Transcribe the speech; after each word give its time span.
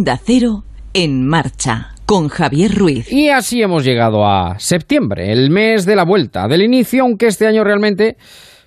Onda 0.00 0.16
Cero 0.16 0.62
en 0.94 1.26
marcha 1.26 1.90
con 2.06 2.28
Javier 2.28 2.74
Ruiz. 2.74 3.12
Y 3.12 3.28
así 3.28 3.60
hemos 3.60 3.84
llegado 3.84 4.24
a 4.24 4.58
septiembre, 4.58 5.30
el 5.30 5.50
mes 5.50 5.84
de 5.84 5.94
la 5.94 6.06
vuelta, 6.06 6.48
del 6.48 6.62
inicio, 6.62 7.02
aunque 7.02 7.26
este 7.26 7.46
año 7.46 7.64
realmente, 7.64 8.16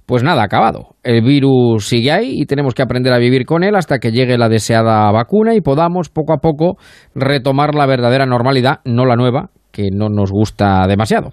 pues 0.06 0.22
nada, 0.22 0.44
acabado. 0.44 0.90
El 1.02 1.24
virus 1.24 1.88
sigue 1.88 2.12
ahí 2.12 2.40
y 2.40 2.46
tenemos 2.46 2.76
que 2.76 2.84
aprender 2.84 3.14
a 3.14 3.18
vivir 3.18 3.48
con 3.48 3.64
él 3.64 3.74
hasta 3.74 3.98
que 3.98 4.12
llegue 4.12 4.38
la 4.38 4.48
deseada 4.48 5.12
vacuna 5.12 5.56
y 5.56 5.62
podamos 5.62 6.10
poco 6.10 6.34
a 6.34 6.38
poco 6.38 6.78
retomar 7.16 7.74
la 7.74 7.88
verdadera 7.88 8.28
normalidad, 8.28 8.82
no 8.86 9.08
la 9.08 9.16
nueva, 9.16 9.50
que 9.74 9.90
no 9.92 10.08
nos 10.08 10.32
gusta 10.32 10.86
demasiado. 10.88 11.32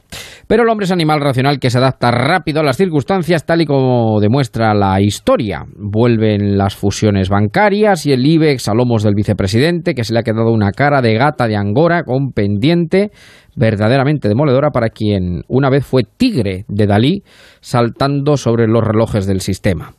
Pero 0.48 0.62
el 0.62 0.68
hombre 0.70 0.86
es 0.86 0.90
animal 0.90 1.20
racional 1.20 1.60
que 1.60 1.68
se 1.68 1.76
adapta 1.76 2.10
rápido 2.10 2.60
a 2.60 2.64
las 2.64 2.78
circunstancias, 2.78 3.44
tal 3.44 3.60
y 3.60 3.66
como 3.66 4.18
demuestra 4.18 4.72
la 4.72 5.00
historia. 5.00 5.66
Vuelven 5.76 6.56
las 6.56 6.74
fusiones 6.74 7.28
bancarias 7.28 8.06
y 8.06 8.12
el 8.12 8.26
IBEX 8.26 8.68
a 8.68 8.74
lomos 8.74 9.02
del 9.02 9.14
vicepresidente, 9.14 9.94
que 9.94 10.04
se 10.04 10.14
le 10.14 10.20
ha 10.20 10.22
quedado 10.22 10.52
una 10.52 10.72
cara 10.72 11.02
de 11.02 11.14
gata 11.14 11.46
de 11.46 11.56
Angora 11.56 12.02
con 12.02 12.32
pendiente 12.32 13.10
verdaderamente 13.56 14.28
demoledora 14.28 14.70
para 14.70 14.88
quien 14.88 15.42
una 15.48 15.70
vez 15.70 15.84
fue 15.84 16.02
tigre 16.04 16.64
de 16.68 16.86
Dalí 16.86 17.22
saltando 17.60 18.36
sobre 18.36 18.66
los 18.66 18.82
relojes 18.82 19.26
del 19.26 19.40
sistema. 19.40 19.92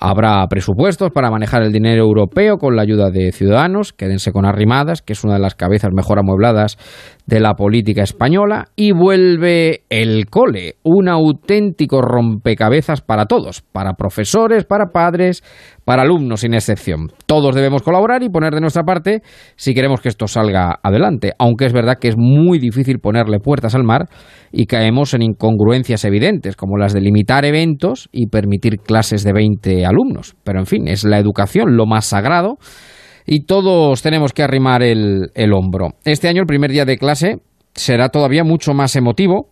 Habrá 0.00 0.44
presupuestos 0.48 1.10
para 1.12 1.30
manejar 1.30 1.62
el 1.62 1.72
dinero 1.72 2.02
europeo 2.02 2.56
con 2.56 2.74
la 2.74 2.82
ayuda 2.82 3.10
de 3.10 3.32
ciudadanos, 3.32 3.92
quédense 3.92 4.32
con 4.32 4.46
Arrimadas, 4.46 5.02
que 5.02 5.12
es 5.12 5.22
una 5.22 5.34
de 5.34 5.40
las 5.40 5.54
cabezas 5.54 5.90
mejor 5.94 6.18
amuebladas 6.18 6.78
de 7.26 7.38
la 7.38 7.54
política 7.54 8.02
española, 8.02 8.68
y 8.74 8.92
vuelve 8.92 9.82
el 9.90 10.26
cole, 10.26 10.76
un 10.82 11.08
auténtico 11.08 12.02
rompecabezas 12.02 13.00
para 13.00 13.26
todos, 13.26 13.62
para 13.62 13.92
profesores, 13.94 14.64
para 14.64 14.86
padres, 14.86 15.44
para 15.84 16.02
alumnos 16.02 16.40
sin 16.40 16.54
excepción. 16.54 17.12
Todos 17.26 17.54
debemos 17.54 17.82
colaborar 17.82 18.22
y 18.22 18.28
poner 18.28 18.54
de 18.54 18.60
nuestra 18.60 18.82
parte 18.82 19.22
si 19.56 19.74
queremos 19.74 20.00
que 20.00 20.08
esto 20.08 20.26
salga 20.26 20.80
adelante, 20.82 21.32
aunque 21.38 21.66
es 21.66 21.72
verdad 21.72 21.98
que 22.00 22.08
es 22.08 22.16
muy 22.16 22.58
difícil 22.58 22.91
ponerle 23.00 23.38
puertas 23.38 23.74
al 23.74 23.84
mar 23.84 24.08
y 24.50 24.66
caemos 24.66 25.14
en 25.14 25.22
incongruencias 25.22 26.04
evidentes, 26.04 26.56
como 26.56 26.76
las 26.76 26.92
de 26.92 27.00
limitar 27.00 27.44
eventos 27.44 28.08
y 28.12 28.26
permitir 28.26 28.78
clases 28.78 29.24
de 29.24 29.32
20 29.32 29.84
alumnos. 29.86 30.34
Pero 30.44 30.58
en 30.58 30.66
fin, 30.66 30.88
es 30.88 31.04
la 31.04 31.18
educación 31.18 31.76
lo 31.76 31.86
más 31.86 32.06
sagrado 32.06 32.56
y 33.26 33.44
todos 33.44 34.02
tenemos 34.02 34.32
que 34.32 34.42
arrimar 34.42 34.82
el, 34.82 35.30
el 35.34 35.52
hombro. 35.52 35.90
Este 36.04 36.28
año, 36.28 36.40
el 36.40 36.46
primer 36.46 36.70
día 36.70 36.84
de 36.84 36.98
clase, 36.98 37.36
será 37.74 38.08
todavía 38.08 38.44
mucho 38.44 38.74
más 38.74 38.96
emotivo, 38.96 39.48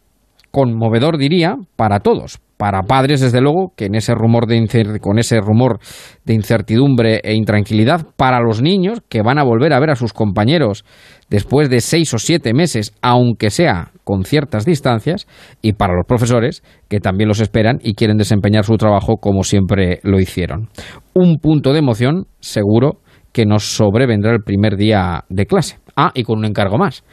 conmovedor 0.50 1.18
diría, 1.18 1.56
para 1.76 2.00
todos, 2.00 2.40
para 2.60 2.82
padres, 2.82 3.22
desde 3.22 3.40
luego, 3.40 3.72
que 3.74 3.86
en 3.86 3.94
ese 3.94 4.14
rumor 4.14 4.46
de 4.46 4.98
con 5.00 5.18
ese 5.18 5.40
rumor 5.40 5.78
de 6.26 6.34
incertidumbre 6.34 7.18
e 7.24 7.34
intranquilidad, 7.34 8.08
para 8.18 8.38
los 8.38 8.60
niños 8.60 9.00
que 9.08 9.22
van 9.22 9.38
a 9.38 9.44
volver 9.44 9.72
a 9.72 9.80
ver 9.80 9.88
a 9.88 9.96
sus 9.96 10.12
compañeros 10.12 10.84
después 11.30 11.70
de 11.70 11.80
seis 11.80 12.12
o 12.12 12.18
siete 12.18 12.52
meses, 12.52 12.92
aunque 13.00 13.48
sea 13.48 13.92
con 14.04 14.24
ciertas 14.24 14.66
distancias, 14.66 15.26
y 15.62 15.72
para 15.72 15.94
los 15.94 16.04
profesores 16.06 16.62
que 16.90 17.00
también 17.00 17.28
los 17.28 17.40
esperan 17.40 17.78
y 17.82 17.94
quieren 17.94 18.18
desempeñar 18.18 18.64
su 18.64 18.76
trabajo 18.76 19.16
como 19.16 19.42
siempre 19.42 20.00
lo 20.02 20.20
hicieron. 20.20 20.68
Un 21.14 21.38
punto 21.38 21.72
de 21.72 21.78
emoción 21.78 22.26
seguro 22.40 22.98
que 23.32 23.46
nos 23.46 23.74
sobrevendrá 23.74 24.32
el 24.32 24.42
primer 24.42 24.76
día 24.76 25.24
de 25.30 25.46
clase. 25.46 25.78
Ah, 25.96 26.10
y 26.14 26.24
con 26.24 26.40
un 26.40 26.44
encargo 26.44 26.76
más. 26.76 27.04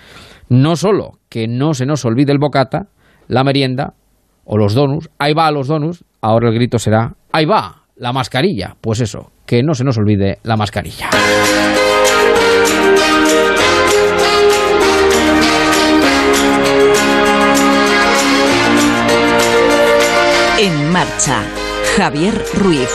No 0.49 0.75
solo 0.75 1.11
que 1.29 1.47
no 1.47 1.73
se 1.73 1.85
nos 1.85 2.03
olvide 2.03 2.33
el 2.33 2.37
bocata, 2.37 2.89
la 3.29 3.45
merienda 3.45 3.93
o 4.47 4.57
los 4.57 4.73
donuts, 4.73 5.09
ahí 5.19 5.33
va 5.33 5.51
los 5.51 5.67
donuts, 5.67 6.03
ahora 6.21 6.47
el 6.47 6.55
grito 6.55 6.79
será, 6.79 7.13
ahí 7.31 7.45
va 7.45 7.83
la 7.97 8.13
mascarilla. 8.13 8.75
Pues 8.79 9.01
eso, 9.01 9.31
que 9.45 9.61
no 9.61 9.73
se 9.73 9.83
nos 9.83 9.97
olvide 9.97 10.39
la 10.43 10.55
mascarilla. 10.55 11.09
En 20.59 20.91
marcha, 20.91 21.43
Javier 21.95 22.33
Ruiz. 22.55 22.89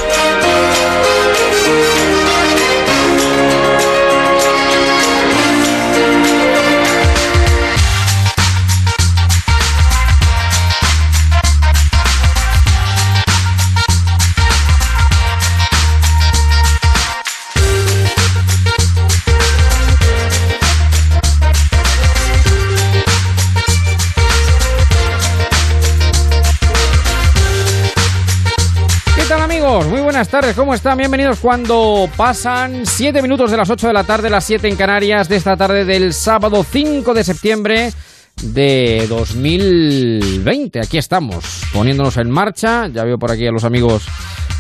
Buenas 30.23 30.31
tardes, 30.41 30.55
¿cómo 30.55 30.73
están? 30.73 30.99
Bienvenidos 30.99 31.41
cuando 31.41 32.09
pasan 32.17 32.87
7 32.87 33.23
minutos 33.23 33.51
de 33.51 33.57
las 33.57 33.69
8 33.69 33.89
de 33.89 33.93
la 33.93 34.05
tarde, 34.05 34.31
las 34.31 34.45
7 34.45 34.69
en 34.69 34.77
Canarias, 34.77 35.29
de 35.29 35.35
esta 35.35 35.57
tarde 35.57 35.85
del 35.85 36.15
sábado 36.15 36.63
5 36.63 37.13
de 37.13 37.25
septiembre 37.25 37.93
de 38.41 39.05
2020. 39.09 40.79
Aquí 40.79 40.97
estamos, 40.97 41.65
poniéndonos 41.73 42.19
en 42.19 42.31
marcha. 42.31 42.87
Ya 42.87 43.03
veo 43.03 43.19
por 43.19 43.33
aquí 43.33 43.49
a 43.49 43.51
los 43.51 43.65
amigos 43.65 44.07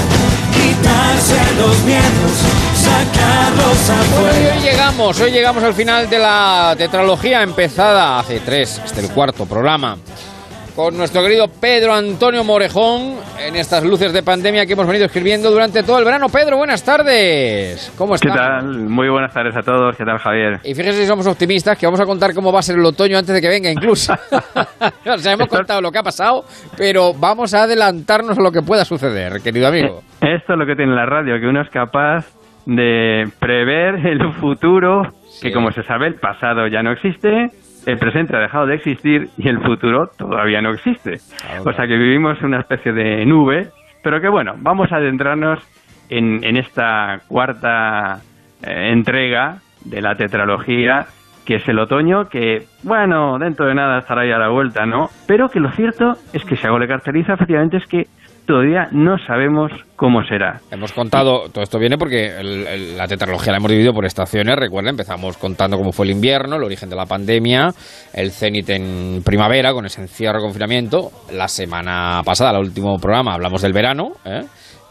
quitarse 0.53 1.55
los 1.57 1.79
miedos, 1.85 2.35
sacarlos 2.77 3.89
afuera. 3.89 4.57
Hoy 4.57 4.61
llegamos, 4.61 5.21
hoy 5.21 5.31
llegamos 5.31 5.65
al 5.65 5.73
final 5.73 6.11
de 6.11 6.19
la 6.19 6.75
tetralogía 6.77 7.43
empezada 7.43 8.19
hace 8.19 8.41
tres, 8.41 8.79
este 8.85 9.01
el 9.01 9.09
cuarto 9.09 9.47
programa 9.47 9.97
con 10.79 10.97
nuestro 10.97 11.23
querido 11.23 11.47
Pedro 11.61 11.93
Antonio 11.93 12.45
Morejón 12.45 13.17
en 13.45 13.57
estas 13.57 13.85
luces 13.85 14.13
de 14.13 14.23
pandemia 14.23 14.65
que 14.65 14.75
hemos 14.75 14.87
venido 14.87 15.07
escribiendo 15.07 15.51
durante 15.51 15.83
todo 15.83 15.99
el 15.99 16.05
verano. 16.05 16.29
Pedro, 16.29 16.57
buenas 16.57 16.85
tardes. 16.85 17.93
¿Cómo 17.99 18.15
estás? 18.15 18.31
¿Qué 18.31 18.39
tal? 18.39 18.89
Muy 18.89 19.09
buenas 19.09 19.35
tardes 19.35 19.57
a 19.57 19.63
todos. 19.63 19.97
¿Qué 19.97 20.05
tal, 20.05 20.19
Javier? 20.19 20.61
Y 20.63 20.77
fíjese 20.77 21.01
si 21.01 21.07
somos 21.09 21.27
optimistas, 21.27 21.77
que 21.77 21.85
vamos 21.85 21.99
a 21.99 22.07
contar 22.07 22.33
cómo 22.33 22.53
va 22.53 22.61
a 22.61 22.63
ser 22.63 22.79
el 22.79 22.85
otoño 22.85 23.19
antes 23.19 23.35
de 23.35 23.41
que 23.41 23.49
venga 23.49 23.69
incluso. 23.69 24.13
o 25.05 25.19
sea, 25.19 25.33
hemos 25.33 25.49
contado 25.49 25.81
lo 25.81 25.91
que 25.91 25.99
ha 25.99 26.05
pasado, 26.05 26.45
pero 26.77 27.13
vamos 27.13 27.55
a 27.55 27.65
adelantarnos 27.65 28.39
a 28.39 28.41
lo 28.41 28.53
que 28.53 28.63
pueda 28.63 28.85
suceder, 28.85 29.43
querido 29.43 29.67
amigo. 29.67 30.03
Esto 30.21 30.53
es 30.53 30.59
lo 30.61 30.65
que 30.65 30.77
tiene 30.77 30.95
la 30.95 31.07
radio, 31.07 31.41
que 31.41 31.47
uno 31.49 31.61
es 31.63 31.71
capaz 31.71 32.25
de 32.67 33.25
prever 33.41 34.07
el 34.07 34.33
futuro, 34.35 35.03
que 35.43 35.51
como 35.51 35.73
se 35.73 35.83
sabe, 35.83 36.07
el 36.07 36.21
pasado 36.21 36.69
ya 36.69 36.85
no 36.85 36.93
existe, 36.93 37.49
el 37.89 37.97
presente 37.97 38.37
ha 38.37 38.41
dejado 38.41 38.67
de 38.67 38.75
existir 38.75 39.31
y 39.39 39.49
el 39.49 39.61
futuro 39.63 40.09
todavía 40.09 40.61
no 40.61 40.73
existe. 40.73 41.15
O 41.65 41.73
sea 41.73 41.87
que 41.87 41.97
vivimos 41.97 42.41
una 42.43 42.61
especie 42.61 42.93
de 42.93 43.25
nube, 43.25 43.69
pero 44.03 44.21
que 44.21 44.29
bueno, 44.29 44.55
vamos 44.59 44.93
a 44.93 44.97
adentrarnos 44.97 45.59
en, 46.11 46.45
en 46.45 46.59
esta 46.59 47.23
cuarta 47.29 48.21
eh, 48.63 48.91
entrega 48.93 49.57
de 49.87 50.03
la 50.03 50.17
tetralogía 50.17 51.07
que 51.47 51.55
es 51.55 51.67
el 51.67 51.79
otoño, 51.79 52.29
que, 52.29 52.67
bueno, 52.83 53.39
dentro 53.39 53.65
de 53.65 53.75
nada 53.75 54.01
estará 54.01 54.21
ahí 54.21 54.31
a 54.31 54.37
la 54.37 54.51
vuelta, 54.51 54.85
¿no? 54.85 55.09
Pero 55.27 55.49
que 55.49 55.61
lo 55.61 55.71
cierto 55.71 56.13
es 56.35 56.45
que 56.45 56.57
si 56.57 56.67
algo 56.67 56.79
le 56.79 56.87
caracteriza, 56.87 57.33
efectivamente, 57.33 57.79
es 57.79 57.87
que 57.87 58.07
todavía 58.49 58.89
no 58.93 59.19
sabemos 59.27 59.71
cómo 59.95 60.25
será. 60.25 60.59
Hemos 60.71 60.93
contado, 60.93 61.51
todo 61.53 61.63
esto 61.63 61.79
viene 61.79 61.99
porque 61.99 62.33
la 62.97 63.07
tetralogía 63.07 63.53
la 63.53 63.59
hemos 63.59 63.71
dividido 63.71 63.93
por 63.93 64.07
estaciones, 64.07 64.57
recuerda, 64.57 64.89
empezamos 64.89 65.37
contando 65.37 65.77
cómo 65.77 65.93
fue 65.93 66.07
el 66.07 66.13
invierno, 66.13 66.57
el 66.57 66.65
origen 66.65 66.89
de 66.89 66.97
la 66.97 67.05
pandemia, 67.05 67.69
el 68.15 68.31
cenit 68.31 68.71
en 68.71 69.23
primavera 69.23 69.75
con 69.75 69.85
ese 69.85 70.01
encierro 70.01 70.41
confinamiento, 70.41 71.11
la 71.31 71.47
semana 71.47 72.23
pasada, 72.25 72.53
el 72.59 72.69
último 72.69 72.97
programa, 72.97 73.35
hablamos 73.35 73.61
del 73.61 73.75
verano, 73.75 74.13
¿eh? 74.25 74.41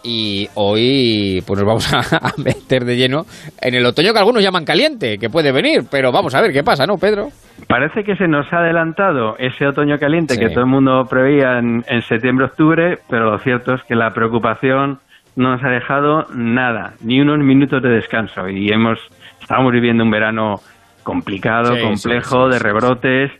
Y 0.07 0.48
hoy 0.56 1.44
pues 1.45 1.59
nos 1.59 1.68
vamos 1.68 1.94
a, 1.94 2.31
meter 2.38 2.86
de 2.86 2.95
lleno 2.95 3.25
en 3.62 3.75
el 3.75 3.86
otoño 3.86 4.13
que 4.13 4.19
algunos 4.19 4.42
llaman 4.42 4.63
caliente, 4.63 5.18
que 5.18 5.30
puede 5.30 5.51
venir, 5.51 5.81
pero 5.92 6.12
vamos 6.12 6.33
a 6.33 6.42
ver 6.42 6.54
qué 6.54 6.63
pasa, 6.63 6.86
¿no, 6.86 6.98
Pedro? 6.98 7.27
Parece 7.68 8.04
que 8.06 8.15
se 8.15 8.27
nos 8.27 8.51
ha 8.54 8.59
adelantado 8.59 9.36
ese 9.38 9.68
otoño 9.68 10.00
caliente 10.00 10.38
que 10.39 10.50
todo 10.50 10.62
el 10.62 10.69
mundo 10.69 11.06
preveía 11.09 11.59
en, 11.59 11.83
septiembre-octubre, 12.07 13.00
pero 13.09 13.31
lo 13.31 13.39
cierto 13.39 13.74
es 13.74 13.83
que 13.83 13.95
la 13.95 14.13
preocupación 14.13 15.00
no 15.36 15.51
nos 15.51 15.63
ha 15.63 15.69
dejado 15.69 16.25
nada, 16.33 16.94
ni 17.01 17.19
unos 17.19 17.39
minutos 17.39 17.81
de 17.83 17.89
descanso. 17.89 18.48
Y 18.48 18.69
hemos 18.69 19.00
estamos 19.42 19.71
viviendo 19.74 20.04
un 20.04 20.12
verano 20.12 20.62
complicado, 21.04 21.75
complejo, 21.81 22.48
de 22.48 22.59
rebrotes, 22.59 23.31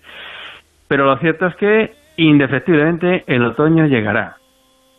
pero 0.88 1.06
lo 1.06 1.18
cierto 1.18 1.48
es 1.48 1.56
que 1.56 1.92
indefectiblemente 2.18 3.24
el 3.28 3.46
otoño 3.46 3.86
llegará 3.86 4.38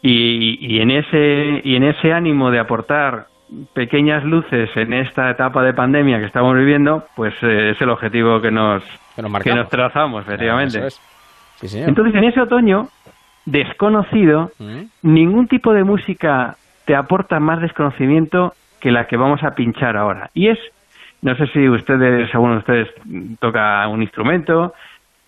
y, 0.02 0.80
en 0.80 0.90
ese, 0.90 1.60
y 1.64 1.76
en 1.76 1.84
ese 1.84 2.12
ánimo 2.12 2.50
de 2.50 2.60
aportar 2.60 3.26
pequeñas 3.72 4.24
luces 4.24 4.70
en 4.76 4.92
esta 4.92 5.30
etapa 5.30 5.62
de 5.62 5.74
pandemia 5.74 6.18
que 6.18 6.26
estamos 6.26 6.54
viviendo, 6.56 7.04
pues 7.16 7.34
eh, 7.42 7.70
es 7.70 7.80
el 7.80 7.90
objetivo 7.90 8.40
que 8.40 8.50
nos, 8.50 8.82
que 9.16 9.52
nos, 9.54 9.68
trazamos, 9.68 10.22
efectivamente. 10.26 10.88
Entonces, 11.62 12.14
en 12.14 12.24
ese 12.24 12.40
otoño 12.40 12.88
desconocido, 13.44 14.50
mm. 14.58 14.82
ningún 15.02 15.48
tipo 15.48 15.72
de 15.72 15.82
música 15.82 16.56
te 16.84 16.94
aporta 16.94 17.40
más 17.40 17.60
desconocimiento 17.60 18.54
que 18.80 18.92
la 18.92 19.06
que 19.06 19.16
vamos 19.16 19.42
a 19.42 19.54
pinchar 19.54 19.96
ahora. 19.96 20.30
Y 20.34 20.48
es, 20.48 20.58
no 21.22 21.34
sé 21.36 21.46
si 21.48 21.68
ustedes, 21.68 22.32
alguno 22.34 22.54
de 22.54 22.58
ustedes 22.58 22.88
toca 23.40 23.88
un 23.88 24.02
instrumento. 24.02 24.74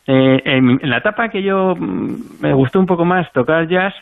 Eh, 0.07 0.43
en, 0.45 0.79
en, 0.83 0.91
la 0.91 0.99
etapa 0.99 1.29
que 1.29 1.43
yo 1.43 1.75
mm, 1.77 2.43
me 2.43 2.53
gustó 2.53 2.79
un 2.79 2.87
poco 2.87 3.05
más 3.05 3.31
tocar 3.33 3.67
jazz, 3.67 3.95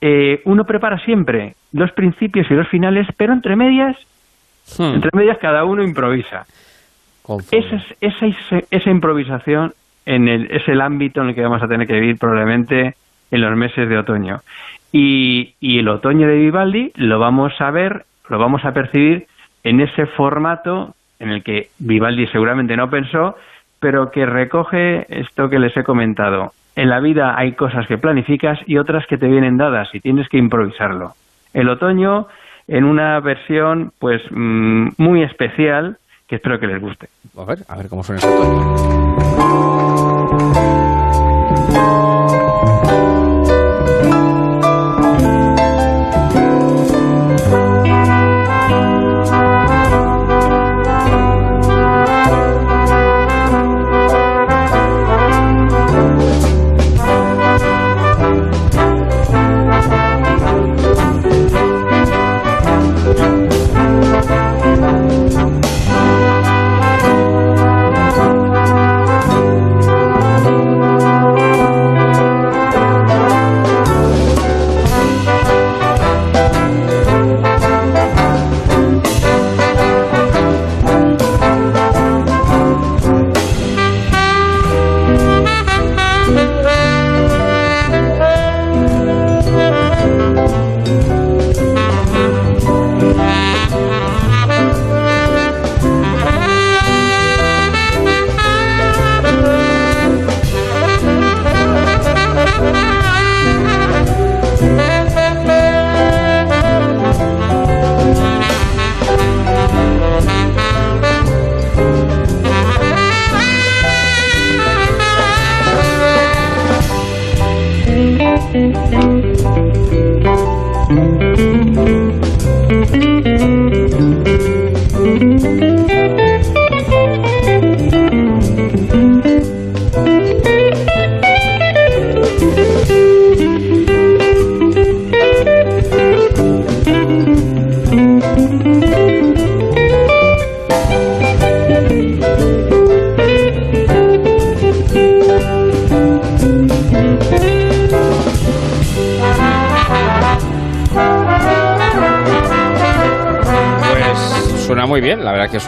eh, 0.00 0.40
uno 0.44 0.64
prepara 0.64 0.98
siempre 1.04 1.54
los 1.72 1.92
principios 1.92 2.50
y 2.50 2.54
los 2.54 2.68
finales, 2.68 3.06
pero 3.16 3.32
entre 3.32 3.56
medias, 3.56 3.96
hmm. 4.78 4.94
entre 4.94 5.10
medias 5.12 5.38
cada 5.38 5.64
uno 5.64 5.82
improvisa. 5.82 6.46
Esa, 7.52 7.80
esa, 8.00 8.26
esa, 8.70 8.90
improvisación 8.90 9.72
en 10.04 10.26
el, 10.26 10.50
es 10.50 10.66
el 10.66 10.80
ámbito 10.80 11.20
en 11.20 11.28
el 11.28 11.34
que 11.34 11.42
vamos 11.42 11.62
a 11.62 11.68
tener 11.68 11.86
que 11.86 12.00
vivir 12.00 12.18
probablemente 12.18 12.96
en 13.30 13.40
los 13.40 13.56
meses 13.56 13.88
de 13.88 13.98
otoño. 13.98 14.40
Y, 14.90 15.54
y 15.60 15.78
el 15.78 15.88
otoño 15.88 16.26
de 16.26 16.36
Vivaldi 16.36 16.90
lo 16.96 17.20
vamos 17.20 17.52
a 17.60 17.70
ver, 17.70 18.04
lo 18.28 18.38
vamos 18.38 18.64
a 18.64 18.72
percibir 18.72 19.28
en 19.62 19.80
ese 19.80 20.06
formato 20.06 20.94
en 21.20 21.30
el 21.30 21.44
que 21.44 21.68
Vivaldi 21.78 22.26
seguramente 22.28 22.76
no 22.76 22.90
pensó, 22.90 23.36
pero 23.78 24.10
que 24.10 24.26
recoge 24.26 25.06
esto 25.08 25.48
que 25.48 25.58
les 25.58 25.76
he 25.76 25.84
comentado, 25.84 26.52
en 26.80 26.88
la 26.88 26.98
vida 27.00 27.34
hay 27.36 27.52
cosas 27.52 27.86
que 27.86 27.98
planificas 27.98 28.58
y 28.66 28.78
otras 28.78 29.06
que 29.06 29.18
te 29.18 29.28
vienen 29.28 29.58
dadas 29.58 29.88
y 29.94 30.00
tienes 30.00 30.28
que 30.30 30.38
improvisarlo. 30.38 31.12
El 31.52 31.68
otoño 31.68 32.26
en 32.68 32.84
una 32.84 33.20
versión 33.20 33.92
pues 33.98 34.22
mm, 34.30 34.88
muy 34.96 35.22
especial 35.22 35.98
que 36.26 36.36
espero 36.36 36.58
que 36.58 36.68
les 36.68 36.80
guste. 36.80 37.08
A 37.36 37.44
ver, 37.44 37.58
a 37.68 37.76
ver 37.76 37.88
cómo 37.88 38.02
suena 38.02 38.20
ese 38.20 38.28
otoño. 38.28 39.79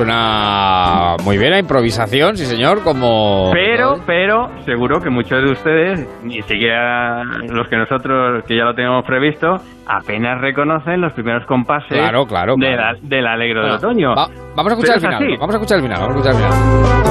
Suena 0.02 1.16
muy 1.23 1.38
bien 1.38 1.52
a 1.52 1.59
improvisación, 1.61 2.37
sí 2.37 2.44
señor, 2.44 2.82
como... 2.82 3.50
Pero, 3.52 4.00
pero, 4.04 4.50
seguro 4.64 5.00
que 5.00 5.11
muchos 5.11 5.42
de 5.42 5.52
ustedes, 5.52 6.09
ni 6.25 6.42
siquiera 6.42 7.23
los 7.23 7.68
que 7.68 7.76
nosotros, 7.76 8.42
que 8.49 8.56
ya 8.56 8.64
lo 8.64 8.75
tenemos 8.75 9.04
previsto, 9.04 9.59
apenas 9.87 10.40
reconocen 10.40 11.00
los 11.00 11.12
primeros 11.12 11.47
compases 11.47 11.99
claro, 11.99 12.26
claro, 12.26 12.56
del 12.56 13.26
alegro 13.26 13.62
del 13.62 13.73
otoño. 13.75 14.14
vamos 14.56 14.73
a 14.73 14.75
escuchar 14.75 14.97
el 14.97 15.00
final, 15.00 15.37
vamos 15.38 15.54
a 15.54 15.59
escuchar 15.59 15.78
el 15.78 15.85
final, 15.85 16.00
vamos 16.00 16.16
a 16.16 16.18
escuchar 16.18 16.35
el 16.35 16.50
final. 16.50 17.01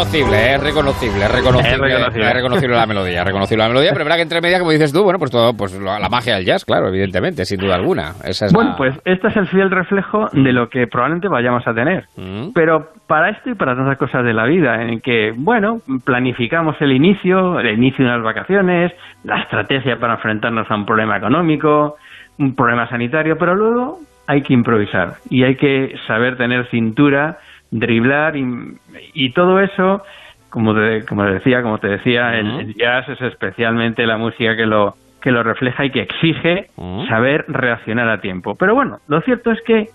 Reconocible, 0.00 0.54
es 0.54 0.62
reconocible, 0.62 1.24
es 1.24 1.30
reconocible, 1.30 2.26
es 2.26 2.34
reconocible, 2.34 2.76
la 2.76 2.86
melodía, 2.86 3.20
es 3.20 3.24
reconocible 3.26 3.62
la 3.62 3.68
melodía, 3.68 3.90
pero 3.92 4.04
verdad 4.04 4.16
que 4.16 4.22
entre 4.22 4.40
media, 4.40 4.58
como 4.58 4.70
dices 4.70 4.92
tú, 4.92 5.02
bueno, 5.02 5.18
pues 5.18 5.30
todo, 5.30 5.54
pues 5.54 5.78
la 5.78 6.08
magia 6.08 6.36
del 6.36 6.44
jazz, 6.44 6.64
claro, 6.64 6.88
evidentemente, 6.88 7.44
sin 7.44 7.58
duda 7.58 7.74
alguna. 7.74 8.12
bueno, 8.52 8.74
pues 8.76 8.98
este 9.04 9.28
es 9.28 9.36
el 9.36 9.46
fiel 9.48 9.70
reflejo 9.70 10.28
de 10.32 10.52
lo 10.52 10.68
que 10.68 10.86
probablemente 10.86 11.28
vayamos 11.28 11.66
a 11.66 11.74
tener. 11.74 12.04
Mm. 12.16 12.52
Pero 12.54 12.88
para 13.06 13.30
esto 13.30 13.50
y 13.50 13.54
para 13.54 13.74
tantas 13.74 13.98
cosas 13.98 14.24
de 14.24 14.32
la 14.32 14.46
vida, 14.46 14.82
en 14.82 15.00
que, 15.00 15.32
bueno, 15.36 15.80
planificamos 16.04 16.76
el 16.80 16.92
inicio, 16.92 17.60
el 17.60 17.74
inicio 17.74 18.04
de 18.04 18.10
unas 18.10 18.24
vacaciones, 18.24 18.92
la 19.24 19.42
estrategia 19.42 19.98
para 19.98 20.14
enfrentarnos 20.14 20.70
a 20.70 20.74
un 20.74 20.86
problema 20.86 21.16
económico, 21.16 21.96
un 22.38 22.54
problema 22.54 22.88
sanitario, 22.88 23.36
pero 23.38 23.54
luego 23.54 23.98
hay 24.26 24.42
que 24.42 24.54
improvisar 24.54 25.14
y 25.28 25.42
hay 25.42 25.56
que 25.56 25.94
saber 26.06 26.36
tener 26.36 26.68
cintura, 26.70 27.38
driblar 27.70 28.34
y, 28.36 29.32
todo 29.32 29.60
eso, 29.60 30.02
como 30.48 30.74
te, 30.74 31.04
como 31.04 31.24
decía, 31.24 31.62
como 31.62 31.78
te 31.78 31.88
decía, 31.88 32.38
el, 32.38 32.74
jazz 32.74 33.08
es 33.08 33.20
especialmente 33.20 34.06
la 34.06 34.16
música 34.16 34.56
que 34.56 34.66
lo 34.66 34.96
que 35.20 35.30
lo 35.30 35.42
refleja 35.42 35.84
y 35.84 35.90
que 35.90 36.00
exige 36.00 36.70
saber 37.08 37.44
reaccionar 37.46 38.08
a 38.08 38.22
tiempo. 38.22 38.54
Pero 38.54 38.74
bueno, 38.74 39.00
lo 39.06 39.20
cierto 39.20 39.50
es 39.50 39.60
que 39.62 39.90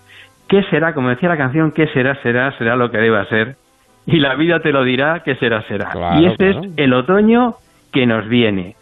qué 0.48 0.62
será, 0.70 0.94
como 0.94 1.08
decía 1.08 1.28
la 1.28 1.36
canción, 1.36 1.72
qué 1.72 1.88
será, 1.88 2.14
será, 2.22 2.56
será 2.58 2.76
lo 2.76 2.92
que 2.92 2.98
deba 2.98 3.24
ser 3.24 3.56
y 4.06 4.20
la 4.20 4.36
vida 4.36 4.60
te 4.60 4.70
lo 4.70 4.84
dirá, 4.84 5.22
qué 5.24 5.34
será, 5.34 5.62
será. 5.62 5.90
y 6.20 6.26
ese 6.26 6.50
es 6.50 6.56
el 6.76 6.92
otoño 6.94 7.56
que 7.92 8.06
nos 8.06 8.28
viene. 8.28 8.76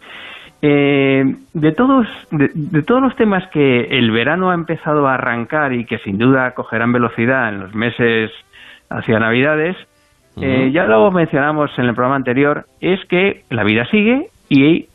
Eh, 0.61 1.35
de, 1.53 1.71
todos, 1.73 2.07
de, 2.31 2.83
todos 2.83 3.01
los 3.01 3.15
temas 3.15 3.47
que 3.49 3.81
el 3.97 4.11
verano 4.11 4.51
ha 4.51 4.53
empezado 4.53 5.07
a 5.07 5.15
arrancar 5.15 5.73
y 5.73 5.85
que 5.85 5.97
sin 5.99 6.17
duda 6.17 6.53
cogerán 6.53 6.91
velocidad 6.91 7.49
en 7.49 7.59
los 7.59 7.75
meses 7.75 8.31
hacia 8.89 9.19
Navidades, 9.19 9.75
eh, 10.41 10.71
ya 10.73 10.85
lo 10.85 11.11
mencionamos 11.11 11.71
en 11.77 11.85
el 11.85 11.93
programa 11.93 12.17
anterior, 12.17 12.65
es 12.81 12.99
que 13.05 13.43
la 13.49 13.63
vida 13.63 13.85
sigue 13.85 14.27
y 14.49 14.63
hay 14.63 14.85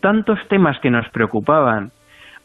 tantos 0.00 0.38
temas 0.48 0.78
que 0.80 0.90
nos 0.90 1.08
preocupaban 1.10 1.90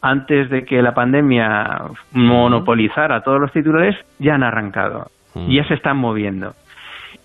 antes 0.00 0.50
de 0.50 0.64
que 0.64 0.82
la 0.82 0.92
pandemia 0.92 1.82
monopolizara 2.12 3.22
todos 3.22 3.40
los 3.40 3.52
titulares, 3.52 3.96
ya 4.18 4.34
han 4.34 4.42
arrancado, 4.42 5.06
ya 5.48 5.64
se 5.64 5.74
están 5.74 5.96
moviendo. 5.96 6.52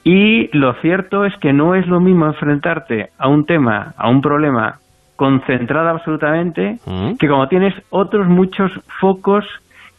Y 0.06 0.50
lo 0.58 0.74
cierto 0.76 1.26
es 1.26 1.36
que 1.38 1.52
no 1.52 1.76
es 1.76 1.86
lo 1.88 2.00
mismo 2.00 2.26
enfrentarte 2.28 3.10
a 3.18 3.28
un 3.28 3.46
tema, 3.46 3.94
a 3.98 4.10
un 4.10 4.22
problema 4.22 4.80
concentrada 5.18 5.92
absolutamente, 5.92 6.78
que 7.20 7.28
como 7.28 7.50
tienes 7.50 7.74
otros 7.90 8.28
muchos 8.28 8.72
focos 9.02 9.46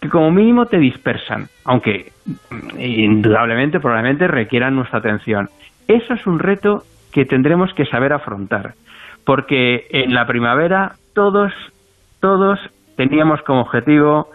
que 0.00 0.09
como 0.09 0.30
mínimo 0.30 0.66
te 0.66 0.78
dispersan, 0.78 1.49
aunque 1.64 2.12
mm, 2.26 2.80
indudablemente, 2.80 3.80
probablemente 3.80 4.26
requieran 4.26 4.75
nuestra 4.75 4.99
atención. 4.99 5.49
Eso 5.88 6.14
es 6.14 6.26
un 6.26 6.38
reto 6.38 6.85
que 7.12 7.25
tendremos 7.25 7.73
que 7.75 7.87
saber 7.87 8.12
afrontar, 8.12 8.75
porque 9.25 9.87
en 9.90 10.14
la 10.14 10.26
primavera 10.26 10.92
todos, 11.14 11.52
todos 12.21 12.59
teníamos 12.97 13.42
como 13.42 13.62
objetivo 13.62 14.30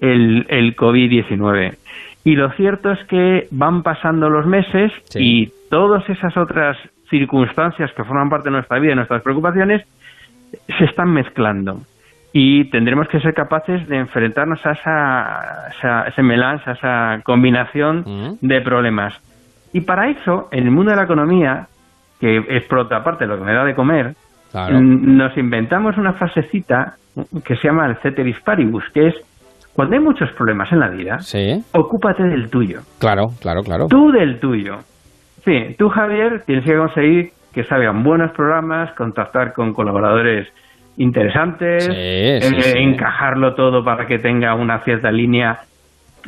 el, 0.00 0.46
el 0.48 0.76
COVID-19. 0.76 1.76
Y 2.24 2.36
lo 2.36 2.50
cierto 2.52 2.92
es 2.92 3.02
que 3.06 3.48
van 3.50 3.82
pasando 3.82 4.28
los 4.28 4.46
meses 4.46 4.92
y 5.14 5.50
todas 5.70 6.08
esas 6.08 6.36
otras 6.36 6.76
circunstancias 7.08 7.90
que 7.96 8.04
forman 8.04 8.28
parte 8.28 8.50
de 8.50 8.56
nuestra 8.56 8.78
vida 8.78 8.92
y 8.92 8.96
nuestras 8.96 9.22
preocupaciones 9.22 9.86
se 10.78 10.84
están 10.84 11.12
mezclando 11.12 11.80
y 12.32 12.70
tendremos 12.70 13.08
que 13.08 13.20
ser 13.20 13.34
capaces 13.34 13.88
de 13.88 13.96
enfrentarnos 13.96 14.64
a 14.64 14.72
esa, 14.72 16.06
ese 16.06 16.22
melange, 16.22 16.70
a 16.70 16.72
esa 16.74 17.20
combinación 17.24 18.04
mm. 18.06 18.46
de 18.46 18.60
problemas. 18.60 19.14
Y 19.72 19.80
para 19.80 20.08
eso, 20.08 20.48
en 20.50 20.64
el 20.64 20.70
mundo 20.70 20.90
de 20.90 20.96
la 20.96 21.04
economía, 21.04 21.66
que 22.20 22.44
es 22.48 22.64
por 22.64 22.78
otra 22.78 23.02
parte 23.02 23.26
lo 23.26 23.38
que 23.38 23.44
me 23.44 23.52
da 23.52 23.64
de 23.64 23.74
comer, 23.74 24.14
nos 24.52 25.36
inventamos 25.36 25.96
una 25.96 26.12
frasecita 26.12 26.96
que 27.44 27.56
se 27.56 27.68
llama 27.68 27.86
el 27.86 27.96
ceteris 27.96 28.40
paribus, 28.40 28.84
que 28.92 29.08
es 29.08 29.14
cuando 29.72 29.94
hay 29.94 30.02
muchos 30.02 30.30
problemas 30.32 30.70
en 30.72 30.80
la 30.80 30.88
vida, 30.88 31.18
ocúpate 31.72 32.24
del 32.24 32.50
tuyo. 32.50 32.80
Claro, 32.98 33.30
claro, 33.40 33.62
claro. 33.62 33.86
Tú 33.86 34.10
del 34.10 34.40
tuyo. 34.40 34.78
Sí, 35.44 35.74
tú 35.78 35.88
Javier 35.88 36.42
tienes 36.44 36.64
que 36.64 36.76
conseguir 36.76 37.32
que 37.52 37.64
salgan 37.64 38.02
buenos 38.02 38.32
programas, 38.32 38.92
contactar 38.92 39.52
con 39.52 39.72
colaboradores 39.72 40.48
interesantes, 40.96 41.88
encajarlo 41.88 43.54
todo 43.54 43.84
para 43.84 44.06
que 44.06 44.18
tenga 44.18 44.54
una 44.54 44.80
cierta 44.80 45.10
línea. 45.10 45.60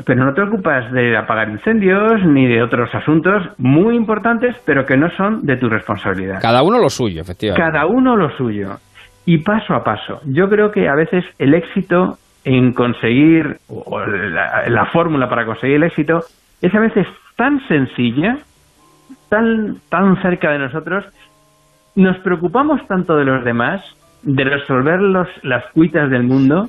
Pero 0.06 0.24
no 0.24 0.32
te 0.32 0.40
ocupas 0.40 0.90
de 0.90 1.16
apagar 1.16 1.50
incendios 1.50 2.24
ni 2.24 2.46
de 2.46 2.62
otros 2.62 2.94
asuntos 2.94 3.42
muy 3.58 3.94
importantes, 3.94 4.56
pero 4.64 4.86
que 4.86 4.96
no 4.96 5.10
son 5.10 5.44
de 5.44 5.56
tu 5.58 5.68
responsabilidad. 5.68 6.40
Cada 6.40 6.62
uno 6.62 6.78
lo 6.78 6.88
suyo, 6.88 7.20
efectivamente. 7.20 7.62
Cada 7.62 7.86
uno 7.86 8.16
lo 8.16 8.30
suyo. 8.30 8.78
Y 9.26 9.38
paso 9.38 9.74
a 9.74 9.84
paso. 9.84 10.20
Yo 10.24 10.48
creo 10.48 10.70
que 10.70 10.88
a 10.88 10.94
veces 10.94 11.24
el 11.38 11.52
éxito 11.54 12.16
en 12.44 12.72
conseguir, 12.72 13.58
o 13.68 14.00
la, 14.00 14.64
la 14.68 14.86
fórmula 14.86 15.28
para 15.28 15.44
conseguir 15.44 15.76
el 15.76 15.84
éxito, 15.84 16.20
es 16.62 16.74
a 16.74 16.80
veces 16.80 17.06
tan 17.36 17.60
sencilla 17.68 18.38
tan, 19.32 19.80
tan 19.88 20.20
cerca 20.20 20.50
de 20.50 20.58
nosotros, 20.58 21.06
nos 21.94 22.18
preocupamos 22.18 22.86
tanto 22.86 23.16
de 23.16 23.24
los 23.24 23.42
demás, 23.44 23.82
de 24.22 24.44
resolver 24.44 25.00
los, 25.00 25.28
las 25.42 25.64
cuitas 25.72 26.10
del 26.10 26.24
mundo. 26.24 26.68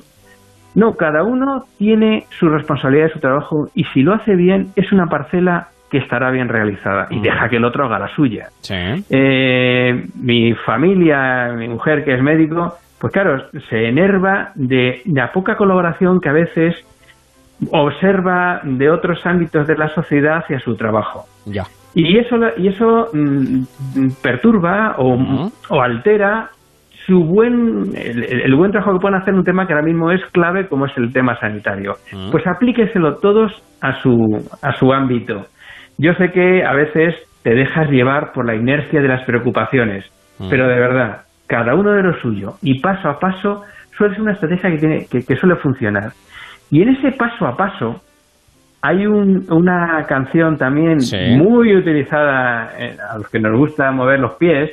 No, 0.74 0.94
cada 0.94 1.22
uno 1.22 1.64
tiene 1.78 2.26
su 2.38 2.48
responsabilidad 2.48 3.06
de 3.06 3.12
su 3.12 3.20
trabajo 3.20 3.68
y 3.74 3.84
si 3.84 4.02
lo 4.02 4.14
hace 4.14 4.34
bien 4.34 4.68
es 4.74 4.90
una 4.92 5.06
parcela 5.06 5.68
que 5.90 5.98
estará 5.98 6.30
bien 6.32 6.48
realizada 6.48 7.06
y 7.10 7.18
mm. 7.18 7.22
deja 7.22 7.48
que 7.48 7.56
el 7.56 7.64
otro 7.64 7.84
haga 7.84 8.00
la 8.00 8.08
suya. 8.08 8.48
Eh, 8.68 10.06
mi 10.16 10.52
familia, 10.54 11.52
mi 11.56 11.68
mujer 11.68 12.04
que 12.04 12.14
es 12.14 12.22
médico, 12.22 12.74
pues 12.98 13.12
claro, 13.12 13.44
se 13.68 13.88
enerva 13.88 14.50
de 14.56 15.02
la 15.04 15.30
poca 15.30 15.56
colaboración 15.56 16.20
que 16.20 16.28
a 16.28 16.32
veces 16.32 16.74
observa 17.70 18.60
de 18.64 18.90
otros 18.90 19.24
ámbitos 19.24 19.66
de 19.66 19.76
la 19.76 19.88
sociedad 19.90 20.38
hacia 20.38 20.58
su 20.58 20.74
trabajo. 20.74 21.26
Ya. 21.46 21.64
Y 21.94 22.18
eso, 22.18 22.36
y 22.56 22.68
eso 22.68 23.10
mm, 23.12 23.62
perturba 24.20 24.96
o, 24.98 25.50
o, 25.68 25.80
altera 25.80 26.50
su 27.06 27.24
buen, 27.24 27.90
el, 27.96 28.54
buen 28.56 28.70
trabajo 28.70 28.94
que 28.94 29.00
pueden 29.00 29.20
hacer 29.20 29.34
en 29.34 29.40
un 29.40 29.44
tema 29.44 29.66
que 29.66 29.72
ahora 29.72 29.84
mismo 29.84 30.10
es 30.10 30.24
clave 30.32 30.68
como 30.68 30.86
es 30.86 30.92
el 30.96 31.12
tema 31.12 31.38
sanitario. 31.38 31.94
Pues 32.30 32.46
aplíqueselo 32.46 33.16
todos 33.16 33.52
a 33.80 34.00
su, 34.00 34.16
a 34.62 34.72
su 34.74 34.92
ámbito. 34.92 35.46
Yo 35.98 36.12
sé 36.14 36.30
que 36.32 36.64
a 36.64 36.72
veces 36.72 37.14
te 37.42 37.54
dejas 37.54 37.90
llevar 37.90 38.32
por 38.32 38.46
la 38.46 38.54
inercia 38.54 39.00
de 39.00 39.08
las 39.08 39.24
preocupaciones, 39.24 40.04
pero 40.50 40.66
de 40.66 40.80
verdad, 40.80 41.22
cada 41.46 41.74
uno 41.74 41.92
de 41.92 42.02
lo 42.02 42.14
suyo 42.20 42.54
y 42.62 42.80
paso 42.80 43.08
a 43.08 43.18
paso 43.18 43.62
suele 43.96 44.14
ser 44.14 44.22
una 44.22 44.32
estrategia 44.32 44.70
que, 44.70 44.78
tiene, 44.78 45.06
que, 45.10 45.24
que 45.24 45.36
suele 45.36 45.56
funcionar. 45.56 46.12
Y 46.70 46.82
en 46.82 46.88
ese 46.88 47.12
paso 47.12 47.46
a 47.46 47.56
paso, 47.56 48.00
hay 48.86 49.06
una 49.06 50.04
canción 50.06 50.58
también 50.58 50.98
muy 51.38 51.74
utilizada 51.74 52.70
eh, 52.78 52.94
a 53.10 53.16
los 53.16 53.30
que 53.30 53.40
nos 53.40 53.56
gusta 53.56 53.90
mover 53.92 54.20
los 54.20 54.34
pies, 54.34 54.70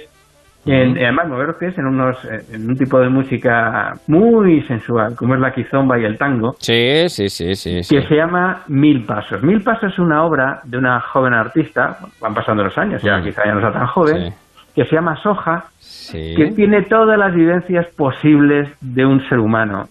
en, 0.65 0.97
además 0.97 1.27
mover 1.27 1.47
los 1.47 1.57
pies 1.57 1.77
en, 1.77 1.85
unos, 1.85 2.17
en 2.51 2.69
un 2.69 2.75
tipo 2.75 2.99
de 2.99 3.09
música 3.09 3.93
muy 4.07 4.61
sensual, 4.63 5.15
como 5.15 5.35
es 5.35 5.41
la 5.41 5.51
quizomba 5.51 5.99
y 5.99 6.05
el 6.05 6.17
tango, 6.17 6.53
sí, 6.59 7.09
sí, 7.09 7.29
sí, 7.29 7.55
sí, 7.55 7.81
que 7.89 8.07
se 8.07 8.15
llama 8.15 8.63
Mil 8.67 9.03
Pasos. 9.05 9.41
Mil 9.43 9.61
Pasos 9.61 9.91
es 9.93 9.99
una 9.99 10.23
obra 10.23 10.61
de 10.63 10.77
una 10.77 10.99
joven 10.99 11.33
artista, 11.33 11.97
van 12.21 12.33
pasando 12.33 12.63
los 12.63 12.77
años, 12.77 13.01
ya. 13.01 13.21
quizá 13.21 13.43
ya 13.45 13.53
no 13.53 13.59
está 13.59 13.71
tan 13.71 13.87
joven, 13.87 14.33
que 14.75 14.85
se 14.85 14.95
llama 14.95 15.15
Soja, 15.17 15.65
que 16.11 16.51
tiene 16.55 16.83
todas 16.83 17.17
las 17.17 17.33
vivencias 17.33 17.87
posibles 17.95 18.69
de 18.81 19.05
un 19.05 19.27
ser 19.27 19.39
humano. 19.39 19.85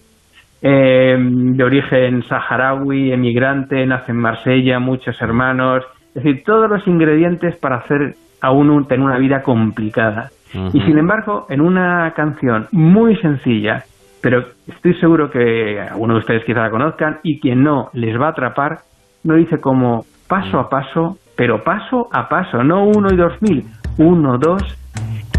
Eh, 0.63 1.17
de 1.17 1.63
origen 1.63 2.21
saharaui, 2.21 3.11
emigrante, 3.11 3.83
nace 3.87 4.11
en 4.11 4.19
Marsella, 4.19 4.79
muchos 4.79 5.19
hermanos, 5.19 5.83
es 6.13 6.23
decir, 6.23 6.43
todos 6.43 6.69
los 6.69 6.85
ingredientes 6.87 7.55
para 7.55 7.77
hacer 7.77 8.15
a 8.41 8.51
uno 8.51 8.85
tener 8.85 9.05
una 9.05 9.17
vida 9.17 9.41
complicada. 9.41 10.29
Y 10.53 10.81
sin 10.81 10.97
embargo, 10.97 11.45
en 11.49 11.61
una 11.61 12.11
canción 12.15 12.67
muy 12.71 13.15
sencilla, 13.17 13.83
pero 14.21 14.43
estoy 14.67 14.93
seguro 14.95 15.29
que 15.29 15.79
algunos 15.79 16.15
de 16.15 16.19
ustedes 16.19 16.45
quizá 16.45 16.61
la 16.61 16.69
conozcan 16.69 17.19
y 17.23 17.39
quien 17.39 17.63
no 17.63 17.89
les 17.93 18.19
va 18.19 18.27
a 18.27 18.31
atrapar, 18.31 18.79
no 19.23 19.35
dice 19.35 19.59
como 19.59 20.05
paso 20.27 20.59
a 20.59 20.69
paso, 20.69 21.17
pero 21.35 21.63
paso 21.63 22.07
a 22.11 22.29
paso, 22.29 22.63
no 22.63 22.85
uno 22.85 23.09
y 23.11 23.17
dos 23.17 23.41
mil, 23.41 23.65
uno, 23.97 24.37
dos, 24.37 24.63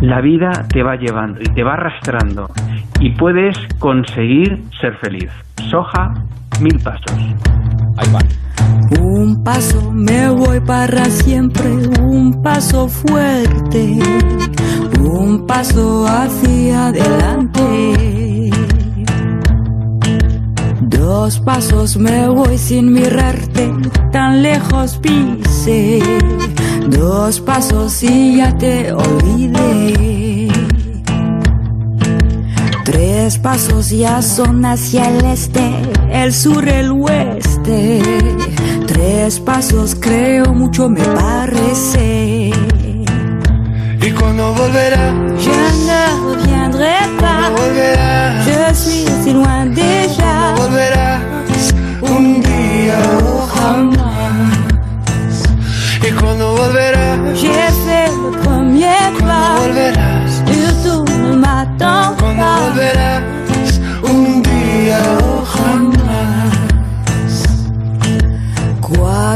la 0.00 0.21
vida 0.21 0.50
te 0.73 0.83
va 0.83 0.97
llevando 0.97 1.40
y 1.40 1.54
te 1.54 1.62
va 1.62 1.75
arrastrando 1.75 2.49
y 3.00 3.11
puedes 3.11 3.57
conseguir 3.78 4.62
ser 4.81 4.97
feliz. 4.99 5.31
Soja, 5.71 6.12
mil 6.61 6.78
pasos. 6.83 7.16
Ahí 7.99 8.12
va. 8.12 8.19
Un 9.00 9.42
paso 9.42 9.90
me 9.92 10.28
voy 10.28 10.61
para 10.61 11.04
siempre, 11.07 11.71
un 12.00 12.42
paso 12.42 12.88
fuerte, 12.88 13.99
paso 15.52 16.06
hacia 16.06 16.87
adelante. 16.87 18.50
Dos 20.80 21.40
pasos 21.40 21.99
me 21.99 22.26
voy 22.26 22.56
sin 22.56 22.90
mirarte, 22.90 23.71
tan 24.11 24.42
lejos 24.42 24.99
pise 25.02 26.00
Dos 26.88 27.40
pasos 27.40 28.02
y 28.02 28.38
ya 28.38 28.56
te 28.56 28.92
olvidé. 28.92 30.49
Tres 32.87 33.38
pasos 33.38 33.90
ya 33.90 34.23
son 34.23 34.64
hacia 34.64 35.11
el 35.11 35.25
este, 35.26 35.66
el 36.12 36.32
sur, 36.32 36.66
el 36.66 36.92
oeste. 36.92 38.00
Tres 38.87 39.38
pasos 39.40 39.97
creo 40.00 40.54
mucho 40.54 40.88
me 40.88 41.04
parece. 41.04 42.52
¿Y 44.02 44.11
cuando 44.11 44.52
volverá? 44.54 45.14
Je 45.38 45.50
ne 45.87 46.02
reviendrai 46.26 47.09
pas. 47.21 47.50
Volverá. 47.56 48.42
Je 48.44 48.75
suis 48.75 49.06
si 49.23 49.32
loin 49.32 49.66
déjà. 49.66 50.54
Volverás 50.56 51.21
un 52.00 52.42
día 52.42 52.99
o 53.25 53.47
jamás. 53.47 54.02
¿Y 56.06 56.11
cuando 56.12 56.56
volverás? 56.56 57.18
J'ai 57.40 57.71
fait 57.85 58.11
le 58.11 58.30
premier 58.42 59.12
pas. 59.21 59.61
Volverás. 59.61 60.42
Surtout 60.47 61.04
ne 61.23 61.37
m'attends 61.37 62.16
Cuando 62.18 62.42
pas. 62.42 63.32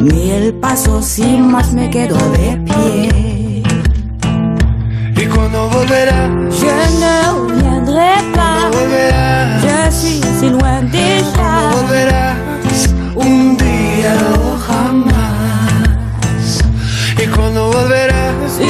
Mil 0.00 0.54
pasos 0.54 1.18
y 1.18 1.38
más 1.38 1.72
me 1.72 1.90
quedo 1.90 2.16
de 2.30 2.56
pie. 2.66 3.62
¿Y 5.16 5.26
cuando 5.26 5.68
volverás? 5.70 6.30
Je 6.60 6.72
ne 7.00 7.14
reviendrai 7.48 8.22
pas, 8.34 8.70
Volverás. 8.72 9.62
je 9.64 9.90
suis 9.90 10.24
si 10.38 10.50
loin 10.50 10.82
déjà. 10.90 11.70
Volverás 11.72 12.88
un 13.16 13.56
día 13.56 14.14
o 14.44 14.56
jamás. 14.66 16.60
¿Y 17.20 17.26
cuando 17.26 17.70
volverás? 17.72 18.60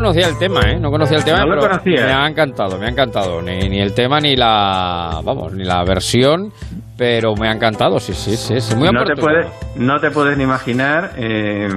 Conocía 0.00 0.28
el 0.28 0.38
tema, 0.38 0.60
¿eh? 0.70 0.78
No 0.80 0.90
conocía 0.90 1.18
el 1.18 1.24
tema, 1.24 1.40
No 1.40 1.46
lo 1.46 1.60
pero 1.60 1.72
conocía. 1.72 2.06
me 2.06 2.12
ha 2.12 2.26
encantado, 2.26 2.78
me 2.78 2.86
ha 2.86 2.88
encantado. 2.88 3.42
Ni, 3.42 3.68
ni 3.68 3.80
el 3.80 3.92
tema 3.94 4.18
ni 4.20 4.34
la, 4.36 5.20
vamos, 5.24 5.52
ni 5.52 5.64
la 5.64 5.84
versión, 5.84 6.52
pero 6.96 7.34
me 7.34 7.48
ha 7.48 7.52
encantado, 7.52 7.98
sí, 7.98 8.12
sí, 8.14 8.36
sí, 8.36 8.60
sí. 8.60 8.74
Muy 8.76 8.90
no, 8.90 9.04
te 9.04 9.14
puedes, 9.14 9.46
no 9.76 9.98
te 10.00 10.10
puedes 10.10 10.36
ni 10.36 10.44
imaginar 10.44 11.12
eh, 11.16 11.68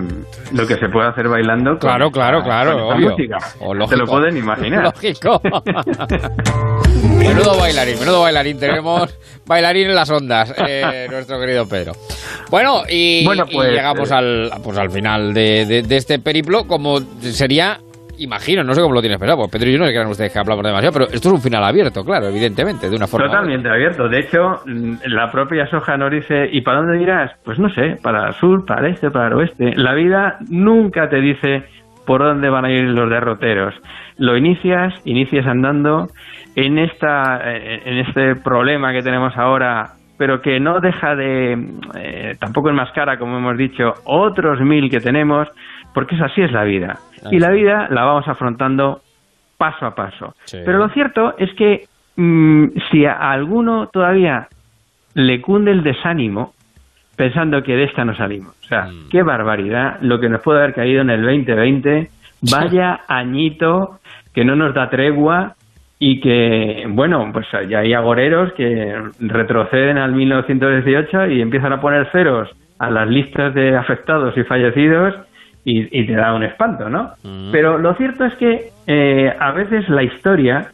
lo 0.53 0.65
que 0.67 0.75
se 0.75 0.87
puede 0.89 1.09
hacer 1.09 1.27
bailando 1.27 1.71
con 1.71 1.79
Claro, 1.79 2.09
claro, 2.11 2.41
claro, 2.43 2.73
con 2.87 2.97
obvio. 2.97 3.09
música. 3.11 3.37
O 3.61 3.71
te 3.71 3.75
lógico. 3.79 3.95
lo 4.01 4.05
puedes 4.05 4.33
ni 4.33 4.39
imaginar. 4.39 4.83
Lógico. 4.83 5.41
menudo 7.17 7.57
bailarín, 7.57 7.99
menudo 7.99 8.21
bailarín. 8.21 8.59
Tenemos 8.59 9.17
bailarín 9.45 9.89
en 9.89 9.95
las 9.95 10.09
ondas, 10.09 10.53
eh, 10.67 11.07
nuestro 11.11 11.39
querido 11.39 11.67
Pedro. 11.67 11.93
Bueno, 12.49 12.83
y, 12.89 13.25
Bueno, 13.25 13.45
y 13.49 13.55
pues, 13.55 13.69
llegamos 13.71 14.11
eh, 14.11 14.15
al, 14.15 14.51
pues 14.63 14.77
al 14.77 14.91
final 14.91 15.33
de, 15.33 15.65
de- 15.65 15.81
de 15.83 15.97
este 15.97 16.19
periplo, 16.19 16.65
como 16.67 16.99
sería... 17.21 17.79
Imagino, 18.19 18.63
no 18.63 18.73
sé 18.73 18.81
cómo 18.81 18.93
lo 18.93 19.01
tienes 19.01 19.17
pensado, 19.17 19.39
porque 19.39 19.57
Pedro 19.57 19.69
y 19.69 19.73
yo 19.73 19.79
no 19.79 19.85
crean 19.85 20.07
ustedes 20.07 20.31
que 20.31 20.39
hablamos 20.39 20.63
demasiado, 20.63 20.93
pero 20.93 21.05
esto 21.05 21.29
es 21.29 21.33
un 21.33 21.41
final 21.41 21.63
abierto, 21.63 22.03
claro, 22.03 22.27
evidentemente, 22.27 22.89
de 22.89 22.95
una 22.95 23.07
forma. 23.07 23.27
Totalmente 23.27 23.69
abierto. 23.69 24.07
De 24.07 24.19
hecho, 24.19 24.61
mm, 24.65 24.93
la 25.07 25.31
propia 25.31 25.65
soja 25.67 25.97
nos 25.97 26.11
dice, 26.11 26.47
¿y 26.51 26.61
para 26.61 26.79
dónde 26.79 27.01
irás? 27.01 27.31
Pues 27.43 27.57
no 27.59 27.69
sé, 27.69 27.97
para 28.01 28.27
el 28.27 28.33
sur, 28.35 28.65
para 28.65 28.87
el 28.87 28.93
este, 28.93 29.09
para 29.09 29.27
el 29.27 29.33
oeste. 29.33 29.73
La 29.75 29.93
vida 29.93 30.37
nunca 30.49 31.09
te 31.09 31.21
dice 31.21 31.63
por 32.05 32.21
dónde 32.21 32.49
van 32.49 32.65
a 32.65 32.71
ir 32.71 32.83
los 32.83 33.09
derroteros. 33.09 33.73
Lo 34.17 34.37
inicias, 34.37 34.93
inicias 35.05 35.47
andando 35.47 36.07
en 36.55 36.77
esta 36.77 37.41
en 37.43 37.97
este 37.97 38.35
problema 38.35 38.93
que 38.93 39.01
tenemos 39.01 39.35
ahora 39.35 39.93
pero 40.17 40.41
que 40.41 40.59
no 40.59 40.79
deja 40.79 41.15
de 41.15 41.53
eh, 41.95 42.35
tampoco 42.39 42.69
enmascara 42.69 43.17
como 43.17 43.37
hemos 43.37 43.57
dicho 43.57 43.93
otros 44.05 44.61
mil 44.61 44.89
que 44.89 44.99
tenemos 44.99 45.47
porque 45.93 46.15
es 46.15 46.21
así 46.21 46.41
es 46.41 46.51
la 46.51 46.63
vida 46.63 46.99
y 47.31 47.39
la 47.39 47.49
vida 47.51 47.87
la 47.89 48.03
vamos 48.03 48.27
afrontando 48.27 49.01
paso 49.57 49.85
a 49.85 49.95
paso 49.95 50.33
Sí. 50.45 50.57
pero 50.65 50.77
lo 50.77 50.89
cierto 50.89 51.35
es 51.37 51.53
que 51.55 51.85
mm, 52.17 52.65
si 52.91 53.05
a 53.05 53.13
alguno 53.31 53.87
todavía 53.87 54.47
le 55.15 55.41
cunde 55.41 55.71
el 55.71 55.83
desánimo 55.83 56.53
pensando 57.15 57.61
que 57.61 57.75
de 57.75 57.83
esta 57.83 58.03
no 58.03 58.15
salimos. 58.15 58.55
O 58.63 58.67
sea, 58.67 58.85
Mm. 58.85 59.09
qué 59.11 59.21
barbaridad 59.21 59.97
lo 60.01 60.19
que 60.19 60.29
nos 60.29 60.41
puede 60.41 60.59
haber 60.59 60.73
caído 60.73 61.01
en 61.01 61.11
el 61.11 61.21
2020. 61.21 62.07
Vaya 62.51 63.01
añito 63.07 63.99
que 64.33 64.43
no 64.43 64.55
nos 64.55 64.73
da 64.73 64.89
tregua 64.89 65.53
y 65.99 66.19
que, 66.19 66.85
bueno, 66.89 67.29
pues 67.31 67.45
ya 67.69 67.79
hay 67.79 67.93
agoreros 67.93 68.51
que 68.53 68.95
retroceden 69.19 69.97
al 69.99 70.11
1918 70.13 71.27
y 71.27 71.41
empiezan 71.41 71.71
a 71.73 71.79
poner 71.79 72.09
ceros 72.11 72.49
a 72.79 72.89
las 72.89 73.07
listas 73.07 73.53
de 73.53 73.77
afectados 73.77 74.35
y 74.35 74.43
fallecidos 74.43 75.13
y, 75.65 76.01
y 76.01 76.05
te 76.07 76.13
da 76.13 76.33
un 76.33 76.43
espanto, 76.43 76.89
¿no? 76.89 77.11
Pero 77.51 77.77
lo 77.77 77.93
cierto 77.95 78.25
es 78.25 78.35
que 78.35 78.69
eh, 78.87 79.29
a 79.39 79.51
veces 79.53 79.87
la 79.89 80.03
historia 80.03 80.67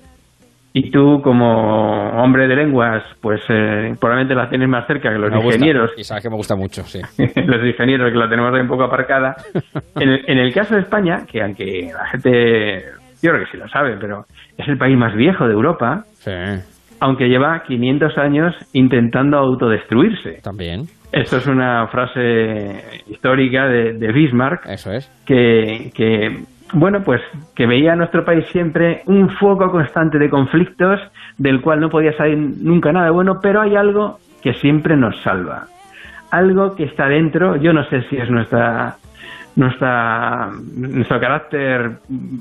y 0.74 0.92
tú, 0.92 1.20
como 1.24 2.12
hombre 2.22 2.48
de 2.48 2.56
lenguas, 2.56 3.04
pues 3.22 3.42
eh, 3.50 3.92
probablemente 4.00 4.36
la 4.36 4.50
tienes 4.50 4.70
más 4.70 4.86
cerca 4.86 5.12
que 5.12 5.18
los 5.18 5.32
Me 5.32 5.38
gusta, 5.38 5.56
ingenieros, 5.56 5.92
Y 5.98 6.04
sabes 6.04 6.24
que 6.24 6.30
me 6.30 6.36
gusta 6.36 6.56
mucho, 6.56 6.84
sí. 6.84 7.00
los 7.18 7.66
ingenieros 7.66 8.12
que 8.12 8.18
la 8.18 8.30
tenemos 8.30 8.54
ahí 8.54 8.62
un 8.62 8.68
poco 8.68 8.84
aparcada. 8.84 9.36
En 10.00 10.10
el, 10.10 10.24
en 10.28 10.38
el 10.38 10.54
caso 10.54 10.76
de 10.76 10.82
España, 10.82 11.26
que 11.30 11.42
aunque 11.42 11.90
la 11.94 12.06
gente, 12.08 12.84
yo 13.22 13.32
creo 13.32 13.44
que 13.46 13.52
sí 13.52 13.58
lo 13.58 13.68
sabe, 13.68 13.98
pero 14.00 14.26
es 14.58 14.68
el 14.68 14.78
país 14.78 14.96
más 14.98 15.14
viejo 15.16 15.46
de 15.48 15.54
Europa, 15.54 16.04
Sí, 16.14 16.32
aunque 17.02 17.28
lleva 17.30 17.64
500 17.68 18.18
años 18.18 18.54
intentando 18.74 19.38
autodestruirse. 19.38 20.40
también, 20.44 20.84
Esto 21.12 21.38
es 21.38 21.48
una 21.48 21.88
frase 21.88 23.04
histórica 23.08 23.68
de, 23.68 23.94
de 23.94 24.12
Bismarck, 24.12 24.68
eso 24.68 24.92
es. 24.92 25.12
que, 25.26 25.92
que, 25.96 26.44
bueno, 26.74 27.02
pues 27.04 27.22
que 27.56 27.66
veía 27.66 27.94
a 27.94 27.96
nuestro 27.96 28.24
país 28.24 28.46
siempre 28.52 29.02
un 29.08 29.30
foco 29.30 29.72
constante 29.72 30.20
de 30.20 30.30
conflictos 30.30 31.00
del 31.38 31.62
cual 31.62 31.80
no 31.80 31.90
podía 31.90 32.16
salir 32.16 32.38
nunca 32.38 32.92
nada 32.92 33.10
bueno, 33.12 33.40
pero 33.42 33.62
hay 33.62 33.76
algo 33.76 34.20
que 34.44 34.54
siempre 34.54 34.96
nos 34.96 35.20
salva. 35.22 35.66
Algo 36.32 36.76
que 36.76 36.84
está 36.84 37.08
dentro, 37.08 37.56
yo 37.56 37.74
no 37.74 37.84
sé 37.90 38.04
si 38.04 38.18
es 38.18 38.30
nuestra 38.30 38.98
nuestra 39.56 40.52
nuestro 40.76 41.20
carácter 41.20 41.94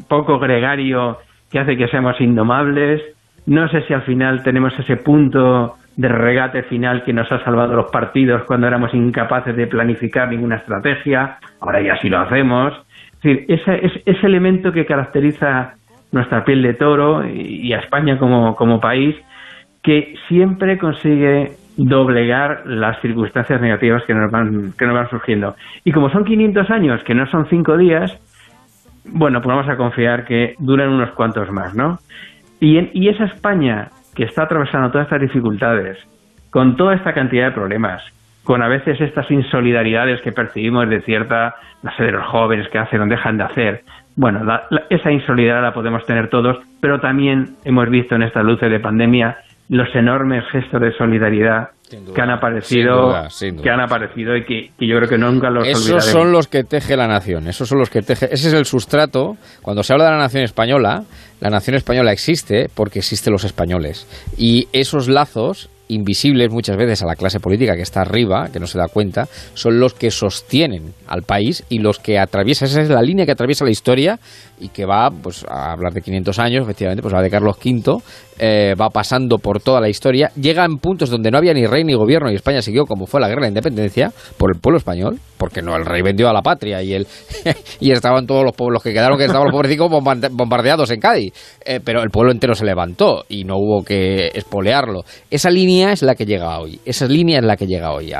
poco 0.09 0.39
gregario 0.39 1.19
que 1.51 1.59
hace 1.59 1.77
que 1.77 1.89
seamos 1.89 2.21
indomables, 2.21 3.01
no 3.49 3.69
sé 3.69 3.83
si 3.83 3.95
al 3.95 4.03
final 4.03 4.43
tenemos 4.43 4.79
ese 4.79 4.97
punto 4.97 5.75
de 5.97 6.09
regate 6.09 6.63
final 6.65 7.03
que 7.03 7.13
nos 7.13 7.31
ha 7.33 7.43
salvado 7.45 7.75
los 7.75 7.91
partidos 7.91 8.45
cuando 8.45 8.67
éramos 8.69 8.95
incapaces 8.95 9.57
de 9.57 9.67
planificar 9.67 10.29
ninguna 10.29 10.57
estrategia, 10.57 11.39
ahora 11.61 11.81
ya 11.83 11.97
sí 12.01 12.09
lo 12.09 12.21
hacemos. 12.21 12.73
Es 13.17 13.23
decir, 13.23 13.45
ese, 13.49 13.85
ese- 13.87 14.03
ese 14.07 14.27
elemento 14.27 14.71
que 14.73 14.87
caracteriza 14.87 15.75
nuestra 16.13 16.45
piel 16.45 16.63
de 16.63 16.75
toro 16.75 17.27
y, 17.27 17.73
a 17.73 17.81
España 17.81 18.17
como, 18.19 18.55
como 18.55 18.81
país, 18.81 19.17
que 19.83 20.15
siempre 20.29 20.79
consigue 20.79 21.53
doblegar 21.77 22.63
las 22.67 23.01
circunstancias 23.01 23.61
negativas 23.61 24.03
que 24.05 24.15
nos 24.15 24.31
van, 24.31 24.73
que 24.79 24.87
nos 24.87 24.95
van 24.95 25.11
surgiendo. 25.11 25.57
Y 25.85 25.93
como 25.93 26.11
son 26.11 26.25
500 26.25 26.71
años, 26.71 27.03
que 27.05 27.15
no 27.15 27.27
son 27.27 27.47
5 27.49 27.77
días, 27.77 28.17
bueno, 29.05 29.41
pues 29.41 29.57
vamos 29.57 29.69
a 29.71 29.77
confiar 29.77 30.25
que 30.25 30.55
duren 30.59 30.91
unos 30.91 31.11
cuantos 31.13 31.51
más, 31.51 31.75
¿no? 31.75 31.99
Y, 32.61 32.79
en- 32.79 32.91
y 32.93 33.09
esa 33.09 33.25
España 33.25 33.89
que 34.15 34.25
está 34.25 34.45
atravesando 34.45 34.91
todas 34.91 35.07
estas 35.07 35.21
dificultades, 35.21 35.99
con 36.51 36.77
toda 36.77 36.95
esta 36.95 37.13
cantidad 37.15 37.47
de 37.47 37.53
problemas, 37.53 38.03
con 38.45 38.63
a 38.63 38.69
veces 38.69 39.01
estas 39.01 39.31
insolidaridades 39.31 40.21
que 40.23 40.33
percibimos 40.33 40.89
de 40.89 41.03
cierta, 41.03 41.55
no 41.83 41.91
sé, 41.97 42.05
de 42.05 42.13
los 42.13 42.27
jóvenes 42.27 42.69
que 42.69 42.79
hacen 42.79 43.01
o 43.03 43.07
dejan 43.07 43.37
de 43.37 43.45
hacer, 43.45 43.83
bueno, 44.17 44.43
la- 44.43 44.65
la- 44.71 44.83
esa 44.91 45.13
insolidaridad 45.13 45.63
la 45.63 45.75
podemos 45.75 46.05
tener 46.07 46.29
todos, 46.29 46.59
pero 46.81 46.99
también 47.01 47.51
hemos 47.65 47.89
visto 47.91 48.15
en 48.17 48.23
estas 48.23 48.45
luces 48.45 48.71
de 48.71 48.81
pandemia 48.81 49.37
los 49.69 49.95
enormes 49.95 50.45
gestos 50.51 50.81
de 50.81 50.93
solidaridad 50.93 51.69
duda, 52.05 52.15
que 52.15 52.21
han 52.23 52.29
sin 52.29 52.37
aparecido, 52.37 53.07
duda, 53.07 53.31
sin 53.31 53.57
duda. 53.57 53.63
que 53.63 53.71
han 53.71 53.81
aparecido 53.81 54.37
y 54.37 54.45
que, 54.45 54.71
que 54.79 54.87
yo 54.87 54.97
creo 54.97 55.09
que 55.09 55.19
nunca 55.19 55.51
los 55.51 55.67
Esos 55.67 55.85
olvidaremos. 55.91 56.13
son 56.13 56.33
los 56.33 56.47
que 56.49 56.65
teje 56.65 56.97
la 56.97 57.07
nación, 57.09 57.49
esos 57.49 57.69
son 57.69 57.79
los 57.79 57.91
que 57.91 58.03
teje, 58.03 58.27
ese 58.33 58.49
es 58.49 58.55
el 58.55 58.65
sustrato. 58.65 59.37
Cuando 59.63 59.83
se 59.83 59.93
habla 59.93 60.05
de 60.07 60.11
la 60.13 60.19
nación 60.19 60.45
española, 60.45 61.05
la 61.41 61.51
nación 61.51 61.77
española 61.77 62.13
existe 62.13 62.69
porque 62.75 62.99
existen 63.01 63.33
los 63.33 63.45
españoles. 63.45 64.07
Y 64.37 64.69
esos 64.73 65.09
lazos, 65.09 65.71
invisibles 65.89 66.51
muchas 66.51 66.77
veces 66.77 67.03
a 67.03 67.07
la 67.07 67.17
clase 67.17 67.41
política 67.41 67.75
que 67.75 67.83
está 67.83 68.03
arriba, 68.03 68.49
que 68.53 68.61
no 68.61 68.67
se 68.67 68.79
da 68.79 68.89
cuenta, 68.89 69.27
son 69.55 69.81
los 69.81 69.95
que 69.95 70.11
sostienen 70.11 70.95
al 71.07 71.23
país 71.23 71.65
y 71.69 71.79
los 71.79 71.99
que 71.99 72.19
atraviesa, 72.19 72.67
esa 72.67 72.81
es 72.83 72.89
la 72.91 73.03
línea 73.03 73.27
que 73.27 73.33
atraviesa 73.33 73.65
la 73.65 73.71
historia 73.71 74.19
y 74.61 74.69
que 74.69 74.85
va, 74.85 75.11
pues 75.11 75.45
a 75.49 75.73
hablar 75.73 75.93
de 75.93 76.03
500 76.03 76.39
años, 76.39 76.63
efectivamente, 76.65 77.03
pues 77.03 77.15
va 77.15 77.23
de 77.23 77.31
Carlos 77.31 77.57
V, 77.65 77.99
eh, 78.41 78.75
va 78.81 78.89
pasando 78.91 79.39
por 79.39 79.61
toda 79.61 79.81
la 79.81 79.89
historia, 79.89 80.31
llega 80.41 80.65
en 80.65 80.79
puntos 80.79 81.11
donde 81.11 81.31
no 81.31 81.39
había 81.39 81.55
ni 81.55 81.67
rey 81.67 81.85
ni 81.85 81.95
gobierno 81.95 82.31
y 82.31 82.35
España 82.35 82.61
siguió 82.63 82.85
como 82.85 83.07
fue 83.07 83.21
la 83.21 83.29
guerra 83.29 83.43
de 83.43 83.49
independencia 83.49 84.13
por 84.37 84.51
el 84.55 84.61
pueblo 84.61 84.79
español, 84.79 85.19
porque 85.39 85.63
no 85.63 85.75
el 85.77 85.85
rey 85.85 86.03
vendió 86.03 86.29
a 86.29 86.33
la 86.33 86.43
patria 86.43 86.83
y 86.83 86.93
el 86.95 87.07
y 87.81 87.91
estaban 87.93 88.27
todos 88.27 88.45
los 88.45 88.55
pueblos 88.55 88.83
que 88.83 88.93
quedaron 88.93 89.17
que 89.19 89.25
estaban 89.25 89.45
los 89.47 89.53
pobrecitos 89.53 89.89
bombarte- 89.91 90.31
bombardeados 90.33 90.91
en 90.91 91.01
Cádiz, 91.01 91.33
Eh, 91.65 91.81
pero 91.85 92.03
el 92.03 92.11
pueblo 92.11 92.33
entero 92.33 92.55
se 92.55 92.65
levantó 92.65 93.25
y 93.29 93.45
no 93.45 93.57
hubo 93.57 93.85
que 93.85 94.29
espolearlo. 94.35 95.03
Esa 95.31 95.51
línea 95.51 95.78
es 95.87 96.03
la 96.03 96.15
que 96.15 96.27
llega 96.27 96.59
hoy, 96.59 96.81
esa 96.85 97.07
línea 97.07 97.39
es 97.39 97.45
la 97.45 97.57
que 97.57 97.67
llega 97.67 97.93
hoy 97.93 98.13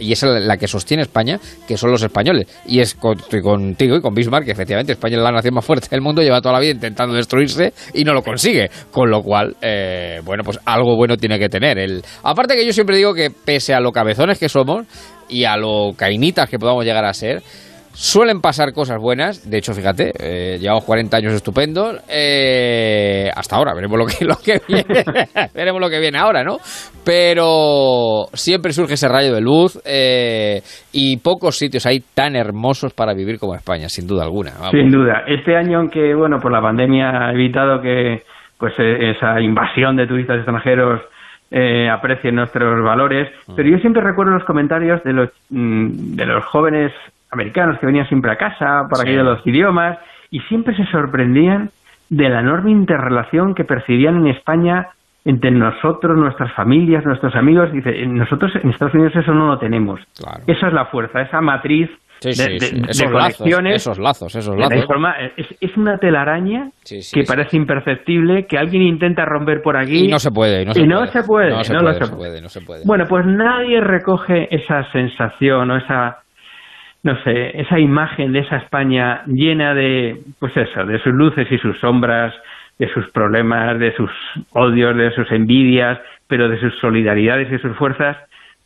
y 0.00 0.12
es 0.12 0.22
la 0.22 0.56
que 0.56 0.68
sostiene 0.68 1.02
España, 1.02 1.40
que 1.66 1.76
son 1.76 1.90
los 1.90 2.02
españoles 2.02 2.46
y 2.66 2.80
es 2.80 2.94
contigo 2.94 3.96
y 3.96 4.00
con 4.00 4.14
Bismarck 4.14 4.44
que 4.44 4.52
efectivamente 4.52 4.92
España 4.92 5.16
es 5.16 5.22
la 5.22 5.32
nación 5.32 5.54
más 5.54 5.64
fuerte 5.64 5.88
del 5.90 6.00
mundo, 6.00 6.22
lleva 6.22 6.40
toda 6.40 6.54
la 6.54 6.60
vida 6.60 6.72
intentando 6.72 7.14
destruirse 7.14 7.72
y 7.94 8.04
no 8.04 8.12
lo 8.12 8.22
consigue, 8.22 8.70
con 8.90 9.10
lo 9.10 9.22
cual 9.22 9.56
eh, 9.62 10.20
bueno, 10.24 10.42
pues 10.44 10.58
algo 10.64 10.96
bueno 10.96 11.16
tiene 11.16 11.38
que 11.38 11.48
tener. 11.48 11.78
El, 11.78 12.02
aparte 12.22 12.54
que 12.54 12.66
yo 12.66 12.72
siempre 12.72 12.96
digo 12.96 13.14
que 13.14 13.30
pese 13.30 13.74
a 13.74 13.80
lo 13.80 13.92
cabezones 13.92 14.38
que 14.38 14.48
somos 14.48 14.86
y 15.28 15.44
a 15.44 15.56
lo 15.56 15.92
cainitas 15.96 16.48
que 16.48 16.58
podamos 16.58 16.84
llegar 16.84 17.04
a 17.04 17.12
ser, 17.12 17.42
suelen 17.98 18.40
pasar 18.40 18.72
cosas 18.72 18.98
buenas. 18.98 19.50
De 19.50 19.58
hecho, 19.58 19.74
fíjate, 19.74 20.12
eh, 20.20 20.58
llevamos 20.58 20.84
40 20.84 21.16
años 21.16 21.32
estupendos 21.32 21.96
eh, 22.08 23.28
hasta 23.34 23.56
ahora. 23.56 23.74
Veremos 23.74 23.98
lo 23.98 24.06
que, 24.06 24.24
lo 24.24 24.36
que 24.36 24.60
viene. 24.68 25.04
veremos 25.52 25.80
lo 25.80 25.90
que 25.90 25.98
viene 25.98 26.16
ahora, 26.18 26.44
¿no? 26.44 26.58
Pero 27.04 28.26
siempre 28.34 28.72
surge 28.72 28.94
ese 28.94 29.08
rayo 29.08 29.34
de 29.34 29.40
luz 29.40 29.80
eh, 29.84 30.60
y 30.92 31.16
pocos 31.18 31.58
sitios 31.58 31.86
hay 31.86 32.00
tan 32.14 32.36
hermosos 32.36 32.94
para 32.94 33.14
vivir 33.14 33.38
como 33.40 33.56
España, 33.56 33.88
sin 33.88 34.06
duda 34.06 34.22
alguna. 34.22 34.52
vamos. 34.52 34.70
Sin 34.70 34.90
duda. 34.90 35.24
Este 35.26 35.56
año, 35.56 35.78
aunque 35.78 36.14
bueno, 36.14 36.38
por 36.38 36.52
la 36.52 36.62
pandemia 36.62 37.10
ha 37.10 37.32
evitado 37.32 37.80
que 37.82 38.22
pues 38.58 38.74
eh, 38.78 39.10
esa 39.10 39.40
invasión 39.40 39.96
de 39.96 40.06
turistas 40.06 40.36
extranjeros 40.36 41.00
eh, 41.50 41.88
aprecien 41.88 42.36
nuestros 42.36 42.84
valores, 42.84 43.28
pero 43.56 43.68
yo 43.68 43.78
siempre 43.78 44.02
recuerdo 44.02 44.32
los 44.34 44.44
comentarios 44.44 45.02
de 45.02 45.12
los 45.14 45.30
mm, 45.50 46.14
de 46.14 46.26
los 46.26 46.44
jóvenes 46.44 46.92
americanos 47.30 47.78
que 47.78 47.86
venían 47.86 48.06
siempre 48.08 48.30
a 48.32 48.36
casa 48.36 48.86
para 48.90 48.96
Sí. 48.96 49.02
aquello 49.02 49.18
de 49.24 49.30
los 49.30 49.46
idiomas 49.46 49.98
y 50.30 50.40
siempre 50.40 50.76
se 50.76 50.84
sorprendían 50.86 51.70
de 52.10 52.28
la 52.28 52.40
enorme 52.40 52.70
interrelación 52.70 53.54
que 53.54 53.64
percibían 53.64 54.16
en 54.16 54.28
España 54.28 54.88
entre 55.24 55.50
nosotros, 55.50 56.16
nuestras 56.16 56.52
familias, 56.54 57.04
nuestros 57.04 57.34
amigos. 57.36 57.70
Dice, 57.72 58.06
nosotros 58.06 58.50
en 58.62 58.70
Estados 58.70 58.94
Unidos 58.94 59.14
eso 59.16 59.32
no 59.34 59.48
lo 59.48 59.58
tenemos. 59.58 60.00
Claro. 60.18 60.40
Esa 60.46 60.68
es 60.68 60.72
la 60.72 60.86
fuerza, 60.86 61.20
esa 61.20 61.40
matriz 61.42 61.90
Sí, 62.20 62.30
de, 62.30 62.34
sí, 62.34 62.52
de- 62.54 62.60
sí. 62.60 62.80
de 62.80 62.90
Esos 62.90 63.12
lazos, 63.12 63.36
conexiones 63.38 63.74
esos 63.76 63.98
lazos, 63.98 64.34
esos 64.34 64.54
de 64.56 64.60
la 64.60 64.68
lazos. 64.70 64.86
forma- 64.86 65.14
es, 65.36 65.46
es 65.60 65.76
una 65.76 65.98
telaraña 65.98 66.70
que 67.12 67.22
parece 67.24 67.56
imperceptible, 67.58 68.46
que 68.46 68.58
alguien 68.58 68.82
intenta 68.82 69.24
romper 69.24 69.60
por 69.62 69.76
aquí. 69.76 70.06
Y 70.06 70.08
no 70.08 70.18
se 70.18 70.30
puede, 70.32 70.64
no 70.64 70.72
se 70.72 70.80
y 70.80 70.84
puede. 70.84 71.50
no 71.50 71.62
se 71.62 71.72
No 71.74 72.16
puede, 72.16 72.40
no 72.40 72.48
se 72.48 72.60
puede. 72.62 72.82
Bueno, 72.86 73.04
pues 73.08 73.24
nadie 73.26 73.80
recoge 73.82 74.48
esa 74.54 74.90
sensación 74.92 75.70
o 75.70 75.76
esa, 75.76 76.18
no 77.02 77.16
sé, 77.22 77.60
esa 77.60 77.78
imagen 77.78 78.32
de 78.32 78.40
esa 78.40 78.56
España 78.56 79.22
llena 79.26 79.74
de, 79.74 80.20
pues 80.38 80.56
eso, 80.56 80.84
de 80.84 80.98
sus 81.00 81.12
luces 81.14 81.46
y 81.50 81.58
sus 81.58 81.78
sombras, 81.78 82.34
de 82.78 82.88
sus 82.92 83.10
problemas, 83.10 83.78
de 83.78 83.94
sus 83.94 84.10
odios, 84.52 84.96
de 84.96 85.10
sus 85.12 85.30
envidias, 85.32 85.98
pero 86.26 86.48
de 86.48 86.60
sus 86.60 86.74
solidaridades 86.78 87.50
y 87.52 87.58
sus 87.58 87.76
fuerzas, 87.76 88.16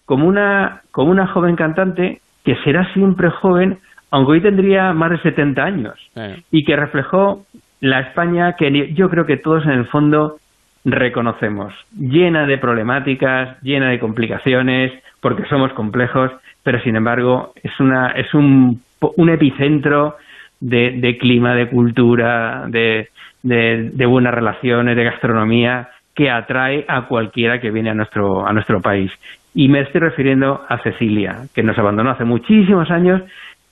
como 0.05 0.27
una, 0.27 0.83
como 0.90 1.11
una 1.11 1.27
joven 1.29 1.57
cantante 1.57 2.21
que 2.45 2.57
será 2.64 2.92
siempre 2.92 3.31
joven, 3.31 3.79
aunque 4.11 4.33
hoy 4.33 4.40
tendría 4.40 4.92
más 4.92 5.11
de 5.11 5.18
70 5.18 5.62
años 5.62 5.95
Eh. 6.16 6.42
y 6.51 6.64
que 6.64 6.77
reflejó 6.77 7.45
la 7.81 8.01
España 8.01 8.55
que 8.57 8.92
yo 8.95 9.09
creo 9.09 9.27
que 9.27 9.37
todos 9.37 9.64
en 9.64 9.73
el 9.73 9.87
fondo 9.87 10.37
reconocemos, 10.85 11.73
llena 11.97 12.47
de 12.47 12.59
problemáticas, 12.59 13.61
llena 13.62 13.90
de 13.90 14.01
complicaciones, 14.01 14.92
porque 15.21 15.45
somos 15.47 15.73
complejos, 15.73 16.33
pero 16.62 16.81
sin 16.81 16.97
embargo 16.97 17.53
es 17.62 17.79
una 17.79 18.09
es 18.12 18.33
un, 18.35 18.81
un 19.16 19.31
epicentro 19.31 20.16
de, 20.61 20.92
de 20.99 21.18
clima, 21.18 21.55
de 21.55 21.68
cultura, 21.68 22.64
de, 22.68 23.09
de, 23.42 23.90
de 23.92 24.07
buenas 24.07 24.35
relaciones, 24.35 24.97
de 24.97 25.05
gastronomía 25.05 25.88
que 26.14 26.31
atrae 26.31 26.85
a 26.88 27.07
cualquiera 27.07 27.61
que 27.61 27.71
viene 27.71 27.90
a 27.90 27.95
nuestro 27.95 28.47
a 28.47 28.53
nuestro 28.53 28.81
país. 28.81 29.11
Y 29.55 29.68
me 29.68 29.81
estoy 29.81 30.01
refiriendo 30.01 30.62
a 30.68 30.79
Cecilia, 30.79 31.37
que 31.55 31.62
nos 31.62 31.79
abandonó 31.79 32.11
hace 32.11 32.25
muchísimos 32.25 32.90
años, 32.90 33.23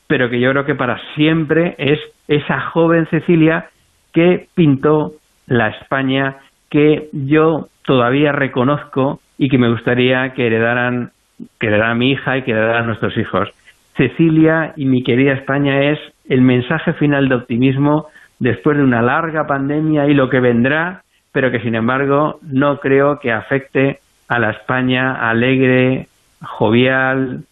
pero 0.07 0.29
que 0.29 0.41
yo 0.41 0.51
creo 0.51 0.65
que 0.65 0.75
para 0.75 1.01
siempre 1.15 1.75
es 1.79 1.99
esa 2.29 2.61
joven 2.61 3.07
Cecilia 3.07 3.67
que 4.13 4.47
pintó 4.55 5.13
la 5.47 5.69
España 5.69 6.37
que 6.71 7.09
yo 7.13 7.69
todavía 7.85 8.33
reconozco 8.33 9.21
y 9.37 9.49
que 9.49 9.59
me 9.59 9.71
gustaría 9.71 10.33
que 10.35 10.47
heredaran, 10.47 11.11
que 11.59 11.67
heredara 11.67 11.95
mi 11.95 12.13
hija 12.13 12.39
y 12.39 12.43
que 12.43 12.53
heredaran 12.53 12.87
nuestros 12.87 13.17
hijos. 13.19 13.49
Cecilia 13.97 14.73
y 14.77 14.87
mi 14.87 15.03
querida 15.03 15.33
España 15.33 15.91
es 15.91 15.99
el 16.29 16.41
mensaje 16.41 16.93
final 16.95 17.29
de 17.29 17.35
optimismo 17.35 18.07
después 18.39 18.77
de 18.77 18.85
una 18.85 19.03
larga 19.03 19.47
pandemia 19.47 20.07
y 20.07 20.15
lo 20.15 20.31
que 20.31 20.41
vendrá, 20.41 21.03
pero 21.33 21.51
que 21.51 21.61
sin 21.61 21.75
embargo 21.75 22.39
no 22.43 22.79
creo 22.79 23.19
que 23.19 23.33
afecte 23.33 23.99
a 24.29 24.39
la 24.39 24.51
España 24.51 25.29
alegre, 25.29 26.07
jovial, 26.41 27.43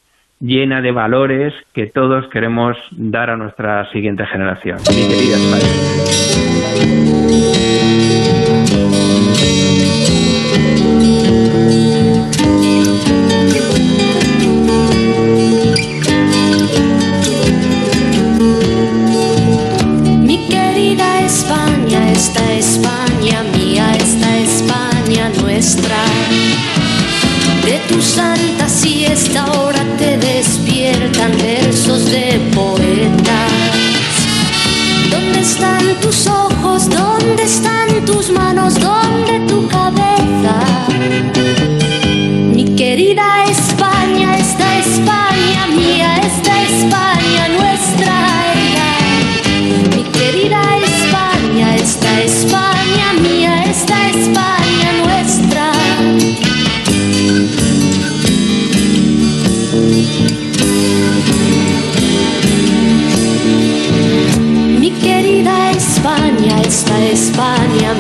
llena 0.40 0.80
de 0.80 0.92
valores 0.92 1.52
que 1.74 1.86
todos 1.86 2.28
queremos 2.28 2.76
dar 2.92 3.30
a 3.30 3.36
nuestra 3.36 3.90
siguiente 3.90 4.24
generación. 4.26 4.78
Mi 4.88 5.08
querida 5.08 5.36
España. 5.36 5.66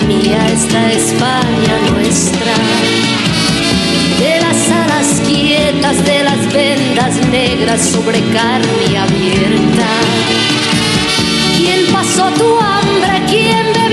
Mía, 0.06 0.46
esta 0.52 0.92
España 0.92 1.78
nuestra. 1.92 2.54
De 4.18 4.40
las 4.40 4.70
alas 4.70 5.22
quietas, 5.26 6.04
de 6.04 6.24
las 6.24 6.52
vendas 6.52 7.28
negras 7.30 7.80
sobre 7.80 8.20
carne 8.32 8.98
abierta. 8.98 9.88
¿Quién 11.56 11.92
pasó 11.92 12.30
tu 12.32 12.58
hambre? 12.58 13.22
¿Quién 13.28 13.87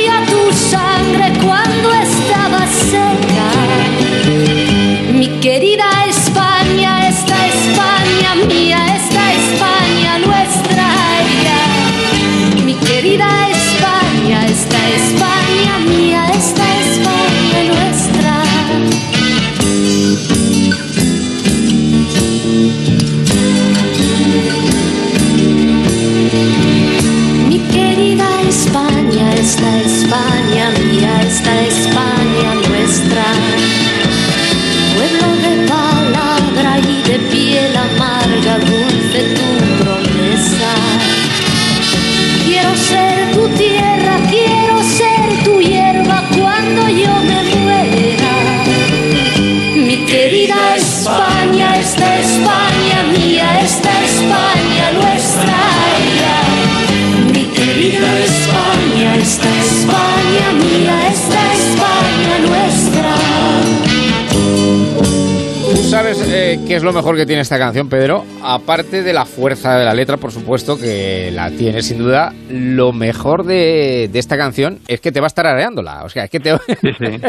¿Qué 66.05 66.75
es 66.75 66.83
lo 66.83 66.93
mejor 66.93 67.15
que 67.15 67.25
tiene 67.25 67.41
esta 67.41 67.57
canción, 67.57 67.89
Pedro? 67.89 68.23
Aparte 68.43 69.01
de 69.01 69.11
la 69.11 69.25
fuerza 69.25 69.75
de 69.75 69.85
la 69.85 69.95
letra, 69.95 70.17
por 70.17 70.31
supuesto, 70.31 70.77
que 70.77 71.31
la 71.33 71.49
tiene 71.49 71.81
sin 71.81 71.97
duda, 71.97 72.31
lo 72.47 72.93
mejor 72.93 73.43
de, 73.43 74.07
de 74.13 74.19
esta 74.19 74.37
canción 74.37 74.81
es 74.87 75.01
que 75.01 75.11
te 75.11 75.19
va 75.19 75.25
a 75.25 75.29
estar 75.29 75.47
areándola. 75.47 76.03
O 76.03 76.09
sea, 76.09 76.25
es 76.25 76.29
que 76.29 76.39
te, 76.39 76.55
Sí, 76.57 76.91
sí. 76.99 77.21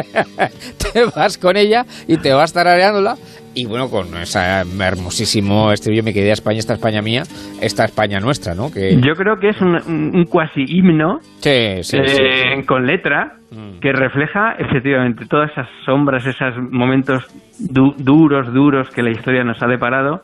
te 0.92 1.04
vas 1.06 1.38
con 1.38 1.56
ella 1.56 1.86
y 2.06 2.18
te 2.18 2.34
va 2.34 2.42
a 2.42 2.44
estar 2.44 2.68
areándola. 2.68 3.16
Y 3.58 3.64
bueno, 3.64 3.88
con 3.88 4.14
ese 4.18 4.38
hermosísimo 4.38 5.72
estribillo, 5.72 6.02
me 6.02 6.12
quedé 6.12 6.28
a 6.28 6.34
España, 6.34 6.58
esta 6.58 6.74
España 6.74 7.00
mía, 7.00 7.22
esta 7.62 7.86
España 7.86 8.20
nuestra, 8.20 8.54
¿no? 8.54 8.70
Que, 8.70 9.00
Yo 9.00 9.14
creo 9.14 9.38
que 9.40 9.48
es 9.48 9.60
un, 9.62 9.76
un- 10.14 10.24
cuasi 10.26 10.62
himno 10.68 11.20
sí, 11.40 11.82
sí, 11.82 11.96
sí, 12.06 12.22
eh, 12.22 12.56
sí. 12.60 12.66
con 12.66 12.86
letra 12.86 13.32
Mm. 13.50 13.78
que 13.80 13.92
refleja 13.92 14.56
efectivamente 14.58 15.24
todas 15.24 15.52
esas 15.52 15.68
sombras, 15.86 16.26
esos 16.26 16.54
momentos 16.70 17.24
du- 17.60 17.94
duros, 17.96 18.52
duros 18.52 18.90
que 18.90 19.02
la 19.04 19.10
historia 19.10 19.44
nos 19.44 19.62
ha 19.62 19.68
deparado, 19.68 20.22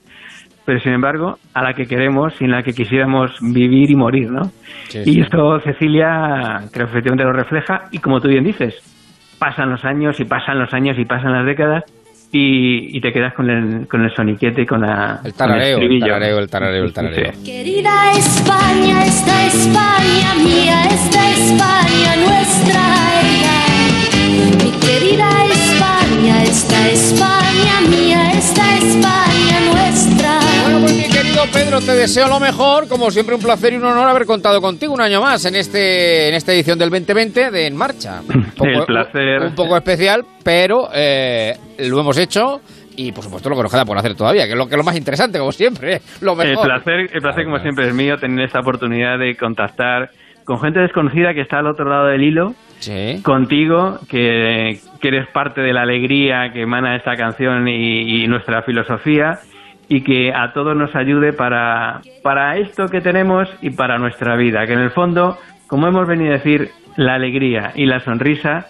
pero 0.66 0.80
sin 0.80 0.92
embargo 0.92 1.38
a 1.54 1.62
la 1.62 1.72
que 1.72 1.86
queremos 1.86 2.34
y 2.40 2.44
en 2.44 2.50
la 2.50 2.62
que 2.64 2.72
quisiéramos 2.74 3.30
vivir 3.40 3.90
y 3.92 3.94
morir, 3.94 4.28
¿no? 4.30 4.50
Sí, 4.88 5.02
y 5.06 5.20
esto 5.20 5.58
Cecilia 5.60 6.64
creo 6.72 6.86
que 6.86 6.90
efectivamente 6.90 7.24
lo 7.24 7.32
refleja 7.32 7.84
y 7.92 7.98
como 7.98 8.20
tú 8.20 8.26
bien 8.28 8.42
dices, 8.44 8.74
pasan 9.38 9.70
los 9.70 9.84
años 9.84 10.18
y 10.20 10.24
pasan 10.24 10.58
los 10.58 10.74
años 10.74 10.98
y 10.98 11.04
pasan 11.04 11.32
las 11.32 11.46
décadas 11.46 11.84
y, 12.32 12.96
y 12.96 13.00
te 13.00 13.12
quedas 13.12 13.34
con 13.34 13.48
el, 13.50 13.86
con 13.86 14.02
el 14.02 14.14
soniquete 14.14 14.62
y 14.62 14.66
con 14.66 14.80
la 14.80 15.20
El 15.22 15.32
con 15.32 15.38
tarareo, 15.38 15.66
el 15.66 15.72
estribillo. 15.82 16.06
tarareo, 16.06 16.38
el 16.38 16.48
tarareo, 16.50 16.84
el 16.84 16.92
tarareo. 16.92 17.32
Sí. 17.34 17.44
Querida 17.44 18.12
España, 18.12 19.04
esta 19.04 19.46
España 19.46 20.34
mía, 20.42 20.82
esta 20.90 21.30
España 21.30 22.16
nuestra. 22.26 22.82
Mi 24.64 24.70
querida 24.80 25.28
España, 25.52 26.42
esta 26.42 26.88
España 26.90 27.80
mía, 27.90 28.32
esta 28.32 28.76
España 28.78 29.60
nuestra. 29.70 30.38
Bueno, 30.64 30.80
pues 30.80 31.11
querido 31.42 31.52
Pedro, 31.52 31.80
te 31.80 31.92
deseo 31.92 32.28
lo 32.28 32.40
mejor. 32.40 32.88
Como 32.88 33.10
siempre, 33.10 33.34
un 33.34 33.42
placer 33.42 33.72
y 33.72 33.76
un 33.76 33.84
honor 33.84 34.08
haber 34.08 34.26
contado 34.26 34.60
contigo 34.60 34.92
un 34.94 35.00
año 35.00 35.20
más 35.20 35.44
en 35.44 35.54
este 35.54 36.28
en 36.28 36.34
esta 36.34 36.52
edición 36.52 36.78
del 36.78 36.90
2020 36.90 37.50
de 37.50 37.66
En 37.66 37.76
Marcha. 37.76 38.20
Un 38.60 38.68
El 38.68 38.84
placer. 38.84 39.42
Un 39.42 39.54
poco 39.54 39.76
especial, 39.76 40.24
pero 40.44 40.88
eh, 40.94 41.54
lo 41.78 42.00
hemos 42.00 42.16
hecho. 42.18 42.60
Y 42.94 43.10
por 43.12 43.24
supuesto 43.24 43.48
lo 43.48 43.56
que 43.56 43.62
nos 43.62 43.72
queda 43.72 43.86
por 43.86 43.96
hacer 43.96 44.14
todavía, 44.14 44.44
que 44.44 44.52
es 44.52 44.58
lo 44.58 44.66
que 44.66 44.74
es 44.74 44.76
lo 44.78 44.84
más 44.84 44.96
interesante, 44.96 45.38
como 45.38 45.50
siempre, 45.52 46.02
lo 46.20 46.32
El 46.42 46.50
mejor. 46.50 46.66
placer, 46.66 47.08
el 47.12 47.22
placer 47.22 47.44
como 47.44 47.58
siempre 47.60 47.88
es 47.88 47.94
mío 47.94 48.18
tener 48.18 48.44
esta 48.44 48.60
oportunidad 48.60 49.18
de 49.18 49.34
contactar 49.34 50.10
con 50.44 50.60
gente 50.60 50.80
desconocida 50.80 51.32
que 51.32 51.40
está 51.40 51.60
al 51.60 51.68
otro 51.68 51.88
lado 51.88 52.06
del 52.08 52.22
hilo, 52.22 52.54
Sí. 52.80 53.20
contigo, 53.22 53.98
que, 54.10 54.78
que 55.00 55.08
eres 55.08 55.26
parte 55.32 55.62
de 55.62 55.72
la 55.72 55.82
alegría 55.82 56.52
que 56.52 56.62
emana 56.62 56.94
esta 56.96 57.16
canción 57.16 57.66
y, 57.66 58.24
y 58.24 58.26
nuestra 58.26 58.60
filosofía 58.62 59.38
y 59.94 60.02
que 60.02 60.32
a 60.32 60.54
todos 60.54 60.74
nos 60.74 60.96
ayude 60.96 61.34
para, 61.34 62.00
para 62.22 62.56
esto 62.56 62.86
que 62.86 63.02
tenemos 63.02 63.46
y 63.60 63.68
para 63.68 63.98
nuestra 63.98 64.36
vida, 64.36 64.66
que 64.66 64.72
en 64.72 64.78
el 64.78 64.90
fondo, 64.90 65.36
como 65.66 65.86
hemos 65.86 66.08
venido 66.08 66.30
a 66.30 66.38
decir, 66.38 66.70
la 66.96 67.16
alegría 67.16 67.72
y 67.74 67.84
la 67.84 68.00
sonrisa 68.00 68.68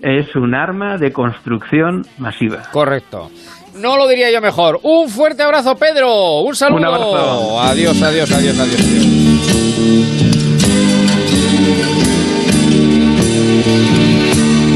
es 0.00 0.34
un 0.34 0.54
arma 0.54 0.96
de 0.96 1.12
construcción 1.12 2.06
masiva. 2.16 2.62
Correcto. 2.72 3.30
No 3.74 3.98
lo 3.98 4.08
diría 4.08 4.30
yo 4.30 4.40
mejor. 4.40 4.80
Un 4.82 5.10
fuerte 5.10 5.42
abrazo, 5.42 5.76
Pedro. 5.76 6.40
Un 6.40 6.56
saludo. 6.56 6.78
Un 6.78 6.86
abrazo. 6.86 7.60
Adiós, 7.60 8.00
adiós, 8.00 8.32
adiós, 8.32 8.58
adiós. 8.58 8.80
adiós. 8.80 9.04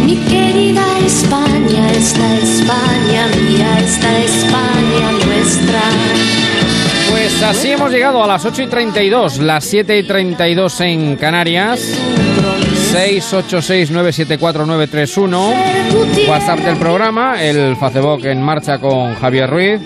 Mi 0.05 0.17
querida 0.29 0.85
España, 1.07 1.93
esta 1.93 2.35
España 2.37 3.27
mía, 3.43 3.79
esta 3.79 4.19
España. 4.19 5.18
Pues 7.29 7.43
así 7.43 7.73
hemos 7.73 7.93
llegado 7.93 8.25
a 8.25 8.27
las 8.27 8.47
8 8.47 8.63
y 8.63 8.69
32, 8.69 9.41
las 9.41 9.63
7 9.65 9.99
y 9.99 10.03
32 10.03 10.81
en 10.81 11.17
Canarias. 11.17 11.79
686974931. 12.95 15.55
WhatsApp 16.27 16.61
del 16.61 16.79
programa, 16.79 17.43
el 17.43 17.77
Facebook 17.77 18.25
en 18.25 18.41
marcha 18.41 18.79
con 18.79 19.15
Javier 19.17 19.51
Ruiz. 19.51 19.79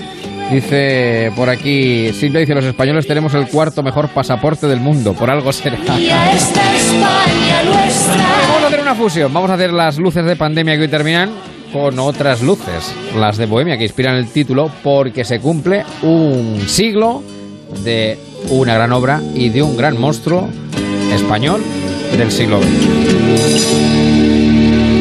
Dice 0.52 1.32
por 1.34 1.50
aquí, 1.50 2.12
Silvia 2.12 2.38
dice, 2.40 2.54
los 2.54 2.64
españoles 2.64 3.08
tenemos 3.08 3.34
el 3.34 3.48
cuarto 3.48 3.82
mejor 3.82 4.10
pasaporte 4.10 4.68
del 4.68 4.78
mundo, 4.78 5.12
por 5.12 5.28
algo 5.28 5.52
será. 5.52 5.78
Mía, 5.96 6.32
esta 6.32 6.76
España 6.76 7.64
nuestra. 7.64 8.24
Vamos 8.46 8.62
a 8.62 8.68
hacer 8.68 8.80
una 8.80 8.94
fusión, 8.94 9.34
vamos 9.34 9.50
a 9.50 9.54
hacer 9.54 9.72
las 9.72 9.98
luces 9.98 10.24
de 10.24 10.36
pandemia 10.36 10.76
que 10.76 10.82
hoy 10.82 10.88
terminan 10.88 11.32
con 11.72 11.98
otras 11.98 12.42
luces, 12.42 12.94
las 13.16 13.36
de 13.36 13.46
Bohemia, 13.46 13.78
que 13.78 13.84
inspiran 13.84 14.16
el 14.16 14.28
título, 14.28 14.70
porque 14.82 15.24
se 15.24 15.40
cumple 15.40 15.84
un 16.02 16.62
siglo 16.66 17.22
de 17.84 18.18
una 18.50 18.74
gran 18.74 18.92
obra 18.92 19.20
y 19.34 19.48
de 19.48 19.62
un 19.62 19.76
gran 19.76 19.98
monstruo 19.98 20.48
español 21.12 21.62
del 22.16 22.30
siglo 22.30 22.60
XX. 22.60 22.66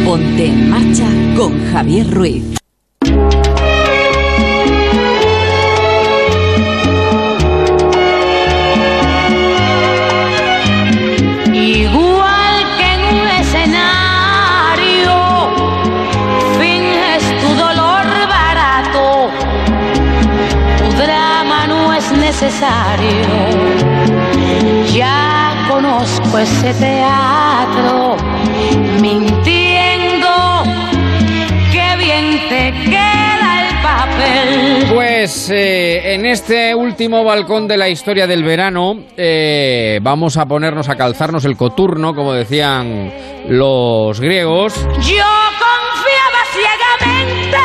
Ponte 0.05 0.45
en 0.45 0.69
marcha 0.69 1.07
con 1.35 1.71
Javier 1.71 2.09
Ruiz. 2.09 2.60
Necesario. 22.51 23.25
Ya 24.93 25.67
conozco 25.69 26.39
ese 26.39 26.73
teatro, 26.73 28.17
mintiendo, 29.01 30.63
que 31.71 31.95
bien 31.97 32.39
te 32.49 32.73
queda 32.89 33.69
el 33.69 33.81
papel. 33.81 34.93
Pues 34.93 35.49
eh, 35.49 36.13
en 36.13 36.25
este 36.25 36.75
último 36.75 37.23
balcón 37.23 37.67
de 37.67 37.77
la 37.77 37.87
historia 37.89 38.27
del 38.27 38.43
verano 38.43 38.95
eh, 39.15 39.99
vamos 40.01 40.37
a 40.37 40.45
ponernos 40.45 40.89
a 40.89 40.95
calzarnos 40.95 41.45
el 41.45 41.55
coturno, 41.55 42.13
como 42.13 42.33
decían 42.33 43.11
los 43.47 44.19
griegos. 44.19 44.75
Yo 44.99 45.25
confiaba 45.57 46.41
ciegamente 46.51 47.57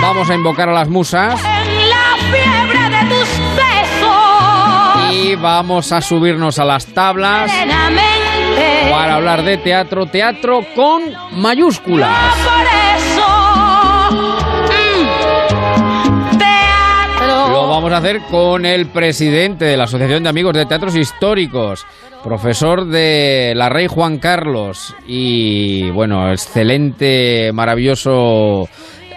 Vamos 0.00 0.28
a 0.28 0.34
invocar 0.34 0.68
a 0.68 0.72
las 0.72 0.88
musas 0.88 1.40
vamos 5.44 5.92
a 5.92 6.00
subirnos 6.00 6.58
a 6.58 6.64
las 6.64 6.86
tablas 6.86 7.52
para 8.90 9.16
hablar 9.16 9.44
de 9.44 9.58
teatro, 9.58 10.06
teatro 10.06 10.60
con 10.74 11.02
mayúsculas. 11.32 12.34
Mm. 14.10 15.04
Lo 17.52 17.68
vamos 17.68 17.92
a 17.92 17.98
hacer 17.98 18.22
con 18.30 18.64
el 18.64 18.86
presidente 18.86 19.66
de 19.66 19.76
la 19.76 19.84
Asociación 19.84 20.22
de 20.22 20.30
Amigos 20.30 20.54
de 20.54 20.64
Teatros 20.64 20.96
Históricos, 20.96 21.84
profesor 22.22 22.86
de 22.86 23.52
la 23.54 23.68
Rey 23.68 23.86
Juan 23.86 24.16
Carlos 24.16 24.96
y, 25.06 25.90
bueno, 25.90 26.32
excelente, 26.32 27.50
maravilloso 27.52 28.66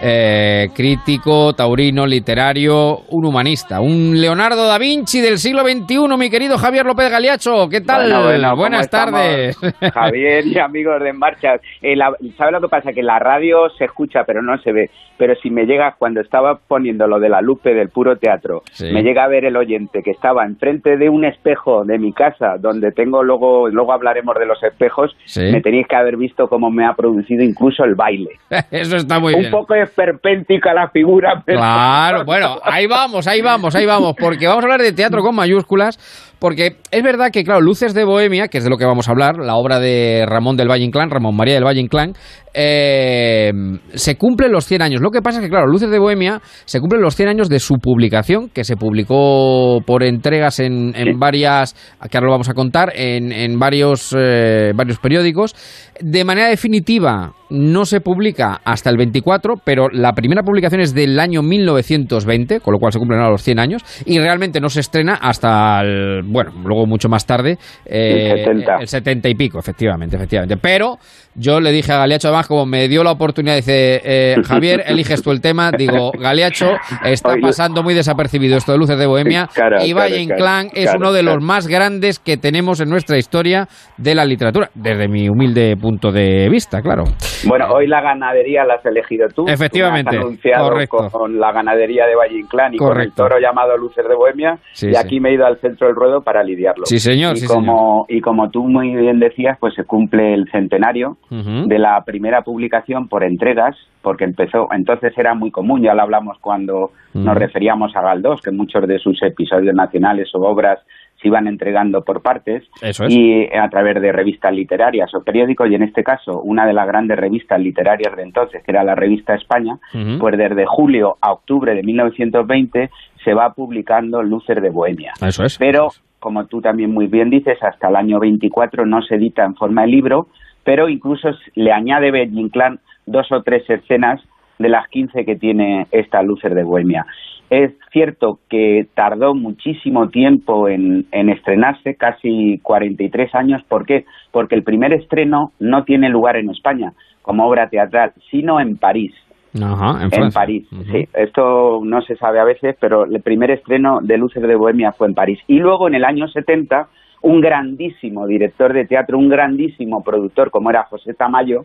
eh, 0.00 0.68
crítico, 0.74 1.52
taurino, 1.54 2.06
literario, 2.06 3.00
un 3.10 3.26
humanista, 3.26 3.80
un 3.80 4.20
Leonardo 4.20 4.66
da 4.66 4.78
Vinci 4.78 5.20
del 5.20 5.38
siglo 5.38 5.62
XXI, 5.62 6.16
mi 6.18 6.30
querido 6.30 6.56
Javier 6.58 6.86
López 6.86 7.10
Galiacho. 7.10 7.68
¿Qué 7.68 7.80
tal? 7.80 8.02
Bueno, 8.10 8.22
bueno, 8.24 8.50
¿cómo 8.50 8.62
Buenas 8.62 8.80
estamos, 8.82 9.20
tardes. 9.20 9.56
Javier 9.94 10.46
y 10.46 10.58
amigos 10.58 11.02
de 11.02 11.08
En 11.10 11.18
Marcha. 11.18 11.54
Eh, 11.82 11.96
la- 11.96 12.12
¿Sabe 12.36 12.52
lo 12.52 12.60
que 12.60 12.68
pasa? 12.68 12.92
Que 12.92 13.02
la 13.02 13.18
radio 13.18 13.68
se 13.76 13.84
escucha 13.86 14.24
pero 14.26 14.42
no 14.42 14.58
se 14.58 14.72
ve. 14.72 14.90
Pero 15.16 15.34
si 15.42 15.50
me 15.50 15.64
llega, 15.64 15.96
cuando 15.98 16.20
estaba 16.20 16.58
poniendo 16.68 17.06
lo 17.08 17.18
de 17.18 17.28
la 17.28 17.40
lupe 17.40 17.74
del 17.74 17.88
puro 17.88 18.16
teatro, 18.16 18.62
Sí. 18.72 18.92
me 18.92 19.02
llega 19.02 19.24
a 19.24 19.28
ver 19.28 19.44
el 19.44 19.56
oyente 19.56 20.00
que 20.04 20.12
estaba 20.12 20.44
enfrente 20.44 20.96
de 20.96 21.08
un 21.08 21.24
espejo 21.24 21.84
de 21.84 21.98
mi 21.98 22.12
casa, 22.12 22.54
donde 22.60 22.92
tengo 22.92 23.24
luego, 23.24 23.68
luego 23.68 23.92
hablaremos 23.92 24.36
de 24.38 24.46
los 24.46 24.62
espejos, 24.62 25.16
Sí. 25.24 25.42
me 25.52 25.60
tenéis 25.60 25.88
que 25.88 25.96
haber 25.96 26.16
visto 26.16 26.46
cómo 26.46 26.70
me 26.70 26.86
ha 26.86 26.92
producido 26.94 27.42
incluso 27.42 27.82
el 27.84 27.96
baile. 27.96 28.30
Eso 28.70 28.96
está 28.96 29.18
muy 29.18 29.34
un 29.34 29.40
bien. 29.40 29.50
poco 29.50 29.74
esperpéntica 29.88 30.72
la 30.72 30.88
figura, 30.90 31.42
pero... 31.44 31.58
Claro, 31.58 32.24
bueno, 32.26 32.58
ahí 32.62 32.86
vamos, 32.86 33.26
ahí 33.26 33.40
vamos, 33.40 33.74
ahí 33.74 33.86
vamos, 33.86 34.14
porque 34.18 34.46
vamos 34.46 34.62
a 34.62 34.66
hablar 34.66 34.82
de 34.82 34.92
teatro 34.92 35.22
con 35.22 35.34
mayúsculas, 35.34 35.98
porque 36.38 36.76
es 36.90 37.02
verdad 37.02 37.30
que, 37.32 37.44
claro, 37.44 37.60
Luces 37.60 37.94
de 37.94 38.04
Bohemia, 38.04 38.48
que 38.48 38.58
es 38.58 38.64
de 38.64 38.70
lo 38.70 38.78
que 38.78 38.84
vamos 38.84 39.08
a 39.08 39.12
hablar, 39.12 39.38
la 39.38 39.56
obra 39.56 39.80
de 39.80 40.24
Ramón 40.26 40.56
del 40.56 40.70
Valle 40.70 40.84
Inclán, 40.84 41.10
Ramón 41.10 41.36
María 41.36 41.54
del 41.54 41.64
Valle 41.64 41.80
Inclán, 41.80 42.14
eh, 42.60 43.52
se 43.94 44.16
cumplen 44.16 44.50
los 44.50 44.66
100 44.66 44.82
años. 44.82 45.00
Lo 45.00 45.10
que 45.10 45.22
pasa 45.22 45.38
es 45.38 45.44
que, 45.44 45.48
claro, 45.48 45.68
Luces 45.68 45.90
de 45.90 45.98
Bohemia 46.00 46.40
se 46.64 46.80
cumplen 46.80 47.00
los 47.00 47.14
100 47.14 47.28
años 47.28 47.48
de 47.48 47.60
su 47.60 47.76
publicación, 47.76 48.48
que 48.48 48.64
se 48.64 48.74
publicó 48.74 49.78
por 49.86 50.02
entregas 50.02 50.58
en, 50.58 50.92
en 50.96 51.20
varias, 51.20 51.74
que 52.10 52.16
ahora 52.16 52.26
lo 52.26 52.32
vamos 52.32 52.48
a 52.48 52.54
contar, 52.54 52.92
en, 52.96 53.30
en 53.30 53.60
varios, 53.60 54.12
eh, 54.18 54.72
varios 54.74 54.98
periódicos. 54.98 55.54
De 56.00 56.24
manera 56.24 56.48
definitiva, 56.48 57.32
no 57.50 57.84
se 57.84 58.00
publica 58.00 58.60
hasta 58.64 58.90
el 58.90 58.96
24, 58.96 59.54
pero 59.64 59.88
la 59.92 60.12
primera 60.12 60.42
publicación 60.42 60.80
es 60.80 60.94
del 60.94 61.20
año 61.20 61.42
1920, 61.42 62.58
con 62.58 62.72
lo 62.72 62.80
cual 62.80 62.92
se 62.92 62.98
cumplen 62.98 63.20
ahora 63.20 63.32
los 63.32 63.42
100 63.42 63.58
años, 63.60 63.84
y 64.04 64.18
realmente 64.18 64.60
no 64.60 64.68
se 64.68 64.80
estrena 64.80 65.14
hasta 65.14 65.80
el, 65.82 66.22
bueno, 66.24 66.52
luego 66.64 66.86
mucho 66.86 67.08
más 67.08 67.24
tarde, 67.24 67.56
eh, 67.86 68.32
El 68.32 68.38
70. 68.38 68.76
el 68.80 68.88
70 68.88 69.28
y 69.28 69.34
pico, 69.34 69.58
efectivamente, 69.60 70.16
efectivamente. 70.16 70.56
Pero 70.56 70.98
yo 71.38 71.60
le 71.60 71.70
dije 71.70 71.92
a 71.92 71.98
Galeacho, 71.98 72.28
además, 72.28 72.48
como 72.48 72.66
me 72.66 72.88
dio 72.88 73.04
la 73.04 73.12
oportunidad, 73.12 73.56
dice, 73.56 74.00
eh, 74.04 74.36
Javier, 74.44 74.82
eliges 74.86 75.22
tú 75.22 75.30
el 75.30 75.40
tema, 75.40 75.70
digo, 75.70 76.10
Galeacho, 76.18 76.72
está 77.04 77.34
pasando 77.40 77.82
muy 77.82 77.94
desapercibido 77.94 78.56
esto 78.56 78.72
de 78.72 78.78
Luces 78.78 78.98
de 78.98 79.06
Bohemia, 79.06 79.48
y 79.84 79.92
Valle 79.92 80.20
Inclán 80.20 80.68
es 80.74 80.92
uno 80.94 81.12
de 81.12 81.22
los 81.22 81.42
más 81.42 81.68
grandes 81.68 82.18
que 82.18 82.36
tenemos 82.36 82.80
en 82.80 82.88
nuestra 82.90 83.16
historia 83.18 83.68
de 83.96 84.14
la 84.14 84.24
literatura, 84.24 84.70
desde 84.74 85.08
mi 85.08 85.28
humilde 85.28 85.76
punto 85.76 86.10
de 86.10 86.48
vista, 86.50 86.82
claro. 86.82 87.04
Bueno, 87.46 87.66
hoy 87.72 87.86
la 87.86 88.00
ganadería 88.00 88.64
la 88.64 88.74
has 88.74 88.86
elegido 88.86 89.28
tú. 89.28 89.44
Efectivamente, 89.46 90.10
Tú 90.10 90.16
me 90.16 90.18
has 90.18 90.24
anunciado 90.24 90.68
correcto. 90.70 91.08
con 91.12 91.38
la 91.38 91.52
ganadería 91.52 92.06
de 92.06 92.16
Valle 92.16 92.38
Inclán 92.38 92.74
y 92.74 92.78
con 92.78 93.00
el 93.00 93.12
toro 93.12 93.38
llamado 93.38 93.76
Lucer 93.76 94.06
de 94.06 94.14
Bohemia. 94.14 94.58
Sí, 94.72 94.88
y 94.88 94.94
sí. 94.94 94.96
aquí 94.96 95.20
me 95.20 95.30
he 95.30 95.34
ido 95.34 95.46
al 95.46 95.58
centro 95.60 95.86
del 95.86 95.96
ruedo 95.96 96.22
para 96.22 96.42
lidiarlo. 96.42 96.84
Sí, 96.86 96.98
señor, 96.98 97.34
Y 97.36 97.40
sí, 97.40 97.46
como, 97.46 98.06
y 98.08 98.20
como 98.20 98.50
tú 98.50 98.64
muy 98.64 98.94
bien 98.96 99.20
decías, 99.20 99.56
pues 99.60 99.74
se 99.74 99.84
cumple 99.84 100.34
el 100.34 100.46
centenario 100.50 101.16
De 101.30 101.78
la 101.78 102.02
primera 102.04 102.42
publicación 102.42 103.08
por 103.08 103.22
entregas, 103.22 103.76
porque 104.00 104.24
empezó, 104.24 104.68
entonces 104.72 105.12
era 105.18 105.34
muy 105.34 105.50
común, 105.50 105.82
ya 105.82 105.94
lo 105.94 106.02
hablamos 106.02 106.38
cuando 106.40 106.92
nos 107.12 107.36
referíamos 107.36 107.94
a 107.96 108.00
Galdós, 108.00 108.40
que 108.40 108.50
muchos 108.50 108.86
de 108.86 108.98
sus 108.98 109.22
episodios 109.22 109.74
nacionales 109.74 110.34
o 110.34 110.38
obras 110.40 110.78
se 111.20 111.28
iban 111.28 111.46
entregando 111.46 112.02
por 112.02 112.22
partes 112.22 112.64
Eso 112.80 113.04
es. 113.04 113.14
y 113.14 113.46
a 113.46 113.68
través 113.68 114.00
de 114.00 114.12
revistas 114.12 114.52
literarias 114.52 115.12
o 115.14 115.22
periódicos 115.22 115.68
y 115.70 115.74
en 115.74 115.82
este 115.82 116.04
caso 116.04 116.40
una 116.40 116.66
de 116.66 116.72
las 116.72 116.86
grandes 116.86 117.18
revistas 117.18 117.60
literarias 117.60 118.14
de 118.16 118.22
entonces 118.22 118.62
que 118.64 118.70
era 118.70 118.84
la 118.84 118.94
revista 118.94 119.34
España 119.34 119.78
pues 120.18 120.38
desde 120.38 120.64
julio 120.66 121.16
a 121.20 121.32
octubre 121.32 121.74
de 121.74 121.82
1920 121.82 122.90
se 123.24 123.34
va 123.34 123.52
publicando 123.52 124.22
Lucer 124.22 124.60
de 124.60 124.70
Bohemia. 124.70 125.12
Eso 125.20 125.44
es. 125.44 125.58
pero 125.58 125.88
como 126.20 126.46
tú 126.46 126.60
también 126.60 126.92
muy 126.92 127.06
bien 127.06 127.30
dices 127.30 127.58
hasta 127.62 127.88
el 127.88 127.96
año 127.96 128.20
24 128.20 128.86
no 128.86 129.02
se 129.02 129.16
edita 129.16 129.44
en 129.44 129.54
forma 129.56 129.82
de 129.82 129.88
libro 129.88 130.28
pero 130.68 130.90
incluso 130.90 131.30
le 131.54 131.72
añade 131.72 132.10
Inclán 132.24 132.78
dos 133.06 133.32
o 133.32 133.42
tres 133.42 133.62
escenas 133.70 134.20
de 134.58 134.68
las 134.68 134.86
15 134.88 135.24
que 135.24 135.34
tiene 135.34 135.86
esta 135.92 136.22
Lucer 136.22 136.54
de 136.54 136.62
Bohemia. 136.62 137.06
Es 137.48 137.72
cierto 137.90 138.40
que 138.50 138.86
tardó 138.94 139.34
muchísimo 139.34 140.10
tiempo 140.10 140.68
en, 140.68 141.06
en 141.10 141.30
estrenarse, 141.30 141.94
casi 141.94 142.58
43 142.62 143.34
años. 143.34 143.62
¿Por 143.66 143.86
qué? 143.86 144.04
Porque 144.30 144.56
el 144.56 144.62
primer 144.62 144.92
estreno 144.92 145.52
no 145.58 145.84
tiene 145.84 146.10
lugar 146.10 146.36
en 146.36 146.50
España 146.50 146.92
como 147.22 147.48
obra 147.48 147.70
teatral, 147.70 148.12
sino 148.30 148.60
en 148.60 148.76
París. 148.76 149.14
Ajá, 149.58 150.06
en. 150.12 150.30
París, 150.32 150.68
sí. 150.92 151.08
Esto 151.14 151.80
no 151.82 152.02
se 152.02 152.16
sabe 152.16 152.40
a 152.40 152.44
veces, 152.44 152.76
pero 152.78 153.06
el 153.06 153.22
primer 153.22 153.50
estreno 153.50 154.00
de 154.02 154.18
Luces 154.18 154.42
de 154.42 154.54
Bohemia 154.54 154.92
fue 154.92 155.06
en 155.06 155.14
París. 155.14 155.38
Y 155.46 155.60
luego 155.60 155.88
en 155.88 155.94
el 155.94 156.04
año 156.04 156.28
70, 156.28 156.88
un 157.22 157.40
grandísimo 157.40 158.26
director 158.26 158.72
de 158.72 158.84
teatro, 158.86 159.18
un 159.18 159.28
grandísimo 159.28 160.02
productor 160.02 160.50
como 160.50 160.70
era 160.70 160.84
José 160.84 161.14
Tamayo, 161.14 161.64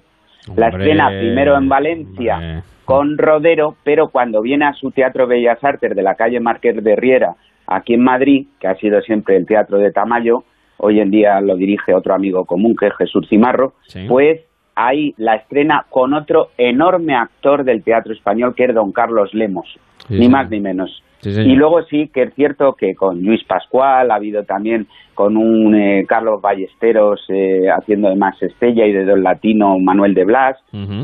la 0.56 0.68
Hombre, 0.68 0.68
estrena 0.84 1.08
primero 1.10 1.56
en 1.58 1.70
Valencia 1.70 2.36
hombre. 2.38 2.62
con 2.86 3.18
Rodero, 3.18 3.76
pero 3.84 4.10
cuando 4.10 4.42
viene 4.42 4.66
a 4.66 4.74
su 4.74 4.92
Teatro 4.92 5.26
Bellas 5.28 5.64
Artes 5.64 5.96
de 5.96 6.02
la 6.04 6.16
calle 6.16 6.40
Márquez 6.40 6.84
de 6.84 6.96
Riera, 6.96 7.36
aquí 7.68 7.94
en 7.94 8.04
Madrid, 8.04 8.48
que 8.60 8.68
ha 8.68 8.76
sido 8.76 9.00
siempre 9.02 9.38
el 9.38 9.46
teatro 9.46 9.78
de 9.78 9.92
Tamayo, 9.92 10.44
hoy 10.78 11.00
en 11.00 11.12
día 11.12 11.40
lo 11.40 11.56
dirige 11.56 11.94
otro 11.94 12.14
amigo 12.14 12.44
común 12.46 12.76
que 12.78 12.88
es 12.88 12.94
Jesús 12.98 13.28
Cimarro, 13.30 13.74
Sí. 13.88 14.06
pues 14.10 14.42
ahí 14.76 15.14
la 15.18 15.36
estrena 15.36 15.86
con 15.90 16.14
otro 16.14 16.50
enorme 16.58 17.16
actor 17.16 17.64
del 17.64 17.84
teatro 17.84 18.12
español 18.12 18.54
que 18.56 18.66
es 18.66 18.74
don 18.74 18.92
Carlos 18.92 19.34
Lemos, 19.34 19.80
Sí, 20.08 20.20
ni 20.20 20.30
más 20.30 20.50
ni 20.50 20.60
menos. 20.60 21.04
Sí, 21.20 21.30
y 21.30 21.56
luego 21.56 21.82
sí 21.84 22.10
que 22.14 22.24
es 22.24 22.34
cierto 22.34 22.74
que 22.74 22.96
con 22.96 23.24
Luis 23.24 23.42
Pascual 23.46 24.12
ha 24.12 24.16
habido 24.16 24.44
también 24.44 24.88
con 25.14 25.38
un 25.38 25.74
eh, 25.74 26.04
Carlos 26.06 26.42
Ballesteros 26.42 27.22
eh, 27.30 27.70
haciendo 27.70 28.10
de 28.10 28.16
Max 28.18 28.44
Estella 28.44 28.86
y 28.86 28.92
de 28.92 29.06
Don 29.06 29.24
Latino 29.24 29.80
Manuel 29.80 30.14
de 30.16 30.26
Blas. 30.26 30.58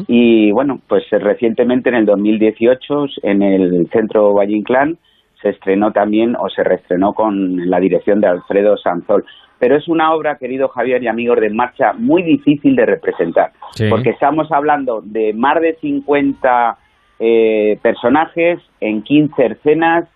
Y 0.07 0.51
bueno, 0.51 0.81
pues 0.89 1.03
recientemente 1.11 1.87
en 1.87 1.95
el 1.95 2.05
2018 2.05 3.05
en 3.23 3.41
el 3.41 3.87
Centro 3.93 4.33
Valle 4.33 4.57
Inclán 4.57 4.97
se 5.41 5.49
estrenó 5.49 5.91
también 5.93 6.35
o 6.35 6.49
se 6.49 6.65
reestrenó 6.65 7.13
con 7.13 7.69
la 7.69 7.79
dirección 7.79 8.19
de 8.19 8.27
Alfredo 8.27 8.75
Sanzol. 8.75 9.23
Pero 9.57 9.77
es 9.77 9.87
una 9.87 10.13
obra, 10.13 10.37
querido 10.37 10.67
Javier 10.69 11.01
y 11.03 11.07
amigos 11.07 11.39
de 11.39 11.47
En 11.47 11.55
Marcha, 11.55 11.93
muy 11.93 12.23
difícil 12.23 12.75
de 12.75 12.85
representar, 12.85 13.51
Sí. 13.71 13.85
porque 13.89 14.09
estamos 14.09 14.51
hablando 14.51 15.01
de 15.03 15.33
más 15.33 15.61
de 15.61 15.75
50 15.75 16.77
eh, 17.19 17.77
personajes 17.81 18.59
en 18.79 19.01
15 19.03 19.45
escenas, 19.45 20.07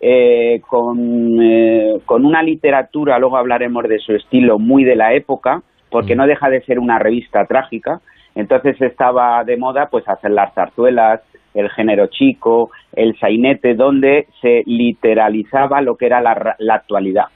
eh, 0.00 0.60
con, 0.68 1.40
eh, 1.40 2.00
con 2.04 2.24
una 2.24 2.42
literatura, 2.42 3.18
luego 3.18 3.36
hablaremos 3.36 3.84
de 3.84 3.98
su 3.98 4.12
estilo, 4.12 4.58
muy 4.58 4.84
de 4.84 4.96
la 4.96 5.14
época, 5.14 5.62
porque 5.90 6.14
no 6.14 6.26
deja 6.26 6.50
de 6.50 6.62
ser 6.62 6.78
una 6.78 6.98
revista 6.98 7.44
trágica. 7.46 8.00
Entonces 8.34 8.80
estaba 8.80 9.42
de 9.44 9.56
moda 9.56 9.88
pues 9.90 10.08
hacer 10.08 10.30
las 10.30 10.52
zarzuelas, 10.54 11.20
el 11.54 11.70
género 11.70 12.06
chico, 12.08 12.70
el 12.92 13.18
sainete, 13.18 13.74
donde 13.74 14.26
se 14.40 14.62
literalizaba 14.66 15.80
lo 15.80 15.96
que 15.96 16.06
era 16.06 16.20
la, 16.20 16.56
la 16.58 16.74
actualidad. 16.74 17.26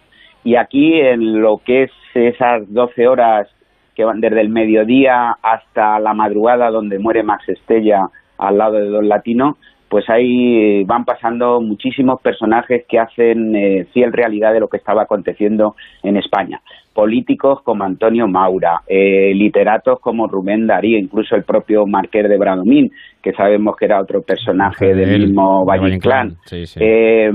Y 0.44 0.56
aquí 0.56 1.00
en 1.00 1.40
lo 1.40 1.58
que 1.58 1.84
es 1.84 1.90
esas 2.14 2.72
12 2.72 3.08
horas 3.08 3.48
que 3.94 4.04
van 4.04 4.20
desde 4.20 4.40
el 4.40 4.48
mediodía 4.48 5.36
hasta 5.42 5.98
la 5.98 6.14
madrugada 6.14 6.70
donde 6.70 6.98
muere 6.98 7.22
Max 7.22 7.48
Estella 7.48 8.08
al 8.42 8.58
lado 8.58 8.74
de 8.74 8.88
Don 8.88 9.08
Latino, 9.08 9.56
pues 9.92 10.08
ahí 10.08 10.84
van 10.84 11.04
pasando 11.04 11.60
muchísimos 11.60 12.18
personajes 12.22 12.86
que 12.88 12.98
hacen 12.98 13.54
eh, 13.54 13.84
fiel 13.92 14.10
realidad 14.10 14.54
de 14.54 14.60
lo 14.60 14.68
que 14.68 14.78
estaba 14.78 15.02
aconteciendo 15.02 15.74
en 16.02 16.16
España. 16.16 16.62
Políticos 16.94 17.60
como 17.62 17.84
Antonio 17.84 18.26
Maura, 18.26 18.80
eh, 18.86 19.34
literatos 19.34 20.00
como 20.00 20.26
Rubén 20.26 20.66
Darío, 20.66 20.98
incluso 20.98 21.36
el 21.36 21.44
propio 21.44 21.84
Marqués 21.86 22.26
de 22.26 22.38
Bradomín, 22.38 22.90
que 23.22 23.32
sabemos 23.32 23.76
que 23.76 23.84
era 23.84 24.00
otro 24.00 24.22
personaje 24.22 24.94
del 24.94 25.10
Él, 25.10 25.20
mismo 25.26 25.60
de 25.60 25.66
Valle 25.66 25.82
Valle 25.82 25.94
Inclán. 25.96 26.26
Inclán, 26.28 26.44
sí, 26.46 26.64
sí. 26.66 26.80
Eh, 26.82 27.30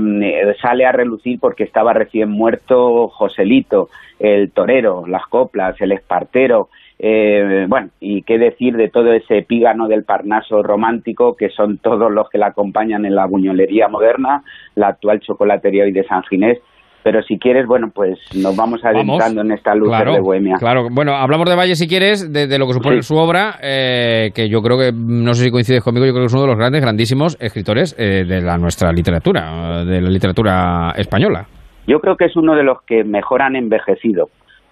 sale 0.60 0.84
a 0.84 0.90
relucir 0.90 1.38
porque 1.40 1.62
estaba 1.62 1.92
recién 1.92 2.28
muerto 2.28 3.06
Joselito, 3.06 3.88
el 4.18 4.50
torero, 4.50 5.06
las 5.06 5.26
coplas, 5.28 5.80
el 5.80 5.92
espartero, 5.92 6.70
eh, 6.98 7.66
bueno, 7.68 7.90
y 8.00 8.22
qué 8.22 8.38
decir 8.38 8.76
de 8.76 8.88
todo 8.88 9.12
ese 9.12 9.38
epígano 9.38 9.86
del 9.86 10.04
Parnaso 10.04 10.62
romántico, 10.62 11.36
que 11.36 11.48
son 11.50 11.78
todos 11.78 12.10
los 12.10 12.28
que 12.28 12.38
la 12.38 12.48
acompañan 12.48 13.04
en 13.04 13.14
la 13.14 13.26
buñolería 13.26 13.88
moderna, 13.88 14.42
la 14.74 14.88
actual 14.88 15.20
chocolatería 15.20 15.84
hoy 15.84 15.92
de 15.92 16.04
San 16.04 16.22
Ginés. 16.24 16.58
Pero 17.04 17.22
si 17.22 17.38
quieres, 17.38 17.66
bueno, 17.66 17.90
pues 17.94 18.18
nos 18.34 18.56
vamos 18.56 18.84
adentrando 18.84 19.40
en 19.40 19.52
esta 19.52 19.74
luz 19.74 19.88
claro, 19.88 20.14
de 20.14 20.20
Bohemia. 20.20 20.56
Claro, 20.58 20.88
bueno, 20.90 21.14
hablamos 21.14 21.48
de 21.48 21.54
Valle 21.54 21.76
si 21.76 21.86
quieres, 21.86 22.30
de, 22.32 22.48
de 22.48 22.58
lo 22.58 22.66
que 22.66 22.72
supone 22.74 22.96
Sí. 22.96 23.14
su 23.14 23.16
obra, 23.16 23.54
eh, 23.62 24.30
que 24.34 24.48
yo 24.50 24.60
creo 24.60 24.76
que, 24.76 24.90
no 24.92 25.32
sé 25.32 25.44
si 25.44 25.50
coincides 25.50 25.82
conmigo, 25.82 26.04
yo 26.04 26.12
creo 26.12 26.24
que 26.24 26.26
es 26.26 26.34
uno 26.34 26.42
de 26.42 26.48
los 26.48 26.58
grandes, 26.58 26.82
grandísimos 26.82 27.38
escritores 27.40 27.94
eh, 27.98 28.24
de 28.26 28.42
la 28.42 28.58
nuestra 28.58 28.92
literatura, 28.92 29.84
de 29.84 30.00
la 30.02 30.10
literatura 30.10 30.92
española. 30.96 31.46
Yo 31.86 32.00
creo 32.00 32.16
que 32.16 32.26
es 32.26 32.36
uno 32.36 32.54
de 32.54 32.64
los 32.64 32.82
que 32.82 33.04
mejor 33.04 33.40
han 33.40 33.56
envejecido, 33.56 34.28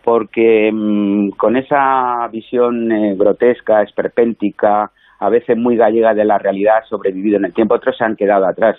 porque 0.07 0.71
mm, 0.73 1.31
con 1.31 1.57
esa 1.57 2.29
visión 2.31 2.93
eh, 2.93 3.17
grotesca, 3.19 3.83
esperpéntica, 3.83 4.93
a 5.19 5.29
veces 5.29 5.57
muy 5.59 5.77
gallega 5.77 6.15
de 6.15 6.25
la 6.25 6.39
realidad, 6.39 6.85
sobrevivido 6.89 7.39
en 7.39 7.47
el 7.47 7.53
tiempo, 7.53 7.75
otros 7.75 7.97
se 7.97 8.05
han 8.05 8.15
quedado 8.15 8.47
atrás. 8.47 8.77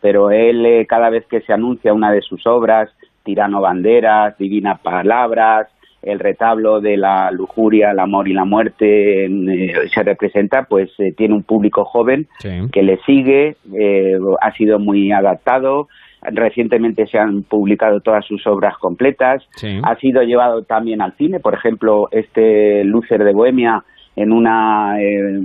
Pero 0.00 0.30
él, 0.30 0.64
eh, 0.64 0.86
cada 0.86 1.10
vez 1.10 1.26
que 1.26 1.42
se 1.42 1.52
anuncia 1.52 1.92
una 1.92 2.10
de 2.10 2.22
sus 2.22 2.46
obras, 2.46 2.88
Tirano 3.24 3.60
Banderas, 3.60 4.38
Divina 4.38 4.76
Palabras, 4.82 5.68
el 6.00 6.18
retablo 6.18 6.80
de 6.80 6.96
la 6.96 7.30
lujuria, 7.30 7.90
el 7.90 7.98
amor 7.98 8.26
y 8.26 8.32
la 8.32 8.46
muerte 8.46 9.26
eh, 9.26 9.74
se 9.92 10.02
representa, 10.02 10.62
pues 10.62 10.88
eh, 10.98 11.12
tiene 11.14 11.34
un 11.34 11.42
público 11.42 11.84
joven 11.84 12.26
Sí. 12.38 12.48
que 12.72 12.82
le 12.82 12.96
sigue, 13.04 13.56
eh, 13.78 14.18
ha 14.40 14.52
sido 14.54 14.78
muy 14.78 15.12
adaptado. 15.12 15.88
Recientemente 16.22 17.06
se 17.06 17.18
han 17.18 17.42
publicado 17.44 18.00
todas 18.00 18.26
sus 18.26 18.46
obras 18.46 18.76
completas. 18.78 19.42
Sí. 19.56 19.80
Ha 19.82 19.96
sido 19.96 20.22
llevado 20.22 20.62
también 20.64 21.00
al 21.00 21.16
cine, 21.16 21.40
por 21.40 21.54
ejemplo, 21.54 22.08
este 22.10 22.84
Lucer 22.84 23.24
de 23.24 23.32
Bohemia 23.32 23.82
en 24.16 24.32
una 24.32 25.00
eh, 25.00 25.38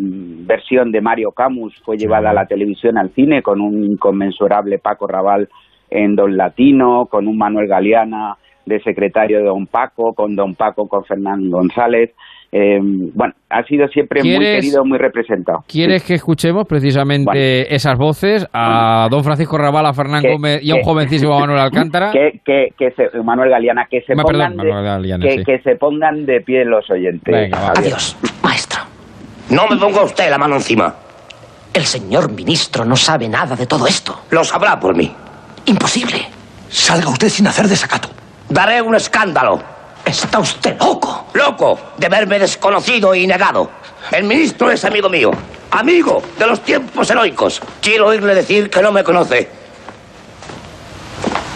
versión 0.46 0.92
de 0.92 1.00
Mario 1.00 1.32
Camus 1.32 1.74
fue 1.86 1.98
llevada 1.98 2.32
a 2.32 2.34
la 2.34 2.46
televisión 2.46 2.98
al 2.98 3.12
cine 3.12 3.42
con 3.42 3.62
un 3.62 3.84
inconmensurable 3.84 4.80
Paco 4.80 5.08
Raval 5.08 5.48
en 5.90 6.16
Don 6.16 6.36
Latino, 6.36 7.06
con 7.06 7.28
un 7.28 7.38
Manuel 7.38 7.68
Galeana 7.68 8.38
de 8.66 8.82
secretario 8.82 9.38
de 9.38 9.46
Don 9.46 9.68
Paco, 9.68 10.14
con 10.14 10.36
Don 10.36 10.56
Paco 10.56 10.88
con 10.88 11.06
Fernando 11.06 11.58
González. 11.58 12.12
Eh, 12.58 12.80
bueno, 12.82 13.34
ha 13.50 13.64
sido 13.64 13.86
siempre 13.90 14.22
muy 14.24 14.30
¿Quieres- 14.38 14.62
querido, 14.62 14.86
muy 14.86 14.98
representado. 14.98 15.66
¿Quieres 15.68 16.04
que 16.04 16.14
escuchemos 16.14 16.66
precisamente 16.66 17.74
esas 17.76 17.98
voces 17.98 18.48
a 18.54 19.08
don 19.12 19.24
Francisco 19.26 19.58
Raval, 19.58 19.86
a 19.86 19.94
Fernán 19.94 20.22
Que- 20.22 20.32
Gómez 20.32 20.64
y 20.64 20.72
a 20.72 20.76
un 20.76 20.80
que- 20.80 20.86
jovencísimo 20.86 21.38
Manuel 21.40 21.60
Alcántara? 21.60 22.12
Que, 22.12 22.40
que, 22.46 22.70
que 22.78 22.92
se, 22.92 23.10
Manuel 23.24 23.50
Galeana, 23.50 23.88
que 23.92 24.02
se, 24.02 24.16
Ma- 24.16 24.24
pongan 24.24 24.52
perdón, 24.54 24.66
de, 24.66 24.72
Manuel 24.74 24.86
Galeana, 24.86 25.26
que, 25.26 25.38
sí. 25.40 25.44
que 25.44 25.60
se 25.64 25.76
pongan 25.76 26.26
de 26.26 26.42
pie 26.42 26.64
los 26.66 26.90
oyentes. 26.90 27.34
Venga. 27.34 27.74
Adiós, 27.76 28.16
maestro. 28.42 28.82
No 29.50 29.68
me 29.68 29.76
ponga 29.76 30.04
usted 30.04 30.30
la 30.30 30.38
mano 30.38 30.56
encima. 30.56 30.96
El 31.74 31.84
señor 31.84 32.32
ministro 32.32 32.86
no 32.86 32.96
sabe 32.96 33.28
nada 33.28 33.56
de 33.58 33.66
todo 33.68 33.86
esto. 33.86 34.18
Lo 34.32 34.44
sabrá 34.46 34.80
por 34.80 34.96
mí. 34.96 35.12
Imposible. 35.66 36.20
Salga 36.70 37.10
usted 37.10 37.28
sin 37.28 37.48
hacer 37.48 37.68
desacato. 37.68 38.08
Daré 38.50 38.82
un 38.82 38.96
escándalo. 38.96 39.62
Está 40.06 40.40
usted 40.40 40.78
loco. 40.80 41.28
Loco 41.34 41.80
de 41.98 42.08
verme 42.08 42.40
desconocido 42.40 43.14
y 43.16 43.26
negado. 43.26 43.70
El 44.12 44.24
ministro 44.24 44.72
es 44.72 44.86
amigo 44.86 45.10
mío. 45.10 45.32
Amigo 45.72 46.22
de 46.38 46.46
los 46.46 46.62
tiempos 46.62 47.10
heroicos. 47.10 47.62
Quiero 47.82 48.08
oírle 48.08 48.36
decir 48.36 48.70
que 48.70 48.82
no 48.82 48.92
me 48.92 49.04
conoce. 49.04 49.50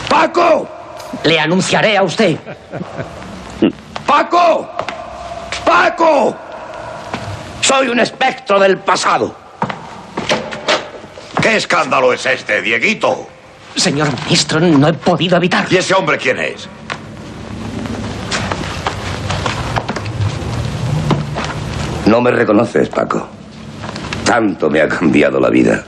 ¡Paco! 0.09 0.67
Le 1.23 1.39
anunciaré 1.39 1.95
a 1.95 2.03
usted. 2.03 2.37
¡Paco! 4.05 4.69
¡Paco! 5.63 6.35
Soy 7.61 7.89
un 7.89 7.99
espectro 7.99 8.59
del 8.59 8.79
pasado. 8.79 9.35
¿Qué 11.41 11.55
escándalo 11.55 12.11
es 12.11 12.25
este, 12.25 12.61
Dieguito? 12.61 13.27
Señor 13.75 14.09
ministro, 14.23 14.59
no 14.59 14.87
he 14.87 14.93
podido 14.93 15.37
evitar. 15.37 15.67
¿Y 15.69 15.77
ese 15.77 15.93
hombre 15.93 16.17
quién 16.17 16.39
es? 16.39 16.67
No 22.09 22.21
me 22.21 22.31
reconoces, 22.31 22.89
Paco. 22.89 23.27
Tanto 24.25 24.67
me 24.67 24.81
ha 24.81 24.87
cambiado 24.87 25.39
la 25.39 25.51
vida. 25.51 25.83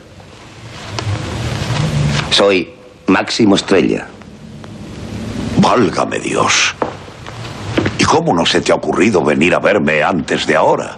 Soy 2.30 2.70
Máximo 3.08 3.56
Estrella. 3.56 4.06
Válgame 5.60 6.20
Dios. 6.20 6.76
¿Y 8.00 8.04
cómo 8.04 8.36
no 8.36 8.46
se 8.46 8.62
te 8.62 8.72
ha 8.72 8.76
ocurrido 8.76 9.24
venir 9.24 9.56
a 9.56 9.60
verme 9.60 10.04
antes 10.04 10.46
de 10.46 10.56
ahora? 10.56 10.92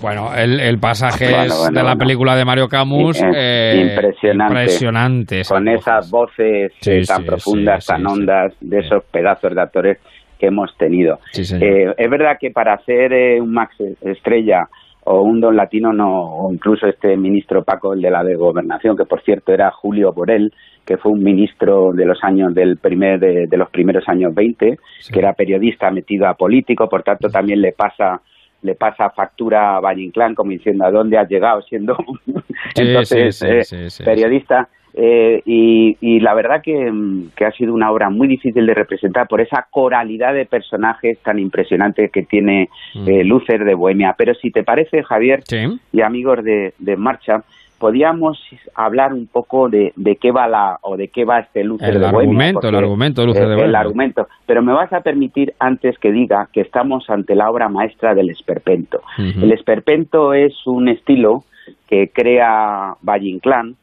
Bueno, 0.00 0.32
el, 0.34 0.60
el 0.60 0.78
pasaje 0.78 1.24
Bueno, 1.30 1.42
es 1.42 1.48
bueno, 1.58 1.66
de 1.72 1.74
la 1.74 1.82
bueno. 1.90 1.98
película 1.98 2.36
de 2.36 2.44
Mario 2.44 2.68
Camus. 2.68 3.20
Eh, 3.20 3.26
eh, 3.34 3.86
impresionante. 3.90 4.52
Impresionante. 4.60 5.40
esas 5.40 5.52
Con 5.52 5.68
esas 5.68 6.10
voces 6.10 6.72
Sí, 6.80 7.02
tan 7.06 7.22
sí, 7.22 7.24
profundas, 7.26 7.84
sí, 7.84 7.88
tan 7.88 7.98
sí, 8.02 8.06
sí. 8.06 8.12
hondas, 8.12 8.54
de 8.60 8.78
esos 8.78 9.02
pedazos 9.10 9.52
de 9.52 9.60
actores 9.60 9.98
que 10.40 10.46
hemos 10.46 10.74
tenido. 10.78 11.18
Sí. 11.32 11.42
Eh, 11.60 11.92
es 11.96 12.10
verdad 12.10 12.38
que 12.40 12.50
para 12.50 12.78
ser 12.84 13.12
eh, 13.12 13.40
un 13.40 13.52
Max 13.52 13.76
Estrella 14.00 14.68
o 15.04 15.22
un 15.22 15.40
Don 15.40 15.56
Latino, 15.56 15.92
no, 15.92 16.10
o 16.10 16.52
incluso 16.52 16.86
este 16.86 17.16
ministro 17.16 17.62
Paco, 17.62 17.92
el 17.94 18.02
de 18.02 18.10
la 18.10 18.22
de 18.24 18.34
Gobernación, 18.34 18.96
que 18.96 19.04
por 19.04 19.22
cierto 19.22 19.52
era 19.52 19.70
Julio 19.70 20.12
Borel, 20.12 20.52
que 20.84 20.96
fue 20.96 21.12
un 21.12 21.22
ministro 21.22 21.92
de 21.92 22.04
los 22.04 22.18
años 22.22 22.54
del 22.54 22.76
primer 22.78 23.18
de, 23.20 23.46
de 23.46 23.56
los 23.56 23.70
primeros 23.70 24.04
años 24.08 24.34
20, 24.34 24.78
Sí. 25.00 25.12
que 25.12 25.18
era 25.20 25.32
periodista 25.34 25.90
metido 25.90 26.26
a 26.26 26.34
político, 26.34 26.88
por 26.88 27.02
tanto 27.02 27.28
también 27.28 27.60
le 27.60 27.72
pasa 27.72 28.20
le 28.62 28.74
pasa 28.74 29.08
factura 29.10 29.76
a 29.76 29.80
Valle 29.80 30.02
Inclán 30.02 30.34
como 30.34 30.50
diciendo 30.50 30.84
a 30.84 30.90
dónde 30.90 31.16
has 31.16 31.26
llegado 31.30 31.62
siendo 31.62 31.96
entonces 32.76 33.38
sí, 33.38 33.46
sí, 33.62 34.02
eh, 34.02 34.04
periodista 34.04 34.68
eh, 34.94 35.40
y, 35.44 35.96
y 36.00 36.20
la 36.20 36.34
verdad 36.34 36.60
que, 36.62 36.90
mm, 36.90 37.30
que 37.36 37.44
ha 37.44 37.52
sido 37.52 37.72
una 37.74 37.90
obra 37.90 38.10
muy 38.10 38.26
difícil 38.28 38.66
de 38.66 38.74
representar 38.74 39.28
por 39.28 39.40
esa 39.40 39.66
coralidad 39.70 40.34
de 40.34 40.46
personajes 40.46 41.18
tan 41.22 41.38
impresionante 41.38 42.08
que 42.12 42.22
tiene 42.22 42.68
Mm. 42.94 43.08
eh, 43.08 43.24
Lúcer 43.24 43.64
de 43.64 43.74
Bohemia. 43.74 44.14
Pero 44.18 44.34
si 44.34 44.50
te 44.50 44.62
parece, 44.64 45.02
Javier 45.02 45.42
Sí. 45.44 45.58
y 45.92 46.00
amigos 46.02 46.42
de, 46.42 46.74
de 46.78 46.96
Marcha, 46.96 47.42
podíamos 47.78 48.38
hablar 48.74 49.14
un 49.14 49.26
poco 49.26 49.68
de, 49.70 49.92
de 49.96 50.16
qué 50.16 50.32
va 50.32 50.46
la 50.48 50.76
o 50.82 50.96
de 50.98 51.08
qué 51.08 51.24
va 51.24 51.38
este 51.38 51.64
Lúcer 51.64 51.88
El 51.88 51.94
de 51.94 52.00
Bohemia. 52.00 52.20
argumento, 52.20 52.68
el 52.68 52.74
argumento 52.74 53.20
de 53.22 53.26
Lúcer 53.28 53.42
de 53.46 53.52
eh, 53.52 53.54
Bohemia. 53.56 53.68
El 53.68 53.74
argumento. 53.76 54.26
Pero 54.44 54.62
me 54.62 54.72
vas 54.72 54.92
a 54.92 55.00
permitir 55.00 55.54
antes 55.58 55.96
que 55.98 56.12
diga 56.12 56.48
que 56.52 56.60
estamos 56.60 57.08
ante 57.08 57.34
la 57.34 57.50
obra 57.50 57.68
maestra 57.70 58.14
del 58.14 58.28
esperpento. 58.30 59.00
El 59.16 59.50
esperpento 59.52 60.34
es 60.34 60.52
un 60.66 60.88
estilo 60.88 61.44
que 61.88 62.10
crea 62.12 62.94
Valle 63.02 63.28
Inclán, 63.30 63.76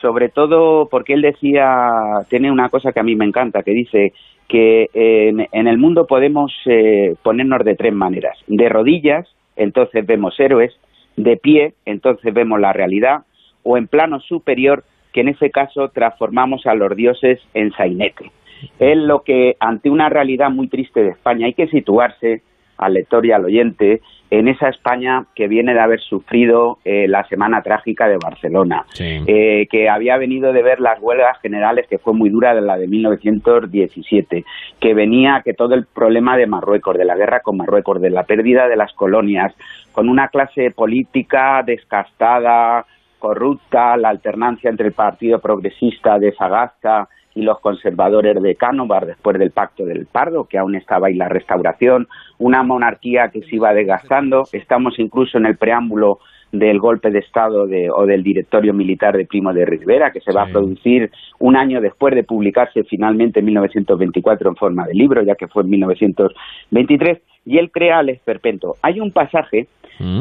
sobre 0.00 0.28
todo 0.28 0.88
porque 0.88 1.14
él 1.14 1.22
decía, 1.22 1.90
tiene 2.28 2.50
una 2.50 2.68
cosa 2.68 2.92
que 2.92 3.00
a 3.00 3.04
mí 3.04 3.14
me 3.16 3.24
encanta, 3.24 3.62
que 3.62 3.72
dice 3.72 4.12
que 4.48 4.90
en, 4.94 5.46
en 5.52 5.68
el 5.68 5.78
mundo 5.78 6.06
podemos 6.06 6.52
eh, 6.66 7.14
ponernos 7.22 7.64
de 7.64 7.76
tres 7.76 7.92
maneras. 7.92 8.36
De 8.46 8.68
rodillas, 8.68 9.28
entonces 9.56 10.04
vemos 10.06 10.38
héroes, 10.40 10.74
de 11.16 11.36
pie, 11.36 11.74
entonces 11.84 12.32
vemos 12.32 12.60
la 12.60 12.72
realidad, 12.72 13.22
o 13.62 13.76
en 13.76 13.86
plano 13.86 14.20
superior, 14.20 14.84
que 15.12 15.20
en 15.20 15.28
ese 15.28 15.50
caso 15.50 15.88
transformamos 15.90 16.66
a 16.66 16.74
los 16.74 16.94
dioses 16.96 17.40
en 17.54 17.72
sainete. 17.72 18.30
Es 18.78 18.96
lo 18.96 19.22
que, 19.22 19.56
ante 19.60 19.90
una 19.90 20.08
realidad 20.08 20.50
muy 20.50 20.68
triste 20.68 21.02
de 21.02 21.10
España, 21.10 21.46
hay 21.46 21.54
que 21.54 21.68
situarse 21.68 22.42
al 22.80 22.94
lector 22.94 23.24
y 23.24 23.32
al 23.32 23.44
oyente 23.44 24.00
en 24.30 24.46
esa 24.48 24.68
España 24.68 25.26
que 25.34 25.48
viene 25.48 25.74
de 25.74 25.80
haber 25.80 26.00
sufrido 26.00 26.78
eh, 26.84 27.08
la 27.08 27.24
semana 27.28 27.62
trágica 27.62 28.08
de 28.08 28.16
Barcelona, 28.16 28.84
Sí. 28.92 29.22
eh, 29.26 29.66
que 29.70 29.88
había 29.88 30.16
venido 30.18 30.52
de 30.52 30.62
ver 30.62 30.80
las 30.80 31.00
huelgas 31.00 31.38
generales, 31.40 31.86
que 31.88 31.98
fue 31.98 32.14
muy 32.14 32.30
dura 32.30 32.54
de 32.54 32.60
la 32.60 32.78
de 32.78 32.86
1917, 32.86 34.44
que 34.80 34.94
venía 34.94 35.42
que 35.44 35.52
todo 35.54 35.74
el 35.74 35.84
problema 35.86 36.36
de 36.36 36.46
Marruecos, 36.46 36.96
de 36.96 37.04
la 37.04 37.16
guerra 37.16 37.40
con 37.40 37.56
Marruecos, 37.56 38.00
de 38.00 38.10
la 38.10 38.22
pérdida 38.22 38.68
de 38.68 38.76
las 38.76 38.92
colonias, 38.92 39.52
con 39.92 40.08
una 40.08 40.28
clase 40.28 40.70
política 40.70 41.62
descastada, 41.66 42.86
corrupta, 43.18 43.96
la 43.96 44.08
alternancia 44.08 44.70
entre 44.70 44.86
el 44.86 44.92
Partido 44.92 45.40
Progresista 45.40 46.18
de 46.18 46.32
Sagasta 46.32 47.08
y 47.34 47.42
los 47.42 47.60
conservadores 47.60 48.40
de 48.42 48.54
Cánovar 48.56 49.06
después 49.06 49.38
del 49.38 49.50
Pacto 49.50 49.84
del 49.84 50.06
Pardo, 50.06 50.44
que 50.44 50.58
aún 50.58 50.74
estaba 50.74 51.08
ahí 51.08 51.14
la 51.14 51.28
restauración, 51.28 52.08
una 52.38 52.62
monarquía 52.62 53.28
que 53.28 53.42
se 53.42 53.56
iba 53.56 53.72
desgastando, 53.72 54.44
estamos 54.52 54.98
incluso 54.98 55.38
en 55.38 55.46
el 55.46 55.56
preámbulo 55.56 56.18
del 56.52 56.80
golpe 56.80 57.10
de 57.10 57.20
Estado 57.20 57.66
de, 57.66 57.90
o 57.90 58.06
del 58.06 58.22
directorio 58.22 58.74
militar 58.74 59.16
de 59.16 59.26
Primo 59.26 59.52
de 59.52 59.64
Rivera, 59.64 60.10
que 60.10 60.20
se 60.20 60.32
va 60.32 60.42
a 60.42 60.46
producir 60.46 61.10
un 61.38 61.56
año 61.56 61.80
después 61.80 62.14
de 62.14 62.24
publicarse 62.24 62.82
finalmente 62.84 63.40
en 63.40 63.46
1924 63.46 64.50
en 64.50 64.56
forma 64.56 64.86
de 64.86 64.94
libro, 64.94 65.22
ya 65.22 65.36
que 65.36 65.46
fue 65.46 65.62
en 65.62 65.70
1923, 65.70 67.18
y 67.46 67.58
él 67.58 67.70
crea 67.70 68.00
el 68.00 68.08
esperpento. 68.08 68.74
Hay 68.82 69.00
un 69.00 69.12
pasaje 69.12 69.68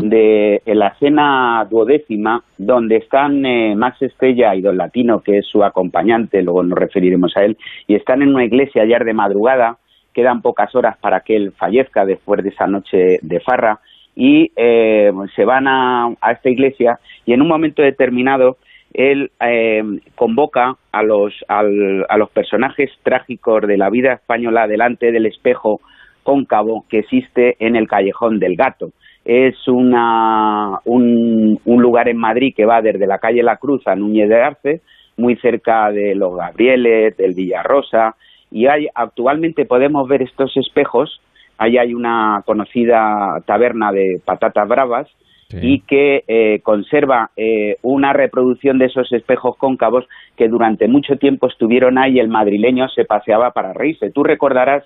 De 0.09 0.61
la 0.65 0.87
escena 0.89 1.65
duodécima 1.69 2.43
donde 2.57 2.97
están 2.97 3.45
eh, 3.45 3.75
Max 3.75 4.01
Estrella 4.01 4.53
y 4.53 4.61
Don 4.61 4.75
Latino, 4.77 5.21
que 5.21 5.37
es 5.37 5.45
su 5.45 5.63
acompañante, 5.63 6.41
luego 6.41 6.63
nos 6.63 6.77
referiremos 6.77 7.35
a 7.37 7.45
él, 7.45 7.55
y 7.87 7.95
están 7.95 8.21
en 8.21 8.35
una 8.35 8.43
iglesia 8.43 8.83
ayer 8.83 9.05
de 9.05 9.13
madrugada, 9.13 9.77
quedan 10.13 10.41
pocas 10.41 10.75
horas 10.75 10.97
para 10.97 11.21
que 11.21 11.35
él 11.37 11.53
fallezca 11.57 12.05
después 12.05 12.43
de 12.43 12.49
esa 12.49 12.67
noche 12.67 13.19
de 13.21 13.39
farra, 13.39 13.79
y 14.15 14.51
eh, 14.57 15.13
se 15.35 15.45
van 15.45 15.65
a, 15.67 16.13
a 16.19 16.31
esta 16.33 16.49
iglesia 16.49 16.99
y 17.25 17.31
en 17.31 17.41
un 17.41 17.47
momento 17.47 17.81
determinado 17.81 18.57
él 18.93 19.31
eh, 19.39 19.81
convoca 20.15 20.75
a 20.91 21.03
los, 21.03 21.33
al- 21.47 22.05
a 22.09 22.17
los 22.17 22.29
personajes 22.31 22.89
trágicos 23.03 23.61
de 23.65 23.77
la 23.77 23.89
vida 23.89 24.11
española 24.13 24.67
delante 24.67 25.13
del 25.13 25.25
espejo 25.27 25.79
cóncavo 26.23 26.85
que 26.89 26.99
existe 26.99 27.55
en 27.59 27.77
el 27.77 27.87
Callejón 27.87 28.39
del 28.39 28.57
Gato. 28.57 28.91
Es 29.31 29.67
una, 29.67 30.79
un, 30.85 31.59
un 31.63 31.81
lugar 31.83 32.09
en 32.09 32.17
Madrid 32.17 32.51
que 32.57 32.65
va 32.65 32.81
desde 32.81 33.05
la 33.05 33.19
calle 33.19 33.43
La 33.43 33.57
Cruz 33.57 33.85
a 33.85 33.95
Núñez 33.95 34.27
de 34.27 34.41
Arce, 34.41 34.81
muy 35.17 35.35
cerca 35.35 35.91
de 35.91 36.15
los 36.15 36.35
Gabrieles, 36.35 37.15
del 37.15 37.35
Villarrosa, 37.35 38.15
y 38.49 38.65
hay, 38.65 38.87
actualmente 38.95 39.65
podemos 39.65 40.07
ver 40.07 40.23
estos 40.23 40.57
espejos. 40.57 41.21
Ahí 41.59 41.77
hay 41.77 41.93
una 41.93 42.41
conocida 42.43 43.39
taberna 43.45 43.91
de 43.91 44.19
patatas 44.25 44.67
bravas, 44.67 45.07
Sí. 45.51 45.57
y 45.61 45.79
que 45.81 46.23
eh, 46.27 46.59
conserva 46.61 47.31
eh, 47.35 47.77
una 47.81 48.13
reproducción 48.13 48.77
de 48.77 48.85
esos 48.85 49.11
espejos 49.11 49.57
cóncavos 49.57 50.05
que 50.37 50.47
durante 50.47 50.87
mucho 50.87 51.15
tiempo 51.17 51.47
estuvieron 51.47 51.97
ahí 51.97 52.17
y 52.17 52.19
el 52.19 52.29
madrileño 52.29 52.87
se 52.89 53.03
paseaba 53.03 53.49
para 53.49 53.73
reírse. 53.73 54.11
Tú 54.11 54.23
recordarás, 54.23 54.83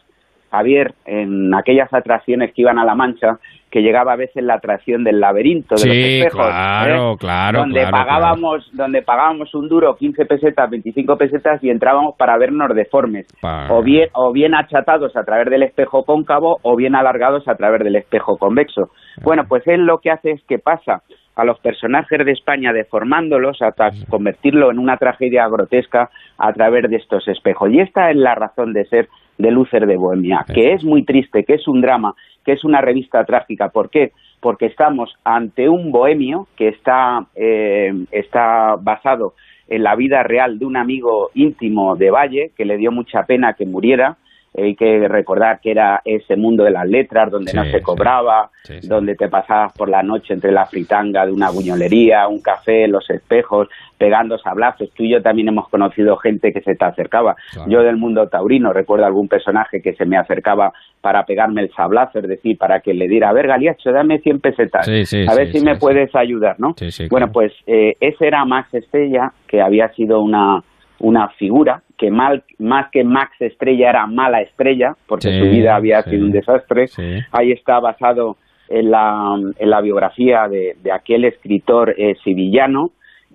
Javier, 0.54 0.94
en 1.06 1.52
aquellas 1.56 1.92
atracciones 1.92 2.54
que 2.54 2.62
iban 2.62 2.78
a 2.78 2.86
La 2.86 2.94
Mancha, 2.94 3.40
que 3.72 3.82
llegaba 3.82 4.14
a 4.14 4.16
veces 4.16 4.44
la 4.44 4.54
atracción 4.54 5.04
del 5.04 5.20
laberinto 5.20 5.74
de 5.74 5.88
los 5.88 5.98
espejos. 5.98 6.46
claro, 6.46 7.14
¿eh? 7.14 7.18
claro, 7.20 7.60
Donde 7.62 7.80
claro, 7.80 7.98
pagábamos, 7.98 8.70
donde 8.74 9.02
pagábamos 9.02 9.56
un 9.56 9.68
duro 9.68 9.96
15 9.96 10.26
pesetas, 10.28 10.70
25 10.70 11.18
pesetas 11.18 11.64
y 11.64 11.72
entrábamos 11.72 12.16
para 12.16 12.38
vernos 12.38 12.70
deformes 12.76 13.26
o 13.72 13.82
bien 13.82 14.10
o 14.14 14.32
bien 14.32 14.54
achatados 14.54 15.18
a 15.18 15.24
través 15.24 15.50
del 15.50 15.64
espejo 15.64 16.04
cóncavo 16.04 16.60
o 16.62 16.76
bien 16.76 16.94
alargados 16.94 17.48
a 17.48 17.56
través 17.56 17.84
del 17.84 17.96
espejo 17.96 18.38
convexo. 18.38 18.92
Bueno, 19.24 19.46
pues 19.50 19.64
él 19.66 19.88
lo 19.88 19.98
que 19.98 20.12
hace 20.12 20.34
es 20.34 20.44
que 20.48 20.60
pasa 20.60 21.02
a 21.36 21.44
los 21.44 21.60
personajes 21.62 22.24
de 22.24 22.32
España 22.32 22.74
deformándolos 22.74 23.60
hasta 23.64 23.90
convertirlo 24.08 24.70
en 24.70 24.78
una 24.78 24.98
tragedia 24.98 25.48
grotesca 25.48 26.12
a 26.38 26.54
través 26.54 26.88
de 26.88 26.98
estos 26.98 27.28
espejos. 27.28 27.72
Y 27.72 27.80
esta 27.80 28.12
es 28.12 28.18
la 28.18 28.36
razón 28.36 28.72
de 28.74 28.86
ser 28.86 29.08
de 29.38 29.52
Lúcer 29.52 29.86
de 29.86 29.98
Bohemia, 29.98 30.46
que 30.54 30.74
es 30.74 30.84
muy 30.84 31.04
triste, 31.04 31.44
que 31.44 31.56
es 31.56 31.68
un 31.68 31.82
drama, 31.82 32.14
que 32.46 32.54
es 32.54 32.64
una 32.64 32.82
revista 32.82 33.24
trágica. 33.26 33.70
¿Por 33.70 33.90
qué? 33.90 34.12
Porque 34.40 34.66
estamos 34.66 35.14
ante 35.24 35.70
un 35.70 35.92
bohemio 35.92 36.48
que 36.56 36.70
está, 36.70 37.26
eh, 37.36 37.92
está 38.12 38.76
basado 38.80 39.34
en 39.68 39.84
la 39.84 39.96
vida 39.96 40.24
real 40.24 40.60
de 40.60 40.66
un 40.66 40.78
amigo 40.78 41.30
íntimo 41.34 41.96
de 41.96 42.12
Valle, 42.12 42.52
que 42.56 42.66
le 42.66 42.78
dio 42.78 42.92
mucha 42.92 43.24
pena 43.24 43.54
que 43.54 43.66
muriera, 43.66 44.18
hay 44.56 44.76
que 44.76 45.08
recordar 45.08 45.60
que 45.60 45.72
era 45.72 46.02
ese 46.06 46.36
mundo 46.36 46.64
de 46.64 46.72
las 46.72 46.88
letras 46.88 47.32
donde 47.32 47.54
no 47.54 47.66
se 47.66 47.82
cobraba, 47.82 48.52
donde 48.84 49.16
te 49.16 49.28
pasabas 49.28 49.74
por 49.74 49.90
la 49.90 50.04
noche 50.04 50.34
entre 50.34 50.52
la 50.52 50.66
fritanga 50.66 51.26
de 51.26 51.32
una 51.32 51.50
buñolería, 51.50 52.28
un 52.28 52.42
café, 52.42 52.88
los 52.88 53.10
espejos, 53.10 53.68
pegando 53.98 54.38
sablazos. 54.38 54.92
Tú 54.94 55.04
y 55.04 55.12
yo 55.12 55.22
también 55.22 55.48
hemos 55.48 55.70
conocido 55.70 56.18
gente 56.18 56.52
que 56.52 56.62
se 56.62 56.76
te 56.76 56.86
acercaba. 56.86 57.36
Yo 57.68 57.82
del 57.82 57.98
mundo 57.98 58.28
taurino 58.28 58.72
recuerdo 58.74 59.06
algún 59.06 59.28
personaje 59.28 59.82
que 59.82 59.94
se 59.94 60.06
me 60.06 60.18
acercaba 60.18 60.72
para 61.02 61.24
pegarme 61.26 61.62
el 61.62 61.72
sablazo, 61.74 62.20
es 62.20 62.28
decir, 62.28 62.58
para 62.58 62.80
que 62.80 62.94
le 62.94 63.08
diera, 63.08 63.30
a 63.30 63.34
ver, 63.34 63.48
Galiacho, 63.48 63.92
dame 63.92 64.20
100 64.20 64.40
pesetas, 64.40 64.88
a 64.88 65.36
ver 65.36 65.52
si 65.52 65.62
me 65.62 65.78
puedes 65.78 66.16
ayudar, 66.16 66.60
¿no? 66.60 66.76
bueno, 67.10 67.32
pues 67.32 67.52
eh, 67.66 67.96
ese 68.00 68.28
era 68.28 68.46
Max 68.46 68.74
Estella, 68.74 69.34
que 69.48 69.62
había 69.62 69.90
sido 69.90 70.22
una 70.22 70.62
una 71.00 71.28
figura 71.38 71.84
que 72.04 72.12
mal, 72.12 72.44
más 72.60 72.92
que 72.92 73.06
Max 73.06 73.32
Estrella 73.40 73.92
era 73.92 74.08
mala 74.08 74.42
estrella, 74.42 74.94
porque 75.08 75.40
su 75.40 75.46
vida 75.46 75.74
había 75.74 76.02
sido 76.02 76.26
un 76.26 76.32
desastre. 76.34 76.88
Ahí 77.32 77.54
está 77.54 77.80
basado 77.80 78.36
en 78.68 78.92
la, 78.92 79.38
en 79.58 79.70
la 79.70 79.80
biografía 79.80 80.50
de, 80.50 80.76
de 80.84 80.92
aquel 80.92 81.24
escritor 81.24 81.96
eh, 81.98 82.16
sevillano, 82.22 82.90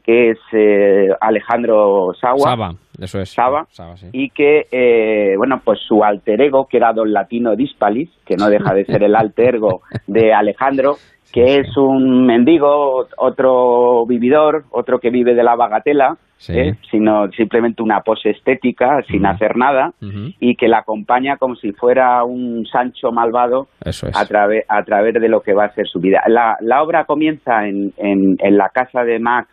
que 0.05 0.33
es 0.33 0.39
eh, 0.53 1.09
Alejandro 1.19 2.13
Sawa. 2.21 2.39
Saba, 2.41 2.71
eso 3.01 3.21
es. 3.21 3.31
Saba, 3.31 3.67
y 4.13 4.29
que, 4.29 4.67
eh, 4.71 5.35
bueno, 5.39 5.63
pues 5.65 5.81
su 5.89 6.05
alter 6.05 6.43
ego, 6.43 6.67
que 6.67 6.77
era 6.77 6.93
Don 6.93 7.11
Latino 7.11 7.57
Dispalis, 7.57 8.11
que 8.27 8.37
no 8.37 8.51
deja 8.51 8.75
de 8.75 8.85
ser 8.85 9.03
el 9.03 9.17
alter 9.17 9.55
ego 9.55 9.81
de 10.07 10.35
Alejandro, 10.35 10.97
que 11.33 11.61
es 11.61 11.75
un 11.79 12.27
mendigo, 12.27 13.07
otro 13.17 14.05
vividor, 14.05 14.65
otro 14.73 14.99
que 14.99 15.09
vive 15.09 15.35
de 15.35 15.43
la 15.43 15.57
bagatela, 15.57 16.19
¿eh? 16.49 16.75
sino 16.91 17.31
simplemente 17.33 17.83
una 17.83 18.01
pose 18.01 18.31
estética, 18.31 19.03
sin 19.09 19.27
hacer 19.27 19.57
nada, 19.57 19.93
y 20.41 20.55
que 20.55 20.69
la 20.69 20.79
acompaña 20.79 21.37
como 21.37 21.57
si 21.57 21.73
fuera 21.73 22.25
un 22.25 22.67
Sancho 22.67 23.11
malvado 23.13 23.69
a, 23.81 24.25
través 24.27 24.65
a 24.69 24.83
través 24.85 25.15
de 25.15 25.29
lo 25.29 25.41
que 25.41 25.55
va 25.55 25.67
a 25.67 25.75
ser 25.75 25.87
su 25.89 26.01
vida. 26.01 26.23
La, 26.29 26.57
la 26.61 26.83
obra 26.83 27.05
comienza 27.05 27.67
en, 27.67 27.93
en, 27.99 28.57
la 28.57 28.69
casa 28.69 29.05
de 29.05 29.19
Max 29.19 29.49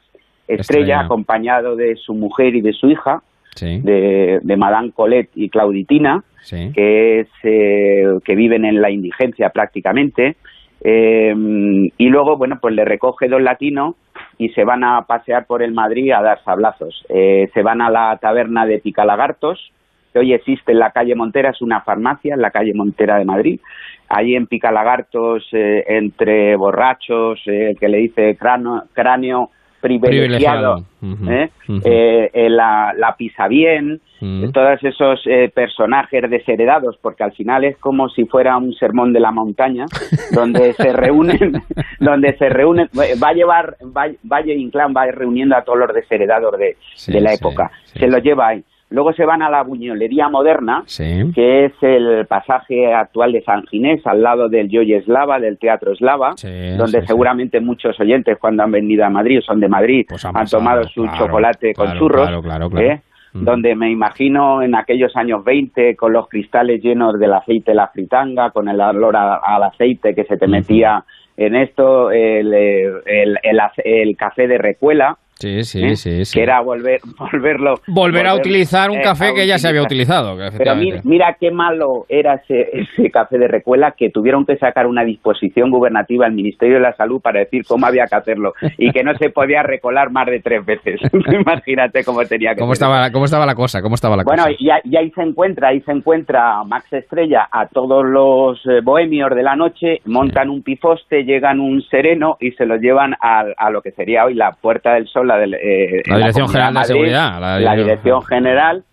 Estrella, 0.47 1.01
acompañado 1.01 1.75
de 1.75 1.95
su 1.95 2.13
mujer 2.13 2.55
y 2.55 2.61
de 2.61 2.73
su 2.73 2.87
hija, 2.87 3.21
de, 3.59 4.39
de 4.43 4.57
Madame 4.57 4.91
Colette 4.91 5.31
y 5.35 5.49
Clauditina, 5.49 6.23
que, 6.49 7.21
es, 7.21 7.27
eh, 7.43 8.03
que 8.23 8.35
viven 8.35 8.65
en 8.65 8.81
la 8.81 8.91
indigencia 8.91 9.49
prácticamente, 9.49 10.35
eh, 10.87 11.33
y 11.97 12.09
luego, 12.09 12.37
bueno, 12.37 12.59
pues 12.61 12.75
le 12.75 12.85
recoge 12.85 13.27
dos 13.27 13.41
latinos 13.41 13.95
y 14.37 14.49
se 14.49 14.63
van 14.63 14.83
a 14.83 15.01
pasear 15.07 15.47
por 15.47 15.63
el 15.63 15.73
Madrid 15.73 16.11
a 16.11 16.21
dar 16.21 16.43
sablazos. 16.43 17.03
Eh, 17.09 17.49
se 17.55 17.63
van 17.63 17.81
a 17.81 17.89
la 17.89 18.15
taberna 18.21 18.67
de 18.67 18.77
Picalagartos, 18.77 19.71
que 20.13 20.19
hoy 20.19 20.33
existe 20.33 20.73
en 20.73 20.79
la 20.79 20.91
calle 20.91 21.15
Montera, 21.15 21.49
es 21.49 21.61
una 21.63 21.81
farmacia 21.81 22.35
en 22.35 22.41
la 22.41 22.51
calle 22.51 22.75
Montera 22.75 23.17
de 23.17 23.25
Madrid. 23.25 23.59
Allí 24.09 24.35
en 24.35 24.45
Picalagartos, 24.45 25.47
eh, 25.53 25.85
entre 25.87 26.55
borrachos, 26.55 27.41
el 27.47 27.79
que 27.79 27.89
le 27.89 27.97
dice 27.97 28.37
cráneo, 28.37 28.83
cráneo 28.93 29.49
privilegiado, 29.87 30.83
¿eh? 31.29 31.49
Eh, 31.83 32.29
eh, 32.33 32.49
la, 32.49 32.93
la 32.97 33.15
pisa 33.15 33.47
bien, 33.47 34.01
todos 34.53 34.83
esos 34.83 35.21
personajes 35.53 36.29
desheredados, 36.29 36.97
porque 37.01 37.23
al 37.23 37.33
final 37.33 37.63
es 37.63 37.77
como 37.77 38.09
si 38.09 38.25
fuera 38.25 38.57
un 38.57 38.73
sermón 38.73 39.13
de 39.13 39.19
la 39.19 39.31
montaña, 39.31 39.85
donde 40.33 40.73
se 40.73 40.93
reúnen, 40.93 41.61
donde 41.99 42.35
se 42.37 42.49
reúnen, 42.49 42.89
va 42.95 43.29
a 43.29 43.33
llevar, 43.33 43.77
Valle 44.23 44.53
Inclán 44.55 44.93
va 44.95 45.05
reuniendo 45.07 45.55
a 45.55 45.63
todos 45.63 45.79
los 45.79 45.93
desheredados 45.93 46.57
de, 46.57 46.77
de 47.07 47.21
la 47.21 47.33
época, 47.33 47.71
se 47.85 48.07
los 48.07 48.23
lleva 48.23 48.47
ahí. 48.47 48.63
Luego 48.89 49.13
se 49.13 49.25
van 49.25 49.41
a 49.41 49.49
la 49.49 49.63
buñolería 49.63 50.29
moderna, 50.29 50.83
que 50.95 51.65
es 51.65 51.73
el 51.81 52.25
pasaje 52.27 52.93
actual 52.93 53.31
de 53.31 53.41
San 53.41 53.65
Ginés, 53.65 54.05
al 54.05 54.21
lado 54.21 54.47
del 54.47 54.69
Joy 54.69 54.93
Eslava, 54.93 55.39
del 55.39 55.57
Teatro 55.57 55.93
Eslava, 55.93 56.35
donde 56.77 57.05
seguramente 57.05 57.59
muchos 57.59 57.99
oyentes 57.99 58.37
cuando 58.39 58.63
han 58.63 58.71
venido 58.71 59.03
a 59.03 59.09
Madrid 59.09 59.39
o 59.39 59.41
son 59.41 59.59
de 59.59 59.67
Madrid 59.67 60.05
pues 60.07 60.23
han, 60.23 60.45
tomado 60.45 60.83
su 60.87 61.07
chocolate 61.17 61.73
con 61.73 61.93
churros. 61.97 62.29
¿eh? 62.77 63.01
donde 63.33 63.75
me 63.75 63.91
imagino 63.91 64.61
en 64.61 64.75
aquellos 64.75 65.13
años 65.17 65.43
20 65.43 65.97
con 65.97 66.13
los 66.13 66.29
cristales 66.29 66.81
llenos 66.81 67.19
del 67.19 67.33
aceite 67.33 67.71
de 67.71 67.75
la 67.75 67.89
fritanga, 67.89 68.51
con 68.51 68.69
el 68.69 68.79
olor 68.79 69.17
al 69.17 69.63
aceite 69.63 70.15
que 70.15 70.23
se 70.23 70.37
te 70.37 70.47
metía 70.47 71.03
en 71.35 71.53
esto, 71.55 72.11
el, 72.11 72.53
el, 72.53 73.37
el 73.83 74.17
café 74.17 74.47
de 74.47 74.57
recuela, 74.57 75.17
Sí, 75.37 75.63
sí, 75.63 75.83
¿Eh? 75.83 75.95
sí, 75.97 76.23
sí, 76.23 76.33
Que 76.33 76.43
era 76.43 76.61
volver, 76.61 77.01
volverlo. 77.19 77.75
Volver, 77.87 78.25
a 78.25 78.35
utilizar 78.35 78.89
un 78.89 79.01
café 79.01 79.33
que 79.33 79.45
ya 79.45 79.57
se 79.57 79.67
había 79.67 79.81
utilizado. 79.81 80.37
Pero 80.57 80.75
mira, 81.03 81.35
qué 81.39 81.51
malo 81.51 82.05
era 82.07 82.35
ese, 82.35 82.69
ese 82.71 83.11
café 83.11 83.37
de 83.37 83.49
recuela 83.49 83.95
que 83.97 84.09
tuvieron 84.09 84.45
que 84.45 84.55
sacar 84.55 84.87
una 84.87 85.03
disposición 85.03 85.71
gubernativa 85.71 86.25
al 86.25 86.31
Ministerio 86.31 86.75
de 86.75 86.81
la 86.81 86.93
Salud 86.93 87.21
para 87.21 87.39
decir 87.39 87.63
cómo 87.67 87.85
había 87.85 88.05
que 88.05 88.15
hacerlo 88.15 88.53
y 88.77 88.91
que 88.91 89.03
no 89.03 89.13
se 89.17 89.29
podía 89.29 89.61
recolar 89.61 90.09
más 90.09 90.27
de 90.27 90.39
tres 90.39 90.65
veces. 90.65 91.01
Imagínate 91.13 92.05
cómo 92.05 92.23
tenía 92.23 92.53
que 92.53 92.61
¿Cómo 92.61 92.71
estaba, 92.71 93.11
¿Cómo 93.11 93.25
estaba 93.25 93.45
la 93.45 93.55
cosa? 93.55 93.81
¿Cómo 93.81 93.95
estaba 93.95 94.15
la 94.15 94.23
bueno, 94.23 94.45
y, 94.57 94.69
ahí 94.69 95.11
se 95.11 95.21
encuentra, 95.21 95.69
ahí 95.69 95.81
se 95.81 95.91
encuentra 95.91 96.63
Max 96.63 96.93
Estrella 96.93 97.49
a 97.51 97.67
todos 97.67 98.05
los 98.05 98.65
eh, 98.67 98.79
bohemios 98.81 99.31
de 99.35 99.43
la 99.43 99.55
noche, 99.57 99.99
montan 100.05 100.49
un 100.49 100.63
pifoste, 100.63 101.25
llegan 101.25 101.59
un 101.59 101.81
sereno 101.81 102.37
y 102.39 102.51
se 102.51 102.65
lo 102.65 102.77
llevan 102.77 103.13
a, 103.19 103.43
a 103.57 103.69
lo 103.69 103.81
que 103.81 103.91
sería 103.91 104.23
hoy 104.25 104.33
la 104.33 104.51
Puerta 104.51 104.93
del 104.93 105.07
Sol 105.07 105.24
la, 105.25 105.43
eh, 105.43 106.01
Dirección 106.05 106.47
General 106.47 106.73
de 106.73 106.83
Seguridad. 106.85 107.39
La, 107.59 107.75
Dirección 107.75 108.21
General, 108.23 108.83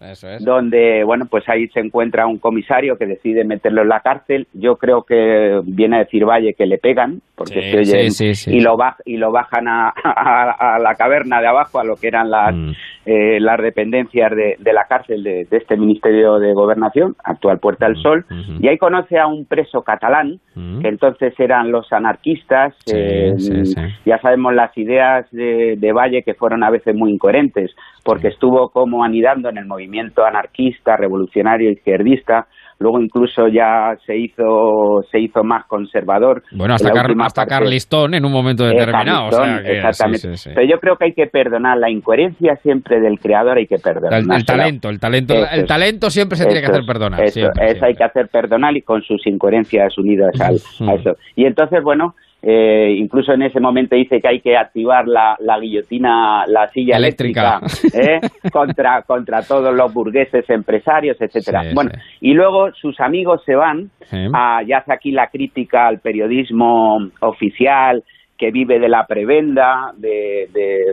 donde, 0.41 1.05
bueno, 1.05 1.27
pues 1.31 1.49
ahí 1.49 1.69
se 1.69 1.81
encuentra 1.81 2.27
un 2.27 2.39
comisario 2.39 2.97
que 2.97 3.07
decide 3.07 3.45
meterlo 3.45 3.83
en 3.83 3.89
la 3.89 4.01
cárcel. 4.01 4.47
Yo 4.53 4.77
creo 4.77 5.03
que 5.03 5.61
viene 5.65 5.97
a 5.97 5.99
decir 6.01 6.25
Valle 6.25 6.55
que 6.55 6.67
le 6.67 6.79
pegan, 6.79 7.21
porque 7.37 7.63
se 7.63 7.79
oyen, 7.79 8.13
y, 8.47 8.61
lo 8.61 8.77
y 9.05 9.17
lo 9.17 9.33
bajan 9.33 9.69
a, 9.69 10.79
la 10.81 10.95
caverna 10.97 11.41
de 11.41 11.47
abajo, 11.47 11.79
a 11.79 11.85
lo 11.85 11.97
que 11.97 12.09
eran 12.09 12.31
las, 12.31 12.55
mm. 12.55 12.71
eh, 13.07 13.41
las 13.41 13.61
dependencias 13.61 14.31
de, 14.31 14.73
la 14.73 14.85
cárcel 14.89 15.23
de, 15.23 15.47
este 15.51 15.77
Ministerio 15.77 16.39
de 16.39 16.53
Gobernación, 16.53 17.15
actual 17.25 17.59
Puerta 17.59 17.87
del 17.87 17.97
mm, 17.97 18.03
Sol, 18.03 18.25
y 18.61 18.69
ahí 18.69 18.79
conoce 18.79 19.19
a 19.19 19.27
un 19.27 19.45
preso 19.47 19.83
catalán, 19.83 20.41
mm. 20.55 20.81
que 20.81 20.89
entonces 20.89 21.35
eran 21.39 21.71
los 21.71 21.93
anarquistas, 21.93 22.75
eh, 22.93 23.35
ya 24.05 24.19
sabemos 24.19 24.55
las 24.55 24.77
ideas 24.77 25.27
de, 25.31 25.77
de 25.79 25.93
Valle 25.93 26.22
que 26.23 26.35
fueron 26.35 26.65
a 26.65 26.71
veces 26.71 26.95
muy 26.95 27.13
incoherentes, 27.13 27.71
porque 28.05 28.29
estuvo 28.29 28.71
como 28.71 29.05
anidando 29.05 29.49
en 29.49 29.59
el 29.59 29.67
movimiento 29.67 30.25
anarquista, 30.25 30.97
revolucionario, 30.97 31.71
izquierdista, 31.71 32.47
luego 32.83 33.01
incluso 33.01 33.49
ya 33.49 33.95
se 34.05 34.17
hizo 34.17 35.03
se 35.11 35.21
hizo 35.21 35.45
más 35.45 35.67
conservador. 35.67 36.43
Bueno, 36.53 36.75
hasta, 36.75 37.47
car, 37.47 37.63
listón 37.63 38.15
en 38.15 38.25
un 38.25 38.33
momento 38.33 38.65
determinado. 38.65 39.29
exactamente. 39.65 40.29
Pero 40.55 40.69
yo 40.69 40.79
creo 40.81 40.97
que 40.97 41.07
hay 41.07 41.13
que 41.13 41.27
perdonar 41.27 41.79
la 41.79 41.91
incoherencia 41.91 42.57
siempre 42.57 43.01
del 43.01 43.19
creador, 43.19 43.59
hay 43.59 43.67
que 43.67 43.79
perdonar. 43.79 44.21
El, 44.21 44.45
talento, 44.45 44.89
el 44.89 44.99
talento, 44.99 45.35
el 45.35 45.67
talento 45.67 46.11
siempre 46.11 46.37
se 46.37 46.45
tiene 46.45 46.61
que 46.61 46.67
hacer 46.67 46.85
perdonar. 46.85 47.23
Eso, 47.23 47.49
hay 47.57 47.95
que 47.95 48.05
hacer 48.05 48.29
perdonar 48.29 48.77
y 48.77 48.83
con 48.83 49.03
sus 49.03 49.27
incoherencias 49.27 49.97
unidas 49.97 50.33
a 50.41 50.51
eso. 50.95 51.13
Y 51.37 51.47
entonces, 51.47 51.83
bueno, 51.83 52.15
eh, 52.45 52.97
incluso 52.99 53.33
en 53.33 53.43
ese 53.43 53.61
momento 53.61 53.95
dice 53.95 54.21
que 54.21 54.27
hay 54.27 54.41
que 54.41 54.57
activar 54.57 55.07
la, 55.07 55.37
guillotina, 55.61 56.45
la 56.49 56.67
silla 56.69 56.97
eléctrica, 56.97 57.61
¿eh? 57.95 58.19
contra, 58.53 59.03
contra 59.03 59.43
todos 59.43 59.73
los 59.73 59.95
burgueses 59.95 60.51
empresarios, 60.51 61.17
etcétera. 61.21 61.63
bueno, 61.73 61.93
y 62.21 62.35
luego 62.35 62.73
sus 62.73 62.99
amigos 62.99 63.43
se 63.47 63.55
van, 63.55 63.91
a, 64.35 64.61
ya 64.67 64.79
hace 64.79 64.93
aquí 64.93 65.13
la 65.13 65.29
crítica 65.29 65.87
al 65.87 66.01
periodismo 66.01 66.99
oficial 67.21 68.03
que 68.37 68.51
vive 68.51 68.81
de 68.81 68.89
la 68.89 69.07
prebenda, 69.07 69.93
de, 69.97 70.49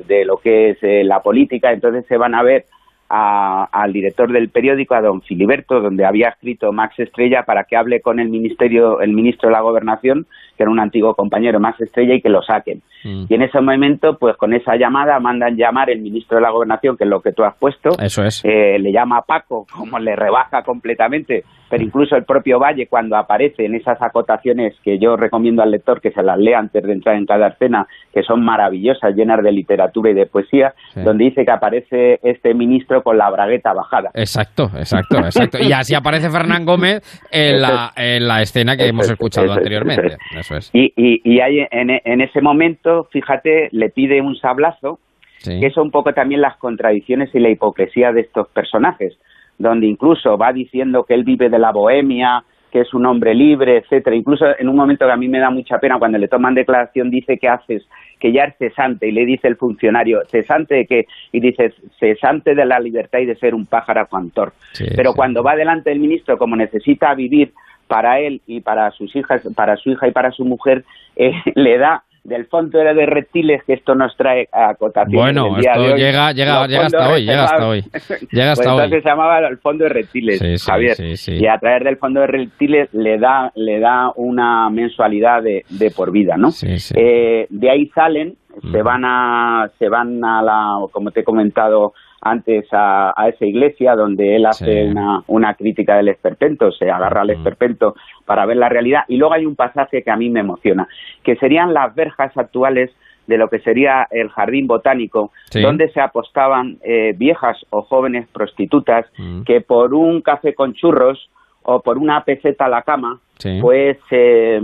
de, 0.07 0.25
lo 0.25 0.37
que 0.37 0.69
es 0.69 0.77
eh, 0.83 1.03
la 1.03 1.21
política, 1.21 1.71
entonces 1.71 2.05
se 2.07 2.15
van 2.15 2.35
a 2.35 2.43
ver 2.43 2.65
al 3.09 3.91
director 3.91 4.31
del 4.31 4.49
periódico, 4.49 4.93
a 4.93 5.01
don 5.01 5.23
Filiberto, 5.23 5.81
donde 5.81 6.05
había 6.05 6.29
escrito 6.29 6.71
Max 6.71 6.99
Estrella 6.99 7.41
para 7.43 7.63
que 7.63 7.75
hable 7.75 8.01
con 8.01 8.19
el 8.19 8.29
ministerio, 8.29 9.01
el 9.01 9.13
ministro 9.13 9.49
de 9.49 9.53
la 9.53 9.61
Gobernación, 9.61 10.27
que 10.59 10.63
era 10.63 10.71
un 10.71 10.79
antiguo 10.81 11.15
compañero 11.15 11.57
más 11.57 11.79
estrella 11.79 12.15
y 12.15 12.21
que 12.21 12.27
lo 12.27 12.41
saquen. 12.41 12.81
Mm. 13.05 13.23
Y 13.29 13.33
en 13.33 13.41
ese 13.43 13.61
momento, 13.61 14.17
pues 14.17 14.35
con 14.35 14.53
esa 14.53 14.75
llamada 14.75 15.17
mandan 15.17 15.55
llamar 15.55 15.89
el 15.89 16.01
ministro 16.01 16.35
de 16.35 16.41
la 16.41 16.49
Gobernación, 16.49 16.97
que 16.97 17.05
es 17.05 17.09
lo 17.09 17.21
que 17.21 17.31
tú 17.31 17.45
has 17.45 17.55
puesto, 17.55 17.91
Eso 17.97 18.25
es. 18.25 18.43
eh, 18.43 18.77
le 18.77 18.91
llama 18.91 19.19
a 19.19 19.21
Paco, 19.21 19.65
como 19.73 19.97
le 19.99 20.17
rebaja 20.17 20.63
completamente, 20.63 21.45
pero 21.69 21.83
incluso 21.83 22.15
el 22.15 22.23
propio 22.25 22.59
Valle 22.59 22.87
cuando 22.87 23.15
aparece 23.15 23.65
en 23.65 23.75
esas 23.75 24.01
acotaciones 24.01 24.75
que 24.83 24.97
yo 24.99 25.15
recomiendo 25.15 25.61
al 25.61 25.71
lector 25.71 26.01
que 26.01 26.11
se 26.11 26.23
las 26.23 26.37
lea 26.37 26.59
antes 26.59 26.83
de 26.83 26.93
entrar 26.93 27.15
en 27.15 27.25
cada 27.25 27.49
escena, 27.49 27.87
que 28.13 28.23
son 28.23 28.43
maravillosas, 28.43 29.15
llenas 29.15 29.43
de 29.43 29.51
literatura 29.51 30.11
y 30.11 30.13
de 30.13 30.25
poesía, 30.25 30.73
Sí. 30.93 31.01
donde 31.01 31.25
dice 31.25 31.45
que 31.45 31.51
aparece 31.51 32.19
este 32.23 32.53
ministro 32.53 33.01
con 33.03 33.17
la 33.17 33.29
bragueta 33.29 33.73
bajada. 33.73 34.09
Exacto, 34.13 34.63
exacto, 34.75 35.17
exacto. 35.19 35.57
Y 35.61 35.71
así 35.71 35.95
aparece 35.95 36.29
Fernán 36.29 36.65
Gómez 36.65 37.01
en 37.31 37.61
la, 37.61 37.91
en 37.95 38.27
la 38.27 38.41
escena 38.41 38.75
que 38.75 38.83
Eso 38.83 38.89
hemos 38.89 39.05
es, 39.05 39.11
escuchado 39.11 39.45
eso 39.47 39.55
anteriormente. 39.57 40.07
eso 40.07 40.39
Eso 40.39 40.55
es. 40.57 40.69
Y, 40.73 40.91
y, 40.95 41.21
y 41.23 41.39
hay 41.41 41.59
en, 41.71 41.89
en 42.03 42.21
ese 42.21 42.41
momento, 42.41 43.07
fíjate, 43.11 43.69
le 43.71 43.89
pide 43.89 44.21
un 44.21 44.35
sablazo, 44.35 44.99
Sí. 45.41 45.57
que 45.61 45.67
es 45.67 45.77
un 45.77 45.89
poco 45.89 46.11
también 46.11 46.41
las 46.41 46.57
contradicciones 46.57 47.33
y 47.33 47.39
la 47.39 47.49
hipocresía 47.49 48.11
de 48.11 48.19
estos 48.21 48.49
personajes, 48.49 49.17
donde 49.59 49.85
incluso 49.85 50.37
va 50.37 50.51
diciendo 50.51 51.03
que 51.03 51.13
él 51.13 51.23
vive 51.23 51.49
de 51.49 51.59
la 51.59 51.71
bohemia, 51.71 52.43
que 52.71 52.81
es 52.81 52.93
un 52.93 53.05
hombre 53.05 53.33
libre, 53.33 53.77
etcétera. 53.77 54.15
Incluso 54.15 54.45
en 54.57 54.69
un 54.69 54.75
momento 54.75 55.05
que 55.05 55.11
a 55.11 55.17
mí 55.17 55.27
me 55.27 55.39
da 55.39 55.49
mucha 55.49 55.79
pena 55.79 55.99
cuando 55.99 56.17
le 56.17 56.27
toman 56.27 56.55
declaración 56.55 57.09
dice 57.09 57.37
que 57.37 57.47
haces, 57.47 57.83
que 58.19 58.31
ya 58.31 58.45
es 58.45 58.57
cesante 58.57 59.07
y 59.07 59.11
le 59.11 59.25
dice 59.25 59.47
el 59.47 59.57
funcionario, 59.57 60.21
cesante 60.27 60.75
de 60.75 60.85
qué? 60.85 61.07
Y 61.31 61.39
dice 61.39 61.73
cesante 61.99 62.55
de 62.55 62.65
la 62.65 62.79
libertad 62.79 63.19
y 63.19 63.25
de 63.25 63.35
ser 63.35 63.53
un 63.53 63.65
pájaro 63.65 64.07
cantor. 64.07 64.53
Sí, 64.71 64.85
Pero 64.95 65.11
sí. 65.11 65.17
cuando 65.17 65.43
va 65.43 65.55
delante 65.55 65.89
del 65.89 65.99
ministro, 65.99 66.37
como 66.37 66.55
necesita 66.55 67.13
vivir 67.15 67.53
para 67.87 68.19
él 68.19 68.41
y 68.45 68.61
para 68.61 68.91
sus 68.91 69.15
hijas, 69.15 69.41
para 69.55 69.75
su 69.75 69.89
hija 69.89 70.07
y 70.07 70.11
para 70.11 70.31
su 70.31 70.45
mujer, 70.45 70.85
eh, 71.15 71.33
le 71.55 71.77
da 71.77 72.03
del 72.29 72.45
fondo 72.45 72.79
de 72.79 73.05
reptiles 73.05 73.61
que 73.65 73.73
esto 73.73 73.95
nos 73.95 74.15
trae 74.15 74.47
a 74.53 74.69
acotaciones 74.69 75.13
Bueno, 75.19 75.57
esto 75.57 75.95
llega- 75.95 76.31
llega- 76.31 76.67
llega 76.67 76.85
hasta 76.85 77.09
hoy, 77.11 77.25
llega 77.25 77.43
hasta 77.43 77.67
hoy. 77.67 77.81
reservados. 77.81 78.29
Llega 78.31 78.51
hasta 78.51 78.63
Pues 78.63 78.67
hoy. 78.73 78.83
entonces 78.83 79.03
se 79.03 79.09
llamaba 79.09 79.39
el 79.47 79.57
fondo 79.57 79.83
de 79.83 79.89
reptiles, 79.89 80.39
Sí, 80.39 80.57
sí, 80.57 80.65
Javier. 80.71 80.95
sí. 81.17 81.33
Y 81.33 81.47
a 81.47 81.57
través 81.57 81.83
del 81.83 81.97
fondo 81.97 82.21
de 82.21 82.27
reptiles 82.27 82.89
le 82.93 83.17
da, 83.17 83.51
le 83.55 83.79
da 83.79 84.11
una 84.15 84.69
mensualidad 84.69 85.41
de, 85.43 85.65
de 85.69 85.91
por 85.91 86.11
vida, 86.11 86.35
¿no? 86.37 86.49
Eh, 86.95 87.47
de 87.49 87.69
ahí 87.69 87.87
salen, 87.95 88.35
se 88.71 88.81
van 88.81 89.03
a, 89.05 89.69
se 89.79 89.89
van 89.89 90.23
a 90.23 90.41
la, 90.41 90.77
como 90.91 91.11
te 91.11 91.21
he 91.21 91.23
comentado 91.23 91.93
antes, 92.21 92.67
a, 92.71 93.13
a 93.15 93.29
esa 93.29 93.45
iglesia 93.45 93.95
donde 93.95 94.35
él 94.35 94.45
hace 94.45 94.83
Sí. 94.85 94.89
una, 94.91 95.23
una 95.27 95.53
crítica 95.55 95.95
del 95.97 96.09
esperpento, 96.09 96.71
se 96.71 96.89
agarra 96.89 97.21
al 97.21 97.29
esperpento 97.29 97.95
para 98.25 98.45
ver 98.45 98.57
la 98.57 98.69
realidad. 98.69 99.03
Y 99.07 99.17
luego 99.17 99.33
hay 99.33 99.45
un 99.45 99.55
pasaje 99.55 100.03
que 100.03 100.11
a 100.11 100.15
mí 100.17 100.29
me 100.29 100.41
emociona, 100.41 100.87
que 101.23 101.35
serían 101.37 101.73
las 101.73 101.93
verjas 101.95 102.35
actuales 102.37 102.91
de 103.27 103.37
lo 103.37 103.47
que 103.47 103.59
sería 103.59 104.07
el 104.09 104.29
jardín 104.29 104.65
botánico, 104.65 105.31
Sí. 105.51 105.61
donde 105.61 105.89
se 105.91 106.01
apostaban 106.01 106.77
eh, 106.83 107.13
viejas 107.15 107.57
o 107.69 107.83
jóvenes 107.83 108.27
prostitutas 108.33 109.05
Mm. 109.17 109.43
que 109.43 109.61
por 109.61 109.93
un 109.93 110.21
café 110.21 110.53
con 110.55 110.73
churros 110.73 111.29
o 111.63 111.81
por 111.81 111.97
una 111.99 112.23
peseta 112.23 112.65
a 112.65 112.69
la 112.69 112.81
cama, 112.81 113.19
Sí. 113.39 113.57
pues 113.61 113.97
eh, 114.11 114.59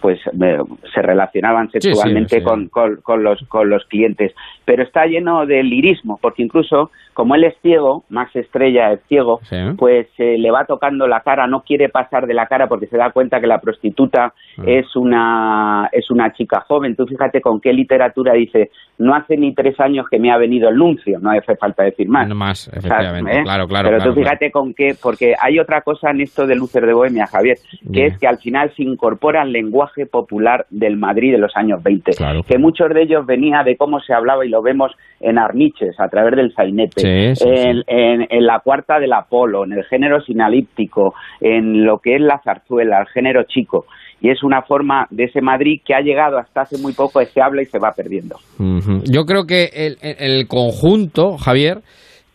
pues 0.00 0.18
se 0.94 1.02
relacionaban 1.02 1.70
sexualmente 1.70 2.38
sí. 2.38 2.42
Con, 2.44 2.68
con, 2.68 2.96
con 3.02 3.22
los 3.22 3.40
con 3.48 3.68
los 3.68 3.84
clientes 3.86 4.32
pero 4.64 4.82
está 4.82 5.06
lleno 5.06 5.46
de 5.46 5.62
lirismo 5.62 6.18
porque 6.20 6.42
incluso 6.42 6.90
como 7.14 7.34
él 7.34 7.44
es 7.44 7.54
ciego 7.62 8.04
Max 8.08 8.34
Estrella 8.34 8.92
es 8.92 9.00
ciego 9.08 9.40
pues 9.76 10.06
eh, 10.18 10.36
le 10.38 10.50
va 10.50 10.64
tocando 10.64 11.06
la 11.06 11.20
cara 11.20 11.46
no 11.46 11.62
quiere 11.62 11.88
pasar 11.88 12.26
de 12.26 12.34
la 12.34 12.46
cara 12.46 12.66
porque 12.66 12.86
se 12.86 12.96
da 12.96 13.10
cuenta 13.10 13.40
que 13.40 13.46
la 13.46 13.60
prostituta 13.60 14.32
Ah. 14.58 14.62
es 14.66 14.96
una 14.96 15.88
es 15.92 16.10
una 16.10 16.32
chica 16.32 16.60
joven 16.66 16.96
tú 16.96 17.06
fíjate 17.06 17.42
con 17.42 17.60
qué 17.60 17.72
literatura 17.74 18.32
dice 18.32 18.70
no 18.98 19.14
hace 19.14 19.36
ni 19.36 19.54
tres 19.54 19.78
años 19.80 20.06
que 20.10 20.18
me 20.18 20.32
ha 20.32 20.38
venido 20.38 20.70
el 20.70 20.76
nuncio 20.76 21.18
no 21.20 21.30
hace 21.30 21.56
falta 21.56 21.82
decir 21.82 22.08
más 22.08 22.26
No 22.26 22.34
más, 22.34 22.68
o 22.68 22.70
sea, 22.70 22.78
efectivamente. 22.78 23.38
¿eh? 23.38 23.42
Claro, 23.42 23.68
claro. 23.68 23.88
Pero 23.88 23.98
claro, 23.98 24.14
tú 24.14 24.20
fíjate 24.20 24.50
con 24.50 24.72
qué, 24.72 24.96
porque 25.00 25.34
hay 25.40 25.58
otra 25.58 25.82
cosa 25.82 26.10
en 26.10 26.22
esto 26.22 26.46
de 26.46 26.54
Lúcer 26.56 26.86
de 26.86 26.94
Bohemia, 26.94 27.26
Javier, 27.26 27.58
que 27.92 28.06
es 28.06 28.18
que 28.18 28.26
al 28.26 28.38
final 28.38 28.72
se 28.76 28.82
incorpora 28.82 29.42
el 29.42 29.52
lenguaje 29.52 30.06
popular 30.06 30.66
del 30.70 30.96
Madrid 30.96 31.32
de 31.32 31.38
los 31.38 31.52
años 31.56 31.82
20, 31.82 32.12
Claro. 32.12 32.42
que 32.42 32.58
muchos 32.58 32.88
de 32.94 33.02
ellos 33.02 33.26
venía 33.26 33.62
de 33.64 33.76
cómo 33.76 34.00
se 34.00 34.12
hablaba 34.14 34.44
y 34.44 34.48
lo 34.48 34.62
vemos 34.62 34.92
en 35.20 35.38
Arniches, 35.38 35.98
a 35.98 36.08
través 36.08 36.36
del 36.36 36.52
sainete, 36.54 37.00
Sí, 37.00 37.34
sí, 37.44 37.48
en, 37.48 37.76
sí. 37.76 37.82
En, 37.86 38.26
en 38.30 38.46
la 38.46 38.60
cuarta 38.60 38.98
del 38.98 39.12
Apolo, 39.12 39.64
en 39.64 39.72
el 39.72 39.84
género 39.84 40.20
sinalíptico, 40.20 41.14
en 41.40 41.84
lo 41.84 41.98
que 41.98 42.16
es 42.16 42.20
la 42.20 42.40
zarzuela, 42.44 43.00
el 43.00 43.06
género 43.08 43.42
chico. 43.44 43.86
Y 44.20 44.30
es 44.30 44.42
una 44.42 44.62
forma 44.62 45.06
de 45.10 45.24
ese 45.24 45.40
Madrid 45.42 45.80
que 45.84 45.94
ha 45.94 46.00
llegado 46.00 46.38
hasta 46.38 46.62
hace 46.62 46.78
muy 46.82 46.94
poco, 46.94 47.22
se 47.22 47.40
habla 47.42 47.62
y 47.62 47.66
se 47.66 47.78
va 47.78 47.92
perdiendo. 47.92 48.36
Yo 49.04 49.24
creo 49.24 49.44
que 49.46 49.68
el 49.74 50.48
conjunto, 50.48 51.36
Javier, 51.36 51.78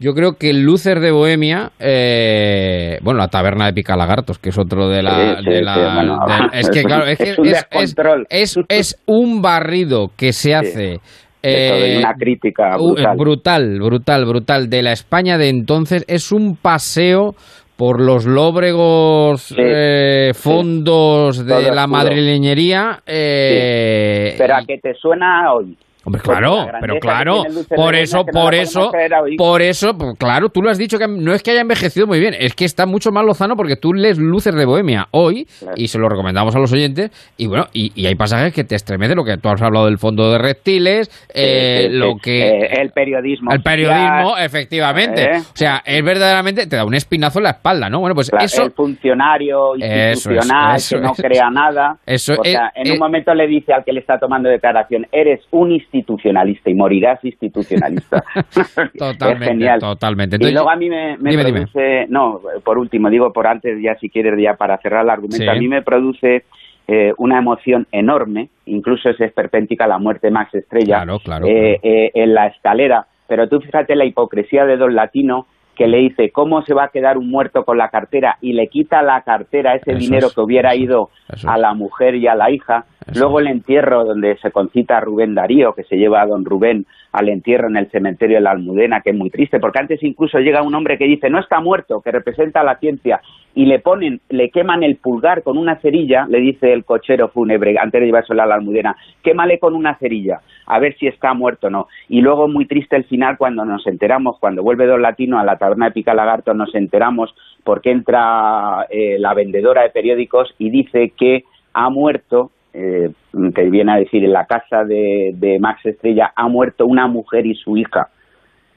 yo 0.02 0.14
creo 0.14 0.34
que 0.34 0.50
el 0.50 0.64
Lúcer 0.64 1.00
de 1.00 1.12
Bohemia, 1.12 1.72
eh, 1.80 2.98
bueno, 3.04 3.20
la 3.20 3.28
taberna 3.28 3.68
de 3.68 3.74
Picalagartos, 3.74 4.40
que 4.40 4.50
es 4.50 4.58
otro 4.58 4.90
de 4.90 5.04
la... 5.04 5.38
Sí, 5.38 5.44
sí, 5.44 5.50
de 5.52 5.62
la- 5.62 5.74
sí, 5.76 5.82
bueno, 5.96 6.20
del- 6.28 6.60
es 6.60 6.70
que, 6.72 6.84
claro, 6.84 7.06
es, 7.06 7.18
que 7.20 7.30
es 7.32 7.38
un 7.40 7.46
es, 7.46 7.54
es- 7.54 7.70
descontrol. 7.70 8.26
es- 8.30 8.60
es 8.68 9.00
un 9.06 9.42
barrido 9.42 10.10
que 10.18 10.34
se 10.34 10.56
hace... 10.56 11.00
Eh, 11.44 11.96
una 12.00 12.14
crítica 12.14 12.76
brutal. 12.78 13.18
brutal, 13.18 13.80
brutal, 13.80 14.26
brutal. 14.26 14.70
De 14.70 14.84
la 14.84 14.92
España 14.92 15.38
de 15.40 15.50
entonces 15.50 16.06
es 16.08 16.32
un 16.32 16.56
paseo 16.56 17.34
por 17.78 18.00
los 18.00 18.26
lóbregos 18.28 19.42
Sí, 19.42 19.56
eh, 19.58 20.34
fondos 20.36 21.44
de 21.44 21.72
la 21.74 21.88
madrileñería. 21.88 23.00
eh, 23.08 24.36
Pero 24.38 24.56
a 24.56 24.62
que 24.68 24.78
te 24.78 24.94
suena 24.94 25.52
hoy. 25.54 25.76
Hombre, 26.04 26.20
Porque 26.26 26.40
claro, 26.40 26.68
pero 26.82 26.96
claro, 27.00 27.44
por 27.76 27.94
eso, 27.96 28.26
por 28.26 28.56
eso, 28.56 28.92
por 29.38 29.62
eso, 29.62 29.94
pues, 29.96 30.18
claro, 30.18 30.50
tú 30.50 30.62
lo 30.64 30.70
has 30.72 30.78
dicho 30.80 30.98
que 30.98 31.08
no 31.08 31.32
es 31.32 31.44
que 31.44 31.52
haya 31.52 31.62
envejecido 31.62 32.08
muy 32.08 32.20
bien, 32.20 32.34
es 32.40 32.56
que 32.56 32.66
está 32.66 32.88
mucho 32.88 33.12
más 33.12 33.24
lozano 33.24 33.56
porque 33.56 33.76
tú 33.76 33.94
lees 33.94 34.18
Luces 34.18 34.56
de 34.56 34.66
Bohemia 34.66 35.08
hoy 35.12 35.46
Claro. 35.60 35.76
y 35.78 35.88
se 35.90 36.00
lo 36.00 36.10
recomendamos 36.10 36.56
a 36.56 36.60
los 36.60 36.74
oyentes 36.74 37.12
y 37.38 37.46
bueno, 37.48 37.66
y, 37.72 37.92
y 37.94 38.08
hay 38.08 38.16
pasajes 38.16 38.52
que 38.52 38.64
te 38.64 38.74
estremecen 38.76 39.16
lo 39.16 39.24
que 39.24 39.38
tú 39.38 39.50
has 39.50 39.62
hablado 39.62 39.86
del 39.86 40.00
fondo 40.00 40.32
de 40.32 40.40
reptiles, 40.40 41.08
eh, 41.36 41.84
Sí, 41.84 41.88
sí, 41.92 41.98
lo 41.98 42.16
que 42.18 42.50
Eh, 42.50 42.82
el 42.82 42.90
periodismo. 42.90 43.52
el 43.52 43.62
periodismo, 43.62 44.38
efectivamente. 44.38 45.24
¿Eh? 45.24 45.38
O 45.38 45.56
sea, 45.56 45.82
es 45.86 46.04
verdaderamente 46.04 46.66
te 46.66 46.76
da 46.78 46.86
un 46.86 46.96
espinazo 46.96 47.40
en 47.40 47.44
la 47.44 47.52
espalda, 47.52 47.90
¿no? 47.90 48.00
Bueno, 48.00 48.16
pues 48.16 48.32
eso 48.42 48.64
el 48.64 48.72
funcionario 48.72 49.76
Eso 49.76 50.32
institucional 50.32 50.76
eso 50.78 50.96
que 50.98 51.02
no 51.04 51.14
crea 51.14 51.50
nada. 51.52 51.96
Eso 52.06 52.34
o 52.40 52.44
sea, 52.44 52.72
en 52.76 52.88
es- 52.88 52.92
un 52.94 53.00
momento 53.00 53.34
le 53.34 53.48
dice 53.48 53.74
al 53.74 53.84
que 53.84 53.92
le 53.94 54.00
está 54.00 54.18
tomando 54.18 54.50
declaración, 54.50 55.06
eres 55.12 55.42
un 55.52 55.72
institucionalista 55.92 56.70
y 56.70 56.74
morirás 56.74 57.24
institucionalista. 57.24 58.24
totalmente, 58.98 59.44
es 59.46 59.50
genial. 59.50 59.80
totalmente. 59.80 60.38
y 60.40 60.52
luego 60.52 60.70
a 60.70 60.76
mí 60.76 60.90
me, 60.90 61.18
me 61.18 61.32
dime, 61.32 61.44
dime. 61.46 61.60
produce, 61.62 62.06
no, 62.10 62.40
por 62.64 62.78
último, 62.78 63.10
digo 63.10 63.32
por 63.34 63.48
antes, 63.48 63.78
ya 63.82 63.96
si 63.96 64.10
quieres, 64.10 64.34
ya 64.42 64.56
para 64.56 64.78
cerrar 64.78 65.04
el 65.04 65.10
argumento, 65.10 65.44
Sí. 65.44 65.48
a 65.50 65.56
mí 65.56 65.68
me 65.68 65.82
produce 65.82 66.44
eh, 66.88 67.14
una 67.18 67.40
emoción 67.40 67.88
enorme, 67.92 68.50
incluso 68.66 69.10
es 69.10 69.20
esperpéntica 69.22 69.88
la 69.88 69.98
muerte 69.98 70.28
de 70.28 70.32
Max 70.32 70.54
Estrella 70.56 70.98
Claro, 70.98 71.20
claro, 71.20 71.46
eh, 71.48 71.80
eh, 71.82 72.12
en 72.14 72.34
la 72.34 72.48
escalera, 72.48 73.06
pero 73.28 73.48
tú 73.48 73.62
fíjate 73.62 73.96
la 73.96 74.06
hipocresía 74.06 74.66
de 74.66 74.78
Don 74.78 74.94
Latino 74.96 75.46
que 75.76 75.88
le 75.88 76.00
dice 76.00 76.32
cómo 76.32 76.64
se 76.64 76.74
va 76.74 76.86
a 76.86 76.90
quedar 76.90 77.18
un 77.18 77.30
muerto 77.30 77.64
con 77.64 77.78
la 77.78 77.90
cartera 77.90 78.38
y 78.42 78.54
le 78.54 78.68
quita 78.68 79.02
la 79.02 79.22
cartera 79.22 79.76
ese 79.76 79.92
Eso 79.92 80.00
dinero 80.00 80.28
es, 80.28 80.36
que 80.36 80.42
hubiera 80.42 80.74
eso, 80.74 80.84
ido 80.84 81.10
eso 81.32 81.50
a 81.50 81.58
la 81.58 81.74
mujer 81.74 82.16
y 82.16 82.28
a 82.28 82.36
la 82.36 82.52
hija. 82.52 82.86
Luego 83.08 83.40
el 83.40 83.48
entierro 83.48 84.06
donde 84.06 84.38
se 84.38 84.52
concita 84.52 84.98
a 84.98 85.02
Rubén 85.02 85.34
Darío, 85.34 85.74
que 85.74 85.84
se 85.84 85.98
lleva 85.98 86.22
a 86.22 86.28
don 86.28 86.46
Rubén 86.46 86.86
al 87.12 87.30
entierro 87.30 87.68
en 87.68 87.78
el 87.78 87.90
cementerio 87.90 88.38
de 88.38 88.44
la 88.44 88.52
Almudena, 88.52 89.02
que 89.02 89.10
es 89.10 89.16
muy 89.16 89.32
triste, 89.32 89.60
porque 89.60 89.80
antes 89.80 90.04
incluso 90.04 90.38
llega 90.40 90.62
un 90.62 90.76
hombre 90.76 90.98
que 90.98 91.06
dice 91.06 91.30
no 91.30 91.40
está 91.40 91.60
muerto, 91.60 92.02
que 92.02 92.12
representa 92.12 92.64
la 92.64 92.78
ciencia, 92.78 93.20
y 93.56 93.66
le 93.66 93.80
ponen, 93.80 94.22
le 94.30 94.50
queman 94.50 94.84
el 94.84 94.98
pulgar 94.98 95.42
con 95.42 95.58
una 95.58 95.78
cerilla, 95.78 96.26
le 96.30 96.40
dice 96.40 96.72
el 96.72 96.86
cochero 96.86 97.30
fúnebre, 97.30 97.76
antes 97.80 98.00
de 98.00 98.06
llevárselo 98.06 98.44
a 98.44 98.46
la 98.46 98.56
Almudena, 98.56 98.96
quémale 99.24 99.58
con 99.58 99.76
una 99.76 99.98
cerilla, 99.98 100.42
a 100.68 100.80
ver 100.80 100.96
si 100.98 101.08
está 101.08 101.34
muerto 101.34 101.68
o 101.68 101.70
no. 101.72 101.88
Y 102.08 102.22
luego 102.22 102.48
muy 102.48 102.66
triste 102.66 102.96
el 102.96 103.06
final 103.06 103.38
cuando 103.38 103.66
nos 103.66 103.86
enteramos, 103.88 104.38
cuando 104.40 104.62
vuelve 104.62 104.86
Don 104.86 105.02
Latino 105.02 105.40
a 105.40 105.44
la 105.44 105.58
taberna 105.58 105.88
de 105.88 105.92
Pica 105.92 106.14
Lagarto, 106.14 106.54
nos 106.54 106.74
enteramos 106.76 107.34
porque 107.64 107.92
entra 107.92 108.86
eh, 108.90 109.18
la 109.20 109.34
vendedora 109.34 109.82
de 109.82 109.90
periódicos 109.90 110.54
y 110.60 110.70
dice 110.70 111.14
que 111.18 111.44
ha 111.74 111.90
muerto 111.90 112.52
eh, 112.74 113.12
que 113.54 113.70
viene 113.70 113.94
a 113.94 113.98
decir 113.98 114.24
en 114.24 114.34
la 114.34 114.46
casa 114.46 114.84
de, 114.84 115.32
de 115.36 115.60
Max 115.60 115.86
Estrella 115.86 116.32
ha 116.36 116.48
muerto 116.48 116.86
una 116.86 117.08
mujer 117.08 117.46
y 117.46 117.56
su 117.56 117.78
hija. 117.78 118.08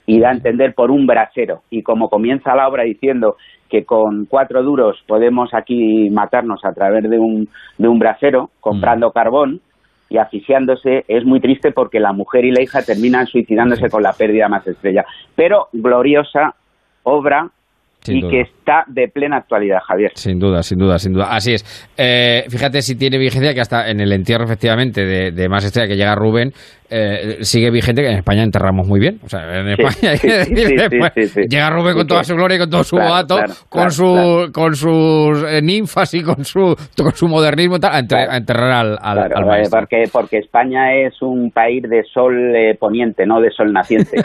Y 0.06 0.20
da 0.20 0.28
a 0.28 0.32
entender 0.32 0.74
por 0.74 0.90
un 0.90 1.06
brasero. 1.06 1.62
Y 1.70 1.82
como 1.82 2.10
comienza 2.10 2.54
la 2.54 2.68
obra 2.68 2.82
diciendo 2.82 3.36
que 3.70 3.84
con 3.84 4.26
cuatro 4.26 4.62
duros 4.62 5.02
podemos 5.06 5.54
aquí 5.54 6.10
matarnos 6.10 6.64
a 6.64 6.72
través 6.72 7.08
de 7.08 7.18
un, 7.18 7.48
de 7.78 7.88
un 7.88 7.98
brasero 7.98 8.50
comprando 8.60 9.12
carbón 9.12 9.60
y 10.10 10.18
asfixiándose 10.18 11.04
es 11.08 11.24
muy 11.24 11.40
triste 11.40 11.72
porque 11.72 12.00
la 12.00 12.12
mujer 12.12 12.44
y 12.44 12.52
la 12.52 12.62
hija 12.62 12.82
terminan 12.82 13.26
suicidándose 13.26 13.88
con 13.88 14.02
la 14.02 14.12
pérdida 14.12 14.44
de 14.44 14.50
Max 14.50 14.66
Estrella. 14.68 15.04
Pero 15.34 15.68
gloriosa 15.72 16.54
obra 17.02 17.50
Sin 18.04 18.18
y 18.18 18.20
duda. 18.20 18.30
que 18.30 18.40
está 18.42 18.84
de 18.86 19.08
plena 19.08 19.38
actualidad, 19.38 19.78
Javier. 19.86 20.12
Sin 20.14 20.38
duda, 20.38 20.62
sin 20.62 20.78
duda, 20.78 20.98
sin 20.98 21.14
duda. 21.14 21.28
Así 21.30 21.54
es. 21.54 21.64
Eh, 21.96 22.44
fíjate 22.50 22.82
si 22.82 22.96
tiene 22.96 23.16
vigencia 23.16 23.54
que 23.54 23.60
hasta 23.62 23.90
en 23.90 23.98
el 24.00 24.12
entierro, 24.12 24.44
efectivamente, 24.44 25.04
de, 25.06 25.30
de 25.30 25.48
Más 25.48 25.64
Estrella 25.64 25.88
que 25.88 25.96
llega 25.96 26.14
Rubén, 26.14 26.52
eh, 26.96 27.38
sigue 27.44 27.70
vigente 27.70 28.02
que 28.02 28.08
en 28.10 28.18
España 28.18 28.42
enterramos 28.44 28.86
muy 28.86 29.00
bien. 29.00 29.18
O 29.24 29.28
sea, 29.28 29.60
en 29.60 29.68
España 29.68 30.16
sí, 30.16 30.28
sí, 31.14 31.26
sí, 31.28 31.40
llega 31.48 31.70
Rubén 31.70 31.94
con 31.96 32.06
toda 32.06 32.22
su 32.22 32.34
gloria 32.34 32.56
y 32.56 32.60
con 32.60 32.70
todo 32.70 32.84
su 32.84 32.96
Claro, 32.96 33.10
boato, 33.10 33.34
claro, 33.36 33.54
con, 33.68 33.80
claro, 33.80 33.90
su, 33.90 34.52
con 34.52 34.74
sus 34.76 35.42
eh, 35.50 35.60
ninfas 35.62 36.14
y 36.14 36.22
con 36.22 36.44
su, 36.44 36.76
con 36.96 37.12
su 37.14 37.26
modernismo 37.28 37.78
tal, 37.80 37.94
a, 37.94 37.98
enter- 38.00 38.28
a 38.30 38.36
enterrar 38.36 38.72
al, 38.72 38.98
al, 39.02 39.18
eh, 39.32 39.44
maestro. 39.44 39.80
porque, 39.80 40.04
porque 40.12 40.38
España 40.38 40.94
es 40.94 41.20
un 41.20 41.50
país 41.50 41.82
de 41.82 42.04
sol 42.04 42.54
eh, 42.54 42.76
poniente, 42.78 43.26
no 43.26 43.40
de 43.40 43.50
sol 43.50 43.72
naciente. 43.72 44.22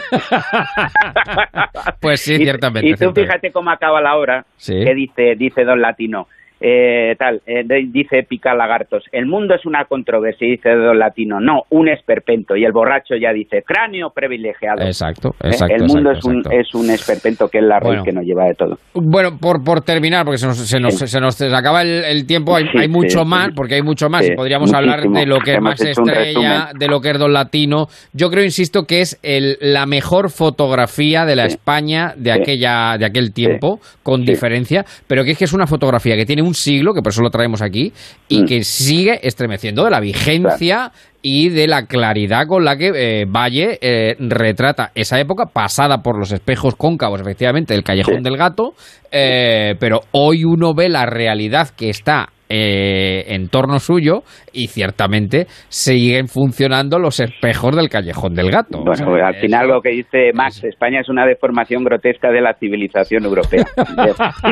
Pues 2.00 2.20
sí, 2.20 2.34
y, 2.34 2.38
ciertamente. 2.38 2.88
y 2.88 2.92
tú 2.92 2.98
ciertamente. 2.98 3.22
fíjate 3.26 3.52
cómo 3.52 3.70
acaba 3.70 4.00
la 4.00 4.16
obra, 4.16 4.44
Sí. 4.56 4.74
que 4.84 4.94
dice, 4.94 5.34
dice 5.36 5.64
Don 5.64 5.80
Latino, 5.80 6.26
eh, 6.60 7.14
tal, 7.18 7.40
eh, 7.46 7.64
dice 7.90 8.22
Pica 8.28 8.54
Lagartos, 8.54 9.04
el 9.12 9.26
mundo 9.26 9.54
es 9.54 9.64
una 9.66 9.84
controversia, 9.86 10.46
y 10.46 10.52
dice 10.52 10.70
Don 10.70 10.98
Latino, 10.98 11.40
no, 11.40 11.62
un 11.70 11.88
esperpento, 11.88 12.56
y 12.56 12.64
el 12.64 12.72
borracho 12.72 13.14
ya 13.20 13.32
dice, 13.32 13.62
cráneo 13.66 14.10
privilegiado. 14.14 14.82
Exacto, 14.82 15.30
Eh, 15.42 15.48
exacto. 15.48 15.74
el 15.74 15.82
mundo 15.84 16.10
exacto, 16.10 16.18
es, 16.18 16.24
un, 16.26 16.36
exacto. 16.38 16.58
es 16.60 16.74
un 16.74 16.90
esperpento 16.90 17.48
que 17.48 17.58
es 17.58 17.64
la 17.64 17.78
raíz 17.80 17.84
Bueno. 18.00 18.04
que 18.04 18.12
nos 18.12 18.24
lleva 18.24 18.44
de 18.44 18.54
todo. 18.54 18.76
Bueno, 18.94 19.30
por, 19.40 19.62
por 19.64 19.80
terminar, 19.82 20.24
porque 20.24 20.38
se 20.38 20.46
nos, 20.46 20.58
se 20.58 20.78
nos, 20.80 20.94
se 20.94 21.20
nos 21.20 21.40
acaba 21.54 21.82
el, 21.82 22.04
el 22.04 22.26
tiempo, 22.26 22.54
hay, 22.56 22.64
Sí, 22.64 22.78
hay 22.78 22.88
mucho 22.88 23.20
sí, 23.22 23.26
más, 23.28 23.46
sí. 23.46 23.52
porque 23.56 23.74
hay 23.76 23.82
mucho 23.82 24.08
más, 24.08 24.28
y 24.28 24.34
podríamos 24.34 24.72
hablar 24.74 25.00
de 25.02 25.26
lo 25.26 25.38
que 25.38 25.52
es 25.52 25.58
un 25.58 25.68
Estrella, 25.68 26.70
de 26.78 26.86
lo 26.88 27.00
que 27.00 27.10
es 27.10 27.18
Don 27.18 27.32
Latino. 27.32 27.86
Yo 28.12 28.28
creo, 28.30 28.44
insisto, 28.44 28.84
que 28.84 29.00
es 29.00 29.18
el, 29.22 29.56
la 29.60 29.86
mejor 29.86 30.30
fotografía 30.30 31.24
de 31.24 31.36
la 31.36 31.48
Sí. 31.48 31.54
España 31.56 32.12
de, 32.16 32.32
Sí. 32.32 32.40
aquella, 32.40 32.96
de 32.98 33.06
aquel 33.06 33.32
tiempo, 33.32 33.78
con 34.02 34.20
Sí. 34.20 34.26
diferencia, 34.32 34.84
pero 35.08 35.24
que 35.24 35.32
es 35.32 35.38
que 35.38 35.44
es 35.44 35.52
una 35.52 35.66
fotografía 35.66 36.16
que 36.16 36.26
tiene 36.26 36.42
un 36.42 36.49
siglo, 36.54 36.94
que 36.94 37.02
por 37.02 37.12
eso 37.12 37.22
lo 37.22 37.30
traemos 37.30 37.62
aquí, 37.62 37.92
y 38.28 38.42
Mm. 38.42 38.46
que 38.46 38.64
sigue 38.64 39.20
estremeciendo 39.26 39.84
de 39.84 39.90
la 39.90 40.00
vigencia 40.00 40.92
y 41.22 41.50
de 41.50 41.66
la 41.66 41.86
claridad 41.86 42.46
con 42.46 42.64
la 42.64 42.76
que 42.76 42.92
eh, 42.94 43.24
Valle 43.26 43.78
eh, 43.82 44.16
retrata 44.18 44.90
esa 44.94 45.20
época 45.20 45.46
pasada 45.46 45.98
por 46.02 46.18
los 46.18 46.32
espejos 46.32 46.74
cóncavos, 46.76 47.20
efectivamente, 47.20 47.74
del 47.74 47.84
Callejón 47.84 48.18
Sí. 48.18 48.22
del 48.22 48.36
Gato, 48.38 48.72
eh, 49.12 49.74
pero 49.78 50.00
hoy 50.12 50.44
uno 50.44 50.72
ve 50.74 50.88
la 50.88 51.04
realidad 51.06 51.68
que 51.76 51.90
está 51.90 52.28
eh, 52.50 53.24
en 53.34 53.48
torno 53.48 53.78
suyo 53.78 54.22
y 54.52 54.66
ciertamente 54.66 55.46
siguen 55.68 56.26
funcionando 56.28 56.98
los 56.98 57.20
espejos 57.20 57.74
del 57.76 57.88
Callejón 57.88 58.34
del 58.34 58.50
Gato. 58.50 58.78
Bueno, 58.78 58.90
O 58.90 58.94
sea, 58.96 59.06
pues 59.06 59.22
al 59.22 59.34
eso- 59.36 59.40
final 59.40 59.68
lo 59.68 59.80
que 59.80 59.90
dice 59.90 60.32
Max, 60.34 60.64
España 60.64 61.00
es 61.00 61.08
una 61.08 61.24
deformación 61.24 61.84
grotesca 61.84 62.30
de 62.30 62.40
la 62.40 62.54
civilización 62.54 63.24
europea. 63.24 63.64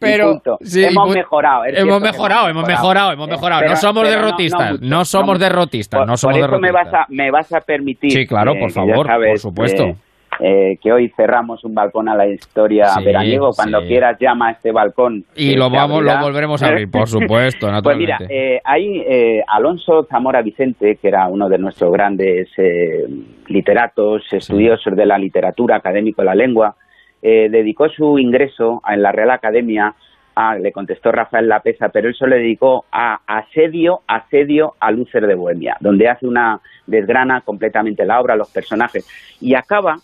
Pero 0.00 0.40
sí, 0.60 0.84
hemos 0.84 1.14
mejorado. 1.14 1.64
hemos 1.64 1.74
cierto 1.74 2.00
mejorado, 2.00 2.48
hemos 2.48 2.66
mejorado, 2.66 3.12
hemos 3.12 3.28
Eh, 3.28 3.32
mejorado. 3.32 3.60
pero- 3.60 3.70
no 3.70 3.76
somos 3.76 4.02
no- 4.04 4.10
derrotistas, 4.10 4.80
no 4.80 4.96
no, 4.96 5.04
somos 5.04 5.38
derrotistas, 5.38 5.98
Por, 6.00 6.08
no 6.08 6.16
somos 6.16 6.38
por 6.38 6.48
eso 6.50 6.58
me 6.58 6.68
derrotistas. 6.68 6.92
vas, 6.92 7.02
a, 7.02 7.06
me 7.12 7.30
vas 7.30 7.52
a 7.52 7.60
permitir. 7.60 8.10
Sí, 8.10 8.26
claro, 8.26 8.54
por 8.58 8.70
favor, 8.72 9.06
sabes, 9.06 9.28
por 9.30 9.38
supuesto. 9.38 9.84
eh, 9.84 9.94
eh, 10.40 10.78
que 10.82 10.92
hoy 10.92 11.08
cerramos 11.16 11.64
un 11.64 11.74
balcón 11.74 12.08
a 12.08 12.14
la 12.14 12.26
historia 12.26 12.86
Sí, 12.88 13.04
veraniego. 13.04 13.50
Cuando 13.54 13.80
sí. 13.82 13.88
quieras 13.88 14.18
llama 14.20 14.48
a 14.48 14.52
este 14.52 14.72
balcón. 14.72 15.24
Y 15.34 15.54
lo 15.54 15.70
vamos, 15.70 16.02
lo 16.02 16.18
volveremos 16.20 16.62
a 16.62 16.68
abrir, 16.68 16.90
por 16.90 17.08
supuesto, 17.08 17.66
Pues 17.82 17.96
mira, 17.96 18.18
naturalmente. 18.18 18.56
eh, 18.56 18.60
hay 18.64 19.00
eh, 19.06 19.42
Alonso 19.48 20.04
Zamora 20.04 20.42
Vicente, 20.42 20.96
que 21.00 21.08
era 21.08 21.26
uno 21.28 21.48
de 21.48 21.58
nuestros 21.58 21.92
grandes 21.92 22.48
eh, 22.58 23.04
literatos, 23.48 24.22
estudiosos 24.32 24.94
de 24.96 25.06
la 25.06 25.18
literatura, 25.18 25.76
académico 25.76 26.22
de 26.22 26.26
la 26.26 26.34
lengua, 26.34 26.74
eh, 27.22 27.48
dedicó 27.50 27.88
su 27.88 28.18
ingreso 28.18 28.82
en 28.88 29.02
la 29.02 29.12
Real 29.12 29.30
Academia 29.30 29.94
a, 30.34 30.54
le 30.58 30.70
contestó 30.70 31.10
Rafael 31.12 31.48
Lapesa, 31.48 31.88
pero 31.88 32.08
él 32.08 32.14
se 32.14 32.26
le 32.26 32.36
dedicó 32.36 32.84
a 32.92 33.20
asedio, 33.26 34.00
asedio 34.06 34.74
a 34.80 34.90
Lúcer 34.90 35.26
de 35.26 35.34
Bohemia, 35.34 35.76
donde 35.80 36.08
hace 36.08 36.26
una 36.26 36.60
desgrana 36.86 37.40
completamente 37.40 38.04
la 38.04 38.20
obra, 38.20 38.36
los 38.36 38.50
personajes, 38.52 39.08
y 39.40 39.54
acaba, 39.54 39.96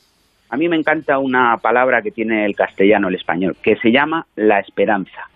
a 0.53 0.57
mí 0.59 0.69
me 0.69 0.77
encanta 0.77 1.19
una 1.19 1.57
palabra 1.57 2.03
que 2.03 2.11
tiene 2.11 2.45
el 2.45 2.55
castellano, 2.55 3.09
el 3.09 3.15
español, 3.15 3.57
que 3.63 3.77
se 3.77 3.91
llama 3.91 4.27
la 4.37 4.59
esperanza. 4.59 5.31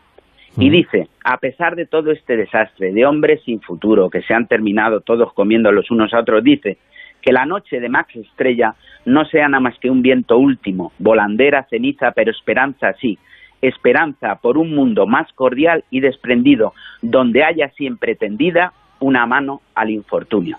Y 0.58 0.68
dice, 0.68 1.08
a 1.24 1.38
pesar 1.38 1.74
de 1.74 1.86
todo 1.86 2.12
este 2.12 2.36
desastre 2.36 2.92
de 2.92 3.06
hombres 3.06 3.40
sin 3.42 3.62
futuro 3.62 4.10
que 4.10 4.20
se 4.20 4.34
han 4.34 4.46
terminado 4.46 5.00
todos 5.00 5.32
comiendo 5.32 5.72
los 5.72 5.90
unos 5.90 6.12
a 6.12 6.20
otros, 6.20 6.44
dice 6.44 6.76
que 7.22 7.32
la 7.32 7.46
noche 7.46 7.80
de 7.80 7.88
Max 7.88 8.14
Estrella 8.14 8.74
no 9.06 9.24
sea 9.24 9.48
nada 9.48 9.62
más 9.62 9.78
que 9.78 9.88
un 9.88 10.02
viento 10.02 10.36
último, 10.36 10.92
volandera, 10.98 11.66
ceniza, 11.70 12.12
pero 12.12 12.30
esperanza 12.30 12.92
sí, 13.00 13.18
esperanza 13.62 14.34
por 14.42 14.58
un 14.58 14.74
mundo 14.74 15.06
más 15.06 15.32
cordial 15.32 15.82
y 15.88 16.00
desprendido, 16.00 16.74
donde 17.00 17.42
haya 17.42 17.70
siempre 17.70 18.16
tendida 18.16 18.74
una 19.00 19.24
mano 19.24 19.62
al 19.74 19.88
infortunio. 19.88 20.58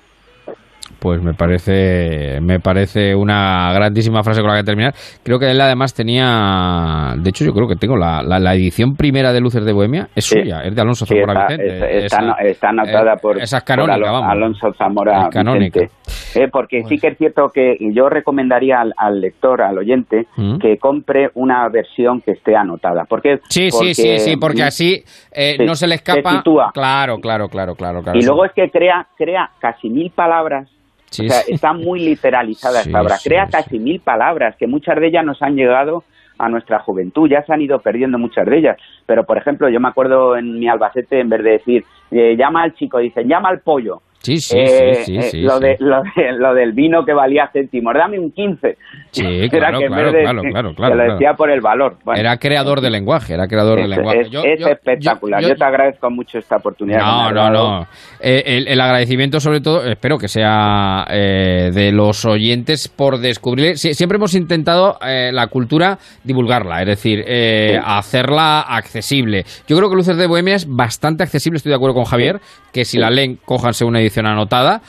Pues 1.00 1.22
me 1.22 1.34
parece, 1.34 2.40
me 2.42 2.60
parece 2.60 3.14
una 3.16 3.72
grandísima 3.74 4.24
frase 4.24 4.42
con 4.42 4.50
la 4.52 4.58
que 4.58 4.64
terminar. 4.64 4.94
Creo 5.24 5.38
que 5.40 5.52
él 5.52 5.62
además 5.62 5.94
tenía, 5.94 7.14
de 7.18 7.30
hecho 7.30 7.46
yo 7.46 7.54
creo 7.54 7.68
que 7.68 7.76
tengo 7.76 7.96
la, 7.98 8.22
la, 8.24 8.40
la 8.40 8.56
edición 8.56 8.96
primera 8.96 9.32
de 9.32 9.40
Luces 9.40 9.64
de 9.64 9.74
Bohemia, 9.74 10.08
es 10.16 10.26
Sí. 10.26 10.40
suya, 10.40 10.62
es 10.64 10.76
de 10.76 10.82
Alonso 10.82 11.06
Sí, 11.06 11.14
Zamora 11.16 11.42
está, 11.42 11.48
Vicente. 11.64 12.06
está- 12.06 12.18
Esa- 12.20 12.34
está 12.42 12.70
anotada 12.70 13.14
eh, 13.14 13.18
por, 13.22 13.38
esa 13.42 13.58
es 13.58 13.64
canónica. 13.64 14.20
Alonso 14.30 14.74
Zamora. 14.74 15.30
Vicente. 15.34 15.90
Eh, 16.36 16.48
porque 16.52 16.84
sí 16.84 16.98
que 16.98 17.08
es 17.10 17.18
cierto 17.18 17.50
que 17.54 17.78
yo 17.94 18.10
recomendaría 18.10 18.82
al, 18.82 18.94
al 18.98 19.22
lector, 19.22 19.62
al 19.62 19.78
oyente, 19.78 20.26
Mm. 20.36 20.58
que 20.58 20.78
compre 20.78 21.30
una 21.36 21.68
versión 21.70 22.22
que 22.22 22.32
esté 22.32 22.56
anotada. 22.56 23.06
Porque, 23.08 23.40
Sí, 23.50 23.72
sí, 23.72 23.94
sí, 23.94 24.20
sí, 24.20 24.38
porque 24.38 24.64
así 24.64 25.04
eh, 25.32 25.56
Sí, 25.58 25.66
no 25.66 25.76
se 25.76 25.88
le 25.88 25.96
escapa. 25.96 26.44
Claro, 26.74 27.18
claro, 27.20 27.48
claro, 27.50 27.76
claro, 27.76 28.02
claro. 28.02 28.18
Y 28.20 28.24
luego 28.26 28.46
es 28.46 28.52
que 28.54 28.70
crea, 28.70 29.08
crea 29.18 29.50
casi 29.60 29.90
mil 29.90 30.12
palabras. 30.12 30.70
Sí, 31.10 31.26
o 31.28 31.30
sea, 31.30 31.42
sí. 31.42 31.54
está 31.54 31.74
muy 31.74 32.02
literalizada 32.02 32.82
Sí, 32.82 32.90
esta 32.90 33.02
obra. 33.02 33.18
Crea 33.24 33.48
casi 33.48 33.80
mil 33.80 34.00
palabras, 34.00 34.56
que 34.58 34.68
muchas 34.68 35.00
de 35.00 35.08
ellas 35.08 35.26
nos 35.26 35.42
han 35.42 35.56
llegado 35.56 36.04
a 36.38 36.50
nuestra 36.50 36.80
juventud. 36.80 37.30
Ya 37.30 37.44
se 37.44 37.54
han 37.54 37.62
ido 37.62 37.80
perdiendo 37.80 38.18
muchas 38.18 38.46
de 38.46 38.58
ellas. 38.58 38.78
Pero, 39.06 39.26
por 39.26 39.38
ejemplo, 39.38 39.70
yo 39.70 39.80
me 39.80 39.88
acuerdo 39.88 40.38
en 40.38 40.60
mi 40.60 40.68
Albacete, 40.68 41.20
en 41.20 41.30
vez 41.30 41.44
de 41.44 41.52
decir, 41.52 41.86
eh, 42.12 42.36
llama 42.38 42.64
al 42.64 42.74
chico, 42.76 43.00
dicen, 43.00 43.28
llama 43.28 43.50
al 43.50 43.62
pollo. 43.62 44.02
Sí, 44.22 44.38
sí, 44.40 44.58
Eh, 44.58 44.96
sí, 44.96 45.04
sí, 45.06 45.18
eh, 45.18 45.22
sí, 45.24 45.42
lo, 45.42 45.58
sí. 45.58 45.64
De, 45.64 45.78
lo, 45.80 46.02
de- 46.16 46.32
lo 46.34 46.54
del 46.54 46.74
vino 46.74 47.06
que 47.06 47.14
valía 47.14 47.50
céntimos, 47.54 47.94
dame 47.94 48.20
un 48.20 48.32
15. 48.32 48.78
Sí, 49.12 49.22
Era 49.26 49.50
claro, 49.50 49.80
que 49.80 49.88
claro, 49.88 50.12
de- 50.12 50.22
claro, 50.22 50.42
claro, 50.42 50.42
que 50.42 50.52
claro, 50.52 50.70
lo 50.70 50.76
claro. 50.76 51.14
decía 51.14 51.34
por 51.36 51.50
el 51.50 51.62
valor. 51.62 51.98
Bueno, 52.04 52.20
Era 52.20 52.38
creador 52.38 52.82
de 52.82 52.90
lenguaje, 52.90 53.34
era 53.36 53.48
creador 53.48 53.78
de 53.78 53.84
es, 53.84 53.90
lenguaje. 53.90 54.22
es- 54.22 54.30
Yo- 54.30 54.44
es 54.44 54.60
yo- 54.60 54.68
espectacular. 54.68 55.42
yo- 55.42 55.56
te 55.56 55.64
agradezco 55.64 56.10
mucho 56.10 56.40
esta 56.40 56.58
oportunidad. 56.58 57.00
No, 57.00 57.32
no, 57.32 57.50
no. 57.52 57.88
Eh, 58.20 58.44
el, 58.46 58.68
el 58.68 58.82
agradecimiento, 58.82 59.40
sobre 59.40 59.62
todo, 59.62 59.86
espero 59.86 60.18
que 60.18 60.28
sea 60.28 61.06
eh, 61.10 61.72
de 61.74 61.92
los 61.94 62.26
oyentes 62.26 62.88
por 62.90 63.20
descubrir. 63.20 63.74
Sie- 63.78 63.94
siempre 63.94 64.18
hemos 64.18 64.34
intentado 64.36 64.98
eh, 65.08 65.30
la 65.32 65.48
cultura 65.48 66.00
divulgarla, 66.24 66.82
es 66.82 66.88
decir, 66.88 67.24
eh, 67.26 67.76
Sí. 67.78 67.80
hacerla 67.86 68.62
accesible. 68.62 69.46
Yo 69.68 69.78
creo 69.78 69.90
que 69.90 69.96
Luces 69.96 70.18
de 70.18 70.28
Bohemia 70.28 70.56
es 70.56 70.68
bastante 70.68 71.24
accesible, 71.24 71.58
estoy 71.58 71.70
de 71.70 71.76
acuerdo 71.76 71.96
con 71.96 72.06
Javier, 72.06 72.40
que 72.74 72.84
si 72.86 72.98
la 72.98 73.10
leen, 73.10 73.38
cójanse 73.46 73.86
una 73.86 74.00
edición 74.08 74.26
anotada, 74.26 74.82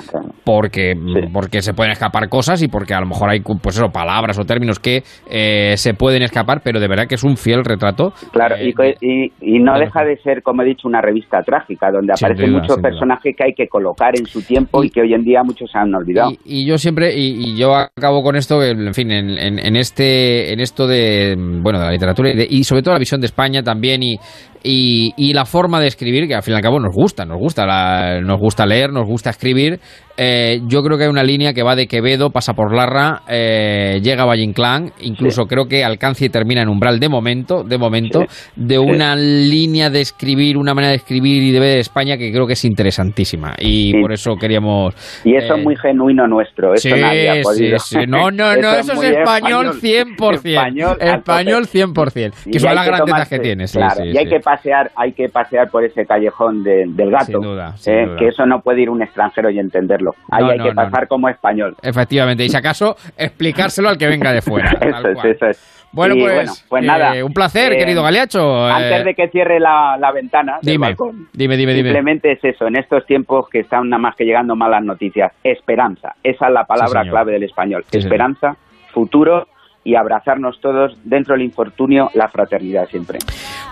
porque, 0.45 0.95
Sí. 0.95 1.29
porque 1.33 1.63
se 1.63 1.75
pueden 1.75 1.93
escapar 1.93 2.29
cosas 2.29 2.63
y 2.63 2.69
porque 2.69 2.95
a 2.95 3.01
lo 3.01 3.07
mejor 3.07 3.31
hay 3.31 3.41
pues 3.41 3.77
eso, 3.77 3.91
palabras 3.91 4.39
o 4.39 4.45
términos 4.45 4.79
que 4.79 5.03
eh, 5.31 5.75
se 5.77 5.95
pueden 5.95 6.23
escapar, 6.23 6.61
pero 6.63 6.81
de 6.81 6.89
verdad 6.89 7.07
que 7.07 7.15
es 7.17 7.25
un 7.25 7.37
fiel 7.37 7.65
retrato. 7.65 8.13
Claro, 8.33 8.57
eh, 8.57 8.69
y, 8.69 8.73
co- 8.73 8.83
y, 8.85 9.33
y 9.41 9.59
no 9.59 9.75
de- 9.75 9.81
deja 9.87 10.05
de 10.05 10.17
ser, 10.19 10.43
como 10.43 10.63
he 10.63 10.65
dicho, 10.67 10.89
una 10.89 11.01
revista 11.01 11.43
trágica, 11.43 11.91
donde 11.91 12.15
Sin 12.17 12.27
aparecen 12.27 12.51
duda, 12.51 12.61
muchos 12.63 12.77
duda. 12.77 12.89
personajes 12.89 13.37
que 13.37 13.45
hay 13.45 13.55
que 13.55 13.69
colocar 13.69 14.19
en 14.19 14.27
su 14.27 14.43
tiempo 14.43 14.83
y, 14.83 14.87
Y- 14.87 14.91
que 14.91 15.01
hoy 15.03 15.15
en 15.15 15.25
día 15.25 15.43
muchos 15.43 15.71
se 15.71 15.79
han 15.79 15.95
olvidado. 15.95 16.31
Y, 16.45 16.67
yo 16.67 16.79
siempre, 16.79 17.15
y, 17.15 17.51
y 17.53 17.57
yo 17.57 17.75
acabo 17.75 18.23
con 18.23 18.37
esto, 18.37 18.63
en 18.63 18.95
fin, 18.95 19.11
en, 19.11 19.31
en- 19.39 19.59
en 19.59 19.77
este, 19.77 20.53
en 20.53 20.61
esto 20.61 20.87
de, 20.87 21.35
bueno, 21.39 21.79
de 21.79 21.85
la 21.87 21.93
literatura 21.93 22.31
y, 22.31 22.37
de- 22.37 22.47
y 22.49 22.65
sobre 22.65 22.83
todo 22.83 22.95
la 22.95 23.01
visión 23.01 23.21
de 23.21 23.27
España 23.27 23.63
también 23.63 24.03
y, 24.03 24.19
y, 24.63 25.13
y 25.17 25.33
la 25.33 25.45
forma 25.45 25.81
de 25.81 25.87
escribir, 25.89 26.27
que 26.29 26.35
al 26.35 26.43
fin 26.43 26.55
y 26.55 26.57
al 26.57 26.63
cabo 26.63 26.79
nos 26.81 26.95
gusta, 26.95 27.25
nos 27.25 27.39
gusta, 27.39 27.67
la- 27.67 28.21
nos 28.21 28.39
gusta 28.39 28.67
leer, 28.67 28.91
nos 28.93 29.07
gusta 29.07 29.31
escribir. 29.31 29.79
Eh, 30.21 30.61
yo 30.67 30.83
creo 30.83 30.99
que 30.99 31.05
hay 31.05 31.11
una 31.11 31.23
línea 31.23 31.53
que 31.55 31.63
va 31.63 31.77
de 31.77 31.87
Quevedo, 31.87 32.31
pasa 32.31 32.53
por 32.53 32.75
Larra, 32.75 33.23
eh, 33.29 34.01
llega 34.03 34.25
a 34.25 34.27
Valle 34.27 34.43
Inclán, 34.43 34.91
incluso 35.01 35.45
creo 35.47 35.67
que 35.67 35.85
alcanza 35.85 36.25
y 36.25 36.29
termina 36.29 36.61
en 36.63 36.69
Umbral 36.69 36.99
de 36.99 37.09
momento, 37.09 37.63
de 37.63 37.79
momento, 37.79 38.25
de 38.57 38.79
una 38.81 39.15
línea 39.15 39.91
de 39.91 40.01
escribir, 40.01 40.57
una 40.57 40.75
manera 40.75 40.91
de 40.91 40.97
escribir 40.97 41.45
y 41.45 41.53
de 41.53 41.61
ver 41.61 41.79
España 41.79 42.17
que 42.17 42.33
creo 42.33 42.49
que 42.49 42.55
es 42.55 42.65
interesantísima. 42.65 43.55
Y 43.61 43.93
Sí. 43.93 44.01
por 44.01 44.13
eso 44.13 44.35
queríamos 44.35 44.93
Y 45.25 45.37
eso 45.37 45.55
eh, 45.55 45.59
es 45.59 45.65
muy 45.65 45.77
genuino 45.77 46.27
nuestro, 46.27 46.75
eso 46.75 46.89
Sí, 46.89 47.01
nadie 47.01 47.31
ha 47.31 47.35
sí, 47.37 47.43
podido. 47.43 47.79
sí. 47.79 47.99
No, 48.09 48.31
no, 48.33 48.57
no, 48.61 48.73
eso, 48.73 48.95
muy 48.97 49.07
es 49.07 49.17
español 49.19 49.73
100%. 49.81 50.35
Español, 50.51 50.97
Español 51.01 51.65
entonces- 51.73 51.73
100%. 51.73 52.33
y 52.47 52.51
Que 52.51 52.59
son 52.59 52.75
las 52.75 52.89
tomarse- 52.89 53.29
que 53.29 53.39
tiene. 53.39 53.67
Sí, 53.69 53.79
claro, 53.79 54.03
sí, 54.03 54.11
y 54.13 54.19
hay 54.19 54.25
sí. 54.25 54.31
que 54.31 54.41
pasear, 54.49 54.91
hay 54.97 55.13
que 55.13 55.29
pasear 55.29 55.69
por 55.71 55.85
ese 55.85 56.07
callejón 56.07 56.63
de- 56.63 56.85
del 56.89 57.11
gato, 57.11 57.27
Sin 57.27 57.41
duda, 57.41 57.77
sin 57.77 57.93
eh, 57.95 58.07
duda. 58.07 58.17
que 58.17 58.29
eso 58.29 58.47
no 58.47 58.61
puede 58.61 58.81
ir 58.81 58.89
un 58.89 59.03
extranjero 59.03 59.51
y 59.51 59.59
entenderlo. 59.59 60.13
Ahí 60.31 60.45
No, 60.45 60.51
hay 60.53 60.59
no, 60.59 60.65
que 60.65 60.73
pasar 60.73 61.03
no. 61.03 61.09
como 61.09 61.29
español. 61.29 61.75
Efectivamente, 61.83 62.45
y 62.45 62.49
si 62.49 62.57
acaso, 62.57 62.97
explicárselo 63.19 63.89
al 63.91 63.99
que 63.99 64.07
venga 64.07 64.33
de 64.33 64.41
fuera. 64.41 64.71
tal 64.81 64.89
Eso 64.89 65.09
es, 65.11 65.25
eso 65.37 65.47
es. 65.47 65.75
Bueno, 65.93 66.15
Y 66.17 66.21
pues, 66.23 66.67
pues 66.69 66.83
eh, 66.83 66.87
nada. 66.87 67.25
un 67.25 67.33
placer, 67.33 67.73
Eh, 67.73 67.79
querido 67.79 68.03
Galeacho. 68.03 68.67
Antes 68.67 69.01
eh, 69.01 69.05
de 69.05 69.15
que 69.15 69.29
cierre 69.29 69.59
la, 69.61 69.97
la 69.99 70.13
ventana 70.13 70.59
del 70.63 70.73
dime, 70.75 70.87
balcón, 70.89 71.29
dime, 71.33 71.57
dime, 71.57 71.73
dime. 71.75 71.89
simplemente 71.91 72.33
es 72.33 72.45
eso, 72.45 72.67
en 72.67 72.77
estos 72.77 73.05
tiempos 73.07 73.49
que 73.51 73.61
están 73.61 73.89
nada 73.89 74.01
más 74.01 74.15
que 74.17 74.25
llegando 74.25 74.55
malas 74.57 74.83
noticias, 74.85 75.33
esperanza, 75.43 76.15
esa 76.23 76.47
es 76.49 76.53
la 76.53 76.65
palabra 76.65 77.03
clave 77.09 77.33
del 77.33 77.45
español, 77.45 77.83
Sí, 77.85 78.01
señor. 78.01 78.07
esperanza, 78.07 78.57
futuro 78.93 79.47
y 79.89 79.97
abrazarnos 79.97 80.61
todos 80.61 80.93
dentro 81.03 81.35
del 81.35 81.45
infortunio, 81.45 82.11
la 82.13 82.29
fraternidad 82.29 82.87
siempre. 82.91 83.19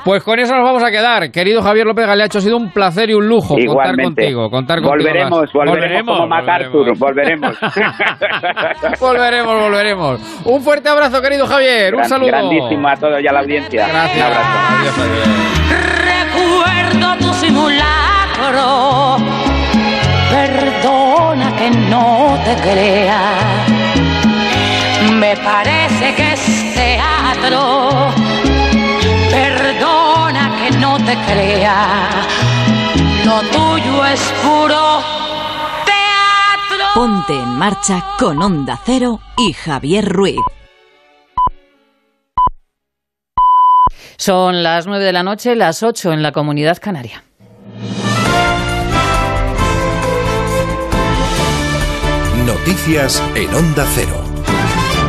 Pues 0.03 0.23
con 0.23 0.39
eso 0.39 0.55
nos 0.55 0.65
vamos 0.65 0.83
a 0.83 0.91
quedar. 0.91 1.31
Querido 1.31 1.61
Javier 1.61 1.87
López 1.87 2.07
Galeacho, 2.07 2.39
ha 2.39 2.41
sido 2.41 2.57
un 2.57 2.71
placer 2.71 3.11
y 3.11 3.15
un 3.15 3.29
lujo 3.29 3.49
contar 3.49 3.65
Igualmente. 3.65 4.05
contigo. 4.23 4.49
Contar 4.51 4.79
contigo 4.81 4.97
volveremos, 4.97 5.41
las- 5.43 5.53
volveremos, 5.53 6.17
como 6.17 6.27
MacArthur, 6.29 6.97
volveremos. 6.99 7.59
volveremos, 9.01 9.61
volveremos. 9.61 10.21
Un 10.47 10.63
fuerte 10.63 10.89
abrazo, 10.89 11.21
querido 11.21 11.47
Javier. 11.47 11.95
Un 11.95 12.05
saludo. 12.05 12.29
Grandísimo 12.29 12.89
a 12.89 12.97
todos 12.97 13.21
y 13.23 13.27
a 13.27 13.33
la 13.33 13.41
audiencia. 13.41 13.87
Gracias. 13.87 14.17
Un 14.17 14.23
abrazo. 14.23 14.59
Adiós. 14.81 14.95
Recuerdo 16.33 17.17
tu 17.19 17.35
simulacro. 17.35 19.17
Perdona 20.31 21.53
que 21.59 21.71
no 21.91 22.39
te 22.45 22.55
crea. 22.63 23.21
Me 25.19 25.35
parece 25.37 26.15
que 26.15 26.33
es 26.35 26.75
teatro. 26.75 28.13
Perdona 29.31 30.57
que 30.59 30.77
no 30.79 30.97
te 30.99 31.17
crea. 31.25 32.09
Lo 33.25 33.41
tuyo 33.41 34.05
es 34.05 34.21
puro 34.43 35.03
teatro. 35.87 36.87
Ponte 36.95 37.33
en 37.33 37.49
marcha 37.57 38.05
con 38.19 38.43
Onda 38.43 38.79
Cero 38.85 39.21
y 39.39 39.55
Javier 39.55 40.07
Ruiz. 40.07 40.41
Son 44.19 44.63
las 44.63 44.87
9 44.87 45.05
de 45.05 45.13
la 45.13 45.23
noche, 45.23 45.57
las 45.57 45.83
8 45.83 46.13
en 46.13 46.23
la 46.23 46.33
comunidad 46.33 46.79
canaria. 46.79 47.23
Noticias 52.45 53.23
en 53.35 53.55
Onda 53.55 53.87
Cero. 53.95 54.26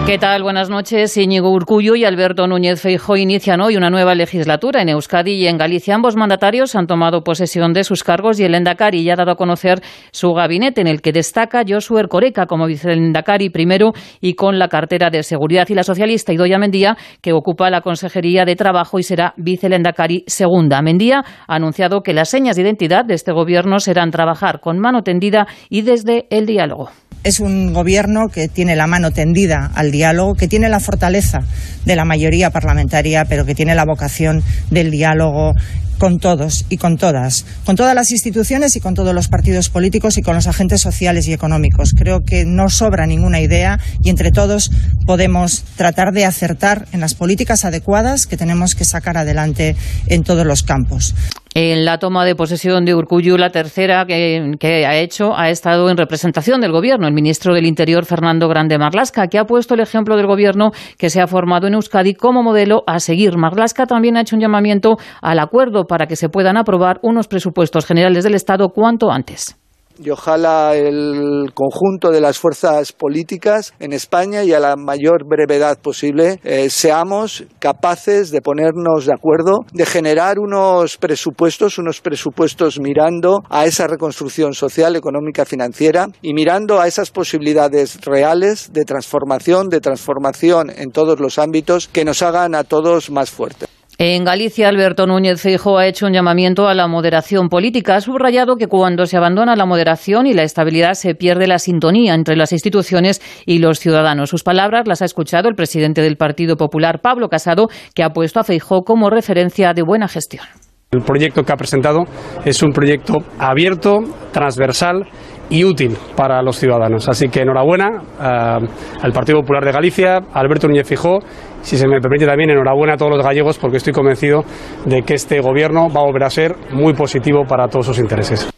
¿Qué 0.07 0.17
tal? 0.17 0.41
Buenas 0.41 0.69
noches. 0.69 1.17
Íñigo 1.17 1.51
Urcullo 1.51 1.97
y 1.97 2.05
Alberto 2.05 2.47
Núñez 2.47 2.79
Feijóo 2.81 3.17
inician 3.17 3.59
hoy 3.59 3.75
una 3.75 3.89
nueva 3.89 4.15
legislatura 4.15 4.81
en 4.81 4.87
Euskadi 4.87 5.33
y 5.33 5.47
en 5.47 5.57
Galicia. 5.57 5.95
Ambos 5.95 6.15
mandatarios 6.15 6.75
han 6.75 6.87
tomado 6.87 7.25
posesión 7.25 7.73
de 7.73 7.83
sus 7.83 8.05
cargos 8.05 8.39
y 8.39 8.45
el 8.45 8.55
Endacari 8.55 9.03
ya 9.03 9.13
ha 9.13 9.15
dado 9.17 9.31
a 9.31 9.35
conocer 9.35 9.81
su 10.13 10.31
gabinete, 10.31 10.79
en 10.79 10.87
el 10.87 11.01
que 11.01 11.11
destaca 11.11 11.65
Josué 11.67 11.99
Ercoreca 11.99 12.45
como 12.45 12.67
vicelendacari 12.67 13.49
primero 13.49 13.91
y 14.21 14.35
con 14.35 14.57
la 14.57 14.69
cartera 14.69 15.09
de 15.09 15.23
seguridad, 15.23 15.67
y 15.67 15.73
la 15.73 15.83
socialista 15.83 16.31
Idoia 16.31 16.57
Mendía, 16.57 16.95
que 17.21 17.33
ocupa 17.33 17.69
la 17.69 17.81
Consejería 17.81 18.45
de 18.45 18.55
Trabajo 18.55 18.99
y 18.99 19.03
será 19.03 19.33
vicelendacari 19.35 20.23
segunda. 20.25 20.81
Mendía 20.81 21.25
ha 21.49 21.55
anunciado 21.55 21.99
que 21.99 22.13
las 22.13 22.29
señas 22.29 22.55
de 22.55 22.61
identidad 22.61 23.03
de 23.03 23.15
este 23.15 23.33
gobierno 23.33 23.79
serán 23.79 24.11
trabajar 24.11 24.61
con 24.61 24.79
mano 24.79 25.01
tendida 25.01 25.47
y 25.69 25.81
desde 25.81 26.27
el 26.29 26.45
diálogo. 26.45 26.91
Es 27.23 27.39
un 27.39 27.73
gobierno 27.73 28.29
que 28.29 28.47
tiene 28.47 28.75
la 28.75 28.87
mano 28.87 29.11
tendida 29.11 29.71
al 29.75 29.91
diálogo, 29.91 30.35
que 30.35 30.47
tiene 30.47 30.69
la 30.69 30.79
fortaleza 30.79 31.39
de 31.85 31.95
la 31.95 32.05
mayoría 32.05 32.51
parlamentaria, 32.51 33.25
pero 33.25 33.45
que 33.45 33.55
tiene 33.55 33.75
la 33.75 33.85
vocación 33.85 34.43
del 34.71 34.91
diálogo 34.91 35.53
con 35.97 36.19
todos 36.19 36.65
y 36.69 36.77
con 36.77 36.97
todas, 36.97 37.45
con 37.65 37.75
todas 37.75 37.95
las 37.95 38.11
instituciones 38.11 38.75
y 38.75 38.79
con 38.79 38.93
todos 38.93 39.13
los 39.13 39.27
partidos 39.27 39.69
políticos 39.69 40.17
y 40.17 40.21
con 40.21 40.35
los 40.35 40.47
agentes 40.47 40.81
sociales 40.81 41.27
y 41.27 41.33
económicos. 41.33 41.93
Creo 41.95 42.21
que 42.21 42.45
no 42.45 42.69
sobra 42.69 43.07
ninguna 43.07 43.41
idea 43.41 43.79
y 44.03 44.09
entre 44.09 44.31
todos 44.31 44.71
podemos 45.05 45.63
tratar 45.75 46.13
de 46.13 46.25
acertar 46.25 46.87
en 46.91 46.99
las 46.99 47.15
políticas 47.15 47.65
adecuadas 47.65 48.27
que 48.27 48.37
tenemos 48.37 48.75
que 48.75 48.85
sacar 48.85 49.17
adelante 49.17 49.75
en 50.07 50.23
todos 50.23 50.45
los 50.45 50.63
campos. 50.63 51.13
En 51.59 51.85
la 51.85 51.97
toma 51.97 52.23
de 52.23 52.35
posesión 52.35 52.85
de 52.85 52.93
Urcullu, 52.93 53.35
la 53.35 53.49
tercera 53.49 54.05
que, 54.05 54.51
que 54.59 54.85
ha 54.85 54.95
hecho 54.95 55.35
ha 55.35 55.49
estado 55.49 55.89
en 55.89 55.97
representación 55.97 56.61
del 56.61 56.71
Gobierno, 56.71 57.07
el 57.07 57.15
ministro 57.15 57.55
del 57.55 57.65
Interior, 57.65 58.05
Fernando 58.05 58.47
Grande 58.47 58.77
Marlasca, 58.77 59.27
que 59.27 59.39
ha 59.39 59.45
puesto 59.45 59.73
el 59.73 59.79
ejemplo 59.79 60.15
del 60.17 60.27
Gobierno 60.27 60.69
que 60.99 61.09
se 61.09 61.19
ha 61.19 61.25
formado 61.25 61.65
en 61.65 61.73
Euskadi 61.73 62.13
como 62.13 62.43
modelo 62.43 62.83
a 62.85 62.99
seguir. 62.99 63.37
Marlasca 63.37 63.87
también 63.87 64.17
ha 64.17 64.21
hecho 64.21 64.35
un 64.35 64.41
llamamiento 64.43 64.97
al 65.19 65.39
acuerdo 65.39 65.86
para 65.87 66.07
que 66.07 66.15
se 66.15 66.29
puedan 66.29 66.57
aprobar 66.57 66.99
unos 67.01 67.27
presupuestos 67.27 67.85
generales 67.85 68.23
del 68.23 68.35
Estado 68.35 68.69
cuanto 68.69 69.09
antes. 69.11 69.57
y 69.99 70.09
ojalá 70.09 70.75
el 70.75 71.51
conjunto 71.53 72.11
de 72.11 72.21
las 72.21 72.37
fuerzas 72.37 72.93
políticas 72.93 73.73
en 73.79 73.93
España 73.93 74.43
y 74.43 74.53
a 74.53 74.59
la 74.59 74.75
mayor 74.75 75.25
brevedad 75.27 75.79
posible 75.79 76.39
eh, 76.43 76.69
seamos 76.69 77.45
capaces 77.59 78.31
de 78.31 78.41
ponernos 78.41 79.05
de 79.05 79.13
acuerdo, 79.13 79.65
de 79.73 79.85
generar 79.85 80.39
unos 80.39 80.97
presupuestos, 80.97 81.77
unos 81.77 82.01
presupuestos 82.01 82.79
mirando 82.79 83.39
a 83.49 83.65
esa 83.65 83.87
reconstrucción 83.87 84.53
social, 84.53 84.95
económica, 84.95 85.45
financiera 85.45 86.07
y 86.21 86.33
mirando 86.33 86.79
a 86.79 86.87
esas 86.87 87.11
posibilidades 87.11 87.99
reales 88.01 88.71
de 88.73 88.85
transformación, 88.85 89.69
de 89.69 89.81
transformación 89.81 90.69
en 90.69 90.91
todos 90.91 91.19
los 91.19 91.39
ámbitos 91.39 91.87
que 91.87 92.05
nos 92.05 92.21
hagan 92.21 92.55
a 92.55 92.63
todos 92.63 93.09
más 93.09 93.29
fuertes. 93.31 93.67
En 93.99 94.25
Galicia, 94.25 94.69
Alberto 94.69 95.07
Núñez 95.07 95.41
Feijóo 95.41 95.79
ha 95.79 95.87
hecho 95.87 96.05
un 96.05 96.13
llamamiento 96.13 96.67
a 96.67 96.75
la 96.75 96.87
moderación 96.87 97.49
política. 97.49 97.95
Ha 97.95 98.01
subrayado 98.01 98.55
que 98.55 98.67
cuando 98.67 99.07
se 99.07 99.17
abandona 99.17 99.55
la 99.55 99.65
moderación 99.65 100.27
y 100.27 100.35
la 100.35 100.43
estabilidad 100.43 100.93
se 100.93 101.15
pierde 101.15 101.47
la 101.47 101.57
sintonía 101.57 102.13
entre 102.13 102.35
las 102.35 102.53
instituciones 102.53 103.23
y 103.47 103.57
los 103.57 103.79
ciudadanos. 103.79 104.29
Sus 104.29 104.43
palabras 104.43 104.87
las 104.87 105.01
ha 105.01 105.05
escuchado 105.05 105.49
el 105.49 105.55
presidente 105.55 106.03
del 106.03 106.15
Partido 106.15 106.57
Popular, 106.57 106.99
Pablo 107.01 107.27
Casado, 107.27 107.69
que 107.95 108.03
ha 108.03 108.11
puesto 108.11 108.39
a 108.39 108.43
Feijóo 108.43 108.83
como 108.83 109.09
referencia 109.09 109.73
de 109.73 109.81
buena 109.81 110.07
gestión. 110.07 110.45
El 110.91 111.01
proyecto 111.01 111.41
que 111.41 111.51
ha 111.51 111.57
presentado 111.57 112.03
es 112.45 112.61
un 112.61 112.73
proyecto 112.73 113.17
abierto, 113.39 114.01
transversal 114.31 115.07
y 115.49 115.63
útil 115.63 115.97
para 116.15 116.41
los 116.41 116.57
ciudadanos. 116.57 117.09
Así 117.09 117.29
que 117.29 117.41
enhorabuena 117.41 118.03
eh, 118.21 118.67
al 119.01 119.11
Partido 119.11 119.39
Popular 119.39 119.65
de 119.65 119.71
Galicia, 119.71 120.19
Alberto 120.33 120.67
Núñez 120.67 120.87
Fijó, 120.87 121.19
si 121.61 121.77
se 121.77 121.87
me 121.87 121.99
permite 121.99 122.25
también 122.25 122.49
enhorabuena 122.49 122.93
a 122.93 122.97
todos 122.97 123.11
los 123.11 123.23
gallegos 123.23 123.57
porque 123.57 123.77
estoy 123.77 123.93
convencido 123.93 124.43
de 124.85 125.03
que 125.03 125.15
este 125.15 125.39
gobierno 125.39 125.89
va 125.89 126.01
a 126.01 126.05
volver 126.05 126.23
a 126.23 126.29
ser 126.29 126.55
muy 126.71 126.93
positivo 126.93 127.45
para 127.47 127.67
todos 127.67 127.85
sus 127.85 127.99
intereses. 127.99 128.49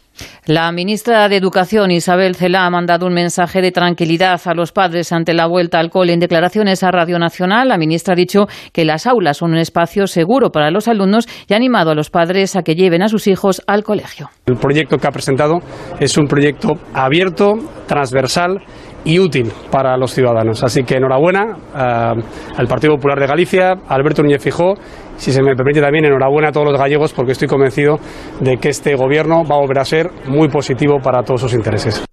La 0.46 0.72
ministra 0.72 1.28
de 1.28 1.36
Educación, 1.36 1.90
Isabel 1.90 2.34
Cela, 2.34 2.66
ha 2.66 2.70
mandado 2.70 3.06
un 3.06 3.12
mensaje 3.12 3.60
de 3.60 3.72
tranquilidad 3.72 4.40
a 4.44 4.54
los 4.54 4.72
padres 4.72 5.12
ante 5.12 5.34
la 5.34 5.46
vuelta 5.46 5.78
al 5.78 5.90
cole. 5.90 6.12
En 6.12 6.20
declaraciones 6.20 6.82
a 6.82 6.90
Radio 6.90 7.18
Nacional, 7.18 7.68
la 7.68 7.78
ministra 7.78 8.14
ha 8.14 8.16
dicho 8.16 8.46
que 8.72 8.84
las 8.84 9.06
aulas 9.06 9.36
son 9.36 9.52
un 9.52 9.58
espacio 9.58 10.06
seguro 10.06 10.50
para 10.50 10.70
los 10.70 10.88
alumnos 10.88 11.28
y 11.46 11.52
ha 11.52 11.56
animado 11.56 11.90
a 11.90 11.94
los 11.94 12.10
padres 12.10 12.56
a 12.56 12.62
que 12.62 12.74
lleven 12.74 13.02
a 13.02 13.08
sus 13.08 13.26
hijos 13.26 13.62
al 13.66 13.84
colegio. 13.84 14.30
El 14.46 14.56
proyecto 14.56 14.96
que 14.96 15.06
ha 15.06 15.12
presentado 15.12 15.58
es 16.00 16.16
un 16.16 16.26
proyecto 16.26 16.72
abierto, 16.94 17.54
transversal 17.86 18.58
y 19.04 19.18
útil 19.18 19.50
para 19.70 19.96
los 19.96 20.12
ciudadanos. 20.12 20.62
Así 20.62 20.84
que 20.84 20.96
enhorabuena 20.96 21.56
eh, 21.74 22.22
al 22.56 22.66
Partido 22.68 22.96
Popular 22.96 23.18
de 23.18 23.26
Galicia, 23.26 23.72
a 23.88 23.94
Alberto 23.94 24.22
Núñez 24.22 24.42
Fijó, 24.42 24.74
si 25.16 25.32
se 25.32 25.42
me 25.42 25.54
permite 25.54 25.80
también 25.80 26.04
enhorabuena 26.04 26.48
a 26.48 26.52
todos 26.52 26.66
los 26.70 26.78
gallegos 26.78 27.12
porque 27.12 27.32
estoy 27.32 27.48
convencido 27.48 27.98
de 28.40 28.56
que 28.56 28.70
este 28.70 28.94
gobierno 28.94 29.44
va 29.44 29.56
a 29.56 29.58
volver 29.58 29.78
a 29.78 29.84
ser 29.84 30.10
muy 30.26 30.48
positivo 30.48 30.98
para 31.02 31.22
todos 31.22 31.42
sus 31.42 31.54
intereses. 31.54 32.04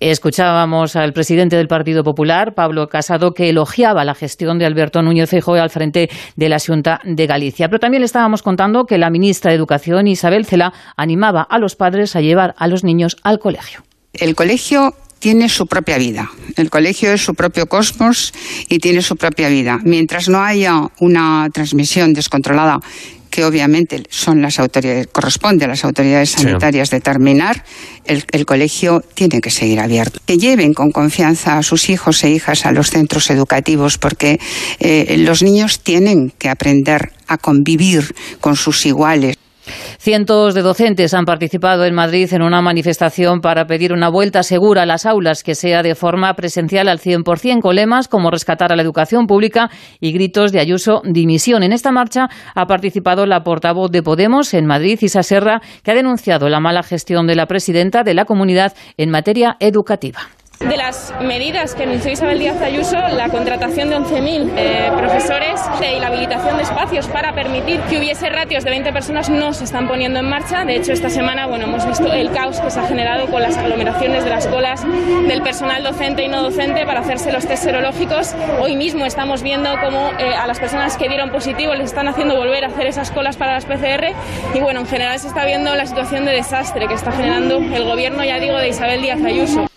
Escuchábamos 0.00 0.96
al 0.96 1.12
presidente 1.12 1.56
del 1.56 1.68
Partido 1.68 2.02
Popular, 2.02 2.54
Pablo 2.54 2.88
Casado, 2.88 3.34
que 3.34 3.50
elogiaba 3.50 4.02
la 4.02 4.14
gestión 4.14 4.58
de 4.58 4.64
Alberto 4.64 5.02
Núñez 5.02 5.28
Feijóo 5.28 5.56
al 5.56 5.68
frente 5.68 6.08
de 6.36 6.48
la 6.48 6.58
Junta 6.58 7.00
de 7.04 7.26
Galicia. 7.26 7.68
Pero 7.68 7.80
también 7.80 8.00
le 8.00 8.06
estábamos 8.06 8.42
contando 8.42 8.86
que 8.86 8.96
la 8.96 9.10
ministra 9.10 9.50
de 9.50 9.58
Educación, 9.58 10.06
Isabel 10.06 10.46
Cela, 10.46 10.72
animaba 10.96 11.42
a 11.42 11.58
los 11.58 11.76
padres 11.76 12.16
a 12.16 12.22
llevar 12.22 12.54
a 12.56 12.66
los 12.66 12.82
niños 12.82 13.18
al 13.24 13.38
colegio. 13.38 13.80
El 14.14 14.34
colegio 14.34 14.94
tiene 15.20 15.48
su 15.48 15.66
propia 15.66 15.98
vida. 15.98 16.28
El 16.56 16.70
colegio 16.70 17.12
es 17.12 17.22
su 17.22 17.34
propio 17.34 17.66
cosmos 17.66 18.32
y 18.68 18.78
tiene 18.78 19.02
su 19.02 19.14
propia 19.16 19.48
vida. 19.48 19.78
Mientras 19.84 20.28
no 20.28 20.42
haya 20.42 20.80
una 20.98 21.48
transmisión 21.52 22.12
descontrolada 22.12 22.80
que 23.30 23.44
obviamente 23.44 24.02
son 24.10 24.42
las 24.42 24.58
autoridades, 24.58 25.06
corresponde 25.12 25.64
a 25.64 25.68
las 25.68 25.84
autoridades 25.84 26.30
Sí. 26.30 26.42
sanitarias 26.42 26.90
determinar, 26.90 27.64
el, 28.04 28.24
el 28.32 28.44
colegio 28.44 29.04
tiene 29.14 29.40
que 29.40 29.50
seguir 29.52 29.78
abierto. 29.78 30.18
Que 30.26 30.36
lleven 30.36 30.74
con 30.74 30.90
confianza 30.90 31.56
a 31.56 31.62
sus 31.62 31.90
hijos 31.90 32.24
e 32.24 32.30
hijas 32.30 32.66
a 32.66 32.72
los 32.72 32.90
centros 32.90 33.30
educativos, 33.30 33.98
porque 33.98 34.40
eh, 34.80 35.14
los 35.18 35.44
niños 35.44 35.78
tienen 35.80 36.32
que 36.36 36.48
aprender 36.48 37.12
a 37.28 37.38
convivir 37.38 38.16
con 38.40 38.56
sus 38.56 38.84
iguales. 38.84 39.36
Cientos 40.02 40.54
de 40.54 40.62
docentes 40.62 41.12
han 41.12 41.26
participado 41.26 41.84
en 41.84 41.94
Madrid 41.94 42.32
en 42.32 42.40
una 42.40 42.62
manifestación 42.62 43.42
para 43.42 43.66
pedir 43.66 43.92
una 43.92 44.08
vuelta 44.08 44.42
segura 44.42 44.84
a 44.84 44.86
las 44.86 45.04
aulas 45.04 45.42
que 45.42 45.54
sea 45.54 45.82
de 45.82 45.94
forma 45.94 46.32
presencial 46.32 46.88
al 46.88 47.00
100% 47.00 47.60
con 47.60 47.76
lemas 47.76 48.08
como 48.08 48.30
rescatar 48.30 48.72
a 48.72 48.76
la 48.76 48.82
educación 48.82 49.26
pública 49.26 49.68
y 50.00 50.12
gritos 50.12 50.52
de 50.52 50.60
Ayuso 50.60 51.02
dimisión. 51.04 51.62
En 51.62 51.74
esta 51.74 51.92
marcha 51.92 52.30
ha 52.54 52.64
participado 52.64 53.26
la 53.26 53.42
portavoz 53.42 53.90
de 53.90 54.02
Podemos 54.02 54.54
en 54.54 54.64
Madrid, 54.64 54.98
Isa 55.02 55.22
Serra, 55.22 55.60
que 55.82 55.90
ha 55.90 55.94
denunciado 55.94 56.48
la 56.48 56.60
mala 56.60 56.82
gestión 56.82 57.26
de 57.26 57.36
la 57.36 57.44
presidenta 57.44 58.02
de 58.02 58.14
la 58.14 58.24
comunidad 58.24 58.72
en 58.96 59.10
materia 59.10 59.58
educativa. 59.60 60.20
De 60.60 60.76
las 60.76 61.14
medidas 61.22 61.74
que 61.74 61.84
anunció 61.84 62.12
Isabel 62.12 62.38
Díaz 62.38 62.60
Ayuso, 62.60 62.96
la 63.08 63.30
contratación 63.30 63.88
de 63.88 63.96
11.000 63.96 64.52
eh, 64.56 64.92
profesores 64.94 65.58
y 65.80 65.98
la 65.98 66.08
habilitación 66.08 66.58
de 66.58 66.64
espacios 66.64 67.08
para 67.08 67.34
permitir 67.34 67.80
que 67.88 67.98
hubiese 67.98 68.28
ratios 68.28 68.62
de 68.64 68.70
20 68.70 68.92
personas 68.92 69.30
no 69.30 69.54
se 69.54 69.64
están 69.64 69.88
poniendo 69.88 70.20
en 70.20 70.28
marcha. 70.28 70.66
De 70.66 70.76
hecho, 70.76 70.92
esta 70.92 71.08
semana 71.08 71.46
bueno, 71.46 71.64
hemos 71.64 71.86
visto 71.86 72.12
el 72.12 72.30
caos 72.30 72.60
que 72.60 72.70
se 72.70 72.78
ha 72.78 72.86
generado 72.86 73.26
con 73.28 73.40
las 73.40 73.56
aglomeraciones 73.56 74.22
de 74.22 74.30
las 74.30 74.46
colas 74.48 74.84
del 75.26 75.40
personal 75.42 75.82
docente 75.82 76.24
y 76.24 76.28
no 76.28 76.42
docente 76.42 76.84
para 76.84 77.00
hacerse 77.00 77.32
los 77.32 77.46
test 77.46 77.64
serológicos. 77.64 78.34
Hoy 78.60 78.76
mismo 78.76 79.06
estamos 79.06 79.42
viendo 79.42 79.70
cómo 79.82 80.10
eh, 80.18 80.34
a 80.34 80.46
las 80.46 80.60
personas 80.60 80.98
que 80.98 81.08
dieron 81.08 81.30
positivo 81.30 81.74
les 81.74 81.86
están 81.86 82.06
haciendo 82.06 82.36
volver 82.36 82.64
a 82.64 82.68
hacer 82.68 82.86
esas 82.86 83.10
colas 83.10 83.38
para 83.38 83.54
las 83.54 83.64
PCR. 83.64 84.14
Y 84.54 84.60
bueno, 84.60 84.80
en 84.80 84.86
general 84.86 85.18
se 85.18 85.28
está 85.28 85.46
viendo 85.46 85.74
la 85.74 85.86
situación 85.86 86.26
de 86.26 86.32
desastre 86.32 86.86
que 86.86 86.94
está 86.94 87.12
generando 87.12 87.56
el 87.56 87.84
gobierno, 87.84 88.22
ya 88.24 88.38
digo, 88.38 88.58
de 88.58 88.68
Isabel 88.68 89.00
Díaz 89.00 89.24
Ayuso. 89.24 89.70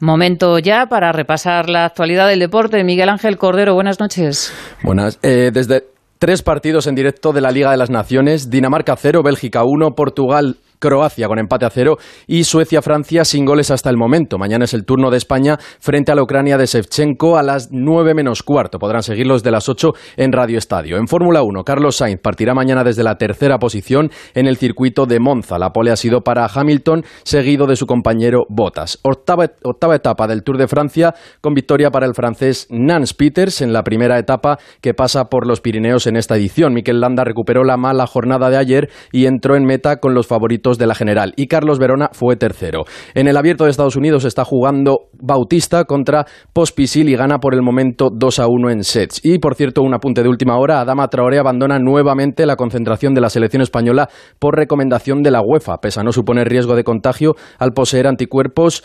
Momento 0.00 0.58
ya 0.58 0.86
para 0.86 1.12
repasar 1.12 1.68
la 1.68 1.84
actualidad 1.86 2.28
del 2.28 2.40
deporte. 2.40 2.82
Miguel 2.84 3.08
Ángel 3.08 3.36
Cordero, 3.36 3.74
buenas 3.74 4.00
noches. 4.00 4.52
Buenas. 4.82 5.18
Eh, 5.22 5.50
desde 5.52 5.84
tres 6.18 6.42
partidos 6.42 6.86
en 6.86 6.94
directo 6.94 7.32
de 7.32 7.40
la 7.40 7.50
Liga 7.50 7.70
de 7.70 7.76
las 7.76 7.90
Naciones, 7.90 8.50
Dinamarca 8.50 8.94
0, 8.96 9.22
Bélgica 9.22 9.62
1, 9.64 9.92
Portugal 9.96 10.56
Croacia 10.80 11.28
con 11.28 11.38
empate 11.38 11.66
a 11.66 11.70
cero 11.70 11.98
y 12.26 12.44
Suecia-Francia 12.44 13.24
sin 13.24 13.44
goles 13.44 13.70
hasta 13.70 13.90
el 13.90 13.96
momento. 13.96 14.38
Mañana 14.38 14.64
es 14.64 14.74
el 14.74 14.84
turno 14.84 15.10
de 15.10 15.18
España 15.18 15.58
frente 15.78 16.10
a 16.10 16.14
la 16.14 16.22
Ucrania 16.22 16.56
de 16.58 16.66
Shevchenko 16.66 17.36
a 17.36 17.42
las 17.42 17.68
nueve 17.70 18.14
menos 18.14 18.42
cuarto. 18.42 18.78
Podrán 18.78 19.02
seguirlos 19.02 19.42
de 19.42 19.50
las 19.50 19.68
ocho 19.68 19.90
en 20.16 20.32
Radio 20.32 20.58
Estadio. 20.58 20.96
En 20.96 21.06
Fórmula 21.06 21.42
1, 21.42 21.62
Carlos 21.64 21.96
Sainz 21.96 22.20
partirá 22.20 22.54
mañana 22.54 22.82
desde 22.82 23.04
la 23.04 23.16
tercera 23.16 23.58
posición 23.58 24.10
en 24.34 24.46
el 24.46 24.56
circuito 24.56 25.06
de 25.06 25.20
Monza. 25.20 25.58
La 25.58 25.70
pole 25.70 25.90
ha 25.90 25.96
sido 25.96 26.22
para 26.22 26.46
Hamilton, 26.46 27.04
seguido 27.22 27.66
de 27.66 27.76
su 27.76 27.86
compañero 27.86 28.44
Bottas. 28.48 28.98
Octava, 29.02 29.46
octava 29.62 29.96
etapa 29.96 30.26
del 30.26 30.42
Tour 30.42 30.56
de 30.56 30.66
Francia 30.66 31.14
con 31.42 31.52
victoria 31.52 31.90
para 31.90 32.06
el 32.06 32.14
francés 32.14 32.66
Nance 32.70 33.14
Peters 33.14 33.60
en 33.60 33.74
la 33.74 33.84
primera 33.84 34.18
etapa 34.18 34.58
que 34.80 34.94
pasa 34.94 35.26
por 35.26 35.46
los 35.46 35.60
Pirineos 35.60 36.06
en 36.06 36.16
esta 36.16 36.36
edición. 36.36 36.72
Mikel 36.72 37.00
Landa 37.00 37.24
recuperó 37.24 37.64
la 37.64 37.76
mala 37.76 38.06
jornada 38.06 38.48
de 38.48 38.56
ayer 38.56 38.90
y 39.12 39.26
entró 39.26 39.56
en 39.56 39.64
meta 39.64 39.96
con 39.96 40.14
los 40.14 40.26
favoritos 40.26 40.69
de 40.78 40.86
la 40.86 40.94
general 40.94 41.32
y 41.36 41.46
Carlos 41.46 41.78
Verona 41.78 42.10
fue 42.12 42.36
tercero. 42.36 42.84
En 43.14 43.28
el 43.28 43.36
abierto 43.36 43.64
de 43.64 43.70
Estados 43.70 43.96
Unidos 43.96 44.24
está 44.24 44.44
jugando 44.44 45.08
Bautista 45.12 45.84
contra 45.84 46.26
Pospisil 46.52 47.08
y 47.08 47.16
gana 47.16 47.38
por 47.38 47.54
el 47.54 47.62
momento 47.62 48.08
2 48.12 48.38
a 48.38 48.46
1 48.46 48.70
en 48.70 48.84
sets. 48.84 49.20
Y 49.24 49.38
por 49.38 49.54
cierto, 49.54 49.82
un 49.82 49.94
apunte 49.94 50.22
de 50.22 50.28
última 50.28 50.58
hora, 50.58 50.80
Adama 50.80 51.08
Traoré 51.08 51.38
abandona 51.38 51.78
nuevamente 51.78 52.46
la 52.46 52.56
concentración 52.56 53.14
de 53.14 53.20
la 53.20 53.30
selección 53.30 53.62
española 53.62 54.08
por 54.38 54.56
recomendación 54.56 55.22
de 55.22 55.30
la 55.30 55.40
UEFA, 55.42 55.78
pese 55.78 56.00
a 56.00 56.02
no 56.02 56.12
suponer 56.12 56.48
riesgo 56.48 56.74
de 56.74 56.84
contagio 56.84 57.34
al 57.58 57.72
poseer 57.72 58.06
anticuerpos 58.06 58.84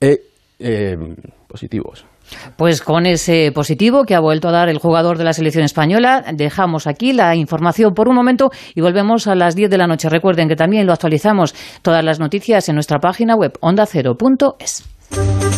eh, 0.00 0.18
eh, 0.58 0.96
positivos. 1.48 2.04
Pues 2.56 2.82
con 2.82 3.06
ese 3.06 3.52
positivo 3.52 4.04
que 4.04 4.14
ha 4.14 4.20
vuelto 4.20 4.48
a 4.48 4.52
dar 4.52 4.68
el 4.68 4.78
jugador 4.78 5.18
de 5.18 5.24
la 5.24 5.32
selección 5.32 5.64
española, 5.64 6.24
dejamos 6.34 6.86
aquí 6.86 7.12
la 7.12 7.34
información 7.34 7.94
por 7.94 8.08
un 8.08 8.14
momento 8.14 8.50
y 8.74 8.80
volvemos 8.80 9.26
a 9.26 9.34
las 9.34 9.54
10 9.54 9.70
de 9.70 9.78
la 9.78 9.86
noche. 9.86 10.08
Recuerden 10.08 10.48
que 10.48 10.56
también 10.56 10.86
lo 10.86 10.92
actualizamos 10.92 11.54
todas 11.82 12.04
las 12.04 12.20
noticias 12.20 12.68
en 12.68 12.74
nuestra 12.74 12.98
página 12.98 13.34
web 13.34 13.52
ondacero.es. 13.60 15.49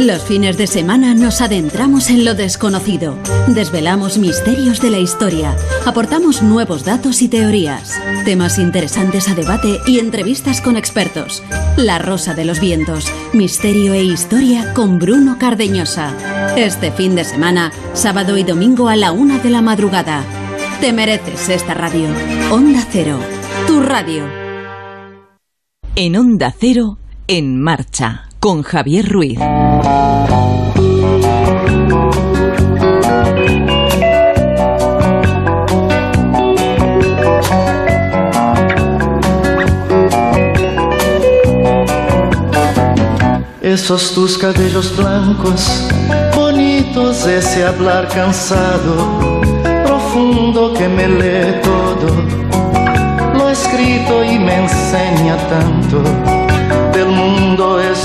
Los 0.00 0.22
fines 0.22 0.56
de 0.56 0.66
semana 0.66 1.12
nos 1.12 1.42
adentramos 1.42 2.08
en 2.08 2.24
lo 2.24 2.34
desconocido, 2.34 3.18
desvelamos 3.48 4.16
misterios 4.16 4.80
de 4.80 4.88
la 4.88 4.96
historia, 4.96 5.54
aportamos 5.84 6.42
nuevos 6.42 6.86
datos 6.86 7.20
y 7.20 7.28
teorías, 7.28 8.00
temas 8.24 8.58
interesantes 8.58 9.28
a 9.28 9.34
debate 9.34 9.78
y 9.86 9.98
entrevistas 9.98 10.62
con 10.62 10.78
expertos. 10.78 11.42
La 11.76 11.98
Rosa 11.98 12.32
de 12.32 12.46
los 12.46 12.60
Vientos, 12.60 13.12
misterio 13.34 13.92
e 13.92 14.02
historia 14.02 14.72
con 14.72 14.98
Bruno 14.98 15.36
Cardeñosa. 15.38 16.14
Este 16.56 16.92
fin 16.92 17.14
de 17.14 17.24
semana, 17.24 17.70
sábado 17.92 18.38
y 18.38 18.42
domingo 18.42 18.88
a 18.88 18.96
la 18.96 19.12
una 19.12 19.38
de 19.38 19.50
la 19.50 19.60
madrugada. 19.60 20.24
Te 20.80 20.94
mereces 20.94 21.50
esta 21.50 21.74
radio. 21.74 22.08
Onda 22.50 22.86
Cero, 22.90 23.20
tu 23.66 23.82
radio. 23.82 24.24
En 25.94 26.16
Onda 26.16 26.54
Cero, 26.58 26.96
en 27.28 27.60
marcha 27.60 28.29
con 28.40 28.62
Javier 28.62 29.06
Ruiz. 29.06 29.38
Esos 43.60 44.14
tus 44.14 44.38
cabellos 44.38 44.96
blancos, 44.96 45.86
bonitos, 46.34 47.26
ese 47.26 47.66
hablar 47.66 48.08
cansado, 48.08 49.42
profundo 49.84 50.72
que 50.72 50.88
me 50.88 51.06
lee 51.06 51.60
todo, 51.62 53.36
lo 53.36 53.50
escrito 53.50 54.24
y 54.24 54.38
me 54.38 54.64
enseña 54.64 55.36
tanto 55.48 56.29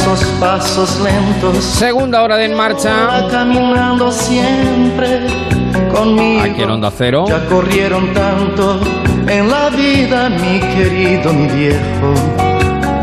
esos 0.06 0.24
pasos 0.40 1.00
lentos. 1.00 1.64
Segunda 1.64 2.22
hora 2.22 2.38
de 2.38 2.46
En 2.46 2.54
Marcha. 2.54 3.28
Caminando 3.32 4.12
siempre 4.12 5.22
conmigo. 5.92 6.44
Aquí 6.44 6.62
en 6.62 6.70
Onda 6.70 6.92
Cero. 6.96 7.26
Ya 7.28 7.44
corrieron 7.46 8.14
tanto 8.14 8.80
en 9.28 9.50
la 9.50 9.70
vida, 9.70 10.30
mi 10.30 10.60
querido, 10.60 11.34
mi 11.34 11.48
viejo, 11.48 12.14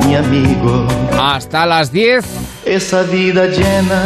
mi 0.06 0.14
amigo. 0.14 0.86
Hasta 1.20 1.66
las 1.66 1.90
10. 1.90 2.24
Esa 2.64 3.02
vida 3.02 3.46
llena 3.46 4.04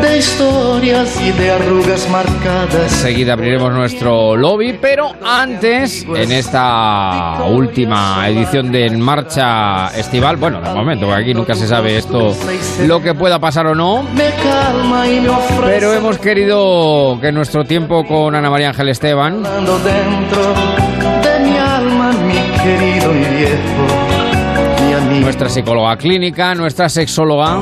de 0.00 0.18
historias 0.18 1.20
y 1.20 1.32
de 1.32 1.50
arrugas 1.50 2.08
marcadas. 2.08 2.27
Enseguida 2.82 3.32
abriremos 3.32 3.72
nuestro 3.72 4.36
lobby, 4.36 4.78
pero 4.80 5.12
antes, 5.24 6.04
en 6.14 6.32
esta 6.32 7.42
última 7.48 8.28
edición 8.28 8.70
de 8.70 8.86
En 8.86 9.00
Marcha 9.00 9.88
Estival, 9.88 10.36
bueno, 10.36 10.60
de 10.60 10.74
momento, 10.74 11.06
porque 11.06 11.22
aquí 11.22 11.34
nunca 11.34 11.54
se 11.54 11.66
sabe 11.66 11.96
esto, 11.96 12.34
lo 12.86 13.02
que 13.02 13.14
pueda 13.14 13.38
pasar 13.38 13.66
o 13.66 13.74
no, 13.74 14.04
pero 15.64 15.92
hemos 15.92 16.18
querido 16.18 17.18
que 17.20 17.32
nuestro 17.32 17.64
tiempo 17.64 18.04
con 18.04 18.34
Ana 18.34 18.50
María 18.50 18.68
Ángel 18.68 18.88
Esteban 18.88 19.42
nuestra 25.20 25.48
psicóloga 25.48 25.96
clínica, 25.96 26.54
nuestra 26.54 26.88
sexóloga, 26.88 27.60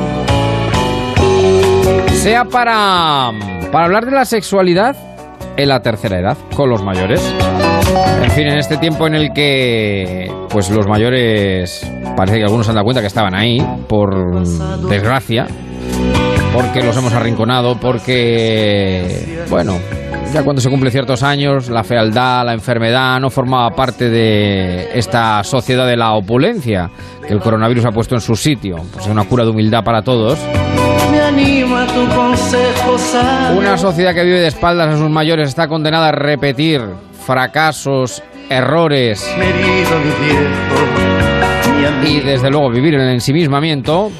sea 2.12 2.44
para, 2.44 3.32
para 3.72 3.84
hablar 3.86 4.04
de 4.04 4.12
la 4.12 4.24
sexualidad 4.24 4.96
en 5.56 5.68
la 5.68 5.80
tercera 5.80 6.18
edad, 6.18 6.36
con 6.54 6.68
los 6.68 6.82
mayores. 6.82 7.20
En 8.22 8.30
fin, 8.30 8.46
en 8.48 8.58
este 8.58 8.76
tiempo 8.76 9.06
en 9.06 9.14
el 9.14 9.32
que 9.32 10.30
pues 10.50 10.70
los 10.70 10.86
mayores 10.86 11.90
parece 12.16 12.38
que 12.38 12.44
algunos 12.44 12.66
se 12.66 12.72
han 12.72 12.76
dado 12.76 12.84
cuenta 12.84 13.00
que 13.00 13.06
estaban 13.06 13.34
ahí, 13.34 13.58
por 13.88 14.42
desgracia, 14.88 15.46
porque 16.52 16.82
los 16.82 16.96
hemos 16.96 17.12
arrinconado, 17.12 17.78
porque, 17.78 19.44
bueno, 19.50 19.78
ya 20.36 20.42
cuando 20.42 20.60
se 20.60 20.68
cumplen 20.68 20.92
ciertos 20.92 21.22
años, 21.22 21.70
la 21.70 21.82
fealdad, 21.82 22.44
la 22.44 22.52
enfermedad 22.52 23.18
no 23.20 23.30
formaba 23.30 23.70
parte 23.70 24.10
de 24.10 24.90
esta 24.92 25.42
sociedad 25.42 25.86
de 25.86 25.96
la 25.96 26.12
opulencia 26.12 26.90
que 27.26 27.32
el 27.32 27.40
coronavirus 27.40 27.86
ha 27.86 27.90
puesto 27.90 28.16
en 28.16 28.20
su 28.20 28.36
sitio. 28.36 28.76
Pues 28.92 29.06
es 29.06 29.10
una 29.10 29.24
cura 29.24 29.44
de 29.44 29.50
humildad 29.50 29.82
para 29.82 30.02
todos. 30.02 30.38
Una 33.56 33.78
sociedad 33.78 34.12
que 34.12 34.24
vive 34.24 34.40
de 34.40 34.48
espaldas 34.48 34.94
a 34.94 34.98
sus 34.98 35.08
mayores 35.08 35.48
está 35.48 35.68
condenada 35.68 36.08
a 36.08 36.12
repetir 36.12 36.82
fracasos, 37.24 38.22
errores 38.50 39.26
y 42.06 42.20
desde 42.20 42.50
luego 42.50 42.68
vivir 42.68 42.92
en 42.92 43.00
el 43.00 43.14
ensimismamiento. 43.14 44.10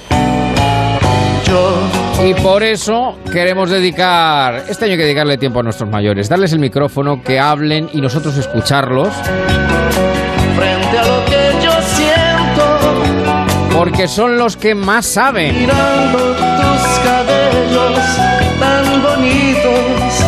Yo 1.47 1.96
Y 2.25 2.35
por 2.35 2.63
eso 2.63 3.19
queremos 3.31 3.71
dedicar, 3.71 4.65
este 4.69 4.87
año 4.87 4.93
hay 4.93 4.99
que 4.99 5.05
dedicarle 5.05 5.39
tiempo 5.39 5.61
a 5.61 5.63
nuestros 5.63 5.89
mayores, 5.91 6.29
darles 6.29 6.53
el 6.53 6.59
micrófono, 6.59 7.23
que 7.23 7.39
hablen 7.39 7.89
y 7.93 8.01
nosotros 8.01 8.37
escucharlos, 8.37 9.09
frente 10.57 10.99
a 10.99 11.07
lo 11.07 11.25
que 11.27 11.65
yo 11.65 11.73
siento, 11.95 13.77
porque 13.77 14.09
son 14.09 14.39
los 14.39 14.57
que 14.57 14.75
más 14.75 15.07
saben. 15.07 15.59
mirando 15.59 16.19
tus 16.19 16.99
cabellos 17.05 18.01
tan 18.59 19.03
bonitos, 19.03 20.25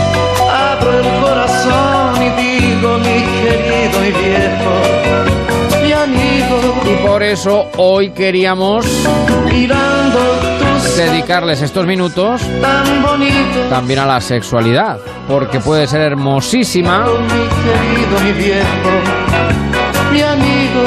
abro 0.53 0.99
el 1.01 1.20
corazón 1.22 2.22
y 2.22 2.30
digo, 2.43 2.99
mi 2.99 3.22
querido 3.43 4.05
y 4.05 4.12
viejo, 4.12 4.99
por 7.07 7.22
eso 7.22 7.68
hoy 7.76 8.11
queríamos 8.11 8.86
dedicarles 11.03 11.62
estos 11.62 11.86
minutos 11.86 12.42
también 13.70 14.01
a 14.01 14.07
la 14.07 14.20
sexualidad, 14.20 14.99
porque 15.28 15.61
puede 15.61 15.86
ser 15.86 16.01
hermosísima 16.01 17.07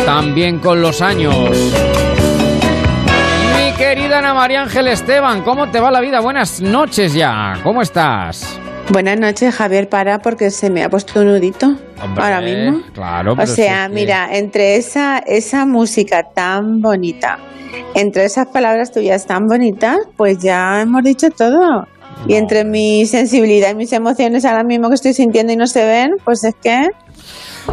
también 0.05 0.59
con 0.59 0.82
los 0.82 1.01
años. 1.01 1.49
Mi 3.55 3.74
querida 3.78 4.20
Ana 4.20 4.34
María 4.34 4.64
Ángel 4.64 4.88
Esteban, 4.88 5.41
¿cómo 5.43 5.70
te 5.70 5.80
va 5.80 5.91
la 5.91 6.01
vida? 6.01 6.20
Buenas 6.20 6.62
noches 6.62 7.14
ya, 7.14 7.59
¿cómo 7.64 7.82
estás? 7.82 8.61
Buenas 8.90 9.20
noches, 9.20 9.56
Javier, 9.56 9.88
para 9.88 10.20
porque 10.20 10.52
se 10.52 10.70
me 10.70 10.84
ha 10.84 10.90
puesto 10.90 11.22
un 11.22 11.28
nudito 11.28 11.76
ahora 12.18 12.42
mismo. 12.42 12.82
Claro, 12.94 13.36
o 13.38 13.48
sea, 13.48 13.88
mira, 13.88 14.30
entre 14.32 14.76
esa, 14.76 15.20
esa 15.20 15.66
música 15.66 16.24
tan 16.24 16.82
bonita, 16.82 17.40
entre 17.96 18.26
esas 18.26 18.48
palabras 18.48 18.92
tuyas 18.92 19.26
tan 19.26 19.48
bonitas, 19.48 19.98
pues 20.18 20.40
ya 20.40 20.82
hemos 20.82 21.04
dicho 21.04 21.30
todo. 21.30 21.88
Y 22.28 22.36
entre 22.36 22.66
mi 22.66 23.06
sensibilidad 23.06 23.72
y 23.72 23.76
mis 23.76 23.94
emociones 23.94 24.46
ahora 24.46 24.64
mismo 24.64 24.90
que 24.90 24.96
estoy 24.96 25.14
sintiendo 25.14 25.54
y 25.54 25.56
no 25.56 25.68
se 25.68 25.86
ven, 25.86 26.12
pues 26.24 26.44
es 26.44 26.54
que 26.62 26.90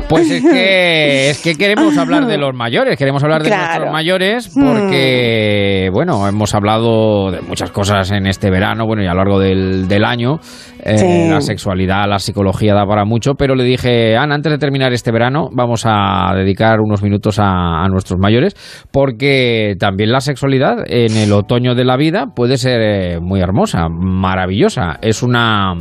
pues 0.09 0.31
es 0.31 0.43
que, 0.43 1.31
es 1.31 1.43
que 1.43 1.55
queremos 1.55 1.97
hablar 1.97 2.27
de 2.27 2.39
los 2.39 2.55
mayores, 2.55 2.97
queremos 2.97 3.23
hablar 3.23 3.43
de 3.43 3.51
nuestros 3.51 3.93
mayores 3.93 4.49
porque, 4.55 5.91
bueno, 5.93 6.27
hemos 6.29 6.55
hablado 6.55 7.31
de 7.31 7.41
muchas 7.43 7.71
cosas 7.71 8.11
en 8.11 8.27
este 8.27 8.51
verano, 8.51 8.87
bueno, 8.87 9.03
y 9.03 9.07
a 9.07 9.11
lo 9.11 9.19
largo 9.19 9.39
del, 9.39 9.89
del 9.89 10.05
año. 10.05 10.41
Eh, 10.81 11.29
la 11.29 11.41
sexualidad, 11.41 12.07
la 12.09 12.19
psicología 12.19 12.73
da 12.73 12.87
para 12.87 13.05
mucho, 13.05 13.35
pero 13.35 13.55
le 13.55 13.65
dije, 13.65 14.17
Ana, 14.17 14.37
antes 14.37 14.53
de 14.53 14.59
terminar 14.59 14.93
este 14.93 15.11
verano, 15.11 15.49
vamos 15.53 15.83
a 15.85 16.33
dedicar 16.35 16.81
unos 16.81 17.03
minutos 17.03 17.39
a, 17.41 17.87
nuestros 17.89 18.19
mayores, 18.21 18.55
porque 18.93 19.75
también 19.79 20.13
la 20.13 20.21
sexualidad 20.21 20.85
en 20.87 21.17
el 21.17 21.33
otoño 21.33 21.75
de 21.75 21.85
la 21.85 21.97
vida 21.97 22.27
puede 22.35 22.59
ser 22.59 22.81
eh, 22.81 23.21
muy 23.21 23.41
hermosa, 23.41 23.89
maravillosa. 23.89 24.99
Es 25.03 25.23
una, 25.23 25.75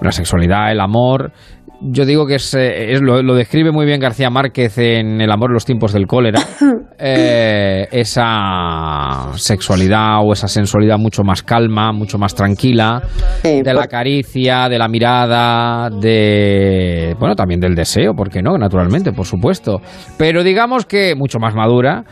una 0.00 0.12
sexualidad, 0.12 0.72
el 0.72 0.80
amor, 0.80 1.32
yo 1.80 2.06
digo 2.06 2.26
que 2.26 2.36
es, 2.36 2.54
eh, 2.54 2.98
lo, 3.00 3.34
describe 3.34 3.72
muy 3.72 3.86
bien 3.86 4.00
García 4.00 4.30
Márquez 4.30 4.78
en 4.78 5.20
El 5.20 5.30
amor 5.30 5.50
en 5.50 5.54
los 5.54 5.64
tiempos 5.64 5.92
del 5.92 6.06
cólera. 6.06 6.40
Eh, 6.96 7.88
esa 7.90 9.32
sexualidad 9.34 10.20
o 10.22 10.32
esa 10.32 10.46
sensualidad 10.46 10.96
mucho 10.96 11.24
más 11.24 11.42
calma, 11.42 11.92
mucho 11.92 12.18
más 12.18 12.36
tranquila, 12.36 13.02
de 13.42 13.74
la 13.74 13.88
caricia, 13.88 14.68
de 14.68 14.78
la 14.78 14.88
mirada, 14.88 15.90
de. 15.90 17.16
Bueno, 17.18 17.34
también 17.34 17.60
del 17.60 17.74
deseo, 17.74 18.14
¿por 18.14 18.30
qué 18.30 18.42
no? 18.42 18.56
Naturalmente, 18.56 19.12
por 19.12 19.26
supuesto. 19.26 19.82
Pero 20.16 20.44
digamos 20.44 20.86
que 20.86 21.14
mucho 21.16 21.40
más 21.40 21.54
madura, 21.54 22.04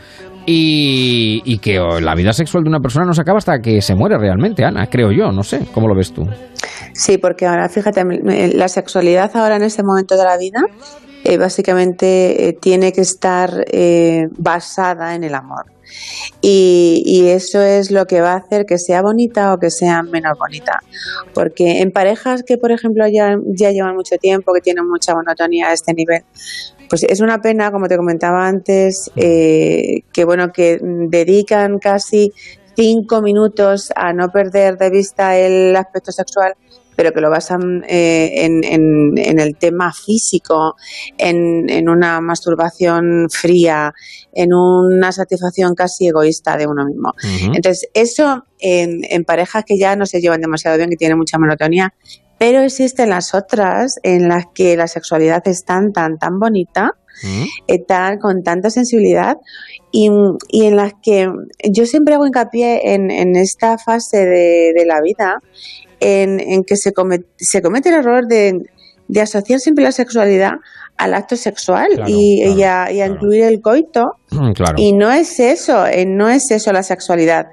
y, 0.45 1.41
y, 1.45 1.57
que 1.59 1.79
la 1.79 2.15
vida 2.15 2.33
sexual 2.33 2.63
de 2.63 2.69
una 2.69 2.79
persona 2.79 3.05
no 3.05 3.13
se 3.13 3.21
acaba 3.21 3.37
hasta 3.37 3.59
que 3.59 3.81
se 3.81 3.95
muere 3.95 4.17
realmente, 4.17 4.63
Ana, 4.65 4.87
creo 4.87 5.11
yo, 5.11 5.31
no 5.31 5.43
sé, 5.43 5.67
¿cómo 5.73 5.87
lo 5.87 5.95
ves 5.95 6.13
tú? 6.13 6.27
Sí, 6.93 7.17
porque 7.17 7.45
ahora, 7.45 7.69
fíjate, 7.69 8.03
la 8.53 8.67
sexualidad 8.67 9.31
ahora 9.35 9.55
en 9.55 9.63
este 9.63 9.83
momento 9.83 10.15
de 10.15 10.23
la 10.23 10.37
vida 10.37 10.61
eh, 11.23 11.37
básicamente 11.37 12.49
eh, 12.49 12.53
tiene 12.53 12.91
que 12.91 13.01
estar 13.01 13.65
eh, 13.71 14.27
basada 14.37 15.15
en 15.15 15.23
el 15.23 15.35
amor. 15.35 15.65
Y, 16.41 17.27
eso 17.27 17.61
es 17.61 17.91
lo 17.91 18.05
que 18.05 18.19
va 18.19 18.33
a 18.33 18.37
hacer 18.37 18.65
que 18.65 18.77
sea 18.77 19.01
bonita 19.01 19.53
o 19.53 19.59
que 19.59 19.69
sea 19.69 20.03
menos 20.03 20.37
bonita. 20.37 20.81
Porque 21.33 21.81
en 21.81 21.91
parejas 21.91 22.43
que, 22.43 22.57
por 22.57 22.71
ejemplo, 22.71 23.07
ya, 23.07 23.37
ya 23.45 23.71
llevan 23.71 23.95
mucho 23.95 24.17
tiempo, 24.17 24.53
que 24.53 24.61
tienen 24.61 24.87
mucha 24.87 25.13
monotonía 25.13 25.69
a 25.69 25.73
este 25.73 25.93
nivel, 25.93 26.23
pues 26.89 27.03
es 27.03 27.21
una 27.21 27.41
pena, 27.41 27.71
como 27.71 27.87
te 27.87 27.95
comentaba 27.95 28.47
antes, 28.47 29.11
que 29.15 30.25
bueno, 30.25 30.51
que 30.51 30.79
dedican 30.81 31.79
casi 31.79 32.33
cinco 32.75 33.21
minutos 33.21 33.91
a 33.95 34.13
no 34.13 34.29
perder 34.29 34.77
de 34.77 34.89
vista 34.89 35.37
el 35.37 35.75
aspecto 35.75 36.11
sexual 36.11 36.55
pero 36.95 37.11
que 37.11 37.21
lo 37.21 37.29
basan 37.29 37.83
eh, 37.87 38.45
en, 38.45 38.63
en, 38.63 39.39
el 39.39 39.55
tema 39.55 39.91
físico, 39.93 40.75
en, 41.17 41.69
en, 41.69 41.89
una 41.89 42.21
masturbación 42.21 43.27
fría, 43.29 43.93
en 44.33 44.53
una 44.53 45.11
satisfacción 45.11 45.75
casi 45.75 46.07
egoísta 46.07 46.57
de 46.57 46.67
uno 46.67 46.85
mismo. 46.85 47.13
Entonces, 47.53 47.89
eso 47.93 48.43
en, 48.59 49.01
en 49.09 49.23
parejas 49.23 49.63
que 49.65 49.77
ya 49.77 49.95
no 49.95 50.05
se 50.05 50.21
llevan 50.21 50.41
demasiado 50.41 50.77
bien, 50.77 50.89
que 50.89 50.95
tienen 50.95 51.17
mucha 51.17 51.37
monotonía, 51.37 51.93
pero 52.37 52.61
existen 52.61 53.09
las 53.09 53.33
otras 53.33 53.99
en 54.03 54.27
las 54.27 54.45
que 54.53 54.75
la 54.75 54.87
sexualidad 54.87 55.41
es 55.47 55.63
tan, 55.65 55.93
tan, 55.93 56.17
tan 56.17 56.39
bonita, 56.39 56.91
eh, 57.67 57.79
tan, 57.79 58.17
con 58.17 58.43
tanta 58.43 58.69
sensibilidad 58.69 59.37
y, 59.91 60.09
y, 60.49 60.65
en 60.65 60.75
las 60.75 60.93
que 61.01 61.29
yo 61.71 61.85
siempre 61.85 62.15
hago 62.15 62.25
hincapié 62.25 62.93
en, 62.95 63.11
en 63.11 63.35
esta 63.35 63.77
fase 63.77 64.25
de, 64.25 64.73
de 64.75 64.85
la 64.85 64.99
vida 65.01 65.39
en, 66.03 66.63
que 66.63 66.75
se 66.75 66.93
comete, 66.93 67.25
se 67.37 67.61
comete 67.61 67.89
el 67.89 67.95
error 67.95 68.27
de, 68.27 68.61
asociar 69.21 69.59
siempre 69.59 69.83
la 69.83 69.91
sexualidad 69.91 70.53
al 70.97 71.13
acto 71.13 71.35
sexual 71.35 72.03
y, 72.07 72.63
a, 72.63 72.91
incluir 72.91 73.43
el 73.43 73.61
coito. 73.61 74.17
Y 74.77 74.93
no 74.93 75.11
es 75.11 75.39
eso, 75.39 75.85
eh, 75.85 76.05
no 76.05 76.29
es 76.29 76.51
eso 76.51 76.71
la 76.73 76.83
sexualidad. 76.83 77.47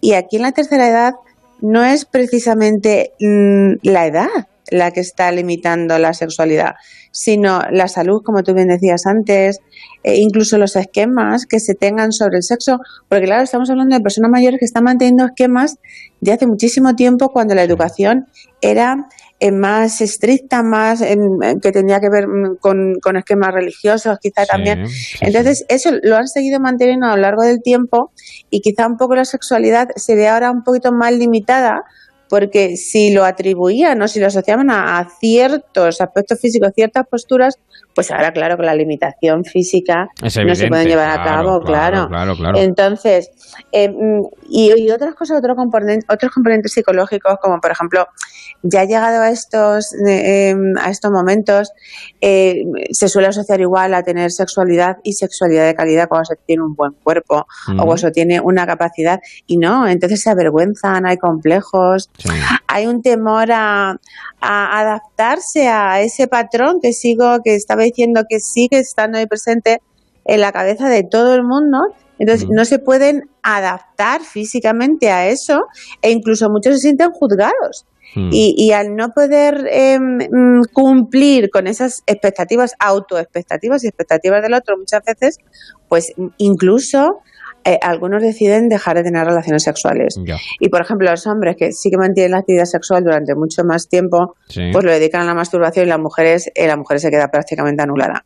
Y 0.00 0.12
aquí 0.12 0.36
en 0.36 0.42
la 0.42 0.52
tercera 0.52 0.88
edad 0.88 1.14
no 1.60 1.84
es 1.84 2.04
precisamente 2.04 3.12
mm, 3.20 3.74
la 3.82 4.06
edad 4.06 4.28
la 4.70 4.92
que 4.92 5.00
está 5.00 5.30
limitando 5.32 5.98
la 5.98 6.14
sexualidad, 6.14 6.74
sino 7.10 7.60
la 7.70 7.88
salud, 7.88 8.22
como 8.24 8.42
tú 8.42 8.54
bien 8.54 8.68
decías 8.68 9.06
antes, 9.06 9.58
e 10.02 10.16
incluso 10.18 10.58
los 10.58 10.76
esquemas 10.76 11.44
que 11.46 11.60
se 11.60 11.74
tengan 11.74 12.12
sobre 12.12 12.36
el 12.36 12.42
sexo, 12.42 12.78
porque 13.08 13.24
claro, 13.24 13.42
estamos 13.42 13.68
hablando 13.68 13.96
de 13.96 14.02
personas 14.02 14.30
mayores 14.30 14.60
que 14.60 14.64
están 14.64 14.84
manteniendo 14.84 15.24
esquemas 15.26 15.76
de 16.20 16.32
hace 16.32 16.46
muchísimo 16.46 16.94
tiempo 16.94 17.30
cuando 17.30 17.54
la 17.54 17.62
educación 17.62 18.26
era 18.60 19.08
eh, 19.38 19.52
más 19.52 20.02
estricta, 20.02 20.62
más 20.62 21.00
que 21.00 21.72
tenía 21.72 21.98
que 21.98 22.10
ver 22.10 22.28
mm, 22.28 22.58
con, 22.60 23.16
esquemas 23.16 23.54
religiosos, 23.54 24.18
quizá 24.20 24.44
también. 24.44 24.84
Entonces, 25.20 25.64
eso 25.68 25.90
lo 26.02 26.16
han 26.16 26.28
seguido 26.28 26.60
manteniendo 26.60 27.06
a 27.06 27.16
lo 27.16 27.22
largo 27.22 27.42
del 27.42 27.62
tiempo 27.62 28.12
y 28.50 28.60
quizá 28.60 28.86
un 28.86 28.98
poco 28.98 29.14
la 29.14 29.24
sexualidad 29.24 29.88
se 29.96 30.14
ve 30.14 30.28
ahora 30.28 30.50
un 30.50 30.62
poquito 30.62 30.92
más 30.92 31.14
limitada 31.14 31.84
porque 32.30 32.76
si 32.76 33.12
lo 33.12 33.24
atribuían 33.24 34.00
o 34.00 34.08
si 34.08 34.20
lo 34.20 34.28
asociaban 34.28 34.70
a, 34.70 35.04
ciertos 35.18 36.00
aspectos 36.00 36.40
físicos, 36.40 36.70
ciertas 36.74 37.04
posturas, 37.10 37.58
pues 37.92 38.12
ahora 38.12 38.30
claro 38.32 38.56
que 38.56 38.62
la 38.62 38.74
limitación 38.74 39.44
física 39.44 40.06
no 40.22 40.30
se 40.30 40.68
puede 40.68 40.86
llevar 40.86 41.10
a 41.18 41.24
cabo, 41.24 41.60
claro. 41.60 42.08
Entonces, 42.54 43.30
eh, 43.72 43.92
y, 44.48 44.90
otras 44.90 45.16
cosas, 45.16 45.38
otros 45.38 45.56
componentes, 45.56 46.04
otros 46.08 46.32
componentes 46.32 46.72
psicológicos, 46.72 47.34
como 47.42 47.60
por 47.60 47.72
ejemplo, 47.72 48.06
ya 48.62 48.84
llegado 48.84 49.22
a 49.22 49.30
estos, 49.30 49.94
eh, 50.06 50.50
em, 50.50 50.76
a 50.78 50.90
estos 50.90 51.10
momentos, 51.10 51.72
eh, 52.20 52.62
se 52.90 53.08
suele 53.08 53.28
asociar 53.28 53.60
igual 53.60 53.94
a 53.94 54.02
tener 54.02 54.30
sexualidad 54.30 54.98
y 55.02 55.14
sexualidad 55.14 55.66
de 55.66 55.74
calidad 55.74 56.08
cuando 56.08 56.26
se 56.26 56.36
tiene 56.46 56.62
un 56.62 56.74
buen 56.74 56.92
cuerpo 57.02 57.46
o 57.68 57.76
cuando 57.76 57.96
se 57.96 58.10
tiene 58.10 58.40
una 58.40 58.66
capacidad, 58.66 59.20
y 59.46 59.56
no, 59.56 59.86
entonces 59.86 60.20
se 60.20 60.30
avergüenzan, 60.30 61.06
hay 61.06 61.16
complejos, 61.16 62.10
hay 62.66 62.86
un 62.86 63.02
temor 63.02 63.50
a, 63.52 63.96
adaptarse 64.40 65.68
a 65.68 66.00
ese 66.00 66.26
patrón 66.26 66.78
que 66.80 66.92
sigo, 66.92 67.38
que 67.44 67.54
estaba 67.54 67.82
diciendo 67.82 68.22
que 68.28 68.40
sigue 68.40 68.78
estando 68.78 69.18
ahí 69.18 69.26
presente 69.26 69.80
en 70.24 70.40
la 70.40 70.52
cabeza 70.52 70.88
de 70.88 71.02
todo 71.02 71.34
el 71.34 71.42
mundo. 71.42 71.78
Entonces, 72.18 72.48
no 72.50 72.64
se 72.64 72.78
pueden 72.78 73.30
adaptar 73.42 74.20
físicamente 74.22 75.10
a 75.10 75.28
eso 75.28 75.62
e 76.02 76.10
incluso 76.10 76.48
muchos 76.50 76.74
se 76.74 76.80
sienten 76.80 77.10
juzgados. 77.12 77.86
Y, 78.14 78.72
al 78.72 78.96
no 78.96 79.10
poder 79.10 79.68
em, 79.70 80.18
mm, 80.18 80.62
cumplir 80.72 81.50
con 81.50 81.66
esas 81.66 82.02
expectativas, 82.06 82.74
autoexpectativas 82.78 83.84
y 83.84 83.88
expectativas 83.88 84.42
del 84.42 84.54
otro 84.54 84.76
muchas 84.76 85.02
veces, 85.04 85.38
pues 85.88 86.12
incluso 86.38 87.22
eh, 87.64 87.78
algunos 87.82 88.22
deciden 88.22 88.68
dejar 88.68 88.96
de 88.96 89.02
tener 89.02 89.26
relaciones 89.26 89.62
sexuales. 89.62 90.16
Y 90.58 90.68
por 90.68 90.80
ejemplo, 90.80 91.10
los 91.10 91.26
hombres 91.26 91.56
que 91.56 91.72
sí 91.72 91.90
que 91.90 91.98
mantienen 91.98 92.32
la 92.32 92.38
actividad 92.38 92.64
sexual 92.64 93.04
durante 93.04 93.34
mucho 93.34 93.64
más 93.64 93.88
tiempo, 93.88 94.36
pues 94.72 94.84
lo 94.84 94.90
dedican 94.90 95.22
a 95.22 95.24
la 95.24 95.34
masturbación 95.34 95.86
y 95.86 95.88
las 95.88 95.98
mujeres, 95.98 96.50
eh, 96.54 96.66
la 96.66 96.76
mujer 96.76 97.00
se 97.00 97.10
queda 97.10 97.28
prácticamente 97.28 97.82
anulada. 97.82 98.24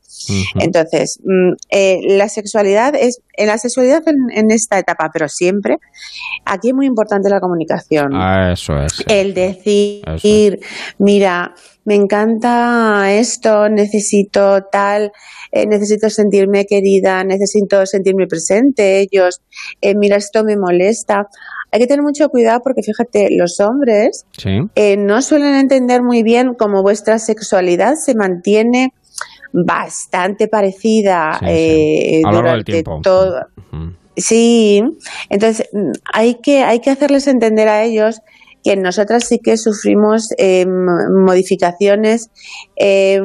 Entonces, 0.61 1.19
mm, 1.25 1.53
eh, 1.71 1.99
la 2.09 2.29
sexualidad 2.29 2.95
es, 2.95 3.21
en 3.37 3.49
la 3.49 3.59
sexualidad 3.59 4.03
en, 4.07 4.51
esta 4.51 4.79
etapa, 4.79 5.11
pero 5.13 5.29
siempre, 5.29 5.79
aquí 6.45 6.69
es 6.69 6.75
muy 6.75 6.87
importante 6.87 7.29
la 7.29 7.41
comunicación. 7.41 8.13
Ah, 8.15 8.53
eso 8.53 8.79
es. 8.79 9.03
El 9.09 9.35
decir, 9.35 10.61
mira, 10.99 11.55
me 11.85 11.95
encanta 11.95 13.13
esto, 13.13 13.69
necesito 13.69 14.63
tal, 14.73 15.13
eh, 15.53 15.67
necesito 15.67 16.09
sentirme 16.09 16.65
querida, 16.65 17.23
necesito 17.25 17.85
sentirme 17.85 18.27
presente, 18.27 19.07
eh, 19.81 19.95
mira, 19.95 20.17
esto 20.17 20.45
me 20.45 20.57
molesta. 20.57 21.29
Hay 21.73 21.81
que 21.81 21.87
tener 21.87 22.03
mucho 22.03 22.29
cuidado 22.29 22.61
porque 22.63 22.83
fíjate, 22.83 23.29
los 23.37 23.59
hombres 23.61 24.27
eh, 24.75 24.97
no 24.97 25.21
suelen 25.23 25.55
entender 25.55 26.03
muy 26.03 26.23
bien 26.23 26.55
cómo 26.55 26.83
vuestra 26.83 27.19
sexualidad 27.19 27.95
se 27.97 28.15
mantiene 28.15 28.93
bastante 29.53 30.49
parecida 30.49 31.37
Sí, 31.41 31.47
sí. 31.47 31.53
eh, 31.53 32.23
A 32.25 32.33
lo 32.33 32.43
largo 32.43 32.51
del 32.51 32.65
durante 32.65 32.73
tiempo. 32.73 33.01
todo. 33.03 33.41
Sí, 34.17 34.83
entonces 35.31 35.69
mm, 35.73 35.91
hay 36.13 36.37
que, 36.41 36.63
hay 36.63 36.79
que 36.81 36.91
hacerles 36.91 37.27
entender 37.27 37.69
a 37.69 37.83
ellos 37.83 38.21
que 38.63 38.77
nosotras 38.77 39.27
sí 39.29 39.41
que 39.41 39.57
sufrimos 39.57 40.29
eh, 40.39 40.65
modificaciones 40.67 42.31
eh, 42.77 43.21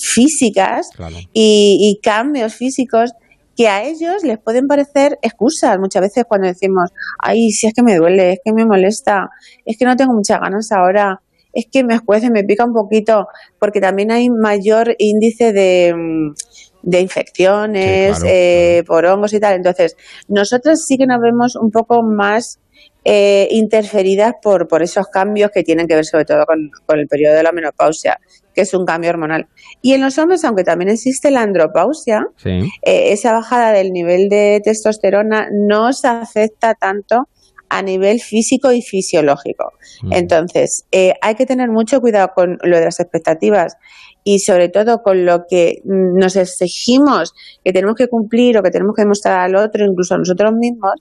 físicas 0.00 0.88
y, 1.32 1.78
y 1.98 2.00
cambios 2.02 2.54
físicos 2.54 3.12
que 3.58 3.66
a 3.66 3.82
ellos 3.82 4.22
les 4.22 4.38
pueden 4.38 4.68
parecer 4.68 5.18
excusas. 5.20 5.80
Muchas 5.80 6.00
veces 6.00 6.24
cuando 6.28 6.46
decimos, 6.46 6.92
ay, 7.18 7.50
si 7.50 7.66
es 7.66 7.74
que 7.74 7.82
me 7.82 7.96
duele, 7.96 8.34
es 8.34 8.38
que 8.44 8.52
me 8.52 8.64
molesta, 8.64 9.30
es 9.64 9.76
que 9.76 9.84
no 9.84 9.96
tengo 9.96 10.14
muchas 10.14 10.38
ganas 10.38 10.70
ahora, 10.70 11.20
es 11.52 11.66
que 11.68 11.82
me 11.82 11.94
escuece, 11.94 12.30
me 12.30 12.44
pica 12.44 12.64
un 12.64 12.72
poquito, 12.72 13.26
porque 13.58 13.80
también 13.80 14.12
hay 14.12 14.30
mayor 14.30 14.94
índice 14.98 15.52
de, 15.52 15.92
mm, 15.92 16.34
de 16.82 17.00
infecciones 17.00 18.18
Sí, 18.18 18.22
claro, 18.22 18.36
eh, 18.36 18.84
por 18.86 19.06
hongos 19.06 19.32
y 19.32 19.40
tal. 19.40 19.56
Entonces, 19.56 19.96
nosotros 20.28 20.84
sí 20.86 20.96
que 20.96 21.06
nos 21.06 21.20
vemos 21.20 21.56
un 21.56 21.72
poco 21.72 22.04
más 22.04 22.60
eh, 23.04 23.48
interferidas 23.50 24.34
por, 24.40 24.68
por 24.68 24.84
esos 24.84 25.08
cambios 25.08 25.50
que 25.52 25.64
tienen 25.64 25.88
que 25.88 25.96
ver 25.96 26.04
sobre 26.04 26.24
todo 26.24 26.46
con, 26.46 26.70
con 26.86 27.00
el 27.00 27.08
periodo 27.08 27.34
de 27.34 27.42
la 27.42 27.50
menopausia, 27.50 28.20
que 28.58 28.62
es 28.62 28.74
un 28.74 28.84
cambio 28.84 29.10
hormonal. 29.10 29.46
Y 29.82 29.92
en 29.92 30.00
los 30.00 30.18
hombres, 30.18 30.44
aunque 30.44 30.64
también 30.64 30.88
existe 30.88 31.30
la 31.30 31.42
andropausia, 31.42 32.26
Sí. 32.38 32.58
eh, 32.82 33.12
esa 33.12 33.32
bajada 33.32 33.70
del 33.70 33.92
nivel 33.92 34.28
de 34.28 34.60
testosterona 34.64 35.46
no 35.52 35.92
se 35.92 36.08
afecta 36.08 36.74
tanto 36.74 37.28
a 37.68 37.82
nivel 37.82 38.18
físico 38.18 38.72
y 38.72 38.82
fisiológico. 38.82 39.72
Entonces, 40.10 40.86
eh, 40.90 41.12
hay 41.20 41.36
que 41.36 41.46
tener 41.46 41.68
mucho 41.70 42.00
cuidado 42.00 42.30
con 42.34 42.58
lo 42.62 42.78
de 42.78 42.86
las 42.86 42.98
expectativas 42.98 43.76
y 44.24 44.40
sobre 44.40 44.68
todo 44.68 45.02
con 45.02 45.24
lo 45.24 45.44
que 45.48 45.80
mm, 45.84 46.18
nos 46.18 46.36
exigimos 46.36 47.34
que 47.64 47.72
tenemos 47.72 47.94
que 47.94 48.08
cumplir 48.08 48.58
o 48.58 48.62
que 48.62 48.70
tenemos 48.70 48.94
que 48.94 49.02
demostrar 49.02 49.40
al 49.40 49.54
otro, 49.56 49.84
incluso 49.84 50.14
a 50.14 50.18
nosotros 50.18 50.52
mismos, 50.52 50.92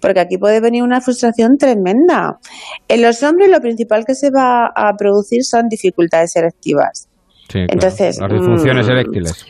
porque 0.00 0.20
aquí 0.20 0.36
puede 0.36 0.60
venir 0.60 0.82
una 0.82 1.00
frustración 1.00 1.58
tremenda. 1.58 2.38
En 2.88 3.02
los 3.02 3.22
hombres 3.22 3.48
lo 3.50 3.60
principal 3.60 4.04
que 4.04 4.14
se 4.14 4.30
va 4.30 4.66
a 4.66 4.96
producir 4.96 5.44
son 5.44 5.68
dificultades 5.68 6.32
selectivas. 6.32 7.05
Sí, 7.48 7.52
claro. 7.52 7.66
Entonces, 7.72 8.18
Las 8.18 8.32
disfunciones 8.32 8.86
mm, 8.86 8.90
eréctiles. 8.90 9.46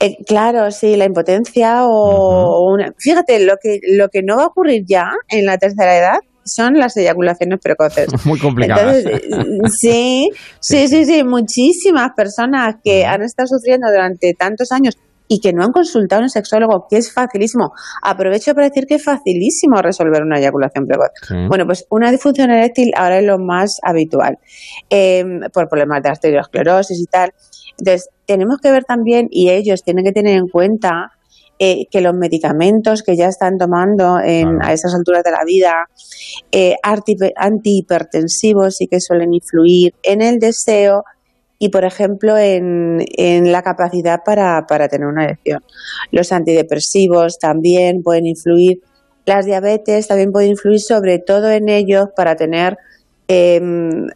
Eh, 0.00 0.16
claro, 0.26 0.70
sí, 0.70 0.96
la 0.96 1.04
impotencia 1.04 1.86
o, 1.86 2.72
una... 2.72 2.92
Fíjate, 2.98 3.44
lo 3.44 3.54
que, 3.62 3.80
lo 3.96 4.08
que 4.08 4.22
no 4.22 4.36
va 4.36 4.44
a 4.44 4.46
ocurrir 4.46 4.84
ya 4.86 5.12
en 5.28 5.46
la 5.46 5.58
tercera 5.58 5.96
edad 5.96 6.18
son 6.44 6.74
las 6.74 6.96
eyaculaciones 6.96 7.60
precoces. 7.60 8.08
Muy 8.26 8.38
complicadas. 8.38 9.04
Entonces, 9.04 9.22
sí, 9.80 10.28
sí, 10.60 10.88
sí, 10.88 11.04
sí, 11.04 11.24
muchísimas 11.24 12.10
personas 12.16 12.76
que 12.82 13.04
han 13.04 13.22
estado 13.22 13.46
sufriendo 13.46 13.88
durante 13.90 14.34
tantos 14.34 14.72
años 14.72 14.96
y 15.32 15.40
que 15.40 15.54
no 15.54 15.64
han 15.64 15.72
consultado 15.72 16.20
a 16.20 16.24
un 16.24 16.28
sexólogo, 16.28 16.86
que 16.90 16.98
es 16.98 17.10
facilísimo. 17.10 17.72
Aprovecho 18.02 18.54
para 18.54 18.68
decir 18.68 18.84
que 18.86 18.96
es 18.96 19.04
facilísimo 19.04 19.80
resolver 19.80 20.22
una 20.22 20.38
eyaculación 20.38 20.84
precoz. 20.84 21.08
Sí. 21.26 21.34
Bueno, 21.48 21.64
pues 21.64 21.86
una 21.88 22.10
disfunción 22.10 22.50
eréctil 22.50 22.90
ahora 22.94 23.18
es 23.18 23.24
lo 23.24 23.38
más 23.38 23.78
habitual, 23.82 24.36
eh, 24.90 25.24
por 25.50 25.70
problemas 25.70 26.02
de 26.02 26.10
arteriosclerosis 26.10 27.00
y 27.00 27.06
tal. 27.06 27.32
Entonces, 27.78 28.10
tenemos 28.26 28.58
que 28.62 28.70
ver 28.70 28.84
también, 28.84 29.28
y 29.30 29.48
ellos 29.48 29.82
tienen 29.82 30.04
que 30.04 30.12
tener 30.12 30.36
en 30.36 30.48
cuenta, 30.48 31.12
eh, 31.58 31.86
que 31.90 32.02
los 32.02 32.12
medicamentos 32.12 33.02
que 33.02 33.16
ya 33.16 33.28
están 33.28 33.56
tomando 33.56 34.18
en, 34.22 34.62
a 34.62 34.74
esas 34.74 34.94
alturas 34.94 35.22
de 35.22 35.30
la 35.30 35.44
vida, 35.46 35.72
eh, 36.50 36.74
antihipertensivos, 37.36 38.76
sí 38.76 38.86
que 38.86 39.00
suelen 39.00 39.32
influir 39.32 39.94
en 40.02 40.20
el 40.20 40.38
deseo 40.38 41.04
y, 41.62 41.68
por 41.68 41.84
ejemplo, 41.84 42.36
en, 42.36 43.04
en 43.16 43.52
la 43.52 43.62
capacidad 43.62 44.24
para, 44.24 44.66
para 44.66 44.88
tener 44.88 45.06
una 45.06 45.26
erección. 45.26 45.62
Los 46.10 46.32
antidepresivos 46.32 47.38
también 47.38 48.02
pueden 48.02 48.26
influir. 48.26 48.80
Las 49.26 49.46
diabetes 49.46 50.08
también 50.08 50.32
pueden 50.32 50.50
influir 50.50 50.80
sobre 50.80 51.20
todo 51.20 51.48
en 51.52 51.68
ellos 51.68 52.08
para 52.16 52.34
tener 52.34 52.78
eh, 53.28 53.62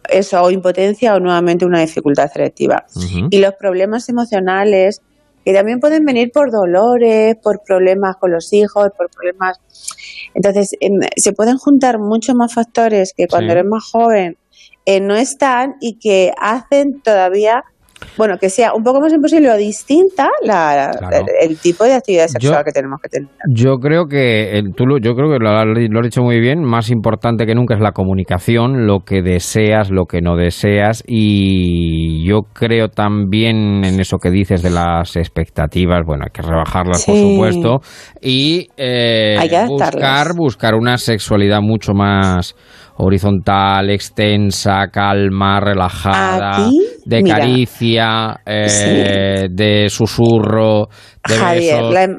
eso, 0.09 0.41
o 0.41 0.51
impotencia 0.51 1.15
o 1.15 1.21
nuevamente 1.21 1.65
una 1.65 1.79
dificultad 1.79 2.29
selectiva. 2.29 2.85
Y 3.31 3.39
los 3.39 3.53
problemas 3.53 4.09
emocionales, 4.09 5.01
que 5.45 5.53
también 5.53 5.79
pueden 5.79 6.03
venir 6.03 6.33
por 6.33 6.51
dolores, 6.51 7.37
por 7.41 7.61
problemas 7.63 8.17
con 8.17 8.31
los 8.33 8.51
hijos, 8.51 8.89
por 8.97 9.09
problemas... 9.09 9.57
Entonces, 10.33 10.75
em, 10.81 10.99
se 11.15 11.31
pueden 11.31 11.57
juntar 11.57 11.97
muchos 11.97 12.35
más 12.35 12.53
factores 12.53 13.13
que 13.15 13.25
cuando 13.25 13.53
Sí. 13.53 13.57
eres 13.57 13.65
más 13.69 13.89
joven 13.89 14.35
eh, 14.87 15.01
no 15.01 15.15
están 15.15 15.75
y 15.81 15.99
que 15.99 16.31
hacen 16.39 17.01
todavía, 17.01 17.65
bueno, 18.17 18.37
que 18.39 18.49
sea 18.49 18.73
un 18.75 18.83
poco 18.83 18.99
más 19.01 19.13
imposible 19.13 19.49
o 19.51 19.55
distinta 19.57 20.29
la, 20.43 20.91
Claro. 20.97 21.25
el, 21.41 21.49
el 21.51 21.57
tipo 21.57 21.83
de 21.83 21.93
actividad 21.93 22.27
sexual 22.27 22.59
Yo- 22.59 22.63
que 22.63 22.71
tenemos 22.71 22.99
que 23.01 23.09
tener. 23.09 23.29
Yo 23.53 23.77
creo 23.77 24.05
que 24.07 24.57
el- 24.57 24.73
tú 24.75 24.85
lo, 24.85 24.97
yo 24.99 25.13
creo 25.15 25.31
que 25.31 25.39
lo, 25.39 25.49
has- 25.49 25.65
lo 25.65 25.99
has 25.99 26.03
dicho 26.03 26.21
muy 26.21 26.39
bien. 26.39 26.63
Más 26.63 26.89
importante 26.89 27.45
que 27.45 27.55
nunca 27.55 27.75
es 27.75 27.81
la 27.81 27.91
comunicación, 27.91 28.85
lo 28.87 28.99
que 29.01 29.21
deseas, 29.21 29.89
lo 29.91 30.05
que 30.05 30.21
no 30.21 30.35
deseas. 30.35 31.03
Y 31.07 32.25
yo 32.27 32.41
creo 32.53 32.89
también 32.89 33.83
en 33.83 33.99
eso 33.99 34.17
que 34.17 34.29
dices 34.31 34.61
de 34.63 34.69
las 34.71 35.15
expectativas. 35.15 36.01
Bueno, 36.05 36.25
hay 36.25 36.31
que 36.31 36.41
rebajarlas, 36.47 37.05
por 37.05 37.15
supuesto. 37.15 37.79
Y 38.21 38.67
eh, 38.77 39.37
Hay 39.39 39.49
que 39.49 39.57
adaptarlas. 39.57 39.91
buscar, 39.91 40.27
buscar 40.35 40.75
una 40.75 40.97
sexualidad 40.97 41.61
mucho 41.61 41.93
más 41.93 42.55
horizontal, 42.99 43.89
extensa, 43.89 44.87
calma, 44.91 45.59
relajada, 45.59 46.65
Aquí, 46.65 46.79
de 47.07 47.23
mira. 47.23 47.37
caricia, 47.39 48.41
eh, 48.45 49.47
de 49.49 49.87
susurro, 49.89 50.89
de 51.27 51.35
Javier, 51.35 51.75
besos. 51.75 51.93
la, 51.93 52.17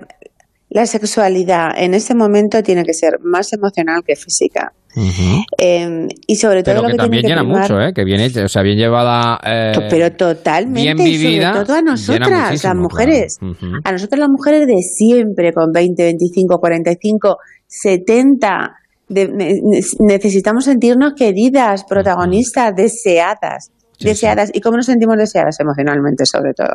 la 0.71 0.87
sexualidad 0.87 1.69
en 1.77 1.95
este 1.95 2.15
momento 2.15 2.63
tiene 2.63 2.83
que 2.85 2.93
ser 2.95 3.19
más 3.23 3.53
emocional 3.53 4.03
que 4.07 4.17
física. 4.17 4.73
Ujú. 4.97 5.45
Eh, 5.59 6.09
y 6.27 6.37
sobre 6.37 6.63
todo 6.63 6.75
Pero 6.77 6.83
lo 6.83 6.89
que 6.89 6.93
que, 6.93 6.97
también 6.99 7.23
tiene 7.23 7.35
que 7.37 7.41
llena 7.43 7.55
primar- 7.55 7.61
mucho, 7.63 7.81
¿eh? 7.81 7.93
Que 7.95 8.05
bien 8.05 8.21
hecha, 8.21 8.45
o 8.45 8.49
sea, 8.49 8.63
bien 8.63 8.79
llevada. 8.79 9.39
eh, 9.47 9.73
pero 9.91 10.11
totalmente, 10.13 10.81
bien 10.95 10.99
y 11.01 11.17
vivida, 11.19 11.53
sobre 11.53 11.67
todo 11.67 11.77
a 11.77 11.83
nosotras, 11.83 12.65
las 12.65 12.75
mujeres. 12.77 13.37
claro. 13.39 13.53
Ujú. 13.55 13.67
A 13.85 13.93
nosotras 13.93 14.19
las 14.19 14.29
mujeres 14.31 14.67
de 14.67 14.83
siempre, 14.83 15.53
con 15.53 15.71
20, 15.73 16.03
25, 16.03 16.59
45, 16.59 17.37
70, 17.67 18.73
de- 19.09 19.29
ne- 19.29 19.61
ne- 19.63 19.81
necesitamos 20.01 20.65
sentirnos 20.65 21.13
queridas, 21.17 21.85
protagonistas, 21.89 22.75
deseadas. 22.75 23.71
Deseadas. 24.01 24.51
¿Y 24.53 24.61
cómo 24.61 24.77
nos 24.77 24.87
sentimos 24.87 25.17
deseadas? 25.17 25.59
Emocionalmente, 25.61 26.27
sobre 26.27 26.55
todo. 26.55 26.75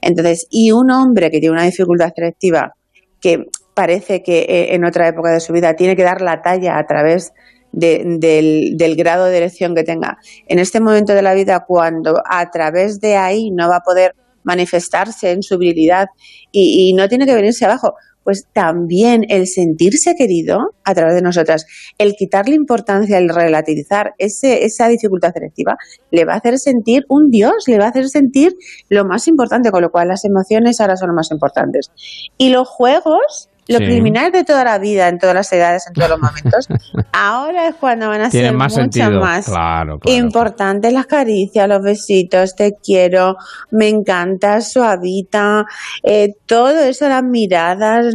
Entonces, 0.00 0.46
y 0.50 0.70
un 0.72 0.90
hombre 0.90 1.30
que 1.30 1.38
tiene 1.40 1.52
una 1.54 1.64
dificultad 1.64 2.12
selectiva, 2.14 2.74
que 3.20 3.46
parece 3.74 4.22
que 4.22 4.40
eh, 4.40 4.74
en 4.74 4.84
otra 4.84 5.08
época 5.08 5.30
de 5.30 5.40
su 5.40 5.52
vida 5.52 5.74
tiene 5.74 5.96
que 5.96 6.02
dar 6.02 6.20
la 6.20 6.42
talla 6.42 6.78
a 6.78 6.86
través 6.86 7.32
de- 7.72 8.02
del, 8.18 8.76
del 8.76 8.96
grado 8.96 9.24
de 9.26 9.38
elección 9.38 9.74
que 9.74 9.82
tenga. 9.84 10.18
En 10.46 10.58
este 10.58 10.80
momento 10.80 11.14
de 11.14 11.22
la 11.22 11.32
vida, 11.34 11.64
cuando 11.66 12.22
a 12.28 12.50
través 12.50 13.00
de 13.00 13.16
ahí 13.16 13.50
no 13.50 13.68
va 13.68 13.76
a 13.76 13.80
poder 13.80 14.14
manifestarse 14.44 15.30
en 15.30 15.42
su 15.42 15.56
virilidad 15.56 16.08
y, 16.50 16.90
y 16.90 16.92
no 16.94 17.08
tiene 17.08 17.24
que 17.26 17.34
venirse 17.34 17.64
abajo, 17.64 17.94
pues 18.24 18.46
también 18.52 19.24
el 19.28 19.46
sentirse 19.46 20.14
querido 20.16 20.74
a 20.84 20.94
través 20.94 21.14
de 21.14 21.22
nosotras, 21.22 21.66
el 21.98 22.14
quitarle 22.14 22.54
importancia, 22.54 23.18
el 23.18 23.28
relativizar 23.28 24.14
ese, 24.18 24.64
esa 24.64 24.88
dificultad 24.88 25.32
selectiva, 25.32 25.76
le 26.10 26.24
va 26.24 26.34
a 26.34 26.36
hacer 26.36 26.58
sentir 26.58 27.04
un 27.08 27.30
Dios, 27.30 27.64
le 27.66 27.78
va 27.78 27.86
a 27.86 27.88
hacer 27.88 28.08
sentir 28.08 28.54
lo 28.88 29.04
más 29.04 29.28
importante, 29.28 29.70
con 29.70 29.82
lo 29.82 29.90
cual 29.90 30.08
las 30.08 30.24
emociones 30.24 30.80
ahora 30.80 30.96
son 30.96 31.08
lo 31.08 31.14
más 31.14 31.30
importantes. 31.30 31.90
Y 32.38 32.50
los 32.50 32.68
juegos, 32.68 33.48
lo 33.68 33.78
Sí. 33.78 33.84
preliminar 33.84 34.32
de 34.32 34.44
toda 34.44 34.64
la 34.64 34.78
vida, 34.78 35.08
en 35.08 35.18
todas 35.18 35.34
las 35.34 35.52
edades, 35.52 35.86
en 35.86 35.92
todos 35.94 36.10
los 36.10 36.18
momentos, 36.20 36.66
ahora 37.12 37.68
es 37.68 37.74
cuando 37.76 38.08
van 38.08 38.22
a 38.22 38.30
Tiene 38.30 38.48
ser 38.48 38.56
más 38.56 38.72
mucho 38.72 38.82
sentido. 38.82 39.20
más 39.20 39.46
Claro, 39.46 39.98
claro. 39.98 40.18
importantes 40.18 40.92
las 40.92 41.06
caricias, 41.06 41.68
los 41.68 41.82
besitos, 41.82 42.54
te 42.56 42.74
quiero, 42.82 43.36
me 43.70 43.88
encanta, 43.88 44.60
suavita, 44.60 45.64
eh, 46.02 46.34
todo 46.46 46.80
eso, 46.80 47.08
las 47.08 47.22
miradas, 47.22 48.14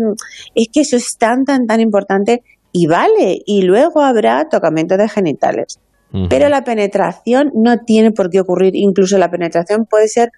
es 0.53 0.67
que 0.73 0.81
eso 0.81 0.97
es 0.97 1.15
tan, 1.17 1.45
tan, 1.45 1.65
tan 1.65 1.79
importante 1.79 2.43
y 2.71 2.87
vale. 2.87 3.39
Y 3.45 3.61
luego 3.61 4.01
habrá 4.01 4.49
tocamiento 4.49 4.97
de 4.97 5.07
genitales. 5.09 5.79
Pero 6.29 6.47
la 6.49 6.63
penetración 6.63 7.51
no 7.53 7.79
tiene 7.79 8.11
por 8.11 8.29
qué 8.29 8.39
ocurrir, 8.39 8.75
incluso 8.75 9.17
la 9.17 9.29
penetración 9.29 9.85
puede 9.85 10.07
ser 10.07 10.31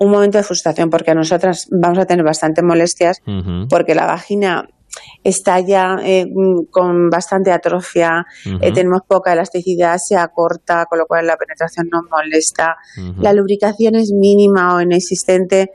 un 0.00 0.10
momento 0.10 0.38
de 0.38 0.44
frustración, 0.44 0.88
porque 0.88 1.10
a 1.10 1.14
nosotras 1.14 1.68
vamos 1.70 1.98
a 1.98 2.06
tener 2.06 2.24
bastantes 2.24 2.64
molestias 2.64 3.22
porque 3.68 3.94
la 3.94 4.06
vagina 4.06 4.66
está 5.22 5.60
ya 5.60 5.98
eh, 6.02 6.26
mm, 6.26 6.70
con 6.70 7.10
bastante 7.10 7.52
atrofia, 7.52 8.26
eh, 8.60 8.72
tenemos 8.72 9.02
poca 9.06 9.34
elasticidad, 9.34 9.98
se 9.98 10.16
acorta, 10.16 10.86
con 10.86 10.98
lo 10.98 11.06
cual 11.06 11.26
la 11.26 11.36
penetración 11.36 11.88
nos 11.92 12.04
molesta, 12.10 12.76
la 13.18 13.32
lubricación 13.34 13.94
es 13.94 14.10
mínima 14.10 14.74
o 14.74 14.80
inexistente. 14.80 15.70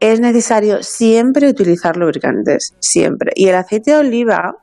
Es 0.00 0.20
necesario 0.20 0.82
siempre 0.82 1.48
utilizar 1.48 1.96
lubricantes, 1.96 2.74
siempre. 2.78 3.32
Y 3.34 3.48
el 3.48 3.56
aceite 3.56 3.92
de 3.92 3.98
oliva, 3.98 4.56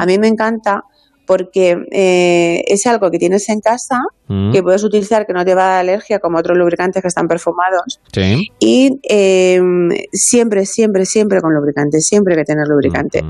a 0.00 0.06
mí 0.06 0.18
me 0.18 0.28
encanta 0.28 0.82
porque 1.30 1.76
eh, 1.92 2.64
es 2.66 2.86
algo 2.88 3.08
que 3.08 3.18
tienes 3.20 3.48
en 3.50 3.60
casa, 3.60 4.00
Mm. 4.26 4.50
que 4.52 4.64
puedes 4.64 4.82
utilizar, 4.82 5.26
que 5.26 5.32
no 5.32 5.44
te 5.44 5.54
va 5.54 5.62
a 5.66 5.68
dar 5.70 5.80
alergia 5.82 6.18
como 6.18 6.38
otros 6.38 6.58
lubricantes 6.58 7.00
que 7.02 7.06
están 7.06 7.28
perfumados. 7.28 8.00
Sí. 8.12 8.48
Y 8.58 8.98
eh, 9.08 9.60
siempre, 10.12 10.66
siempre, 10.66 11.06
siempre 11.06 11.40
con 11.40 11.54
lubricante, 11.54 12.00
siempre 12.00 12.34
hay 12.34 12.40
que 12.40 12.44
tener 12.46 12.66
lubricante. 12.66 13.22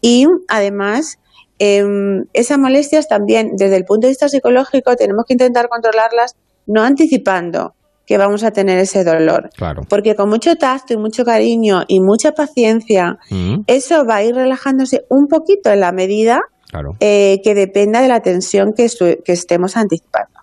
Y 0.00 0.26
además, 0.48 1.18
eh, 1.60 1.84
esas 2.32 2.58
molestias 2.58 3.06
también, 3.06 3.52
desde 3.56 3.76
el 3.76 3.84
punto 3.84 4.08
de 4.08 4.10
vista 4.10 4.28
psicológico, 4.28 4.96
tenemos 4.96 5.24
que 5.28 5.34
intentar 5.34 5.68
controlarlas, 5.68 6.34
no 6.66 6.82
anticipando 6.82 7.74
que 8.06 8.18
vamos 8.18 8.42
a 8.42 8.50
tener 8.50 8.78
ese 8.78 9.04
dolor. 9.04 9.50
Claro. 9.56 9.82
Porque 9.88 10.16
con 10.16 10.28
mucho 10.28 10.56
tacto 10.56 10.94
y 10.94 10.96
mucho 10.96 11.24
cariño 11.24 11.82
y 11.86 12.00
mucha 12.00 12.32
paciencia, 12.32 13.18
Mm. 13.30 13.62
eso 13.68 14.04
va 14.04 14.16
a 14.16 14.24
ir 14.24 14.34
relajándose 14.34 15.04
un 15.10 15.28
poquito 15.28 15.70
en 15.70 15.80
la 15.80 15.92
medida 15.92 16.40
Claro. 16.70 16.96
eh, 17.00 17.40
que 17.44 17.54
dependa 17.54 18.00
de 18.02 18.08
la 18.08 18.20
tensión 18.20 18.72
que, 18.76 18.88
estemos 19.26 19.76
anticipando. 19.76 20.40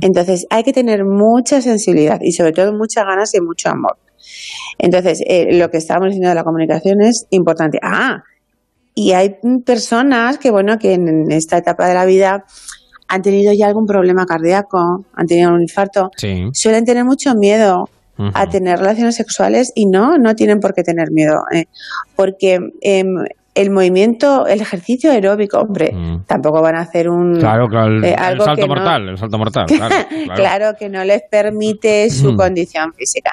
Entonces, 0.00 0.46
hay 0.50 0.64
que 0.64 0.72
tener 0.72 1.04
mucha 1.04 1.60
sensibilidad 1.60 2.18
y 2.20 2.32
sobre 2.32 2.52
todo 2.52 2.72
muchas 2.72 3.04
ganas 3.04 3.34
y 3.34 3.40
mucho 3.40 3.68
amor. 3.68 3.96
Entonces, 4.78 5.22
eh, 5.26 5.48
lo 5.56 5.70
que 5.70 5.76
estábamos 5.76 6.08
diciendo 6.08 6.30
de 6.30 6.34
la 6.34 6.44
comunicación 6.44 7.02
es 7.02 7.26
importante. 7.30 7.78
Ah, 7.82 8.22
y 8.94 9.12
hay 9.12 9.36
personas 9.64 10.38
que, 10.38 10.50
bueno, 10.50 10.78
que 10.78 10.94
en 10.94 11.30
esta 11.30 11.58
etapa 11.58 11.86
de 11.86 11.94
la 11.94 12.04
vida 12.04 12.44
han 13.08 13.22
tenido 13.22 13.52
ya 13.52 13.66
algún 13.66 13.86
problema 13.86 14.24
cardíaco, 14.26 15.04
han 15.12 15.26
tenido 15.26 15.52
un 15.52 15.62
infarto, 15.62 16.10
Sí. 16.16 16.48
suelen 16.54 16.84
tener 16.84 17.04
mucho 17.04 17.34
miedo 17.34 17.88
a 18.34 18.48
tener 18.48 18.78
relaciones 18.78 19.16
sexuales 19.16 19.72
y 19.74 19.86
no, 19.86 20.16
no 20.16 20.34
tienen 20.36 20.60
por 20.60 20.74
qué 20.74 20.84
tener 20.84 21.10
miedo, 21.10 21.42
eh, 21.52 21.64
porque 22.14 22.60
em, 22.80 23.08
el 23.54 23.70
movimiento, 23.70 24.46
el 24.46 24.62
ejercicio 24.62 25.10
aeróbico, 25.12 25.58
hombre, 25.58 25.92
tampoco 26.26 26.62
van 26.62 26.74
a 26.76 26.80
hacer 26.80 27.08
un 27.10 27.32
Mm. 27.32 27.38
Claro, 27.40 27.66
claro, 27.68 27.92
el, 27.96 28.04
eh, 28.04 28.16
el 28.18 28.40
salto 28.40 28.54
que 28.54 28.60
no- 28.62 28.66
mortal, 28.74 29.08
el 29.10 29.18
salto 29.18 29.38
mortal, 29.38 29.66
claro. 29.68 29.94
claro. 30.08 30.34
claro 30.34 30.72
que 30.78 30.88
no 30.88 31.04
les 31.04 31.22
permite 31.30 32.08
su 32.10 32.32
Mm. 32.32 32.36
condición 32.36 32.92
física. 32.94 33.32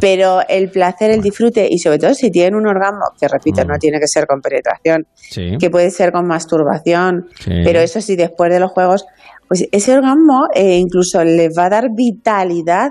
Pero 0.00 0.40
el 0.48 0.70
placer, 0.70 1.10
el 1.10 1.20
disfrute 1.20 1.66
y 1.68 1.78
sobre 1.78 1.98
todo 1.98 2.14
si 2.14 2.30
tienen 2.30 2.54
un 2.54 2.66
orgasmo, 2.68 3.06
que 3.20 3.26
repito, 3.26 3.64
no 3.64 3.74
tiene 3.78 3.98
que 3.98 4.06
ser 4.06 4.26
con 4.26 4.40
penetración, 4.40 5.00
Mm. 5.02 5.14
Sí. 5.16 5.50
que 5.58 5.70
puede 5.70 5.90
ser 5.90 6.12
con 6.12 6.26
masturbación, 6.28 7.26
Sí. 7.40 7.50
pero 7.64 7.80
eso 7.80 8.00
sí, 8.00 8.14
después 8.14 8.52
de 8.52 8.60
los 8.60 8.70
juegos, 8.70 9.04
pues 9.48 9.66
ese 9.72 9.92
orgasmo 9.96 10.46
eh, 10.54 10.76
incluso 10.76 11.24
les 11.24 11.48
va 11.58 11.64
a 11.66 11.70
dar 11.70 11.88
vitalidad 11.94 12.90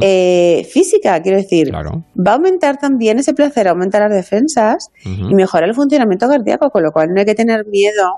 Eh, 0.00 0.66
física, 0.72 1.20
quiero 1.22 1.38
decir, 1.38 1.68
Claro. 1.68 2.02
va 2.16 2.32
a 2.32 2.34
aumentar 2.34 2.78
también 2.78 3.18
ese 3.18 3.34
placer, 3.34 3.68
aumenta 3.68 4.00
las 4.00 4.10
defensas 4.10 4.90
y 5.04 5.34
mejora 5.34 5.66
el 5.66 5.74
funcionamiento 5.74 6.28
cardíaco, 6.28 6.70
con 6.70 6.82
lo 6.82 6.92
cual 6.92 7.12
no 7.14 7.20
hay 7.20 7.26
que 7.26 7.34
tener 7.34 7.66
miedo 7.66 8.16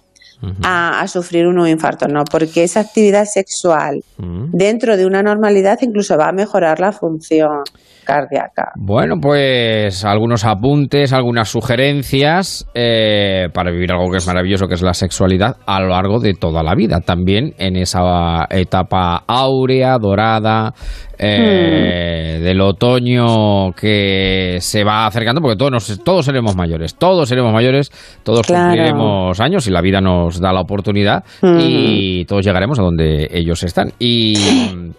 a, 0.62 1.00
a 1.00 1.06
sufrir 1.08 1.46
un 1.46 1.64
infarto, 1.68 2.08
no, 2.08 2.24
porque 2.24 2.64
esa 2.64 2.80
actividad 2.80 3.26
sexual 3.26 4.02
dentro 4.18 4.96
de 4.96 5.06
una 5.06 5.22
normalidad 5.22 5.78
incluso 5.82 6.16
va 6.18 6.28
a 6.28 6.32
mejorar 6.32 6.80
la 6.80 6.90
función 6.92 7.62
cardíaca. 8.04 8.72
Bueno, 8.76 9.16
pues 9.20 10.04
algunos 10.04 10.44
apuntes, 10.44 11.12
algunas 11.12 11.48
sugerencias 11.48 12.66
eh, 12.74 13.48
para 13.52 13.70
vivir 13.70 13.92
algo 13.92 14.10
que 14.10 14.18
es 14.18 14.26
maravilloso, 14.26 14.66
que 14.68 14.74
es 14.74 14.82
la 14.82 14.94
sexualidad 14.94 15.56
a 15.66 15.80
lo 15.80 15.88
largo 15.88 16.18
de 16.20 16.34
toda 16.34 16.62
la 16.62 16.74
vida. 16.74 17.00
También 17.00 17.54
en 17.58 17.76
esa 17.76 18.46
etapa 18.50 19.24
áurea, 19.26 19.98
dorada, 19.98 20.72
eh, 21.18 22.40
del 22.42 22.60
otoño 22.60 23.72
que 23.72 24.58
se 24.60 24.82
va 24.84 25.06
acercando, 25.06 25.40
porque 25.40 25.56
todos, 25.56 25.70
nos- 25.72 26.04
todos 26.04 26.24
seremos 26.24 26.56
mayores, 26.56 26.96
todos 26.96 27.28
seremos 27.28 27.52
mayores, 27.52 27.90
todos 28.22 28.46
Claro. 28.46 28.64
cumpliremos 28.70 29.40
años 29.40 29.66
y 29.66 29.70
la 29.70 29.80
vida 29.80 30.00
nos 30.00 30.40
da 30.40 30.52
la 30.52 30.60
oportunidad 30.60 31.24
y 31.42 32.24
todos 32.24 32.44
llegaremos 32.44 32.78
a 32.78 32.82
donde 32.82 33.28
ellos 33.32 33.62
están. 33.62 33.92
Y, 33.98 34.34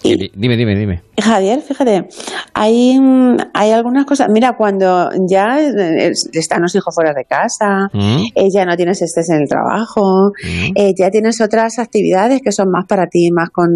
y- 0.04 0.32
dime, 0.34 0.56
dime, 0.56 0.76
dime. 0.76 1.02
Javier, 1.22 1.60
fíjate, 1.62 2.08
hay, 2.54 2.93
mm, 3.00 3.38
hay 3.54 3.72
algunas 3.72 4.06
cosas. 4.06 4.28
Mira, 4.30 4.56
cuando 4.58 5.10
ya 5.30 5.60
eh, 5.62 6.12
están 6.34 6.62
los 6.62 6.74
hijos 6.76 6.94
fuera 6.94 7.14
de 7.14 7.26
casa, 7.26 7.90
Mm. 7.94 8.24
eh, 8.36 8.48
ya 8.54 8.66
no 8.66 8.76
tienes 8.76 9.02
estrés 9.02 9.30
en 9.30 9.42
el 9.44 9.48
trabajo, 9.48 10.32
eh, 10.76 10.94
ya 10.98 11.10
tienes 11.10 11.42
otras 11.42 11.80
actividades 11.80 12.42
que 12.42 12.52
son 12.52 12.70
más 12.70 12.86
para 12.88 13.08
ti, 13.08 13.30
más 13.32 13.50
con 13.50 13.70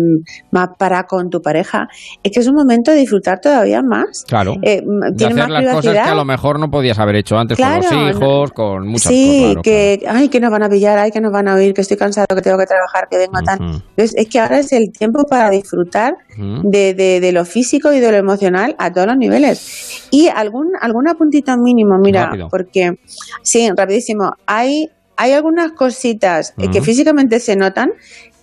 más 0.52 0.70
para 0.78 1.04
con 1.04 1.30
tu 1.30 1.42
pareja. 1.42 1.88
Es 2.24 2.32
que 2.32 2.40
es 2.40 2.48
un 2.48 2.56
momento 2.56 2.92
de 2.92 2.98
disfrutar 2.98 3.40
todavía 3.40 3.82
más. 3.82 4.24
Claro. 4.28 4.56
Eh, 4.62 4.82
mm, 4.86 5.16
de 5.16 5.26
hacer 5.26 5.38
más 5.38 5.50
las 5.50 5.64
cosas 5.64 5.80
privacidad. 5.82 6.04
que 6.06 6.12
a 6.12 6.16
lo 6.16 6.26
mejor 6.26 6.60
no 6.60 6.70
podías 6.70 7.00
haber 7.00 7.16
hecho 7.16 7.38
antes 7.38 7.58
Claro, 7.58 7.84
con 7.88 8.06
los 8.08 8.16
hijos, 8.16 8.52
con 8.52 8.88
muchas 8.88 9.12
sí, 9.12 9.40
cosas. 9.40 9.48
claro, 9.54 9.62
que, 9.64 10.00
ay, 10.08 10.30
que 10.30 10.40
nos 10.40 10.52
van 10.52 10.64
a 10.64 10.70
pillar, 10.70 10.98
ay, 10.98 11.12
que 11.12 11.22
nos 11.22 11.32
van 11.32 11.48
a 11.48 11.56
oír, 11.56 11.74
que 11.74 11.82
estoy 11.82 11.98
cansado, 11.98 12.28
que 12.34 12.42
tengo 12.42 12.58
que 12.58 12.66
trabajar, 12.66 13.08
que 13.10 13.18
vengo 13.18 13.40
tan. 13.46 13.60
Entonces, 13.62 14.16
es 14.16 14.28
que 14.30 14.40
ahora 14.40 14.60
es 14.60 14.72
el 14.74 14.92
tiempo 14.92 15.24
para 15.30 15.50
disfrutar 15.50 16.16
de, 16.64 16.94
de, 16.94 17.20
de 17.20 17.32
lo 17.32 17.46
físico 17.46 17.92
y 17.94 18.00
de 18.00 18.12
lo 18.12 18.18
emocional 18.18 18.76
a 18.78 18.92
todos 19.08 19.18
los 19.18 19.18
niveles. 19.18 20.08
Y 20.12 20.28
algún, 20.28 20.72
algún 20.80 21.08
apuntito 21.08 21.56
mínimo, 21.58 21.98
mira, 21.98 22.26
Rápido. 22.28 22.48
porque, 22.50 23.00
sí, 23.44 23.70
rapidísimo, 23.76 24.34
hay, 24.46 24.90
hay 25.16 25.34
algunas 25.34 25.72
cositas 25.72 26.54
eh, 26.58 26.70
que 26.72 26.82
físicamente 26.82 27.40
se 27.40 27.56
notan 27.56 27.92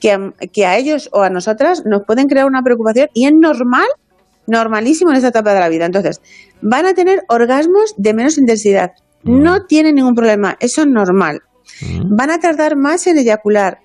que, 0.01 0.13
a- 0.13 0.33
que 0.53 0.67
a 0.67 0.77
ellos 0.77 1.09
o 1.13 1.23
a 1.23 1.31
nosotras 1.31 1.85
nos 1.87 2.03
pueden 2.05 2.27
crear 2.29 2.47
una 2.47 2.63
preocupación 2.63 3.09
y 3.15 3.27
es 3.27 3.33
normal, 3.33 3.87
normalísimo 4.47 5.11
en 5.11 5.17
esta 5.17 5.29
etapa 5.29 5.55
de 5.55 5.61
la 5.61 5.69
vida. 5.69 5.87
Entonces, 5.87 6.21
van 6.61 6.87
a 6.87 6.95
tener 6.95 7.23
orgasmos 7.29 7.95
de 7.97 8.13
menos 8.15 8.37
intensidad. 8.39 8.93
No 9.23 9.65
tienen 9.65 9.95
ningún 9.95 10.15
problema, 10.15 10.57
eso 10.61 10.83
es 10.83 10.87
normal. 10.89 11.41
Van 12.05 12.31
a 12.31 12.39
tardar 12.41 12.77
más 12.77 13.07
en 13.07 13.17
eyacular. 13.17 13.79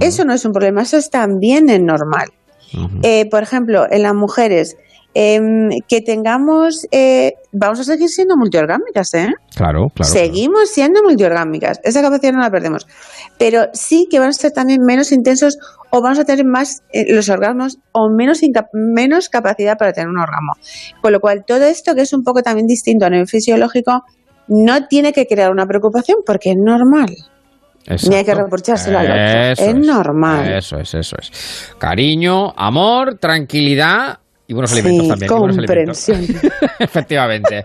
Eso 0.00 0.24
no 0.24 0.32
es 0.32 0.44
un 0.46 0.52
problema, 0.52 0.82
eso 0.82 0.96
es 0.96 1.10
también 1.10 1.68
es 1.68 1.80
normal. 1.80 2.28
Eh, 3.02 3.28
por 3.30 3.42
ejemplo, 3.42 3.86
en 3.90 4.02
las 4.02 4.14
mujeres, 4.14 4.76
em, 5.18 5.70
que 5.88 6.02
tengamos, 6.02 6.86
eh, 6.90 7.32
vamos 7.50 7.80
a 7.80 7.84
seguir 7.84 8.10
siendo 8.10 8.36
multiorgámicas, 8.36 9.14
¿eh? 9.14 9.28
Claro, 9.56 9.86
claro. 9.94 10.12
Seguimos 10.12 10.68
siendo 10.68 11.02
multiorgámicas, 11.02 11.80
esa 11.84 12.02
capacidad 12.02 12.34
no 12.34 12.40
la 12.40 12.50
perdemos. 12.50 12.86
Pero 13.38 13.68
sí 13.72 14.08
que 14.10 14.18
van 14.18 14.28
a 14.28 14.32
ser 14.34 14.50
también 14.50 14.80
menos 14.84 15.12
intensos 15.12 15.56
o 15.90 16.02
vamos 16.02 16.18
a 16.18 16.24
tener 16.26 16.44
más 16.44 16.82
eh, 16.92 17.14
los 17.14 17.30
orgasmos 17.30 17.78
o 17.92 18.10
menos, 18.14 18.42
menos 18.74 19.30
capacidad 19.30 19.78
para 19.78 19.94
tener 19.94 20.10
un 20.10 20.18
orgasmo. 20.18 20.52
Con 21.00 21.12
lo 21.12 21.20
cual, 21.20 21.44
todo 21.46 21.64
esto 21.64 21.94
que 21.94 22.02
es 22.02 22.12
un 22.12 22.22
poco 22.22 22.42
también 22.42 22.66
distinto 22.66 23.06
a 23.06 23.08
nivel 23.08 23.26
fisiológico, 23.26 24.02
no 24.48 24.86
tiene 24.86 25.14
que 25.14 25.24
crear 25.24 25.50
una 25.50 25.64
preocupación 25.64 26.18
porque 26.26 26.50
es 26.50 26.56
normal. 26.62 27.08
Exacto. 27.86 28.10
Ni 28.10 28.16
hay 28.16 28.24
que 28.24 28.34
reprochárselo 28.34 28.98
al 28.98 29.06
otro. 29.06 29.52
Eso 29.52 29.62
Es 29.62 29.74
normal. 29.74 30.52
Eso 30.52 30.76
es, 30.76 30.92
eso 30.92 31.16
es. 31.18 31.74
Cariño, 31.78 32.52
amor, 32.54 33.16
tranquilidad 33.18 34.18
y 34.48 34.54
buenos 34.54 34.70
Sí, 34.70 34.80
alimentos 34.80 35.08
también. 35.08 35.30
y 35.30 35.34
buenos 35.38 35.58
alimentos. 35.58 36.06
comprensión. 36.06 36.52
Efectivamente. 36.78 37.64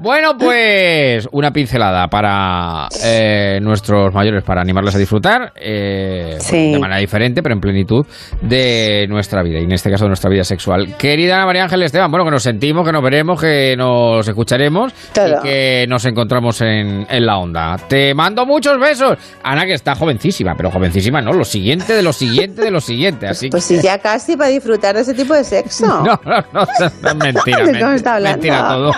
Bueno, 0.00 0.36
pues 0.38 1.28
una 1.32 1.50
pincelada 1.52 2.08
para 2.08 2.88
eh, 3.04 3.58
nuestros 3.62 4.12
mayores, 4.14 4.44
para 4.44 4.60
animarles 4.60 4.94
a 4.94 4.98
disfrutar 4.98 5.52
eh, 5.56 6.36
Sí. 6.40 6.72
de 6.72 6.78
manera 6.78 7.00
diferente, 7.00 7.42
pero 7.42 7.54
en 7.54 7.60
plenitud 7.60 8.06
de 8.42 9.06
nuestra 9.08 9.42
vida, 9.42 9.58
y 9.58 9.64
en 9.64 9.72
este 9.72 9.90
caso 9.90 10.04
de 10.04 10.08
nuestra 10.08 10.30
vida 10.30 10.44
sexual. 10.44 10.96
Querida 10.96 11.44
María 11.46 11.64
Ángel 11.64 11.82
Esteban, 11.82 12.10
bueno, 12.10 12.24
que 12.24 12.30
nos 12.30 12.42
sentimos, 12.42 12.86
que 12.86 12.92
nos 12.92 13.02
veremos, 13.02 13.40
que 13.40 13.74
nos 13.76 14.26
escucharemos 14.26 14.92
Todo. 15.12 15.38
y 15.40 15.42
que 15.42 15.86
nos 15.88 16.04
encontramos 16.04 16.60
en, 16.60 17.06
en 17.08 17.26
la 17.26 17.38
onda. 17.38 17.76
Te 17.88 18.14
mando 18.14 18.46
muchos 18.46 18.78
besos. 18.78 19.18
Ana, 19.42 19.64
que 19.66 19.74
está 19.74 19.94
jovencísima, 19.94 20.54
pero 20.56 20.70
jovencísima 20.70 21.20
no, 21.20 21.32
lo 21.32 21.44
siguiente 21.44 21.92
de 21.94 22.02
lo 22.02 22.12
siguiente 22.12 22.62
de 22.62 22.70
lo 22.70 22.80
siguiente. 22.80 23.26
Así 23.26 23.48
Pues 23.50 23.66
que- 23.66 23.76
si 23.78 23.82
ya 23.82 23.98
casi 23.98 24.36
para 24.36 24.50
disfrutar 24.50 24.94
de 24.94 25.02
ese 25.02 25.14
tipo 25.14 25.34
de 25.34 25.44
sexo. 25.44 25.86
no, 26.04 26.19
no, 26.24 26.44
no, 26.52 26.62
es 26.62 27.14
mentira. 27.16 27.58
¿De 27.64 27.72
qué 27.72 27.72
me 27.72 27.84
men- 27.84 27.94
está 27.94 28.14
hablando? 28.16 28.36
Mentira 28.38 28.68
todo. 28.68 28.92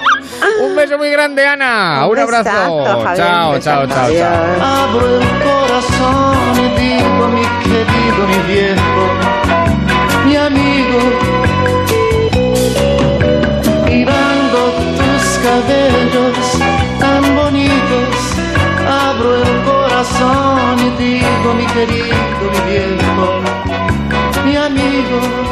Un 0.64 0.76
beso 0.76 0.98
muy 0.98 1.10
grande, 1.10 1.46
Ana. 1.46 2.06
Un, 2.06 2.12
Un 2.12 2.18
abrazo. 2.18 2.44
besazo, 2.44 2.84
Javier, 3.04 3.16
chao, 3.16 3.58
chao, 3.60 3.86
chao, 3.86 3.96
Javier. 3.96 4.26
chao. 4.58 4.84
Abro 4.84 5.18
el 5.18 5.28
corazón 5.42 6.36
y 6.56 6.80
digo, 6.80 7.28
mi 7.28 7.42
querido, 7.62 8.20
mi 8.28 8.52
viejo, 8.52 9.04
mi 10.26 10.36
amigo, 10.36 10.98
mirando 13.86 14.72
tus 14.98 15.24
cabellos 15.42 16.58
tan 16.98 17.22
bonitos, 17.36 18.14
abro 18.88 19.36
el 19.36 19.62
corazón 19.64 20.78
y 20.78 21.02
digo, 21.02 21.54
mi 21.56 21.66
querido, 21.66 22.16
mi 22.52 22.70
viejo, 22.70 23.40
mi 24.44 24.56
amigo. 24.56 25.51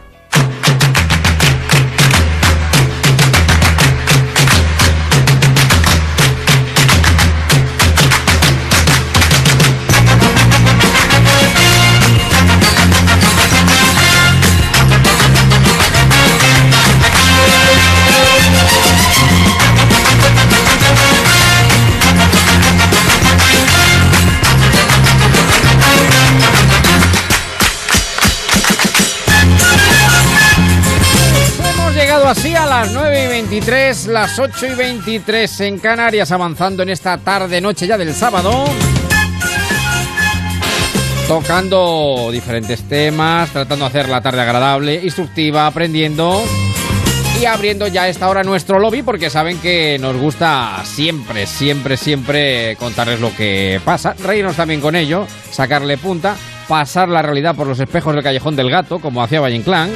23, 33.51 34.07
las 34.07 34.39
8 34.39 34.67
y 34.67 34.75
23 34.75 35.59
en 35.59 35.77
Canarias, 35.79 36.31
avanzando 36.31 36.83
en 36.83 36.89
esta 36.89 37.17
tarde-noche 37.17 37.85
ya 37.85 37.97
del 37.97 38.13
sábado. 38.13 38.63
Tocando 41.27 42.29
diferentes 42.31 42.87
temas, 42.87 43.49
tratando 43.49 43.83
de 43.83 43.89
hacer 43.89 44.07
la 44.07 44.21
tarde 44.21 44.39
agradable, 44.39 45.01
instructiva, 45.03 45.67
aprendiendo 45.67 46.41
y 47.41 47.45
abriendo 47.45 47.87
ya 47.87 48.03
a 48.03 48.07
esta 48.07 48.29
hora 48.29 48.41
nuestro 48.43 48.79
lobby 48.79 49.01
porque 49.01 49.29
saben 49.29 49.59
que 49.59 49.97
nos 49.99 50.15
gusta 50.15 50.81
siempre, 50.85 51.45
siempre, 51.45 51.97
siempre 51.97 52.77
contarles 52.77 53.19
lo 53.19 53.35
que 53.35 53.81
pasa, 53.83 54.15
reírnos 54.23 54.55
también 54.55 54.79
con 54.79 54.95
ello, 54.95 55.27
sacarle 55.51 55.97
punta, 55.97 56.37
pasar 56.69 57.09
la 57.09 57.21
realidad 57.21 57.53
por 57.53 57.67
los 57.67 57.81
espejos 57.81 58.15
del 58.15 58.23
callejón 58.23 58.55
del 58.55 58.69
gato, 58.69 58.99
como 58.99 59.21
hacía 59.21 59.41
Valle 59.41 59.57
Inclán. 59.57 59.91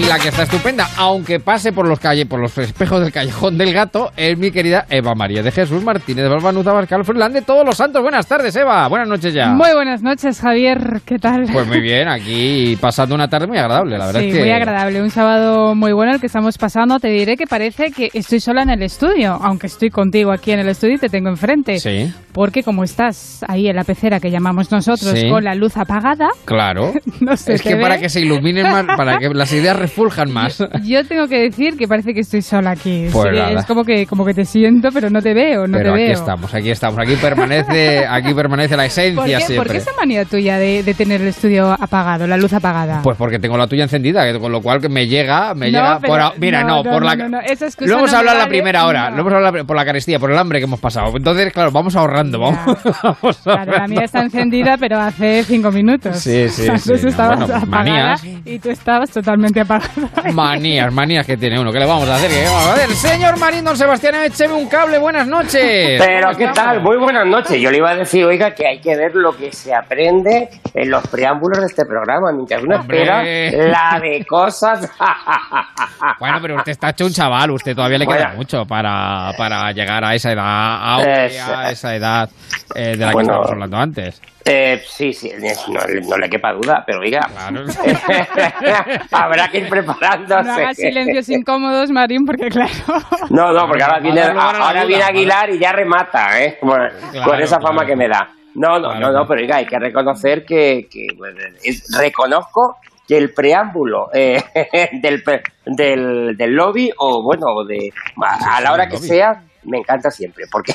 Y 0.00 0.04
la 0.04 0.18
que 0.18 0.28
está 0.28 0.44
estupenda, 0.44 0.88
aunque 0.96 1.40
pase 1.40 1.74
por 1.74 1.86
los 1.86 2.00
calle, 2.00 2.24
por 2.24 2.40
los 2.40 2.56
espejos 2.56 3.02
del 3.02 3.12
callejón 3.12 3.58
del 3.58 3.74
gato, 3.74 4.10
es 4.16 4.38
mi 4.38 4.50
querida 4.50 4.86
Eva 4.88 5.14
María 5.14 5.42
de 5.42 5.52
Jesús 5.52 5.84
Martínez 5.84 6.26
Bascal 6.42 7.04
Furlan 7.04 7.34
de 7.34 7.42
todos 7.42 7.66
los 7.66 7.76
santos. 7.76 8.00
Buenas 8.00 8.26
tardes, 8.26 8.56
Eva. 8.56 8.88
Buenas 8.88 9.08
noches 9.08 9.34
ya. 9.34 9.48
Muy 9.48 9.70
buenas 9.74 10.00
noches, 10.00 10.40
Javier. 10.40 11.02
¿Qué 11.04 11.18
tal? 11.18 11.44
Pues 11.52 11.66
muy 11.66 11.80
bien, 11.80 12.08
aquí 12.08 12.78
pasando 12.80 13.14
una 13.14 13.28
tarde 13.28 13.46
muy 13.46 13.58
agradable, 13.58 13.98
la 13.98 14.06
verdad 14.06 14.20
sí, 14.20 14.28
es 14.28 14.34
que. 14.34 14.40
muy 14.40 14.50
agradable. 14.50 15.02
Un 15.02 15.10
sábado 15.10 15.74
muy 15.74 15.92
bueno 15.92 16.14
el 16.14 16.20
que 16.20 16.28
estamos 16.28 16.56
pasando. 16.56 16.98
Te 16.98 17.08
diré 17.08 17.36
que 17.36 17.46
parece 17.46 17.90
que 17.90 18.08
estoy 18.14 18.40
sola 18.40 18.62
en 18.62 18.70
el 18.70 18.82
estudio, 18.82 19.38
aunque 19.42 19.66
estoy 19.66 19.90
contigo 19.90 20.32
aquí 20.32 20.52
en 20.52 20.60
el 20.60 20.68
estudio 20.70 20.94
y 20.94 20.98
te 20.98 21.10
tengo 21.10 21.28
enfrente. 21.28 21.78
Sí. 21.78 22.10
Porque 22.32 22.62
como 22.62 22.84
estás 22.84 23.44
ahí 23.48 23.68
en 23.68 23.76
la 23.76 23.84
pecera 23.84 24.18
que 24.18 24.30
llamamos 24.30 24.72
nosotros 24.72 25.10
Sí. 25.10 25.28
con 25.28 25.44
la 25.44 25.54
luz 25.54 25.76
apagada, 25.76 26.28
Claro. 26.46 26.94
no 27.20 27.36
se 27.36 27.54
es 27.54 27.62
te 27.62 27.70
que 27.70 27.76
para 27.76 27.98
que 27.98 28.08
se 28.08 28.20
iluminen 28.22 28.70
más, 28.70 28.86
para 28.96 29.18
que 29.18 29.28
las 29.28 29.52
ideas 29.52 29.76
refuljan 29.90 30.32
más. 30.32 30.58
Yo 30.84 31.04
tengo 31.06 31.26
que 31.26 31.38
decir 31.42 31.76
que 31.76 31.86
parece 31.88 32.14
que 32.14 32.20
estoy 32.20 32.42
sola 32.42 32.70
aquí. 32.72 33.08
Pues 33.12 33.30
Sí, 33.36 33.54
es 33.58 33.64
como 33.66 33.84
que 33.84 34.06
como 34.06 34.24
que 34.24 34.34
te 34.34 34.44
siento, 34.44 34.88
pero 34.92 35.10
no 35.10 35.20
te 35.20 35.34
veo, 35.34 35.66
no 35.66 35.76
Pero 35.78 35.92
te 35.94 36.00
aquí 36.02 36.04
veo. 36.10 36.12
estamos, 36.20 36.54
aquí 36.54 36.70
estamos, 36.70 36.98
aquí 36.98 37.16
permanece, 37.16 38.04
aquí 38.08 38.34
permanece 38.34 38.76
la 38.76 38.82
¿Por 38.84 38.86
esencia 38.86 39.24
qué, 39.26 39.32
por 39.32 39.46
siempre. 39.46 39.72
qué 39.72 39.78
esa 39.78 39.90
manía 39.98 40.24
tuya 40.24 40.58
de, 40.58 40.82
de 40.82 40.94
tener 40.94 41.20
el 41.20 41.28
estudio 41.28 41.70
apagado, 41.72 42.26
la 42.26 42.36
luz 42.36 42.52
apagada? 42.52 43.00
Pues 43.02 43.16
porque 43.16 43.38
tengo 43.38 43.56
la 43.56 43.66
tuya 43.66 43.84
encendida, 43.84 44.38
con 44.38 44.52
lo 44.52 44.60
cual 44.60 44.80
me 44.88 45.06
llega, 45.06 45.54
me 45.54 45.70
No, 45.70 45.78
llega 45.78 45.98
pero- 46.00 46.12
por 46.12 46.20
a- 46.20 46.32
mira, 46.38 46.62
no, 46.64 46.82
no, 46.82 46.90
por 46.90 47.04
la 47.04 47.14
Lo 47.14 47.28
me 47.28 48.10
hablado 48.10 48.32
en 48.32 48.38
la 48.38 48.48
primera 48.48 48.86
hora, 48.86 49.10
lo 49.10 49.20
hemos 49.20 49.32
hablado 49.32 49.64
por 49.66 49.76
la 49.76 49.84
carestía, 49.84 50.18
por 50.18 50.30
el 50.30 50.38
hambre 50.38 50.58
que 50.58 50.64
hemos 50.64 50.80
pasado. 50.80 51.12
Entonces, 51.16 51.52
claro, 51.52 51.70
vamos 51.72 51.96
ahorrando, 51.96 52.38
vamos, 52.38 52.78
vamos 53.02 53.38
Claro, 53.42 53.72
la 53.72 53.86
mía 53.88 54.02
está 54.04 54.20
encendida, 54.22 54.76
pero 54.78 54.98
hace 54.98 55.44
cinco 55.44 55.70
minutos. 55.70 56.16
Sí, 56.18 56.48
sí, 56.48 56.62
sí, 56.78 56.90
no, 57.02 57.08
estabas 57.08 57.38
bueno, 57.38 57.54
apagada 57.56 57.66
manías. 57.66 58.24
y 58.44 58.58
tú 58.58 58.70
estabas 58.70 59.10
totalmente 59.10 59.60
apagada. 59.60 59.79
Manías, 60.34 60.92
manías 60.92 61.26
que 61.26 61.36
tiene 61.36 61.58
uno. 61.58 61.72
¿Qué 61.72 61.78
le 61.78 61.86
vamos 61.86 62.08
a 62.08 62.16
hacer? 62.16 62.30
¿Qué 62.30 62.44
vamos 62.44 62.66
a 62.66 62.72
hacer? 62.74 62.90
Señor 62.90 63.38
Marín, 63.38 63.64
don 63.64 63.76
Sebastián, 63.76 64.14
écheme 64.24 64.54
un 64.54 64.68
cable. 64.68 64.98
Buenas 64.98 65.26
noches. 65.26 66.00
Pero 66.00 66.26
¿Cómo 66.28 66.38
qué 66.38 66.48
tal, 66.48 66.80
muy 66.82 66.96
buenas 66.98 67.26
noches. 67.26 67.60
Yo 67.60 67.70
le 67.70 67.78
iba 67.78 67.90
a 67.90 67.96
decir, 67.96 68.24
oiga, 68.24 68.54
que 68.54 68.66
hay 68.66 68.80
que 68.80 68.96
ver 68.96 69.14
lo 69.14 69.36
que 69.36 69.52
se 69.52 69.74
aprende 69.74 70.48
en 70.74 70.90
los 70.90 71.06
preámbulos 71.08 71.58
de 71.60 71.66
este 71.66 71.84
programa, 71.84 72.32
mientras 72.32 72.62
uno 72.62 72.76
Hombre. 72.76 73.48
espera 73.48 73.68
la 73.68 74.00
de 74.00 74.24
cosas. 74.26 74.88
Bueno, 76.18 76.38
pero 76.42 76.56
usted 76.56 76.72
está 76.72 76.90
hecho 76.90 77.06
un 77.06 77.12
chaval, 77.12 77.50
usted 77.52 77.74
todavía 77.74 77.98
le 77.98 78.06
queda 78.06 78.32
mucho 78.36 78.64
para, 78.66 79.32
para 79.36 79.70
llegar 79.72 80.04
a 80.04 80.14
esa 80.14 80.32
edad, 80.32 81.24
Es- 81.26 81.40
a 81.40 81.70
esa 81.70 81.94
edad 81.94 82.28
eh, 82.74 82.96
de 82.96 83.04
la 83.06 83.12
que 83.12 83.20
estábamos 83.20 83.50
hablando 83.50 83.76
antes. 83.76 84.20
Eh, 84.44 84.82
sí, 84.86 85.12
sí, 85.12 85.30
no, 85.68 85.80
no 86.08 86.16
le 86.16 86.30
quepa 86.30 86.52
duda, 86.54 86.82
pero 86.86 87.00
oiga, 87.00 87.28
habrá 89.10 89.48
que 89.48 89.58
ir 89.58 89.68
preparándose. 89.68 90.42
No 90.44 90.52
hagas 90.54 90.76
silencios 90.76 91.28
incómodos, 91.28 91.90
Marín, 91.90 92.24
porque 92.24 92.48
claro. 92.48 92.70
No, 93.30 93.52
no, 93.52 93.66
porque 93.66 93.82
ahora 93.82 94.00
viene, 94.00 94.22
Ahora 94.22 94.84
viene. 94.84 95.02
Aguilar 95.04 95.50
y 95.50 95.58
ya 95.58 95.72
remata, 95.72 96.42
¿eh? 96.42 96.58
Con, 96.60 96.70
Claro, 97.12 97.30
con 97.30 97.40
esa 97.40 97.56
fama 97.60 97.82
claro. 97.84 97.86
que 97.88 97.96
me 97.96 98.08
da. 98.08 98.30
No, 98.54 98.78
no, 98.78 98.90
Claro, 98.90 99.12
no, 99.12 99.26
pero 99.26 99.40
oiga, 99.42 99.56
hay 99.56 99.66
que 99.66 99.78
reconocer 99.78 100.44
que, 100.44 100.88
que, 100.90 101.06
es- 101.62 101.86
reconozco 101.96 102.78
que 103.06 103.16
el 103.18 103.32
preámbulo 103.32 104.08
eh, 104.12 104.42
del, 105.02 105.22
pre- 105.22 105.42
del, 105.66 106.36
del 106.36 106.50
lobby, 106.52 106.90
o 106.98 107.22
bueno, 107.22 107.64
de, 107.64 107.92
a, 108.22 108.60
la 108.60 108.72
hora 108.72 108.88
que 108.88 108.96
sea, 108.98 109.42
me 109.64 109.78
encanta 109.78 110.10
siempre, 110.10 110.44
porque 110.50 110.72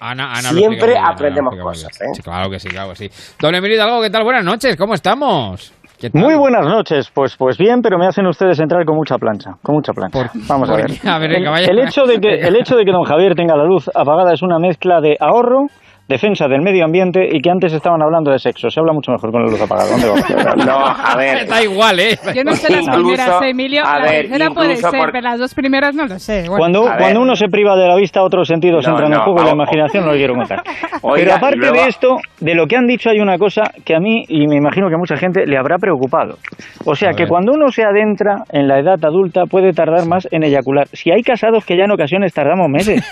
Ana, 0.00 0.32
Ana 0.32 0.52
lo 0.52 0.58
siempre 0.58 0.92
bien, 0.92 1.04
aprendemos 1.04 1.54
cosas. 1.60 2.00
¿eh? 2.00 2.06
Sí, 2.14 2.22
claro 2.22 2.50
que 2.50 2.58
sí, 2.58 2.68
claro 2.68 2.90
que 2.90 3.08
sí. 3.08 3.34
Don 3.40 3.54
Emilio 3.54 3.76
Hidalgo, 3.76 4.02
¿qué 4.02 4.10
tal? 4.10 4.24
Buenas 4.24 4.44
noches, 4.44 4.76
¿cómo 4.76 4.94
estamos? 4.94 5.72
Muy 6.12 6.36
buenas 6.36 6.64
noches, 6.64 7.10
pues 7.12 7.36
pues 7.36 7.58
bien, 7.58 7.82
pero 7.82 7.98
me 7.98 8.06
hacen 8.06 8.24
ustedes 8.26 8.60
entrar 8.60 8.84
con 8.84 8.94
mucha 8.94 9.16
plancha, 9.18 9.50
con 9.62 9.74
mucha 9.74 9.92
plancha. 9.92 10.30
Vamos 10.48 10.70
a 10.70 10.76
ver. 10.76 10.90
A 11.04 11.18
ver, 11.18 11.32
el 11.32 11.78
hecho 11.80 12.04
de 12.04 12.20
que 12.20 12.34
el 12.34 12.54
hecho 12.54 12.76
de 12.76 12.84
que 12.84 12.92
don 12.92 13.02
Javier 13.02 13.34
tenga 13.34 13.56
la 13.56 13.64
luz 13.64 13.90
apagada 13.92 14.32
es 14.32 14.42
una 14.42 14.60
mezcla 14.60 15.00
de 15.00 15.16
ahorro, 15.18 15.66
defensa 16.08 16.48
del 16.48 16.62
medio 16.62 16.84
ambiente 16.84 17.20
y 17.30 17.40
que 17.40 17.50
antes 17.50 17.72
estaban 17.72 18.02
hablando 18.02 18.30
de 18.30 18.38
sexo. 18.38 18.70
Se 18.70 18.80
habla 18.80 18.92
mucho 18.92 19.12
mejor 19.12 19.30
con 19.30 19.44
la 19.44 19.50
luz 19.50 19.60
apagada. 19.60 19.88
No, 20.66 20.78
a 20.86 21.14
ver. 21.16 21.46
Da 21.48 21.62
igual, 21.62 22.00
¿eh? 22.00 22.18
Yo 22.34 22.42
no 22.44 22.52
sé 22.54 22.72
las 22.72 22.82
Incluso- 22.86 23.00
primeras, 23.02 23.42
Emilio. 23.42 23.84
a 23.84 23.98
la 23.98 24.04
ver, 24.04 24.22
tercera 24.28 24.50
puede 24.50 24.76
ser, 24.76 24.90
por- 24.90 25.12
pero 25.12 25.20
las 25.28 25.38
dos 25.38 25.54
primeras 25.54 25.94
no 25.94 26.06
lo 26.06 26.18
sé. 26.18 26.44
Bueno, 26.48 26.82
Cuando, 26.98 27.20
uno 27.20 27.36
se 27.36 27.48
priva 27.48 27.76
de 27.76 27.86
la 27.86 27.94
vista, 27.96 28.22
otros 28.22 28.48
sentidos 28.48 28.84
No, 28.86 28.92
entran 28.92 29.12
en 29.12 29.18
no, 29.18 29.24
juego 29.24 29.42
y 29.42 29.44
la 29.44 29.52
imaginación 29.52 30.04
no 30.04 30.12
lo 30.12 30.16
quiero 30.16 30.34
contar. 30.34 30.62
Oiga, 31.02 31.24
Pero 31.24 31.34
aparte 31.36 31.56
luego- 31.58 31.74
de 31.76 31.88
esto, 31.88 32.16
de 32.40 32.54
lo 32.54 32.66
que 32.66 32.76
han 32.76 32.86
dicho 32.86 33.10
hay 33.10 33.20
una 33.20 33.36
cosa 33.38 33.62
que 33.84 33.94
a 33.94 34.00
mí 34.00 34.24
y 34.28 34.46
me 34.46 34.56
imagino 34.56 34.88
que 34.88 34.94
a 34.94 34.98
mucha 34.98 35.16
gente 35.16 35.46
le 35.46 35.56
habrá 35.58 35.76
preocupado. 35.78 36.36
O 36.84 36.94
sea, 36.94 37.10
A 37.10 37.12
que 37.12 37.24
ver. 37.24 37.28
cuando 37.28 37.52
uno 37.52 37.68
se 37.68 37.84
adentra 37.84 38.44
en 38.50 38.66
la 38.68 38.78
edad 38.78 38.96
adulta 39.04 39.44
puede 39.44 39.72
tardar 39.72 40.06
más 40.06 40.26
en 40.30 40.42
eyacular. 40.44 40.86
Si 40.92 41.10
hay 41.10 41.22
casados 41.22 41.64
que 41.64 41.76
ya 41.76 41.84
en 41.84 41.90
ocasiones 41.92 42.32
tardamos 42.32 42.68
meses. 42.68 43.02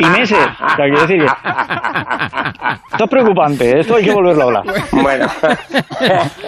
y 0.00 0.04
meses. 0.18 0.38
O 0.38 0.76
sea, 0.76 0.84
quiero 0.86 1.00
decir 1.02 1.17
Esto 1.26 3.04
es 3.04 3.10
preocupante, 3.10 3.80
esto 3.80 3.96
hay 3.96 4.04
que 4.04 4.12
volverlo 4.12 4.42
a 4.42 4.46
hablar. 4.46 4.64
Bueno. 4.92 5.26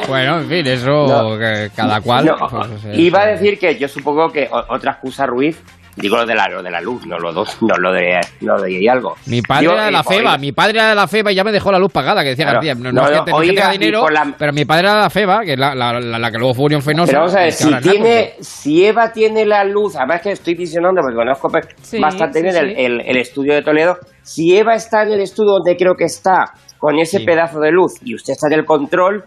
Bueno, 0.08 0.38
en 0.40 0.48
fin, 0.48 0.66
eso 0.66 1.06
No. 1.06 1.38
que 1.38 1.70
cada 1.74 2.00
cual. 2.00 2.26
No, 2.26 2.36
pues, 2.48 2.84
es- 2.84 2.98
iba 2.98 3.22
a 3.22 3.26
decir 3.26 3.58
que 3.58 3.78
yo 3.78 3.88
supongo 3.88 4.30
que 4.32 4.48
otra 4.68 4.92
excusa, 4.92 5.26
Ruiz, 5.26 5.60
digo 5.96 6.16
lo 6.16 6.26
de 6.26 6.34
la, 6.34 6.48
lo 6.48 6.62
de 6.62 6.70
la 6.70 6.80
luz, 6.80 7.06
no 7.06 7.18
lo, 7.18 7.32
dos, 7.32 7.58
no 7.62 7.76
lo 7.76 7.92
de, 7.92 8.20
no 8.40 8.56
lo 8.56 8.62
de 8.62 8.90
algo. 8.90 9.16
Mi 9.26 9.42
padre 9.42 9.66
era 9.72 9.84
de 9.86 9.90
la 9.92 10.00
eh, 10.00 10.04
FEBA, 10.04 10.18
oiga, 10.30 10.38
mi 10.38 10.52
padre 10.52 10.78
era 10.78 10.88
de 10.90 10.94
la 10.94 11.06
FEBA 11.08 11.32
y 11.32 11.34
ya 11.34 11.44
me 11.44 11.52
dejó 11.52 11.70
la 11.72 11.78
luz 11.78 11.92
pagada, 11.92 12.22
que 12.22 12.30
decía 12.30 12.44
Claro. 12.46 12.58
García. 12.58 12.74
No, 12.74 12.92
no 12.92 13.02
No, 13.02 13.08
es 13.08 13.18
que, 13.18 13.24
te- 13.24 13.30
que 13.30 13.36
oiga, 13.36 13.70
dinero, 13.70 14.08
la- 14.08 14.34
pero 14.38 14.52
mi 14.52 14.64
padre 14.64 14.80
era 14.88 14.94
de 14.96 15.00
la 15.02 15.10
FEBA, 15.10 15.40
que 15.44 15.52
es 15.54 15.58
la, 15.58 15.74
la, 15.74 16.00
la- 16.00 16.18
la 16.18 16.30
que 16.30 16.38
luego 16.38 16.54
fue 16.54 16.64
Unión 16.66 16.82
Fenosa. 16.82 17.06
Pero 17.10 17.20
vamos 17.20 17.34
a 17.36 17.40
ver, 17.40 17.52
si 17.52 17.74
tiene, 17.80 18.34
si 18.40 18.84
Eva 18.86 19.12
tiene 19.12 19.44
la 19.44 19.64
luz, 19.64 19.96
además 19.96 20.20
que 20.22 20.32
estoy 20.32 20.54
visionando 20.54 21.00
porque 21.02 21.16
conozco 21.16 21.48
Sí, 21.82 21.98
bastante 22.00 22.38
sí, 22.38 22.42
bien 22.44 22.54
sí. 22.54 22.60
el, 22.60 22.70
el- 22.78 23.00
el 23.00 23.16
estudio 23.16 23.54
de 23.54 23.62
Toledo, 23.62 23.96
si 24.22 24.56
Eva 24.56 24.74
está 24.74 25.02
en 25.02 25.12
el 25.12 25.20
estudio 25.20 25.52
donde 25.52 25.76
creo 25.76 25.94
que 25.94 26.04
está, 26.04 26.52
con 26.78 26.98
ese 26.98 27.18
Sí. 27.18 27.24
pedazo 27.26 27.60
de 27.60 27.70
luz, 27.72 27.94
y 28.02 28.14
usted 28.14 28.32
está 28.32 28.46
en 28.46 28.54
el 28.60 28.64
control, 28.64 29.24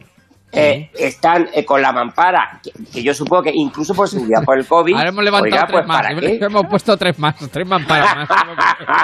eh, 0.53 0.89
están 0.93 1.47
eh, 1.53 1.65
con 1.65 1.81
la 1.81 1.91
mampara, 1.91 2.59
que, 2.63 2.71
que 2.91 3.03
yo 3.03 3.13
supongo 3.13 3.43
que 3.43 3.51
incluso 3.53 3.93
por 3.93 4.07
seguridad 4.07 4.43
por 4.45 4.57
el 4.57 4.67
COVID, 4.67 4.95
Ahora 4.95 5.09
hemos 5.09 5.23
levantado 5.23 5.55
oiga, 5.55 5.65
tres 5.67 5.81
pues 5.81 5.87
más. 5.87 6.41
Hemos 6.53 6.63
puesto 6.69 6.97
tres 6.97 7.17
más, 7.19 7.35
tres 7.51 7.67
mamparas 7.67 8.15
más. 8.15 8.29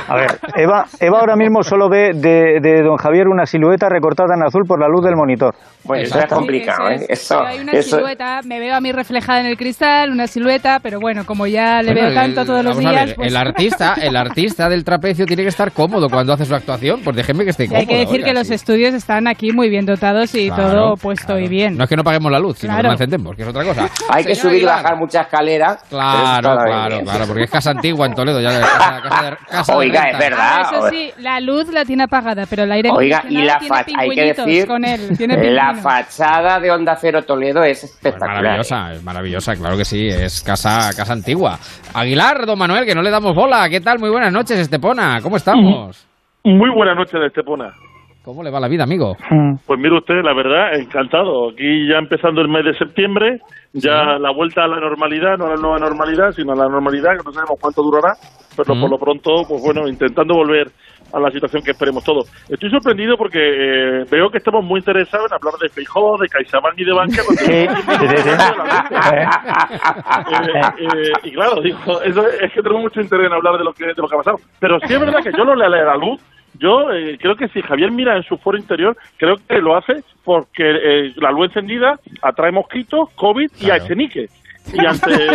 A 0.08 0.16
ver, 0.16 0.40
Eva, 0.56 0.86
Eva 1.00 1.20
ahora 1.20 1.36
mismo 1.36 1.64
solo 1.64 1.90
ve 1.90 2.12
de, 2.14 2.60
de 2.62 2.84
don 2.84 2.98
Javier 2.98 3.28
una 3.28 3.46
silueta 3.46 3.90
recortada 3.90 4.36
en 4.36 4.44
azul 4.44 4.64
por 4.68 4.80
la 4.80 4.88
luz 4.88 5.04
del 5.04 5.16
monitor. 5.16 5.56
Bueno, 5.84 6.04
eso 6.04 6.20
es 6.20 6.26
complicado, 6.26 6.88
Sí, 6.90 6.94
¿eh? 6.94 6.96
eso 6.98 7.06
es. 7.10 7.20
Eso, 7.22 7.36
Yo 7.40 7.46
hay 7.46 7.60
una 7.60 7.72
eso- 7.72 7.96
silueta, 7.98 8.42
me 8.44 8.60
veo 8.60 8.76
a 8.76 8.82
mí 8.82 8.92
reflejada 8.92 9.40
en 9.40 9.46
el 9.46 9.58
cristal, 9.58 10.12
una 10.12 10.28
silueta, 10.28 10.80
pero 10.82 11.00
bueno, 11.00 11.26
como 11.26 11.48
ya 11.48 11.82
le 11.82 11.94
Bueno, 11.94 12.08
veo 12.10 12.16
tanto 12.16 12.42
el- 12.42 12.48
todos 12.48 12.64
los 12.66 12.78
días, 12.78 13.06
ver, 13.08 13.16
pues 13.16 13.28
el 13.30 13.38
artista, 13.38 13.94
el 14.02 14.16
artista 14.16 14.70
del 14.70 14.84
trapecio 14.84 15.26
tiene 15.26 15.44
que 15.44 15.50
estar 15.50 15.72
cómodo 15.72 16.10
cuando 16.10 16.34
hace 16.34 16.46
su 16.46 16.54
actuación, 16.54 17.02
pues 17.04 17.16
déjenme 17.16 17.44
que 17.46 17.52
esté 17.52 17.64
y 17.64 17.68
cómodo. 17.68 17.80
hay 17.82 17.88
que 17.88 17.98
decir 17.98 18.16
oiga, 18.16 18.26
que 18.28 18.34
los 18.34 18.48
sí. 18.48 18.54
estudios 18.54 18.94
están 18.94 19.28
aquí 19.28 19.52
muy 19.52 19.70
bien 19.70 19.86
dotados 19.86 20.36
y 20.36 20.50
Claro, 20.50 20.70
todo 20.72 20.98
puesto 20.98 21.40
y 21.40 21.48
bien. 21.48 21.78
No 21.78 21.84
es 21.86 21.90
que 21.90 21.96
no 21.96 22.04
paguemos 22.04 22.32
la 22.32 22.40
luz, 22.40 22.58
sino 22.60 22.76
que 22.76 22.84
no 22.84 22.92
encendemos, 22.92 23.36
que 23.36 23.44
es 23.44 23.48
otra 23.48 23.64
cosa. 23.64 23.90
Hay 24.10 24.26
que 24.26 24.36
subir 24.36 24.62
y 24.64 24.66
bajar 24.66 24.98
mucha 24.98 25.22
escalera. 25.22 25.78
pero 25.90 26.02
eso 26.02 26.42
Claro, 26.42 26.42
claro, 26.66 26.96
bien. 26.96 27.06
claro, 27.06 27.26
porque 27.28 27.44
es 27.44 27.50
casa 27.52 27.72
antigua 27.72 28.06
en 28.06 28.14
Toledo, 28.14 28.42
ya 28.42 28.60
casa, 28.60 29.02
casa 29.02 29.24
de, 29.32 29.38
casa 29.50 29.72
de 29.74 29.78
Oiga, 29.80 30.04
es 30.12 30.18
verdad. 30.20 30.40
Ah, 30.66 30.70
eso 30.74 30.90
sí, 30.90 31.12
la 31.20 31.40
luz 31.40 31.68
la 31.70 31.86
tiene 31.86 32.04
apagada, 32.04 32.46
pero 32.50 32.64
el 32.64 32.72
aire 32.74 32.90
Oiga, 32.92 33.24
y 33.30 33.38
la 33.42 33.60
tiene 33.60 33.76
hay 33.78 33.84
que 33.86 33.92
pingüinitos 33.94 34.46
decir, 34.46 34.68
con 34.68 34.84
él, 34.86 35.18
tiene 35.18 35.38
la 35.74 35.82
fachada 35.82 36.60
de 36.60 36.72
Onda 36.72 36.96
Cero 36.96 37.22
Toledo 37.24 37.64
es 37.64 37.80
Pues 37.82 37.92
espectacular. 37.94 38.42
maravillosa, 38.44 38.94
es 38.94 39.04
maravillosa, 39.04 39.56
claro 39.56 39.78
que 39.78 39.86
sí, 39.86 40.08
es 40.08 40.42
casa, 40.44 40.90
casa 40.96 41.14
antigua. 41.14 41.58
Aguilar, 41.94 42.46
don 42.46 42.58
Manuel, 42.60 42.86
que 42.86 42.96
no 42.96 43.02
le 43.02 43.10
damos 43.10 43.36
bola, 43.36 43.68
¿qué 43.70 43.82
tal? 43.82 44.00
Muy 44.00 44.10
buenas 44.10 44.32
noches, 44.34 44.60
Estepona, 44.60 45.20
¿cómo 45.22 45.38
estamos? 45.38 46.08
Muy 46.44 46.70
buenas 46.74 46.96
noches 46.96 47.20
Estepona. 47.28 47.72
¿Cómo 48.24 48.44
le 48.44 48.52
va 48.52 48.60
la 48.60 48.68
vida, 48.68 48.84
amigo? 48.84 49.16
Pues 49.66 49.80
mire 49.80 49.98
usted, 49.98 50.22
la 50.24 50.34
verdad, 50.36 50.76
encantado. 50.76 51.50
Aquí 51.50 51.88
ya 51.90 51.98
empezando 51.98 52.42
el 52.42 52.50
mes 52.50 52.64
de 52.66 52.78
septiembre, 52.78 53.40
ya 53.74 54.20
la 54.20 54.32
vuelta 54.32 54.66
a 54.66 54.68
la 54.68 54.80
normalidad, 54.80 55.38
no 55.38 55.46
a 55.48 55.50
la 55.52 55.56
nueva 55.56 55.80
normalidad, 55.80 56.32
sino 56.36 56.52
a 56.52 56.56
la 56.56 56.68
normalidad, 56.68 57.12
que 57.18 57.24
no 57.26 57.32
sabemos 57.32 57.58
cuánto 57.60 57.82
durará, 57.82 58.14
pero 58.56 58.76
Mm. 58.76 58.82
por 58.82 58.90
lo 58.92 58.98
pronto, 59.00 59.32
pues 59.48 59.62
bueno, 59.64 59.88
intentando 59.88 60.36
volver 60.36 60.68
a 61.14 61.20
la 61.20 61.30
situación 61.32 61.62
que 61.64 61.72
esperemos 61.72 62.04
todos. 62.04 62.30
Estoy 62.50 62.70
sorprendido 62.70 63.18
porque 63.18 63.40
eh, 63.40 64.06
veo 64.12 64.30
que 64.30 64.38
estamos 64.40 64.64
muy 64.64 64.80
interesados 64.80 65.32
en 65.32 65.36
hablar 65.36 65.54
de 65.62 65.70
Feijó, 65.70 66.18
de 66.20 66.28
CaixaBank 66.28 66.78
y 66.80 66.86
de 66.86 66.94
Bankia. 66.94 67.24
cuando- 67.26 67.42
Sí, 67.44 67.68
sí, 67.68 68.08
sí, 68.08 68.18
sí. 68.18 68.30
Eh, 70.40 70.62
eh, 70.80 71.12
y 71.24 71.32
claro, 71.32 71.62
digo, 71.62 72.02
eso 72.02 72.28
es 72.28 72.52
que 72.54 72.62
tengo 72.62 72.80
mucho 72.80 73.02
interés 73.02 73.28
en 73.28 73.34
hablar 73.34 73.58
de 73.58 73.64
lo 73.64 73.74
que, 73.74 73.86
de 73.88 73.94
lo 73.96 74.08
que 74.08 74.16
ha 74.16 74.20
pasado. 74.20 74.38
Pero 74.60 74.80
sí 74.86 74.94
es 74.94 75.00
verdad 75.00 75.20
que 75.24 75.32
yo 75.38 75.44
lo 75.44 75.56
leo 75.56 75.68
a 75.68 75.86
la 75.86 75.96
luz. 75.98 76.22
Yo 76.56 76.92
eh, 76.92 77.18
creo 77.22 77.36
que 77.36 77.48
si 77.50 77.62
Javier 77.62 77.92
mira 77.92 78.16
en 78.18 78.24
su 78.24 78.38
foro 78.38 78.58
interior, 78.58 78.98
creo 79.18 79.36
que 79.48 79.60
lo 79.60 79.76
hace 79.78 79.94
porque 80.24 80.64
eh, 80.64 81.14
la 81.18 81.32
luz 81.32 81.48
encendida 81.48 82.00
atrae 82.22 82.52
mosquitos, 82.52 83.10
COVID 83.16 83.50
y 83.62 83.70
a 83.70 83.78
Echenique. 83.78 84.28
Y 84.74 84.86
ante 84.86 85.12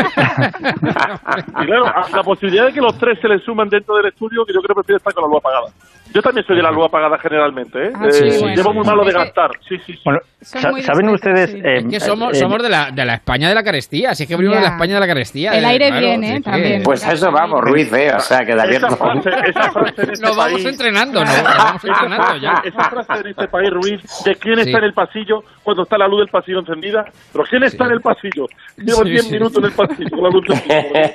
y 1.60 1.66
claro, 1.66 1.84
la 2.12 2.22
posibilidad 2.22 2.66
de 2.66 2.72
que 2.72 2.80
los 2.80 2.96
tres 2.98 3.18
se 3.20 3.28
le 3.28 3.38
suman 3.40 3.68
dentro 3.68 3.96
del 3.96 4.06
estudio, 4.06 4.44
que 4.44 4.52
yo 4.52 4.60
creo 4.60 4.74
que 4.74 4.80
prefiero 4.80 4.98
estar 4.98 5.14
con 5.14 5.24
la 5.24 5.28
luz 5.28 5.38
apagada. 5.38 5.66
Yo 6.12 6.22
también 6.22 6.46
soy 6.46 6.56
de 6.56 6.62
la 6.62 6.70
luz 6.70 6.86
apagada 6.86 7.18
generalmente, 7.18 7.86
¿eh? 7.86 7.92
Ah, 7.94 8.06
sí, 8.10 8.24
Eh, 8.24 8.38
bueno. 8.40 8.54
Llevo 8.56 8.72
muy 8.74 8.84
malo 8.84 9.04
de 9.04 9.12
gastar. 9.12 9.50
Sí, 9.68 9.76
sí, 9.86 9.94
sí. 9.94 10.00
Bueno, 10.04 10.20
¿saben 10.40 11.08
ustedes? 11.08 11.50
sí. 11.50 11.58
eh, 11.64 11.78
Es 11.78 11.84
que 11.86 11.98
somos, 11.98 12.32
eh, 12.36 12.40
somos 12.40 12.62
de, 12.62 12.68
la, 12.68 12.90
de 12.92 13.04
la 13.04 13.14
España 13.14 13.48
de 13.48 13.54
la 13.54 13.62
carestía, 13.64 14.14
si 14.14 14.22
es 14.24 14.28
que 14.28 14.36
venimos 14.36 14.54
Ya. 14.56 14.60
de 14.60 14.66
la 14.68 14.72
España 14.74 14.94
de 14.94 15.00
la 15.00 15.06
carestía. 15.06 15.52
El 15.52 15.64
eh, 15.64 15.66
aire 15.66 15.86
claro, 15.88 16.06
viene, 16.06 16.36
sí 16.36 16.42
también. 16.42 16.82
Pues 16.84 17.04
a 17.04 17.12
eso 17.12 17.32
vamos, 17.32 17.60
Ruiz, 17.62 17.92
¿eh? 17.92 18.12
O 18.14 18.20
sea, 18.20 18.44
que 18.44 18.54
David... 18.54 18.76
Esa 18.76 18.96
frase, 18.96 19.30
esa 19.48 19.72
frase 19.72 20.02
en 20.02 20.10
este 20.10 20.22
Nos 20.26 20.36
vamos 20.36 20.52
país, 20.52 20.66
entrenando, 20.66 21.24
nos, 21.24 21.36
nos 21.42 21.56
vamos 21.56 21.84
entrenando 21.84 22.36
ya. 22.36 22.62
esa 22.64 22.90
frase 22.90 23.20
en 23.20 23.26
este 23.28 23.48
país, 23.48 23.70
Ruiz, 23.70 24.24
de 24.24 24.36
quién 24.36 24.54
Sí. 24.56 24.60
está 24.62 24.78
en 24.78 24.84
el 24.84 24.92
pasillo 24.94 25.42
cuando 25.64 25.82
está 25.82 25.98
la 25.98 26.06
luz 26.06 26.20
del 26.20 26.28
pasillo 26.28 26.60
encendida. 26.60 27.04
Pero 27.32 27.44
quién 27.50 27.62
está 27.64 27.86
en 27.86 27.92
el 27.92 28.00
pasillo. 28.00 28.46
Llevo 28.76 29.02
Sí, 29.04 29.10
10 29.10 29.24
sí. 29.24 29.32
minutos 29.32 29.58
en 29.58 29.64
el 29.64 29.72
pasillo 29.72 30.10
con 30.10 30.22
la 30.22 30.30
luz 30.30 30.44
encendida. 30.48 31.10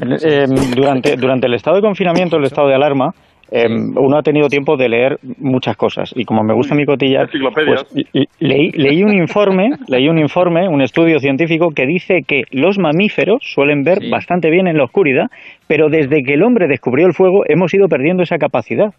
Eh, 0.22 0.46
durante, 0.74 1.14
durante 1.16 1.46
el 1.46 1.52
estado 1.54 1.76
de 1.76 1.82
confinamiento, 1.82 2.36
el 2.38 2.44
estado 2.44 2.68
de 2.68 2.74
alarma, 2.74 3.10
eh, 3.52 3.66
uno 3.68 4.16
ha 4.18 4.22
tenido 4.22 4.48
tiempo 4.48 4.76
de 4.76 4.88
leer 4.88 5.18
muchas 5.38 5.76
cosas 5.76 6.12
y 6.14 6.24
como 6.24 6.42
me 6.42 6.54
gusta 6.54 6.74
mi 6.74 6.84
cotillar, 6.84 7.24
Enciclopedias. 7.26 7.84
pues 7.92 8.06
le- 8.12 8.26
leí, 8.38 8.70
leí 8.72 9.02
un 9.02 9.12
informe, 9.14 9.70
leí 9.88 10.08
un 10.08 10.18
informe, 10.18 10.68
un 10.68 10.80
estudio 10.82 11.18
científico 11.18 11.70
que 11.74 11.86
dice 11.86 12.22
que 12.26 12.42
los 12.50 12.78
mamíferos 12.78 13.38
suelen 13.42 13.82
ver 13.82 13.98
bastante 14.10 14.50
bien 14.50 14.66
en 14.68 14.76
la 14.76 14.84
oscuridad, 14.84 15.26
pero 15.66 15.88
desde 15.88 16.22
que 16.22 16.34
el 16.34 16.42
hombre 16.42 16.68
descubrió 16.68 17.06
el 17.06 17.12
fuego 17.14 17.42
hemos 17.48 17.72
ido 17.74 17.88
perdiendo 17.88 18.22
esa 18.22 18.38
capacidad. 18.38 18.92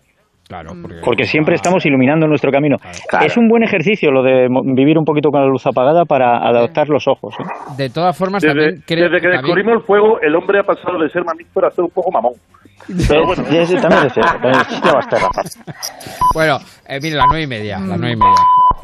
Claro, 0.47 0.71
porque, 0.81 0.97
Porque 1.05 1.23
siempre 1.23 1.55
estamos 1.55 1.85
iluminando 1.85 2.27
nuestro 2.27 2.51
camino. 2.51 2.75
Claro. 3.07 3.25
Es 3.25 3.37
un 3.37 3.47
buen 3.47 3.63
ejercicio 3.63 4.11
lo 4.11 4.21
de 4.21 4.49
vivir 4.75 4.97
un 4.97 5.05
poquito 5.05 5.29
con 5.29 5.39
la 5.39 5.47
luz 5.47 5.65
apagada 5.65 6.03
para 6.03 6.39
adaptar 6.45 6.89
los 6.89 7.07
ojos. 7.07 7.35
¿eh? 7.39 7.43
de 7.77 7.89
todas 7.89 8.17
formas, 8.17 8.41
Desde, 8.43 8.55
también 8.55 8.83
creo 8.85 9.03
desde 9.05 9.21
que 9.21 9.29
también- 9.29 9.41
descubrimos 9.43 9.73
el 9.75 9.81
fuego, 9.83 10.19
el 10.19 10.35
hombre 10.35 10.59
ha 10.59 10.63
pasado 10.63 10.99
de 10.99 11.07
ser 11.09 11.23
mamífero 11.23 11.67
a 11.67 11.71
ser 11.71 11.85
un 11.85 11.91
poco 11.91 12.11
mamón. 12.11 12.33
Pero 13.07 13.25
bueno. 13.25 13.43
Sí, 13.49 13.65
sí, 13.67 13.75
también 13.77 14.05
es 14.07 14.13
cierto, 14.13 14.31
también 14.33 14.61
es-. 15.45 15.59
Bueno, 16.33 16.59
eh, 16.87 16.99
mire, 17.01 17.15
las 17.15 17.25
nueve 17.29 17.43
y 17.43 17.47
media, 17.47 17.79
las 17.79 17.99
nueve 17.99 18.13
y 18.13 18.15
media. 18.17 18.35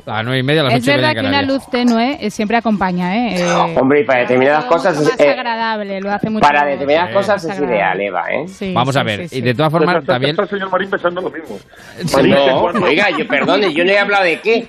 Las 0.05 0.23
nueve 0.23 0.39
y 0.39 0.43
media, 0.43 0.63
las 0.63 0.73
Es 0.73 0.79
ocho 0.81 0.91
y 0.91 0.93
media 0.93 1.07
verdad 1.07 1.21
que 1.21 1.27
una 1.27 1.41
luz 1.41 1.67
tenue 1.69 2.17
eh, 2.25 2.29
siempre 2.31 2.55
acompaña, 2.57 3.15
¿eh? 3.17 3.41
Eh, 3.41 3.75
Hombre, 3.77 4.01
y 4.01 4.03
para 4.05 4.21
determinadas 4.21 4.65
cosas... 4.65 4.95
más 5.01 5.19
eh, 5.19 5.29
agradable, 5.31 5.99
lo 5.99 6.11
hace 6.11 6.29
mucho 6.29 6.47
para 6.47 6.65
determinadas 6.65 7.13
cosas 7.13 7.43
es 7.43 7.59
ideal, 7.59 7.99
Eva, 7.99 8.23
¿eh? 8.31 8.47
Sí, 8.47 8.73
Vamos 8.73 8.93
sí, 8.93 8.99
a 8.99 9.03
ver, 9.03 9.27
sí, 9.27 9.39
y 9.39 9.41
de 9.41 9.53
todas 9.53 9.71
formas, 9.71 9.97
Está- 9.97 10.13
también... 10.13 10.31
está 10.31 10.43
el 10.43 10.49
señor 10.49 10.71
Marín 10.71 10.89
pensando 10.89 11.21
lo 11.21 11.29
mismo. 11.29 11.57
Marín, 12.13 12.33
que 12.35 12.47
No, 12.47 12.61
cuando- 12.61 12.85
oiga, 12.85 13.09
yo, 13.17 13.27
perdone, 13.27 13.73
yo 13.73 13.83
no 13.83 13.91
he 13.91 13.99
hablado 13.99 14.23
de 14.23 14.39
qué. 14.39 14.67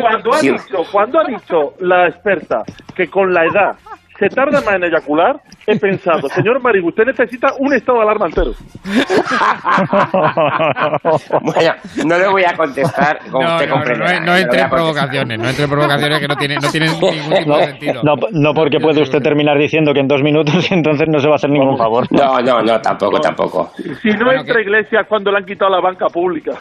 Cuando 0.00 0.32
ha, 0.34 0.40
dicho, 0.40 0.84
cuando 0.90 1.20
ha 1.20 1.24
dicho 1.24 1.74
la 1.80 2.06
experta 2.08 2.62
que 2.94 3.08
con 3.08 3.34
la 3.34 3.44
edad 3.44 3.76
se 4.20 4.28
tarda 4.28 4.60
más 4.60 4.74
en 4.76 4.84
eyacular, 4.84 5.40
he 5.66 5.76
pensado, 5.78 6.28
señor 6.28 6.62
Marín, 6.62 6.84
usted 6.84 7.04
necesita 7.06 7.48
un 7.58 7.72
estado 7.74 7.98
de 7.98 8.04
alarma 8.04 8.26
entero. 8.26 8.52
Bueno, 11.42 11.72
no 12.06 12.18
le 12.18 12.28
voy 12.28 12.44
a 12.44 12.56
contestar 12.56 13.18
como 13.30 13.42
No, 13.42 13.54
usted 13.56 13.68
no, 13.68 14.20
no, 14.26 14.36
entre 14.36 14.60
en 14.60 14.70
provocaciones, 14.70 15.38
no 15.38 15.48
entre 15.48 15.64
en 15.64 15.70
provocaciones 15.70 16.20
que 16.20 16.28
no 16.28 16.36
tienen 16.36 16.58
no 16.62 16.70
tienen 16.70 16.90
ningún 17.00 17.10
tipo 17.10 17.50
No, 17.50 17.56
de 17.58 17.66
sentido. 17.66 18.02
no, 18.04 18.14
no 18.32 18.54
porque 18.54 18.78
puede 18.78 19.02
usted 19.02 19.20
terminar 19.22 19.58
diciendo 19.58 19.92
que 19.92 20.00
en 20.00 20.08
dos 20.08 20.22
minutos 20.22 20.66
entonces 20.70 21.08
no 21.08 21.18
se 21.18 21.28
va 21.28 21.34
a 21.34 21.36
hacer 21.36 21.50
ningún 21.50 21.76
favor. 21.78 22.06
No, 22.10 22.38
no, 22.40 22.62
no, 22.62 22.80
tampoco, 22.80 23.20
tampoco. 23.20 23.72
Si 24.02 24.08
no 24.10 24.32
entra 24.32 24.60
Iglesias 24.60 25.06
cuando 25.08 25.30
le 25.30 25.38
han 25.38 25.44
quitado 25.44 25.70
la 25.70 25.80
banca 25.80 26.06
pública. 26.06 26.52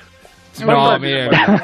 No, 0.66 0.98
mire, 1.00 1.30
mire, 1.30 1.58
sí, 1.58 1.64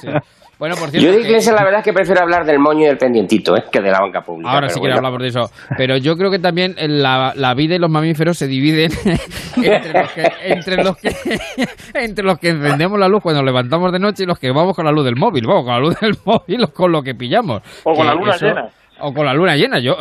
sí, 0.00 0.08
sí. 0.08 0.12
Bueno, 0.58 0.76
por 0.76 0.88
cierto, 0.90 1.06
Yo 1.06 1.12
de 1.12 1.18
que- 1.22 1.28
Iglesia 1.28 1.52
la 1.52 1.64
verdad 1.64 1.80
es 1.80 1.84
que 1.84 1.92
prefiero 1.92 2.22
hablar 2.22 2.44
del 2.46 2.58
moño 2.58 2.82
y 2.82 2.86
del 2.86 2.96
pendientito, 2.98 3.56
¿eh? 3.56 3.64
que 3.70 3.80
de 3.80 3.90
la 3.90 4.00
banca 4.00 4.20
pública. 4.22 4.50
Ahora 4.50 4.60
pero 4.68 4.74
sí 4.74 4.74
que 4.76 4.80
bueno. 4.80 4.96
hablamos 4.96 5.20
de 5.20 5.28
eso. 5.28 5.50
Pero 5.76 5.96
yo 5.96 6.16
creo 6.16 6.30
que 6.30 6.38
también 6.38 6.74
la, 6.78 7.32
la 7.36 7.54
vida 7.54 7.74
y 7.74 7.78
los 7.78 7.90
mamíferos 7.90 8.38
se 8.38 8.46
dividen 8.46 8.90
entre 9.56 9.92
los, 10.02 10.10
que, 10.12 10.32
entre, 10.44 10.84
los 10.84 10.96
que, 10.96 11.10
entre 11.94 12.24
los 12.24 12.38
que 12.38 12.48
encendemos 12.50 12.98
la 12.98 13.08
luz 13.08 13.22
cuando 13.22 13.42
nos 13.42 13.46
levantamos 13.46 13.92
de 13.92 13.98
noche 13.98 14.22
y 14.22 14.26
los 14.26 14.38
que 14.38 14.50
vamos 14.50 14.74
con 14.76 14.84
la 14.84 14.92
luz 14.92 15.04
del 15.04 15.16
móvil. 15.16 15.46
Vamos 15.46 15.64
con 15.64 15.72
la 15.74 15.80
luz 15.80 15.98
del 16.00 16.16
móvil 16.24 16.64
o 16.64 16.68
con 16.72 16.92
lo 16.92 17.02
que 17.02 17.14
pillamos. 17.14 17.62
O 17.82 17.92
con 17.92 18.02
Que 18.02 18.04
la 18.04 18.14
luna 18.14 18.34
eso- 18.34 18.46
llena. 18.46 18.68
O 19.00 19.12
con 19.12 19.26
la 19.26 19.34
luna 19.34 19.56
llena. 19.56 19.80
Yo, 19.80 19.96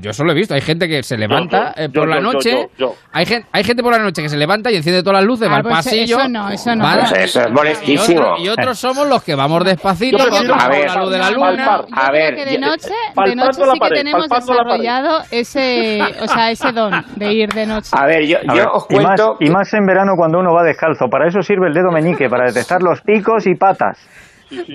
yo 0.00 0.10
eso 0.10 0.24
lo 0.24 0.32
he 0.32 0.34
visto. 0.34 0.52
Hay 0.54 0.60
gente 0.60 0.88
que 0.88 1.02
se 1.04 1.16
levanta 1.16 1.72
yo, 1.76 1.82
eh, 1.84 1.88
por 1.88 2.02
yo, 2.02 2.06
la 2.06 2.16
yo, 2.16 2.22
noche. 2.22 2.50
yo, 2.76 2.86
yo. 2.88 2.94
Hay, 3.12 3.24
gente, 3.24 3.48
hay 3.52 3.62
gente 3.62 3.82
por 3.84 3.92
la 3.92 4.00
noche 4.00 4.20
que 4.20 4.28
se 4.28 4.36
levanta 4.36 4.70
y 4.70 4.76
enciende 4.76 5.02
todas 5.02 5.20
las 5.20 5.24
luces, 5.26 5.46
Ah, 5.48 5.50
va 5.52 5.56
al 5.58 5.62
pues 5.62 5.74
pasillo. 5.76 6.18
eso 6.18 6.28
no, 6.28 6.50
eso 6.50 6.74
no. 6.74 6.84
Pues 6.84 7.12
eso 7.12 7.40
es 7.40 7.46
y, 7.48 7.52
molestísimo. 7.52 8.20
otro- 8.20 8.38
y 8.44 8.48
otros 8.48 8.78
somos 8.78 9.08
los 9.08 9.22
que 9.22 9.34
vamos 9.36 9.64
despacito, 9.64 10.18
Yo 10.18 10.24
vamos 10.30 10.62
A 10.64 10.68
ver, 10.68 10.86
la 10.88 10.96
luz 11.02 11.10
de 11.12 11.18
la 11.18 11.30
luna. 11.30 11.76
Yo 11.88 11.96
A 11.96 12.10
ver, 12.10 12.34
que 12.34 12.44
de 12.44 12.54
yo- 12.54 12.60
noche, 12.60 12.88
de 13.24 13.36
noche 13.36 13.52
sí 13.62 13.70
que 13.72 13.78
pared, 13.78 13.96
tenemos 13.96 14.28
desarrollado 14.28 15.22
ese, 15.30 16.00
o 16.20 16.26
sea, 16.26 16.50
ese 16.50 16.72
don 16.72 16.92
de 17.16 17.32
ir 17.32 17.48
de 17.50 17.64
noche. 17.66 17.90
A 17.92 18.06
ver, 18.06 18.26
yo, 18.26 18.38
A 18.38 18.42
yo 18.48 18.54
ver, 18.54 18.66
os 18.72 18.86
y, 18.90 18.94
más, 18.96 19.04
cuento... 19.04 19.36
y 19.40 19.50
más 19.50 19.72
en 19.74 19.86
verano 19.86 20.12
cuando 20.16 20.40
uno 20.40 20.52
va 20.52 20.64
descalzo. 20.64 21.06
Para 21.08 21.28
eso 21.28 21.42
sirve 21.42 21.68
el 21.68 21.74
dedo 21.74 21.90
meñique, 21.92 22.28
para 22.28 22.46
detectar 22.46 22.82
los 22.82 23.00
picos 23.02 23.46
y 23.46 23.54
patas. 23.54 23.98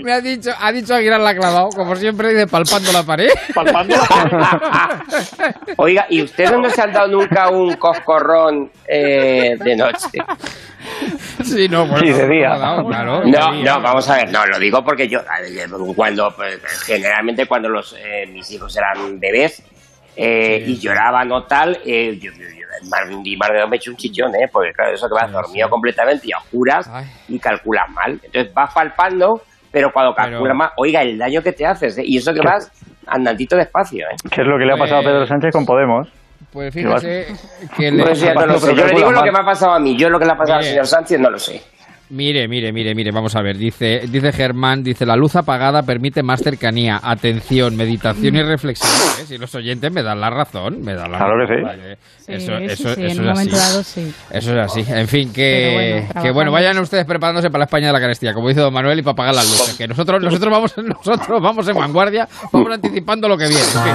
Me 0.03 0.11
ha 0.13 0.21
dicho, 0.21 0.51
ha 0.59 0.71
dicho 0.71 0.93
Aguilar 0.95 1.19
la 1.19 1.29
ha 1.31 1.35
clavado, 1.35 1.69
como 1.69 1.95
siempre, 1.95 2.29
dice 2.29 2.47
palpando 2.47 2.91
la 2.91 3.03
pared. 3.03 3.29
Palpando 3.53 3.95
la 3.95 5.05
Oiga, 5.77 6.05
¿y 6.09 6.21
ustedes 6.21 6.51
no 6.57 6.69
se 6.69 6.81
han 6.81 6.91
dado 6.93 7.07
nunca 7.07 7.49
un 7.49 7.75
coscorrón 7.75 8.71
eh, 8.87 9.55
de 9.59 9.75
noche? 9.75 10.19
Sí, 11.43 11.67
no, 11.69 11.85
bueno, 11.85 12.05
Sí, 12.05 12.13
de 12.13 12.27
día. 12.27 12.55
claro, 12.55 12.87
claro, 12.87 13.19
de 13.21 13.31
No, 13.31 13.51
día. 13.53 13.75
no, 13.75 13.81
vamos 13.81 14.09
a 14.09 14.15
ver, 14.17 14.31
no, 14.31 14.45
lo 14.45 14.57
digo 14.59 14.83
porque 14.83 15.07
yo, 15.07 15.19
a 15.19 15.41
ver, 15.41 15.69
cuando, 15.95 16.33
pues, 16.35 16.59
generalmente 16.85 17.45
cuando 17.45 17.69
los, 17.69 17.95
eh, 17.99 18.25
mis 18.27 18.49
hijos 18.51 18.75
eran 18.77 19.19
bebés 19.19 19.61
eh, 20.15 20.63
y 20.65 20.77
lloraban 20.79 21.31
o 21.31 21.43
tal, 21.43 21.77
eh, 21.85 22.17
yo, 22.19 22.31
yo, 22.31 22.39
yo, 22.49 22.67
más, 22.89 23.01
y 23.23 23.35
más 23.37 23.49
de 23.51 23.59
dos 23.59 23.69
me 23.69 23.77
eché 23.77 23.89
un 23.89 23.97
chichón, 23.97 24.33
¿eh? 24.35 24.47
Porque 24.51 24.71
claro, 24.73 24.93
eso 24.93 25.07
que 25.07 25.13
vas 25.13 25.31
dormido 25.31 25.69
completamente 25.69 26.27
y 26.27 26.31
a 26.31 26.37
oscuras 26.37 26.87
Ay. 26.91 27.05
y 27.27 27.39
calculas 27.39 27.89
mal. 27.89 28.19
Entonces 28.23 28.53
vas 28.53 28.73
palpando, 28.73 29.41
pero 29.71 29.91
cuando 29.91 30.13
Pero- 30.15 30.29
calculas 30.31 30.55
mal, 30.55 30.69
oiga, 30.77 31.01
el 31.01 31.17
daño 31.17 31.41
que 31.41 31.51
te 31.53 31.65
haces, 31.65 31.97
¿eh? 31.97 32.03
Y 32.05 32.17
eso 32.17 32.33
que 32.33 32.41
vas 32.41 32.71
andantito 33.07 33.55
despacio, 33.55 34.05
¿eh? 34.07 34.15
Que 34.29 34.41
es 34.41 34.47
lo 34.47 34.57
que 34.57 34.65
le 34.65 34.73
ha 34.73 34.77
pasado 34.77 35.01
a 35.01 35.03
Pedro 35.03 35.25
Sánchez 35.25 35.51
con 35.51 35.65
Podemos. 35.65 36.07
Pues 36.51 36.73
fíjese 36.73 37.27
que 37.75 37.91
le... 37.91 38.03
Pues 38.03 38.19
ya 38.21 38.33
no 38.33 38.45
lo 38.45 38.59
sé. 38.59 38.73
Yo 38.75 38.85
le 38.85 38.95
digo 38.95 39.11
lo 39.11 39.21
que 39.23 39.31
me 39.31 39.39
ha 39.39 39.43
pasado 39.45 39.73
a 39.73 39.79
mí, 39.79 39.97
yo 39.97 40.09
lo 40.09 40.17
que 40.19 40.25
le 40.25 40.31
ha 40.31 40.37
pasado 40.37 40.59
al 40.59 40.63
señor 40.63 40.87
Sánchez 40.87 41.19
no 41.19 41.29
lo 41.29 41.37
sé. 41.39 41.61
Mire, 42.09 42.47
mire, 42.47 42.71
mire, 42.71 42.95
mire, 42.95 43.11
vamos 43.11 43.35
a 43.35 43.41
ver. 43.41 43.57
Dice, 43.57 44.03
dice 44.09 44.31
Germán, 44.31 44.81
dice, 44.81 45.05
la 45.05 45.17
luz 45.17 45.35
apagada 45.35 45.83
permite 45.83 46.23
más 46.23 46.41
cercanía, 46.41 47.01
atención, 47.03 47.75
meditación 47.75 48.35
y 48.37 48.43
reflexión. 48.43 48.89
¿eh? 49.21 49.25
Si 49.27 49.37
los 49.37 49.53
oyentes 49.55 49.91
me 49.91 50.01
dan 50.03 50.21
la 50.21 50.29
razón, 50.29 50.81
me 50.81 50.93
dan 50.93 51.11
la 51.11 51.17
Claro 51.17 51.33
que 51.45 51.53
razón. 51.53 51.57
sí. 51.57 51.63
vale. 51.81 51.97
Sí, 52.27 52.33
eso, 52.33 52.57
sí, 52.57 52.63
eso, 52.65 52.95
sí, 52.95 53.03
eso 53.05 53.21
en 53.21 53.21
un 53.21 53.29
es 53.29 53.39
así. 53.39 53.49
dado 53.49 53.83
sí. 53.83 54.13
Eso 54.31 54.51
es 54.53 54.59
así. 54.59 54.85
En 54.87 55.07
fin, 55.07 55.31
que 55.33 56.07
bueno, 56.13 56.23
que 56.23 56.31
bueno, 56.31 56.51
vayan 56.51 56.77
ustedes 56.79 57.05
preparándose 57.05 57.49
para 57.49 57.59
la 57.59 57.65
España 57.65 57.87
de 57.87 57.93
la 57.93 57.99
carestía, 58.01 58.33
como 58.33 58.47
dice 58.49 58.61
don 58.61 58.73
Manuel, 58.73 58.99
y 58.99 59.01
para 59.01 59.11
apagar 59.13 59.35
las 59.35 59.45
luces. 59.45 59.75
Que 59.75 59.87
nosotros, 59.87 60.21
nosotros 60.21 60.51
vamos, 60.51 60.73
nosotros 61.05 61.41
vamos 61.41 61.67
en 61.67 61.75
vanguardia, 61.75 62.27
vamos 62.53 62.71
anticipando 62.73 63.27
lo 63.27 63.37
que 63.37 63.47
viene. 63.47 63.63
En 63.63 63.83
fin. 63.83 63.93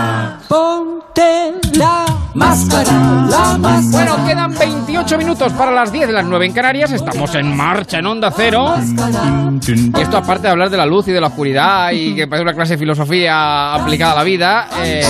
Ponte 0.49 1.53
la 1.79 2.05
máscara, 2.35 2.93
la 3.31 3.59
máscara. 3.59 4.15
Bueno, 4.15 4.27
quedan 4.27 4.59
28 4.59 5.19
minutos 5.19 5.53
para 5.55 5.71
las 5.71 5.91
10 5.93 6.07
de 6.09 6.13
las 6.13 6.25
9 6.25 6.47
en 6.47 6.53
Canarias. 6.53 6.93
Estamos 6.93 7.35
en 7.35 7.55
marcha 7.57 8.01
en 8.03 8.07
Onda 8.07 8.33
Cero. 8.35 8.75
Y 9.97 10.01
esto, 10.01 10.17
aparte 10.17 10.43
de 10.43 10.49
hablar 10.49 10.69
de 10.71 10.77
la 10.77 10.87
luz 10.87 11.07
y 11.07 11.13
de 11.13 11.21
la 11.21 11.29
oscuridad 11.29 11.93
y 11.93 12.17
que 12.17 12.27
parece 12.27 12.43
una 12.43 12.53
clase 12.53 12.75
de 12.75 12.79
filosofía 12.79 13.75
aplicada 13.75 14.13
a 14.13 14.17
la 14.17 14.25
vida, 14.25 14.67
eh, 14.85 15.03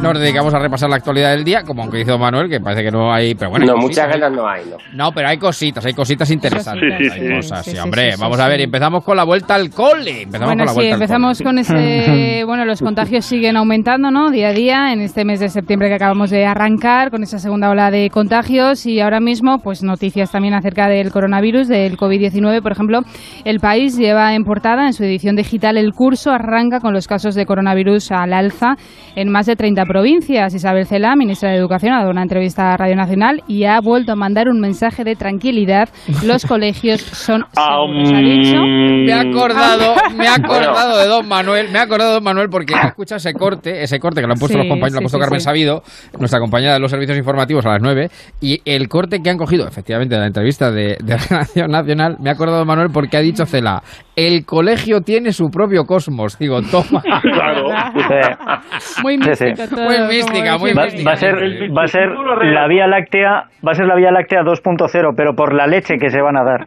nos 0.00 0.18
dedicamos 0.20 0.54
a 0.54 0.60
repasar 0.60 0.88
la 0.88 0.96
actualidad 0.96 1.30
del 1.32 1.42
día, 1.42 1.64
como 1.64 1.82
aunque 1.82 1.98
dice 1.98 2.12
don 2.12 2.20
Manuel, 2.20 2.48
que 2.48 2.60
parece 2.60 2.84
que 2.84 2.90
no 2.92 3.12
hay. 3.12 3.34
Pero 3.34 3.50
bueno, 3.50 3.64
hay 3.64 3.68
no, 3.68 3.74
cositas, 3.74 4.06
muchas 4.06 4.16
¿eh? 4.16 4.20
ganas 4.20 4.36
no 4.38 4.48
hay, 4.48 4.62
¿no? 4.70 4.76
No, 5.04 5.12
pero 5.12 5.28
hay 5.28 5.38
cositas, 5.38 5.84
hay 5.84 5.92
cositas 5.92 6.30
interesantes. 6.30 6.94
Sí, 6.98 7.04
sí, 7.04 7.10
hay 7.10 7.20
sí. 7.28 7.34
cosas, 7.36 7.64
sí, 7.64 7.70
Sí, 7.70 7.76
sí, 7.76 7.82
hombre. 7.82 8.10
sí, 8.12 8.16
sí, 8.16 8.22
vamos 8.22 8.36
sí. 8.36 8.42
a 8.42 8.48
ver, 8.48 8.60
empezamos 8.60 9.04
con 9.04 9.16
la 9.16 9.24
vuelta 9.24 9.54
al 9.56 9.70
cole. 9.70 10.22
Empezamos 10.22 10.46
Bueno, 10.46 10.60
con 10.60 10.66
la 10.66 10.72
sí, 10.72 10.74
vuelta 10.76 10.94
al 10.94 11.02
empezamos 11.02 11.38
cole. 11.38 11.48
con 11.50 11.58
ese, 11.58 12.44
bueno, 12.46 12.64
los 12.64 12.80
contagios 12.80 13.24
siguen 13.24 13.56
aumentando, 13.56 14.10
¿no? 14.12 14.30
Día 14.30 14.48
a 14.48 14.52
día 14.52 14.92
en 14.92 15.00
este 15.00 15.24
mes 15.24 15.40
de 15.40 15.48
septiembre 15.48 15.88
que 15.88 15.94
acabamos 15.96 16.30
de 16.30 16.46
arrancar 16.46 17.10
con 17.10 17.24
esa 17.24 17.40
segunda 17.40 17.70
ola 17.70 17.90
de 17.90 18.08
contagios 18.10 18.86
y 18.86 19.00
ahora 19.00 19.18
mismo, 19.18 19.58
pues 19.58 19.82
noticias 19.82 20.30
también 20.30 20.54
acerca 20.54 20.86
del 20.88 21.10
coronavirus, 21.10 21.66
del 21.66 21.96
COVID-19. 22.20 22.62
Por 22.62 22.72
ejemplo, 22.72 23.00
el 23.44 23.60
país 23.60 23.96
lleva 23.96 24.34
en 24.34 24.44
portada 24.44 24.86
en 24.86 24.92
su 24.92 25.04
edición 25.04 25.36
digital 25.36 25.76
el 25.76 25.92
curso 25.92 26.30
arranca 26.30 26.80
con 26.80 26.92
los 26.92 27.06
casos 27.06 27.34
de 27.34 27.46
coronavirus 27.46 28.12
al 28.12 28.32
alza 28.32 28.76
en 29.16 29.30
más 29.30 29.46
de 29.46 29.56
30 29.56 29.84
provincias. 29.84 30.54
Isabel 30.54 30.86
Cela, 30.86 31.16
ministra 31.16 31.50
de 31.50 31.56
Educación, 31.56 31.92
ha 31.92 31.98
dado 32.00 32.10
una 32.10 32.22
entrevista 32.22 32.72
a 32.72 32.76
Radio 32.76 32.96
Nacional 32.96 33.42
y 33.46 33.64
ha 33.64 33.80
vuelto 33.80 34.12
a 34.12 34.16
mandar 34.16 34.48
un 34.48 34.60
mensaje 34.60 35.04
de 35.04 35.16
tranquilidad. 35.16 35.88
Los 36.24 36.44
colegios 36.44 37.00
son 37.00 37.44
seguros, 37.52 38.12
ha 38.12 38.18
dicho. 38.18 38.62
Me 38.62 39.12
ha 39.12 39.20
acordado, 39.20 39.94
me 40.16 40.28
ha 40.28 40.34
acordado 40.34 40.98
de 40.98 41.06
Don 41.06 41.28
Manuel, 41.28 41.70
me 41.70 41.78
ha 41.78 41.82
acordado 41.82 42.10
de 42.10 42.14
Don 42.14 42.24
Manuel 42.24 42.48
porque 42.50 42.74
escucha 42.74 43.16
ese 43.16 43.32
corte, 43.34 43.82
ese 43.82 43.98
corte 43.98 44.20
que 44.20 44.26
lo 44.26 44.32
han 44.32 44.38
puesto 44.38 44.50
Sí, 44.50 44.58
los 44.58 44.68
compañeros, 44.68 44.94
lo 44.94 44.98
ha 44.98 45.00
sí, 45.00 45.04
puesto 45.04 45.18
sí, 45.18 45.22
Carmen 45.22 45.40
sí. 45.40 45.44
Sabido, 45.44 45.82
nuestra 46.18 46.40
compañera 46.40 46.72
de 46.72 46.80
los 46.80 46.90
servicios 46.90 47.16
informativos 47.16 47.64
a 47.66 47.70
las 47.70 47.82
9, 47.82 48.08
y 48.40 48.60
el 48.64 48.88
corte 48.88 49.20
que 49.22 49.30
han 49.30 49.36
cogido, 49.36 49.68
efectivamente, 49.68 50.16
de 50.16 50.20
la 50.20 50.26
entrevista 50.26 50.70
de, 50.72 50.96
de 51.00 51.16
Radio 51.16 51.68
Nacional, 51.68 52.09
me 52.18 52.30
ha 52.30 52.32
acordado 52.32 52.64
Manuel 52.64 52.88
porque 52.92 53.16
ha 53.16 53.20
dicho 53.20 53.46
Cela, 53.46 53.82
el 54.16 54.44
colegio 54.44 55.00
tiene 55.02 55.32
su 55.32 55.48
propio 55.50 55.84
cosmos. 55.84 56.38
Digo, 56.38 56.60
toma. 56.62 57.02
Muy 59.02 59.18
Sí, 59.22 59.34
sí. 59.34 59.44
mística 59.44 59.68
todo, 59.68 59.84
Muy 59.84 59.98
mística, 60.08 60.58
muy 60.58 60.72
Va, 60.72 60.84
decía. 60.84 61.04
va 61.06 61.12
a 61.12 61.16
ser, 61.16 61.34
va 61.76 61.82
a 61.84 61.86
ser 61.86 62.08
la 62.52 62.66
Vía 62.68 62.86
Láctea, 62.86 63.44
va 63.66 63.72
a 63.72 63.74
ser 63.74 63.86
la 63.86 63.94
Vía 63.96 64.10
Láctea 64.10 64.40
2.0, 64.42 65.14
pero 65.16 65.34
por 65.34 65.54
la 65.54 65.66
leche 65.66 65.96
que 65.98 66.10
se 66.10 66.20
van 66.20 66.36
a 66.36 66.44
dar. 66.44 66.66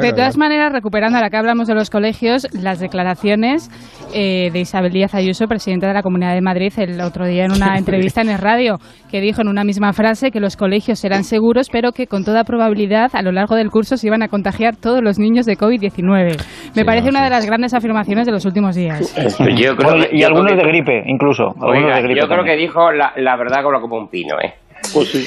De 0.00 0.12
todas 0.12 0.36
maneras, 0.36 0.72
recuperando 0.72 1.16
ahora 1.18 1.30
que 1.30 1.36
hablamos 1.36 1.66
de 1.68 1.74
los 1.74 1.90
colegios, 1.90 2.46
las 2.52 2.80
declaraciones 2.80 3.70
eh, 4.14 4.50
de 4.52 4.60
Isabel 4.60 4.92
Díaz 4.92 5.14
Ayuso, 5.14 5.46
presidenta 5.46 5.86
de 5.88 5.94
la 5.94 6.02
Comunidad 6.02 6.34
de 6.34 6.40
Madrid, 6.40 6.72
el 6.76 7.00
otro 7.00 7.26
día 7.26 7.44
en 7.44 7.52
una 7.52 7.76
entrevista 7.78 8.20
en 8.20 8.30
el 8.30 8.38
radio, 8.38 8.78
que 9.10 9.20
dijo 9.20 9.40
en 9.42 9.48
una 9.48 9.64
misma 9.64 9.92
frase 9.92 10.30
que 10.30 10.40
los 10.40 10.56
colegios 10.56 10.98
serán 10.98 11.24
seguros, 11.24 11.68
pero 11.70 11.92
que 11.92 12.06
con 12.06 12.24
toda 12.24 12.44
probabilidad 12.44 13.10
a 13.14 13.22
lo 13.22 13.32
largo 13.32 13.54
del 13.56 13.70
curso 13.70 13.96
se 13.96 14.06
iban 14.06 14.22
a 14.22 14.28
contagiar 14.28 14.76
todos 14.76 15.02
los 15.02 15.18
niños 15.18 15.46
de 15.46 15.56
COVID-19. 15.56 16.36
Me 16.74 16.84
parece 16.84 17.08
una 17.08 17.22
de 17.24 17.30
las 17.30 17.46
grandes 17.46 17.74
afirmaciones 17.74 18.26
de 18.26 18.32
los 18.32 18.44
últimos 18.44 18.74
días. 18.76 19.14
Yo 19.56 19.76
creo 19.76 19.94
que- 20.00 20.16
y 20.16 20.20
yo 20.20 20.26
algunos 20.28 20.52
creo 20.52 20.64
de 20.64 20.68
gripe, 20.72 21.02
incluso. 21.06 21.44
algunos 21.48 21.76
Oiga, 21.84 21.96
de 21.96 22.02
gripe 22.02 22.20
yo 22.20 22.26
creo 22.26 22.38
también. 22.38 22.56
que 22.56 22.62
dijo 22.62 22.92
la, 22.92 23.12
la 23.16 23.36
verdad 23.36 23.62
como, 23.62 23.80
como 23.80 23.96
un 23.96 24.08
pino, 24.08 24.36
¿eh? 24.40 24.54
Pues 24.92 25.08
sí. 25.10 25.24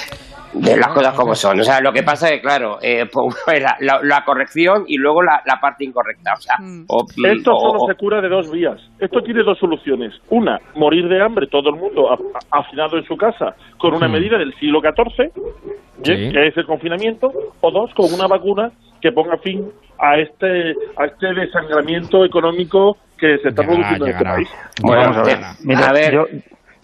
De 0.54 0.76
las 0.78 0.88
cosas 0.90 1.14
como 1.14 1.36
son. 1.36 1.60
O 1.60 1.64
sea, 1.64 1.80
lo 1.80 1.92
que 1.94 2.02
pasa 2.04 2.28
es 2.28 2.34
que, 2.34 2.42
claro, 2.42 2.80
eh, 2.82 3.06
pues, 3.46 3.62
la, 3.62 3.76
la- 3.80 4.00
la 4.04 4.24
corrección 4.26 4.84
y 4.88 4.98
luego 4.98 5.22
la, 5.22 5.42
la 5.46 5.60
parte 5.60 5.86
incorrecta. 5.86 6.34
O 6.34 6.42
sea, 6.42 6.56
o- 6.88 7.06
Esto 7.26 7.52
o- 7.54 7.60
solo 7.60 7.80
o- 7.84 7.88
se 7.88 7.96
cura 7.96 8.20
de 8.22 8.30
dos 8.30 8.52
vías. 8.52 8.80
Esto 9.00 9.22
tiene 9.22 9.44
dos 9.44 9.58
soluciones. 9.60 10.14
Una, 10.30 10.60
morir 10.76 11.08
de 11.08 11.22
hambre 11.22 11.48
todo 11.48 11.70
el 11.70 11.76
mundo 11.76 12.10
hacinado 12.52 12.98
en 12.98 13.04
su 13.06 13.16
casa 13.16 13.56
con 13.78 13.94
una 13.94 14.08
Mm. 14.08 14.12
medida 14.12 14.38
del 14.38 14.54
siglo 14.60 14.82
XIV, 14.82 15.26
¿eh? 15.26 15.32
que 16.04 16.48
es 16.48 16.58
el 16.58 16.66
confinamiento. 16.66 17.32
O 17.62 17.72
dos, 17.72 17.94
con 17.94 18.12
una 18.14 18.28
vacuna 18.28 18.72
que 19.02 19.12
ponga 19.12 19.38
fin 19.38 19.70
a 20.00 20.18
este 20.18 20.74
a 20.98 21.06
este 21.06 21.34
desangramiento 21.34 22.26
económico 22.26 22.98
que 23.18 23.38
se 23.40 23.50
está 23.50 23.64
produciendo 23.64 24.06
en 24.06 24.12
este 24.14 24.24
país. 24.24 24.50
Bueno, 24.82 25.02
vamos 25.02 25.18
a 25.18 25.24
ver. 25.24 25.38
Mira, 25.64 25.90
a 25.90 25.94
ver. 25.94 26.14
Yo, 26.14 26.24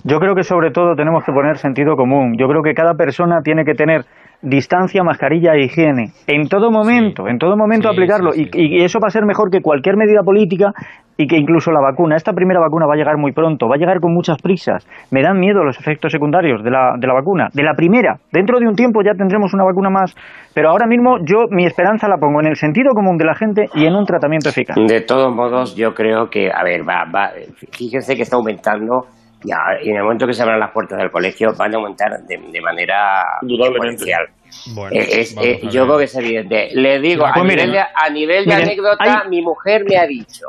yo 0.08 0.20
creo 0.20 0.36
que 0.36 0.44
sobre 0.44 0.70
todo 0.72 0.96
tenemos 0.96 1.24
que 1.26 1.32
poner 1.34 1.58
sentido 1.58 1.96
común. 1.96 2.38
Yo 2.38 2.48
creo 2.48 2.62
que 2.62 2.74
cada 2.74 2.94
persona 2.94 3.42
tiene 3.44 3.66
que 3.66 3.74
tener 3.74 4.06
distancia, 4.42 5.04
mascarilla 5.04 5.54
e 5.56 5.64
higiene. 5.66 6.12
En 6.28 6.48
todo 6.48 6.70
momento, 6.70 7.28
en 7.28 7.40
todo 7.40 7.58
momento 7.58 7.90
Sí, 7.90 7.96
aplicarlo. 7.96 8.32
sí, 8.32 8.48
Y, 8.54 8.80
y 8.80 8.84
eso 8.84 9.00
va 9.00 9.08
a 9.08 9.10
ser 9.10 9.26
mejor 9.26 9.50
que 9.50 9.62
cualquier 9.62 9.98
medida 9.98 10.22
política 10.24 10.72
y 11.18 11.26
que 11.26 11.38
incluso 11.38 11.72
la 11.72 11.80
vacuna. 11.82 12.16
Esta 12.18 12.34
primera 12.34 12.60
vacuna 12.60 12.86
va 12.86 12.94
a 12.94 12.98
llegar 12.98 13.18
muy 13.18 13.32
pronto, 13.32 13.68
va 13.68 13.76
a 13.76 13.78
llegar 13.80 14.00
con 14.00 14.14
muchas 14.14 14.40
prisas. 14.40 14.86
Me 15.10 15.24
dan 15.24 15.40
miedo 15.40 15.64
los 15.64 15.80
efectos 15.80 16.12
secundarios 16.12 16.64
de 16.64 16.70
la, 16.70 16.94
de 17.00 17.08
la 17.08 17.14
vacuna. 17.14 17.48
De 17.54 17.64
la 17.64 17.74
primera. 17.74 18.18
Dentro 18.32 18.60
de 18.60 18.68
un 18.68 18.76
tiempo 18.76 19.02
ya 19.04 19.14
tendremos 19.14 19.54
una 19.56 19.64
vacuna 19.64 19.90
más. 19.90 20.14
Pero 20.54 20.70
ahora 20.70 20.86
mismo 20.86 21.18
yo 21.26 21.46
mi 21.50 21.66
esperanza 21.66 22.08
la 22.08 22.18
pongo 22.18 22.42
en 22.42 22.48
el 22.48 22.58
sentido 22.58 22.92
común 22.94 23.18
de 23.18 23.26
la 23.26 23.34
gente 23.34 23.70
y 23.74 23.86
en 23.86 23.96
un 23.96 24.06
tratamiento 24.06 24.50
eficaz. 24.50 24.76
De 24.76 25.02
todos 25.02 25.34
modos, 25.34 25.76
yo 25.76 25.96
creo 25.96 26.30
que, 26.30 26.52
a 26.52 26.64
ver, 26.64 26.82
va, 26.88 27.06
va, 27.06 27.32
fíjense 27.72 28.16
que 28.16 28.22
está 28.24 28.36
aumentando 28.36 29.06
y 29.46 29.52
a- 29.52 29.82
y 29.84 29.90
en 29.90 29.98
el 29.98 30.04
momento 30.04 30.26
que 30.28 30.34
se 30.34 30.42
abran 30.44 30.60
las 30.60 30.72
puertas 30.72 30.98
del 30.98 31.12
colegio 31.12 31.54
van 31.54 31.74
a 31.74 31.78
aumentar 31.78 32.20
de, 32.24 32.38
de 32.38 32.62
manera 32.62 33.24
exponencial. 33.42 34.28
Bueno, 34.74 34.96
Eh, 34.96 35.08
es- 35.22 35.36
eh, 35.42 35.60
yo 35.70 35.86
creo 35.86 35.98
que 35.98 36.04
es 36.06 36.16
evidente. 36.16 36.70
Le 36.74 37.00
digo, 37.00 37.26
a 37.26 37.34
Pues 37.34 37.44
nivel 37.46 37.68
miren, 37.68 37.72
de, 37.72 37.80
a 37.94 38.10
nivel 38.10 38.46
de 38.46 38.52
miren, 38.52 38.68
anécdota, 38.68 39.22
hay- 39.24 39.30
mi 39.30 39.42
mujer 39.42 39.84
me 39.88 39.98
ha 39.98 40.06
dicho 40.08 40.48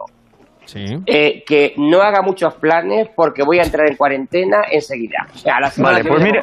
Sí. 0.65 0.85
eh, 1.07 1.45
que 1.47 1.75
no 1.77 2.03
haga 2.03 2.23
muchos 2.23 2.55
planes 2.55 3.09
porque 3.15 3.43
voy 3.43 3.59
a 3.59 3.63
entrar 3.63 3.89
en 3.89 3.97
cuarentena 3.97 4.63
enseguida. 4.71 5.27
O 5.35 5.39
sea, 5.39 5.57
a 5.59 5.61
la 5.61 5.71
semana 5.71 5.93
Vale, 5.95 6.03
que 6.05 6.09
pues 6.11 6.23
viene 6.23 6.41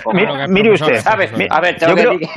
mire, 0.50 0.72
usted. 0.72 1.02
A 1.06 1.16
ver, 1.16 1.78
yo 1.78 1.96
tengo 1.96 1.96
que 1.96 2.02
creo- 2.28 2.30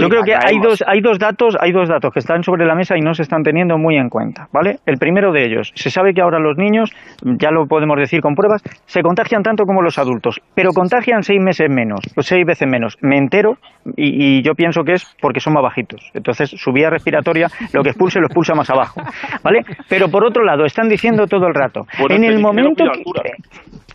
Yo 0.00 0.08
creo 0.08 0.22
que 0.22 0.34
hay 0.34 0.58
dos, 0.58 0.82
hay 0.86 1.00
dos 1.00 1.18
datos, 1.18 1.56
hay 1.60 1.72
dos 1.72 1.88
datos 1.88 2.12
que 2.12 2.20
están 2.20 2.42
sobre 2.42 2.64
la 2.64 2.74
mesa 2.74 2.96
y 2.96 3.00
no 3.00 3.14
se 3.14 3.22
están 3.22 3.42
teniendo 3.42 3.76
muy 3.76 3.96
en 3.96 4.08
cuenta, 4.08 4.48
¿vale? 4.52 4.78
El 4.86 4.96
primero 4.96 5.32
de 5.32 5.44
ellos, 5.44 5.72
se 5.74 5.90
sabe 5.90 6.14
que 6.14 6.22
ahora 6.22 6.38
los 6.38 6.56
niños, 6.56 6.90
ya 7.22 7.50
lo 7.50 7.66
podemos 7.66 7.98
decir 7.98 8.20
con 8.20 8.34
pruebas, 8.34 8.62
se 8.86 9.02
contagian 9.02 9.42
tanto 9.42 9.64
como 9.64 9.82
los 9.82 9.98
adultos, 9.98 10.40
pero 10.54 10.70
contagian 10.72 11.22
seis 11.22 11.40
meses 11.40 11.68
menos, 11.68 12.00
o 12.16 12.22
seis 12.22 12.46
veces 12.46 12.68
menos. 12.68 12.96
Me 13.02 13.18
entero 13.18 13.58
y, 13.96 14.38
y 14.38 14.42
yo 14.42 14.54
pienso 14.54 14.82
que 14.82 14.94
es 14.94 15.16
porque 15.20 15.40
son 15.40 15.54
más 15.54 15.62
bajitos. 15.62 16.10
Entonces 16.14 16.50
su 16.50 16.72
vía 16.72 16.90
respiratoria 16.90 17.48
lo 17.72 17.82
que 17.82 17.90
expulse 17.90 18.20
lo 18.20 18.26
expulsa 18.26 18.54
más 18.54 18.70
abajo, 18.70 19.00
¿vale? 19.42 19.60
Pero 19.88 20.08
por 20.08 20.24
otro 20.24 20.44
lado, 20.44 20.64
están 20.64 20.88
diciendo 20.88 21.26
todo 21.26 21.46
el 21.46 21.54
rato, 21.54 21.86
en 22.08 22.24
el 22.24 22.40
momento 22.40 22.84
que. 22.84 23.32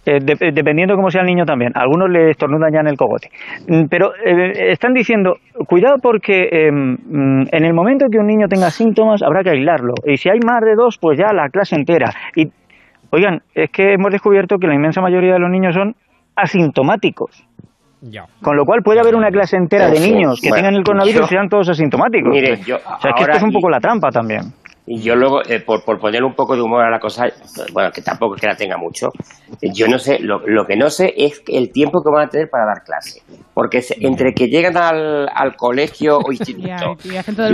Eh, 0.06 0.20
de- 0.22 0.52
dependiendo 0.52 0.96
cómo 0.96 1.10
sea 1.10 1.22
el 1.22 1.28
niño 1.28 1.46
también. 1.46 1.72
Algunos 1.76 2.10
le 2.10 2.32
estornudan 2.32 2.72
ya 2.74 2.80
en 2.82 2.88
el 2.88 2.98
cogote. 2.98 3.30
Mm, 3.68 3.86
Pero 3.90 4.12
eh, 4.26 4.72
están 4.72 4.94
diciendo, 4.94 5.38
cuidado 5.68 5.96
porque 6.02 6.44
eh, 6.52 6.68
en 6.68 7.66
el 7.66 7.74
momento 7.74 8.06
que 8.12 8.20
un 8.20 8.28
niño 8.28 8.48
tenga 8.48 8.70
síntomas 8.70 9.22
habrá 9.24 9.44
que 9.44 9.50
aislarlo. 9.52 9.94
Y 10.06 10.18
si 10.18 10.30
hay 10.30 10.40
más 10.46 10.62
de 10.62 10.76
dos, 10.76 10.98
pues 11.00 11.18
ya 11.18 11.34
la 11.34 11.50
clase 11.50 11.76
entera. 11.76 12.12
Y, 12.36 12.48
oigan, 13.12 13.42
es 13.54 13.70
que 13.72 13.94
hemos 13.94 14.12
descubierto 14.12 14.58
que 14.58 14.68
la 14.68 14.76
inmensa 14.76 15.02
mayoría 15.02 15.34
de 15.34 15.40
los 15.40 15.50
niños 15.50 15.74
son 15.74 15.96
asintomáticos. 16.36 17.44
Ya. 18.02 18.26
Con 18.42 18.56
lo 18.56 18.66
cual 18.66 18.82
puede 18.84 19.00
haber 19.00 19.16
una 19.16 19.30
clase 19.32 19.58
entera 19.58 19.90
de 19.90 19.96
Sí, 19.96 20.12
niños 20.12 20.40
que 20.40 20.50
bueno, 20.50 20.62
tengan 20.62 20.76
el 20.76 20.84
coronavirus 20.84 21.22
yo- 21.22 21.26
y 21.26 21.28
sean 21.30 21.50
todos 21.50 21.70
asintomáticos. 21.70 22.30
Mire, 22.32 22.58
yo 22.58 22.76
o 22.76 22.80
sea, 22.80 22.88
que 23.02 23.08
esto 23.10 23.22
ahora 23.22 23.38
es 23.38 23.44
un 23.44 23.50
y- 23.50 23.54
poco 23.54 23.70
la 23.70 23.80
trampa 23.80 24.10
también. 24.12 24.42
Y 24.88 25.02
yo 25.02 25.16
luego, 25.16 25.42
eh, 25.44 25.60
por, 25.62 25.84
por 25.84 26.00
poner 26.00 26.24
un 26.24 26.36
poco 26.36 26.56
de 26.56 26.62
humor 26.62 26.84
a 26.84 26.92
la 26.92 27.00
cosa, 27.00 27.26
bueno, 27.74 27.90
que 27.92 28.02
tampoco 28.04 28.36
es 28.36 28.42
que 28.42 28.48
la 28.48 28.56
tenga 28.56 28.78
mucho, 28.78 29.08
eh, 29.62 29.70
yo 29.74 29.88
no 29.88 29.98
sé, 29.98 30.20
lo, 30.20 30.40
lo 30.46 30.66
que 30.66 30.76
no 30.76 30.92
sé 30.92 31.12
es 31.18 31.42
el 31.48 31.72
tiempo 31.72 32.04
que 32.04 32.12
van 32.12 32.28
a 32.28 32.30
tener 32.30 32.50
para 32.50 32.66
dar 32.68 32.84
clase. 32.84 33.22
Porque 33.56 33.82
se- 33.82 33.96
entre 34.02 34.34
que 34.34 34.48
llegan 34.48 34.78
al, 34.78 35.28
al 35.34 35.56
colegio 35.56 36.18
o 36.24 36.32
instituto, 36.32 36.98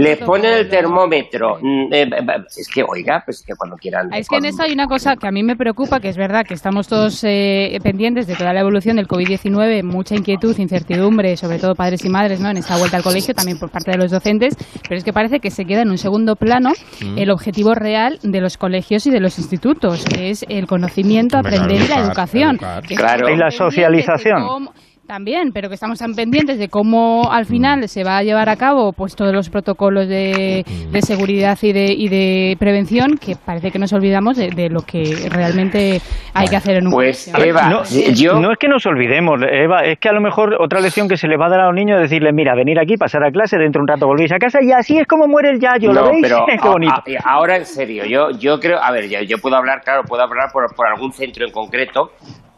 les 0.02 0.18
ponen 0.26 0.53
el 0.53 0.68
termómetro, 0.70 1.58
mm, 1.62 1.94
eh, 1.94 2.10
es 2.58 2.68
que, 2.68 2.84
oiga, 2.84 3.22
pues 3.26 3.44
que 3.45 3.53
cuando 3.56 3.78
quieran... 3.78 4.14
Es 4.14 4.28
que 4.28 4.36
en 4.38 4.45
esto 4.45 4.64
hay 4.64 4.74
una 4.74 4.88
cosa 4.88 5.16
que 5.16 5.28
a 5.28 5.32
mí 5.32 5.41
me 5.44 5.56
preocupa, 5.56 5.99
que 6.02 6.10
es 6.10 6.18
verdad 6.18 6.44
que 6.45 6.53
estamos 6.56 6.88
todos 6.90 7.24
eh, 7.24 7.78
pendientes 7.82 8.28
de 8.28 8.36
toda 8.36 8.52
la 8.52 8.60
evolución 8.60 8.98
del 8.98 9.08
COVID-19, 9.08 9.84
mucha 9.84 10.16
inquietud, 10.16 10.58
incertidumbre, 10.60 11.38
sobre 11.38 11.60
todo 11.60 11.76
padres 11.76 12.03
y 12.03 12.10
madres, 12.10 12.41
¿no? 12.41 12.49
En 12.49 12.58
esta 12.58 12.78
vuelta 12.78 12.98
al 12.98 13.03
colegio, 13.03 13.34
también 13.34 13.58
por 13.58 13.70
parte 13.70 13.91
de 13.91 13.98
los 13.98 14.12
docentes, 14.12 14.56
pero 14.84 14.98
es 14.98 15.03
que 15.06 15.14
parece 15.14 15.40
que 15.40 15.49
se 15.49 15.64
queda 15.64 15.84
en 15.84 15.90
un 15.91 15.98
segundo 15.98 16.36
plano 16.36 16.72
Mm. 17.02 17.18
El 17.22 17.30
objetivo 17.30 17.73
real 17.76 18.19
de 18.23 18.41
los 18.41 18.57
colegios 18.57 19.06
y 19.06 19.11
de 19.11 19.19
los 19.19 19.38
institutos, 19.38 20.06
que 20.06 20.31
es 20.31 20.43
el 20.49 20.65
conocimiento, 20.65 21.38
aprender 21.38 21.81
y 21.81 21.88
la 21.88 21.99
educación. 21.99 22.57
Claro. 22.57 23.30
Y 23.30 23.38
la 23.38 23.52
socialización. 23.52 24.69
También, 25.07 25.52
pero 25.52 25.68
que 25.68 25.76
estamos 25.76 25.99
tan 25.99 26.14
pendientes 26.15 26.57
de 26.57 26.69
cómo 26.69 27.30
al 27.32 27.45
final 27.45 27.90
se 27.90 28.03
va 28.06 28.19
a 28.19 28.23
llevar 28.23 28.48
a 28.48 28.56
cabo 28.56 28.94
pues 28.94 29.14
todos 29.14 29.34
los 29.34 29.49
protocolos 29.49 30.07
de, 30.07 30.64
de 30.90 31.02
seguridad 31.02 31.57
y 31.61 31.73
de, 31.73 31.86
y 31.91 32.07
de 32.07 32.56
prevención 32.57 33.18
que 33.18 33.36
parece 33.36 33.72
que 33.72 33.80
nos 33.80 33.91
olvidamos 33.91 34.38
de, 34.38 34.52
de 34.52 34.69
lo 34.69 34.82
que 34.84 35.28
realmente 35.30 35.99
hay 36.34 36.48
que 36.48 36.56
hacer 36.56 36.78
en 36.78 36.88
un 36.88 36.94
Pues, 36.94 37.30
colegio. 37.30 37.49
Eva, 37.52 37.69
no, 37.69 37.84
yo- 38.14 38.40
no 38.40 38.53
es 38.53 38.57
que 38.57 38.69
nos 38.69 38.86
olvidemos, 38.86 39.41
Eva, 39.52 39.82
es 39.84 39.99
que 39.99 40.07
a 40.07 40.14
lo 40.14 40.22
mejor 40.22 40.56
otra 40.61 40.80
lección 40.80 41.10
que 41.10 41.18
se 41.18 41.28
le 41.28 41.36
va 41.36 41.48
a 41.48 41.49
dar 41.49 41.60
a 41.61 41.65
los 41.65 41.76
niños 41.76 41.98
es 41.98 42.03
decirles, 42.10 42.34
mira, 42.34 42.56
venir 42.56 42.80
aquí, 42.80 42.95
pasar 42.95 43.23
a 43.26 43.32
clase, 43.32 43.57
dentro 43.57 43.80
de 43.80 43.84
un 43.84 43.88
rato 43.90 44.07
volvéis 44.07 44.32
a 44.32 44.38
casa 44.38 44.60
y 44.64 44.72
así 44.72 44.98
es 44.98 45.07
como 45.07 45.28
muere 45.28 45.49
el 45.49 45.60
yayo, 45.60 45.91
¿lo 45.91 46.03
No, 46.06 46.11
veis? 46.11 46.22
pero 46.22 46.45
Qué 46.61 46.69
bonito. 46.69 46.94
a- 46.94 47.03
a- 47.28 47.34
ahora 47.34 47.57
en 47.57 47.65
serio, 47.65 48.06
yo, 48.06 48.30
yo 48.40 48.60
creo, 48.61 48.82
a 48.82 48.91
ver, 48.91 49.10
yo, 49.10 49.19
yo 49.23 49.40
puedo 49.40 49.57
hablar, 49.57 49.82
claro, 49.84 50.03
puedo 50.03 50.23
hablar 50.23 50.52
por, 50.53 50.73
por 50.73 50.88
algún 50.88 51.11
centro 51.11 51.45
en 51.45 51.52
concreto, 51.52 52.11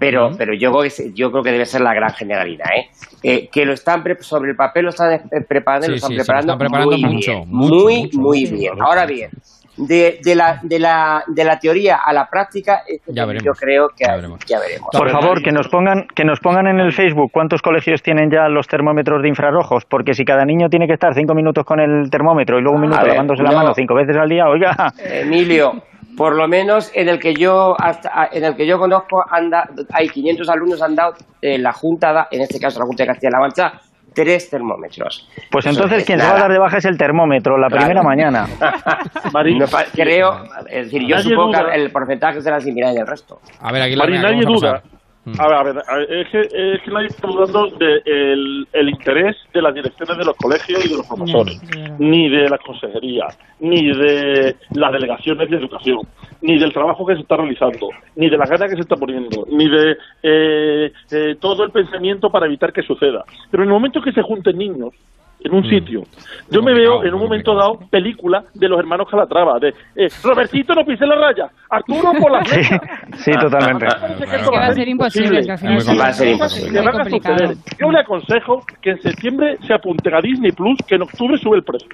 pero, 0.05 0.31
pero 0.37 0.53
yo, 0.53 0.71
creo 0.71 0.83
que, 0.83 1.11
yo 1.13 1.31
creo 1.31 1.43
que 1.43 1.51
debe 1.51 1.65
ser 1.65 1.81
la 1.81 1.93
gran 1.93 2.11
generalidad, 2.11 2.65
¿eh? 2.75 2.89
Eh, 3.23 3.49
que 3.51 3.65
lo 3.65 3.73
están 3.73 4.03
pre- 4.03 4.21
sobre 4.21 4.51
el 4.51 4.55
papel 4.57 4.83
lo 4.83 4.89
están 4.89 5.13
eh, 5.13 5.21
preparando, 5.47 5.87
y 5.87 5.91
lo 5.91 5.95
Sí, 5.97 5.97
están 5.97 6.09
sí, 6.09 6.13
sí, 6.15 6.17
lo 6.19 6.23
preparando, 6.25 6.53
están 6.53 6.59
preparando 6.59 6.97
muy 6.97 7.13
mucho, 7.15 7.31
bien, 7.31 7.49
mucho, 7.49 7.73
muy, 7.75 8.01
mucho, 8.03 8.17
muy 8.19 8.41
mucho, 8.41 8.53
bien. 8.55 8.73
mucho, 8.73 8.83
Ahora 8.85 9.05
bien, 9.05 9.31
de, 9.77 10.19
de, 10.23 10.35
la, 10.35 10.59
de, 10.61 10.77
la, 10.79 11.23
de 11.25 11.43
la 11.43 11.57
teoría 11.57 11.97
a 12.05 12.13
la 12.13 12.27
práctica, 12.29 12.83
yo 13.07 13.53
creo 13.53 13.87
que 13.89 14.03
ya 14.05 14.15
ya 14.45 14.59
veremos. 14.59 14.89
Por 14.91 15.09
favor, 15.09 15.41
que 15.41 15.51
nos 15.51 15.67
pongan 15.67 16.05
que 16.13 16.23
nos 16.23 16.39
pongan 16.41 16.67
en 16.67 16.79
el 16.79 16.91
Facebook 16.91 17.31
cuántos 17.31 17.61
colegios 17.61 18.03
tienen 18.03 18.29
ya 18.29 18.47
los 18.49 18.67
termómetros 18.67 19.23
de 19.23 19.29
infrarrojos, 19.29 19.85
porque 19.85 20.13
si 20.13 20.25
cada 20.25 20.45
niño 20.45 20.69
tiene 20.69 20.85
que 20.85 20.93
estar 20.93 21.13
cinco 21.15 21.33
minutos 21.33 21.65
con 21.65 21.79
el 21.79 22.09
termómetro 22.11 22.59
y 22.59 22.61
luego 22.61 22.75
un 22.75 22.81
minuto 22.81 22.99
ver, 23.01 23.13
lavándose 23.13 23.41
la 23.41 23.49
no. 23.51 23.57
mano 23.57 23.73
cinco 23.73 23.95
veces 23.95 24.15
al 24.15 24.29
día, 24.29 24.45
oiga, 24.47 24.93
Emilio, 25.03 25.73
por 26.17 26.35
lo 26.35 26.47
menos 26.47 26.91
en 26.93 27.09
el 27.09 27.19
que 27.19 27.33
yo 27.33 27.75
hasta 27.79 28.29
en 28.31 28.43
el 28.43 28.55
que 28.55 28.65
yo 28.67 28.77
conozco 28.77 29.23
anda 29.29 29.67
hay 29.91 30.07
500 30.09 30.47
alumnos 30.49 30.81
han 30.81 30.95
dado 30.95 31.13
eh, 31.41 31.57
la 31.57 31.73
junta 31.73 32.13
da- 32.13 32.27
en 32.31 32.41
este 32.41 32.59
caso 32.59 32.79
la 32.79 32.85
junta 32.85 33.03
de 33.03 33.07
Castilla-La 33.07 33.39
Mancha 33.39 33.73
tres 34.15 34.47
termómetros. 34.47 35.27
Pues 35.49 35.65
Eso 35.65 35.73
entonces 35.75 35.99
es 35.99 36.05
quien 36.05 36.19
se 36.19 36.27
va 36.27 36.35
a 36.35 36.39
dar 36.41 36.51
de 36.51 36.59
baja 36.59 36.77
es 36.77 36.85
el 36.85 36.99
termómetro, 36.99 37.57
la 37.57 37.67
Claro. 37.67 37.81
primera 37.85 38.03
mañana. 38.03 38.45
No 39.33 39.65
creo, 39.93 40.43
es 40.69 40.85
decir, 40.85 41.01
yo 41.07 41.15
Nadie 41.15 41.29
supongo 41.31 41.47
duda. 41.57 41.71
que 41.71 41.81
el 41.81 41.91
porcentaje 41.91 42.41
será 42.41 42.59
similar 42.59 42.91
en 42.93 42.99
el 42.99 43.07
resto. 43.07 43.39
A 43.59 43.71
ver, 43.71 43.81
aquí 43.81 43.95
Mari, 43.95 44.19
nadie 44.19 44.45
duda. 44.45 44.83
A 45.39 45.47
ver, 45.47 45.55
a 45.55 45.63
ver, 45.63 45.83
a 45.87 45.95
ver, 45.95 46.13
es, 46.13 46.27
que, 46.29 46.41
es 46.41 46.81
que 46.81 46.91
nadie 46.91 47.07
está 47.07 47.27
dudando 47.27 47.69
del 47.77 48.67
el 48.73 48.89
interés 48.89 49.37
de 49.53 49.61
las 49.61 49.73
direcciones 49.73 50.17
de 50.17 50.25
los 50.25 50.35
colegios 50.35 50.85
y 50.85 50.89
de 50.89 50.97
los 50.97 51.07
profesores, 51.07 51.61
ni 51.97 52.29
de 52.29 52.49
la 52.49 52.57
consejería, 52.57 53.27
ni 53.61 53.87
de 53.93 54.55
las 54.71 54.91
delegaciones 54.91 55.49
de 55.49 55.55
educación, 55.55 56.01
ni 56.41 56.59
del 56.59 56.73
trabajo 56.73 57.05
que 57.05 57.15
se 57.15 57.21
está 57.21 57.37
realizando, 57.37 57.87
ni 58.17 58.29
de 58.29 58.37
las 58.37 58.49
ganas 58.49 58.69
que 58.69 58.75
se 58.75 58.81
está 58.81 58.97
poniendo, 58.97 59.47
ni 59.49 59.69
de 59.69 59.97
eh, 60.23 60.91
eh, 61.11 61.35
todo 61.39 61.63
el 61.63 61.71
pensamiento 61.71 62.29
para 62.29 62.45
evitar 62.45 62.73
que 62.73 62.81
suceda. 62.81 63.23
Pero 63.49 63.63
en 63.63 63.69
el 63.69 63.73
momento 63.73 64.01
que 64.01 64.11
se 64.11 64.21
junten 64.21 64.57
niños 64.57 64.93
en 65.43 65.53
un 65.53 65.63
sitio, 65.63 66.03
yo 66.49 66.61
me 66.61 66.73
veo 66.73 67.03
en 67.03 67.13
un 67.13 67.21
momento 67.21 67.55
dado 67.55 67.79
película 67.89 68.43
de 68.53 68.69
los 68.69 68.79
hermanos 68.79 69.07
Calatrava, 69.09 69.59
de 69.59 69.69
eh, 69.95 70.07
Robertito 70.23 70.73
no 70.73 70.83
pise 70.85 71.05
la 71.05 71.15
raya, 71.15 71.49
Arturo 71.69 72.11
por 72.19 72.31
la 72.31 72.43
flecha. 72.43 72.79
Sí, 73.17 73.31
totalmente. 73.39 73.85
Es 73.85 74.49
que 74.49 74.57
va 74.57 74.67
a 74.67 74.73
ser 74.73 74.87
imposible, 74.87 75.39
es 75.39 75.45
que 75.45 75.51
al 75.51 75.57
final 75.57 75.75
muy 75.85 75.97
Va 75.97 76.07
a 76.07 76.13
ser 76.13 76.27
imposible. 76.29 76.81
Yo 77.79 77.91
le 77.91 77.99
aconsejo 77.99 78.63
que 78.81 78.91
en 78.91 79.01
septiembre 79.01 79.57
se 79.65 79.73
apunten 79.73 80.13
a 80.13 80.19
Disney 80.21 80.51
Plus, 80.51 80.77
que 80.87 80.95
en 80.95 81.03
octubre 81.03 81.37
sube 81.37 81.57
el 81.57 81.63
precio. 81.63 81.89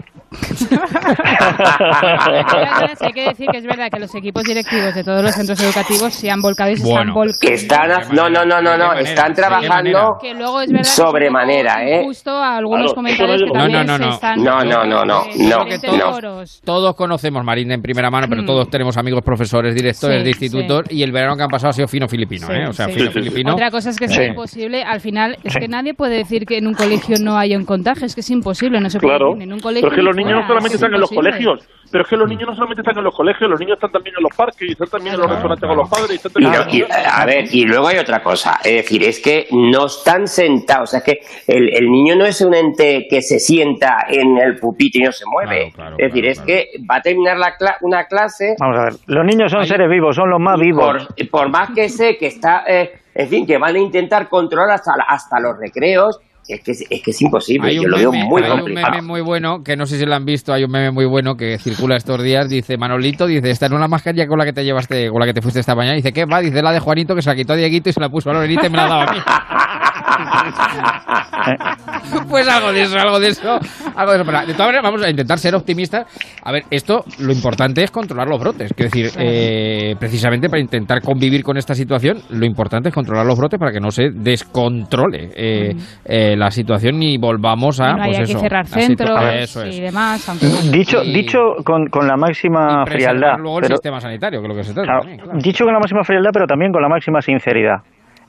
Hay 3.01 3.13
que 3.13 3.29
decir 3.29 3.47
que 3.51 3.57
es 3.57 3.65
verdad 3.65 3.89
que 3.91 3.99
los 3.99 4.13
equipos 4.15 4.43
directivos 4.43 4.93
de 4.93 5.03
todos 5.03 5.23
los 5.23 5.31
centros 5.31 5.61
educativos 5.61 6.13
se 6.13 6.29
han 6.29 6.41
volcado 6.41 6.71
y 6.71 6.77
se 6.77 6.87
están 6.87 7.13
volcando. 7.13 7.53
Están, 7.53 7.89
no, 8.15 8.29
no, 8.29 8.45
no, 8.45 8.61
no, 8.61 8.77
no, 8.77 8.93
están 8.93 9.33
trabajando 9.33 10.19
sobremanera, 10.83 11.83
¿eh? 11.87 12.03
justo 12.03 12.31
a 12.31 12.57
algunos 12.57 12.93
Claro, 12.93 12.95
comentarios 12.95 13.38
que 13.45 13.57
no, 13.57 13.67
no, 13.67 13.83
no, 13.83 13.97
no. 13.97 14.09
están 14.11 14.43
No, 14.43 14.63
no, 14.63 14.85
no, 14.85 15.05
no, 15.05 15.23
no. 15.37 15.65
Todos 16.63 16.95
conocemos 16.95 17.43
Marina 17.43 17.73
en 17.73 17.81
primera 17.81 18.09
mano, 18.09 18.27
pero 18.29 18.43
Mm. 18.43 18.45
todos 18.45 18.69
tenemos 18.69 18.97
amigos 18.97 19.21
profesores, 19.23 19.75
directores 19.75 20.17
Sí, 20.19 20.23
de 20.23 20.29
institutos 20.29 20.81
y 20.91 21.03
el 21.03 21.11
verano 21.11 21.35
que 21.35 21.43
han 21.43 21.49
pasado 21.49 21.69
ha 21.69 21.73
sido 21.73 21.87
fino 21.87 22.07
filipino, 22.07 22.47
Sí, 22.47 22.53
¿eh? 22.53 22.67
O 22.67 22.73
sea, 22.73 22.85
sí. 22.87 22.93
fino 22.93 23.05
Sí, 23.05 23.11
sí, 23.11 23.13
sí. 23.13 23.19
filipino. 23.29 23.53
Otra 23.53 23.71
cosa 23.71 23.89
es 23.89 23.97
que 23.97 24.07
Sí. 24.07 24.15
sea 24.15 24.25
imposible. 24.25 24.83
Al 24.83 24.99
final, 25.01 25.37
es 25.43 25.53
Sí. 25.53 25.59
que 25.59 25.67
nadie 25.67 25.93
puede 25.93 26.17
decir 26.17 26.45
que 26.45 26.57
en 26.57 26.67
un 26.67 26.73
colegio 26.73 27.17
no 27.21 27.37
haya 27.37 27.57
un 27.57 27.65
contagio. 27.65 28.05
Es 28.05 28.15
que 28.15 28.21
es 28.21 28.29
imposible, 28.29 28.79
no 28.79 28.89
se 28.89 28.99
puede 28.99 29.15
Claro, 29.17 29.31
decir 29.31 29.43
en 29.43 29.53
un 29.53 29.59
colegio. 29.59 29.89
pero 29.89 29.93
es 29.93 29.99
que 29.99 30.03
los 30.03 30.15
niños 30.15 30.33
no 30.41 30.47
solamente 30.47 30.75
es 30.75 30.81
están 30.81 30.93
en 30.93 31.01
los 31.01 31.09
colegios, 31.09 31.59
pero 31.91 32.03
es 32.03 32.09
que 32.09 32.15
los 32.17 32.29
niños 32.29 32.47
no 32.49 32.55
solamente 32.55 32.81
están 32.81 32.97
en 32.97 33.03
los 33.03 33.15
colegios, 33.15 33.49
los 33.49 33.59
niños 33.59 33.75
están 33.75 33.91
también 33.91 34.15
en 34.17 34.23
los 34.23 34.35
parques, 34.35 34.61
y 34.69 34.71
están 34.71 34.87
también 34.89 35.15
en 35.15 35.21
los 35.21 35.29
restaurantes 35.29 35.67
con 35.67 35.77
los 35.77 35.89
padres, 35.89 36.11
y 36.11 36.15
están 36.15 36.31
Y 36.31 36.45
también 36.45 36.63
no- 36.67 36.95
y, 36.95 36.99
a 37.05 37.25
ver, 37.25 37.45
y 37.51 37.65
luego 37.65 37.87
hay 37.87 37.97
otra 37.97 38.21
cosa, 38.23 38.59
es 38.63 38.73
decir, 38.83 39.03
es 39.03 39.19
que 39.19 39.47
no 39.51 39.85
están 39.87 40.27
sentados, 40.27 40.93
es 40.93 41.03
que 41.03 41.19
el, 41.47 41.69
el 41.73 41.89
niño 41.91 42.15
no 42.15 42.25
es 42.25 42.41
un 42.41 42.53
ente 42.53 43.07
que 43.09 43.21
se 43.29 43.39
sienta 43.39 44.05
en 44.09 44.37
el 44.37 44.55
pupitre 44.59 45.01
y 45.01 45.05
no 45.05 45.11
se 45.11 45.25
mueve, 45.25 45.71
es 45.97 46.07
decir, 46.07 46.25
es 46.25 46.41
que 46.41 46.65
va 46.89 46.95
a 46.97 47.01
terminar 47.01 47.37
la 47.37 47.55
cla- 47.57 47.77
una 47.81 48.05
clase 48.05 48.55
Vamos 48.59 48.77
a 48.77 48.83
ver, 48.85 48.93
los 49.07 49.25
niños 49.25 49.51
son 49.51 49.65
seres 49.65 49.89
vivos, 49.89 50.15
son 50.15 50.29
los 50.29 50.39
más 50.39 50.59
vivos. 50.59 51.07
por, 51.07 51.29
por 51.29 51.49
más 51.49 51.69
que 51.75 51.89
sé 51.89 52.17
que 52.17 52.27
está, 52.27 52.63
eh, 52.67 52.91
en 53.13 53.27
fin, 53.27 53.45
que 53.45 53.57
van 53.57 53.75
a 53.75 53.79
intentar 53.79 54.27
controlar 54.29 54.71
hasta, 54.71 54.93
hasta 55.07 55.39
los 55.39 55.57
recreos, 55.59 56.19
es 56.49 56.61
que 56.61 56.71
es, 56.71 56.83
es 56.89 57.01
que 57.01 57.11
es 57.11 57.21
imposible, 57.21 57.69
Hay 57.69 57.75
yo 57.75 57.83
un, 57.83 57.91
lo 57.91 57.97
veo 57.97 58.11
meme, 58.11 58.25
muy 58.25 58.43
hay 58.43 58.59
un 58.59 58.73
meme 58.73 59.01
muy 59.01 59.21
bueno, 59.21 59.63
que 59.63 59.75
no 59.75 59.85
sé 59.85 59.99
si 59.99 60.05
lo 60.05 60.15
han 60.15 60.25
visto, 60.25 60.51
hay 60.51 60.63
un 60.63 60.71
meme 60.71 60.91
muy 60.91 61.05
bueno 61.05 61.35
que 61.35 61.57
circula 61.59 61.95
estos 61.95 62.21
días, 62.23 62.49
dice 62.49 62.77
Manolito, 62.77 63.27
dice, 63.27 63.49
esta 63.49 63.67
en 63.67 63.73
una 63.73 63.87
mascarilla 63.87 64.27
con 64.27 64.39
la 64.39 64.45
que 64.45 64.53
te 64.53 64.63
llevaste, 64.63 65.09
con 65.09 65.19
la 65.19 65.25
que 65.25 65.33
te 65.33 65.41
fuiste 65.41 65.59
esta 65.59 65.75
mañana, 65.75 65.95
dice, 65.95 66.11
¿qué 66.11 66.25
va? 66.25 66.41
Dice 66.41 66.61
la 66.61 66.71
de 66.71 66.79
Juanito 66.79 67.15
que 67.15 67.21
se 67.21 67.29
la 67.29 67.35
quitó 67.35 67.53
a 67.53 67.55
Dieguito 67.55 67.89
y 67.89 67.93
se 67.93 67.99
la 67.99 68.09
puso 68.09 68.29
a 68.29 68.33
Lorenita 68.33 68.67
y 68.67 68.69
me 68.69 68.77
la 68.77 68.87
daba 68.87 69.03
a 69.03 69.13
mí. 69.13 69.19
pues 72.29 72.47
algo 72.47 72.71
de 72.71 72.83
eso, 72.83 72.97
algo 72.97 73.19
de 73.19 73.27
eso, 73.29 73.59
algo 73.95 74.11
de 74.11 74.17
eso. 74.17 74.25
Pero, 74.25 74.45
de 74.45 74.53
todas 74.53 74.67
maneras, 74.67 74.83
vamos 74.83 75.03
a 75.03 75.09
intentar 75.09 75.39
ser 75.39 75.55
optimistas. 75.55 76.05
A 76.43 76.51
ver, 76.51 76.63
esto, 76.69 77.03
lo 77.19 77.31
importante 77.31 77.83
es 77.83 77.91
controlar 77.91 78.27
los 78.27 78.39
brotes. 78.39 78.73
Quiero 78.75 78.91
decir, 78.91 79.11
eh, 79.17 79.95
precisamente 79.99 80.49
para 80.49 80.61
intentar 80.61 81.01
convivir 81.01 81.43
con 81.43 81.57
esta 81.57 81.73
situación, 81.73 82.21
lo 82.29 82.45
importante 82.45 82.89
es 82.89 82.95
controlar 82.95 83.25
los 83.25 83.37
brotes 83.37 83.59
para 83.59 83.71
que 83.71 83.79
no 83.79 83.91
se 83.91 84.09
descontrole 84.11 85.31
eh, 85.35 85.75
eh, 86.05 86.35
la 86.39 86.49
situación 86.51 87.03
y 87.03 87.17
volvamos 87.17 87.79
a. 87.79 87.89
no 87.91 87.97
pues 87.97 88.07
haya 88.09 88.21
eso, 88.23 88.33
que 88.33 88.39
cerrar 88.39 88.65
centros 88.65 89.21
Eso 89.33 89.63
es. 89.63 89.77
y 89.77 89.81
demás. 89.81 90.27
aunque- 90.29 90.47
Dicho, 90.71 91.01
dicho 91.01 91.39
con, 91.63 91.87
con 91.87 92.07
la 92.07 92.17
máxima 92.17 92.85
frialdad. 92.85 93.37
luego 93.37 93.57
el 93.59 93.63
pero- 93.63 93.75
sistema 93.75 93.99
sanitario, 94.01 94.39
que 94.41 94.45
es 94.47 94.49
lo 94.49 94.55
que 94.55 94.63
se 94.63 94.73
trata. 94.73 94.85
Claro, 94.85 94.99
también, 95.01 95.19
claro. 95.19 95.39
Dicho 95.39 95.63
con 95.65 95.73
la 95.73 95.79
máxima 95.79 96.03
frialdad, 96.03 96.31
pero 96.33 96.47
también 96.47 96.71
con 96.71 96.81
la 96.81 96.89
máxima 96.89 97.21
sinceridad. 97.21 97.77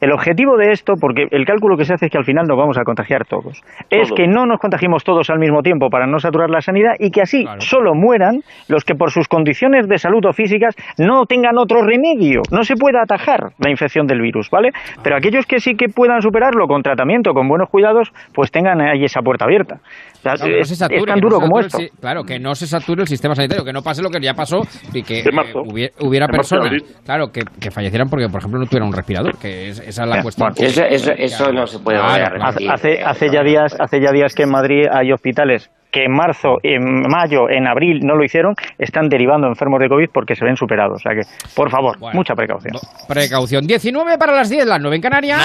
El 0.01 0.13
objetivo 0.13 0.57
de 0.57 0.73
esto, 0.73 0.95
porque 1.01 1.29
el 1.31 1.45
cálculo 1.45 1.77
que 1.77 1.85
se 1.85 1.95
hace 1.95 2.07
es 2.07 2.13
que 2.13 2.19
al 2.19 2.25
final 2.25 2.47
nos 2.47 2.57
vamos 2.57 2.79
a 2.79 2.85
contagiar 2.85 3.27
todos, 3.27 3.63
es 3.91 4.09
Todos. 4.09 4.13
que 4.13 4.27
no 4.27 4.47
nos 4.47 4.59
contagiemos 4.59 5.05
todos 5.05 5.29
al 5.31 5.39
mismo 5.39 5.63
tiempo 5.63 5.91
para 5.91 6.07
no 6.07 6.19
saturar 6.19 6.51
la 6.51 6.61
sanidad 6.61 6.95
y 6.99 7.11
que 7.11 7.23
así 7.23 7.47
solo 7.59 7.95
mueran 7.95 8.41
los 8.69 8.85
que 8.85 8.95
por 8.95 9.11
sus 9.11 9.29
condiciones 9.29 9.89
de 9.89 9.99
salud 9.99 10.25
o 10.25 10.33
físicas 10.33 10.75
no 10.99 11.27
tengan 11.27 11.59
otro 11.59 11.83
remedio. 11.83 12.43
No 12.51 12.65
se 12.65 12.77
pueda 12.77 13.03
atajar 13.03 13.51
la 13.59 13.71
infección 13.71 14.07
del 14.07 14.21
virus, 14.21 14.49
¿vale? 14.51 14.73
Pero 15.03 15.17
aquellos 15.17 15.47
que 15.47 15.61
sí 15.61 15.75
que 15.75 15.89
puedan 15.89 16.23
superarlo 16.23 16.67
con 16.67 16.83
tratamiento, 16.83 17.35
con 17.35 17.49
buenos 17.49 17.69
cuidados, 17.69 18.13
pues 18.33 18.51
tengan 18.51 18.81
ahí 18.81 19.05
esa 19.05 19.21
puerta 19.21 19.45
abierta. 19.45 19.81
O 20.21 20.23
sea, 20.23 20.35
Claro, 20.35 20.45
que 20.45 20.57
no 20.57 20.61
es, 20.61 20.69
se 20.69 20.77
sature, 20.77 20.99
es 20.99 21.05
tan 21.07 21.15
que 21.15 21.21
no 21.23 21.29
duro 21.29 21.37
se 21.37 21.43
como 21.49 21.63
sature 21.63 21.67
esto. 21.67 21.79
el 21.79 21.89
si- 21.89 22.01
claro, 22.01 22.25
que 22.25 22.39
no 22.39 22.55
se 22.55 22.67
sature 22.67 23.03
el 23.03 23.09
sistema 23.09 23.35
sanitario, 23.35 23.65
que 23.65 23.73
no 23.73 23.83
pase 23.83 24.03
lo 24.03 24.11
que 24.11 24.21
ya 24.21 24.35
pasó 24.35 24.61
y 24.93 25.03
que 25.03 25.25
marzo. 25.33 25.61
eh, 25.77 25.91
hubiera, 26.01 26.27
personas, 26.29 26.73
claro, 27.05 27.29
que, 27.33 27.43
que 27.59 27.71
fallecieran 27.71 28.09
porque, 28.09 28.29
por 28.29 28.41
ejemplo, 28.41 28.61
no 28.61 28.67
tuvieran 28.67 28.89
un 28.89 28.95
respirador, 28.95 29.39
que 29.39 29.69
es- 29.71 29.81
esa 29.81 30.03
es 30.05 30.09
la 30.09 30.23
cuestión. 30.23 30.53
bueno, 30.55 30.69
Eso, 30.71 30.83
eso, 30.85 31.13
eso 31.17 31.53
no 31.53 31.67
se 31.67 31.79
puede 31.79 31.99
Claro, 31.99 32.37
hace, 32.69 33.03
hace 33.03 33.31
ya 33.33 33.43
días, 33.43 33.75
hace 33.81 34.01
ya 34.01 34.13
días 34.13 34.35
que 34.35 34.43
en 34.43 34.51
Madrid 34.51 34.85
hay 34.93 35.11
hospitales 35.13 35.71
que 35.93 36.05
en 36.05 36.13
marzo, 36.13 36.59
en 36.63 36.83
mayo, 37.09 37.49
en 37.51 37.67
abril 37.67 37.99
no 38.05 38.15
lo 38.15 38.23
hicieron, 38.25 38.55
están 38.79 39.09
derivando 39.09 39.49
enfermos 39.49 39.81
de 39.81 39.89
COVID 39.89 40.07
porque 40.15 40.37
se 40.37 40.45
ven 40.45 40.55
superados. 40.55 40.97
O 40.97 41.03
sea 41.03 41.15
que, 41.17 41.23
por 41.57 41.69
favor, 41.69 41.97
mucha 42.15 42.35
precaución. 42.35 42.75
Precaución. 43.09 43.67
19 43.67 44.17
para 44.17 44.33
las 44.37 44.49
10, 44.49 44.67
las 44.67 44.79
9 44.81 44.95
en 44.97 45.03
Canarias. 45.03 45.41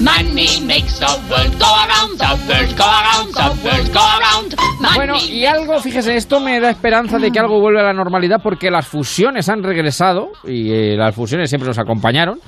Money 0.00 0.60
makes 0.66 0.98
the 0.98 1.06
world 1.28 1.58
go 1.58 1.66
around, 1.66 2.18
the 2.18 2.32
world 2.48 2.76
go 2.76 2.84
around, 2.84 3.32
the 3.34 3.68
world 3.68 3.92
go 3.92 4.00
around. 4.00 4.56
Money 4.80 4.96
Bueno, 4.96 5.14
y 5.28 5.44
algo, 5.44 5.78
fíjese, 5.80 6.16
esto 6.16 6.40
me 6.40 6.60
da 6.60 6.70
esperanza 6.70 7.18
de 7.18 7.30
que 7.30 7.38
algo 7.38 7.60
vuelva 7.60 7.80
a 7.80 7.84
la 7.84 7.92
normalidad 7.92 8.38
porque 8.42 8.70
las 8.70 8.86
fusiones 8.86 9.48
han 9.48 9.62
regresado 9.62 10.32
y 10.44 10.70
eh, 10.72 10.96
las 10.96 11.14
fusiones 11.14 11.48
siempre 11.50 11.68
nos 11.68 11.78
acompañaron. 11.78 12.38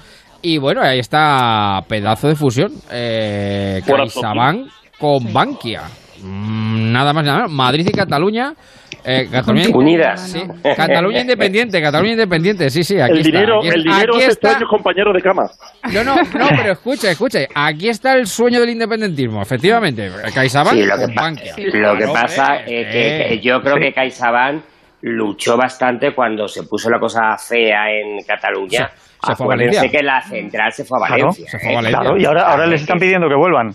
Y 0.43 0.59
bueno, 0.59 0.83
ahí 0.83 0.99
está 0.99 1.81
pedazo 1.89 2.29
de 2.29 2.35
fusión. 2.35 2.73
Eh, 2.91 3.81
CaixaBank 3.87 4.69
con 4.99 5.33
Bankia. 5.33 5.83
Mm, 6.23 6.93
nada 6.93 7.13
más, 7.13 7.25
nada 7.25 7.37
menos. 7.39 7.53
Madrid 7.53 7.87
y 7.89 7.93
Cataluña. 7.93 8.55
eh, 9.05 9.27
Cataluña 9.31 9.67
Unidas. 9.75 10.21
Sí, 10.31 10.43
Cataluña 10.77 11.21
independiente, 11.23 11.83
Cataluña 11.83 12.13
independiente, 12.13 12.71
sí, 12.71 12.85
sí, 12.85 13.01
aquí 13.01 13.13
el 13.13 13.19
está. 13.19 13.31
dinero, 13.33 13.59
aquí 13.59 13.69
es- 13.69 13.75
el 13.75 13.83
dinero 13.83 14.15
aquí 14.15 14.23
es 14.23 14.29
está- 14.29 14.49
extraño 14.51 14.69
compañero 14.69 15.13
de 15.13 15.21
cama. 15.23 15.51
No, 15.93 16.05
no, 16.05 16.15
no, 16.15 16.49
pero 16.57 16.73
escucha, 16.73 17.11
escucha. 17.11 17.41
Aquí 17.55 17.89
está 17.89 18.15
el 18.15 18.27
sueño 18.29 18.61
del 18.61 18.71
independentismo, 18.71 19.43
efectivamente. 19.43 20.09
CaixaBank 20.33 20.75
Sí, 20.75 20.85
lo 20.85 20.97
que, 20.97 21.05
con 21.07 21.15
pa- 21.15 21.23
Bankia. 21.23 21.53
lo 21.57 21.65
que 21.65 21.71
Claro, 22.05 22.13
pasa 22.13 22.57
es 22.59 22.65
que, 22.93 23.23
eh, 23.25 23.29
que 23.31 23.41
yo 23.41 23.61
creo 23.61 23.77
que 23.77 23.93
CaixaBank 23.93 24.63
luchó 25.01 25.57
bastante 25.57 26.15
cuando 26.15 26.47
se 26.47 26.63
puso 26.63 26.89
la 26.89 27.01
cosa 27.01 27.37
fea 27.37 27.91
en 27.91 28.23
Cataluña. 28.25 28.89
Se- 28.89 28.95
se 28.95 29.01
fue 29.21 29.29
a 29.31 29.33
Acuérdense 29.33 29.77
Valencia. 29.79 29.99
que 29.99 30.05
la 30.05 30.23
central 30.23 30.73
se 30.73 30.85
fue 30.85 30.99
a 30.99 31.07
Claro, 31.09 31.23
Valencia. 31.27 31.49
se 31.51 31.59
fue 31.59 31.69
a 31.69 31.73
¿eh? 31.73 31.75
Valencia. 31.75 32.01
Claro, 32.01 32.17
y 32.19 32.25
ahora, 32.25 32.43
ahora 32.53 32.67
les 32.69 32.81
están 32.83 32.99
pidiendo 33.01 33.29
que 33.29 33.35
vuelvan. 33.35 33.75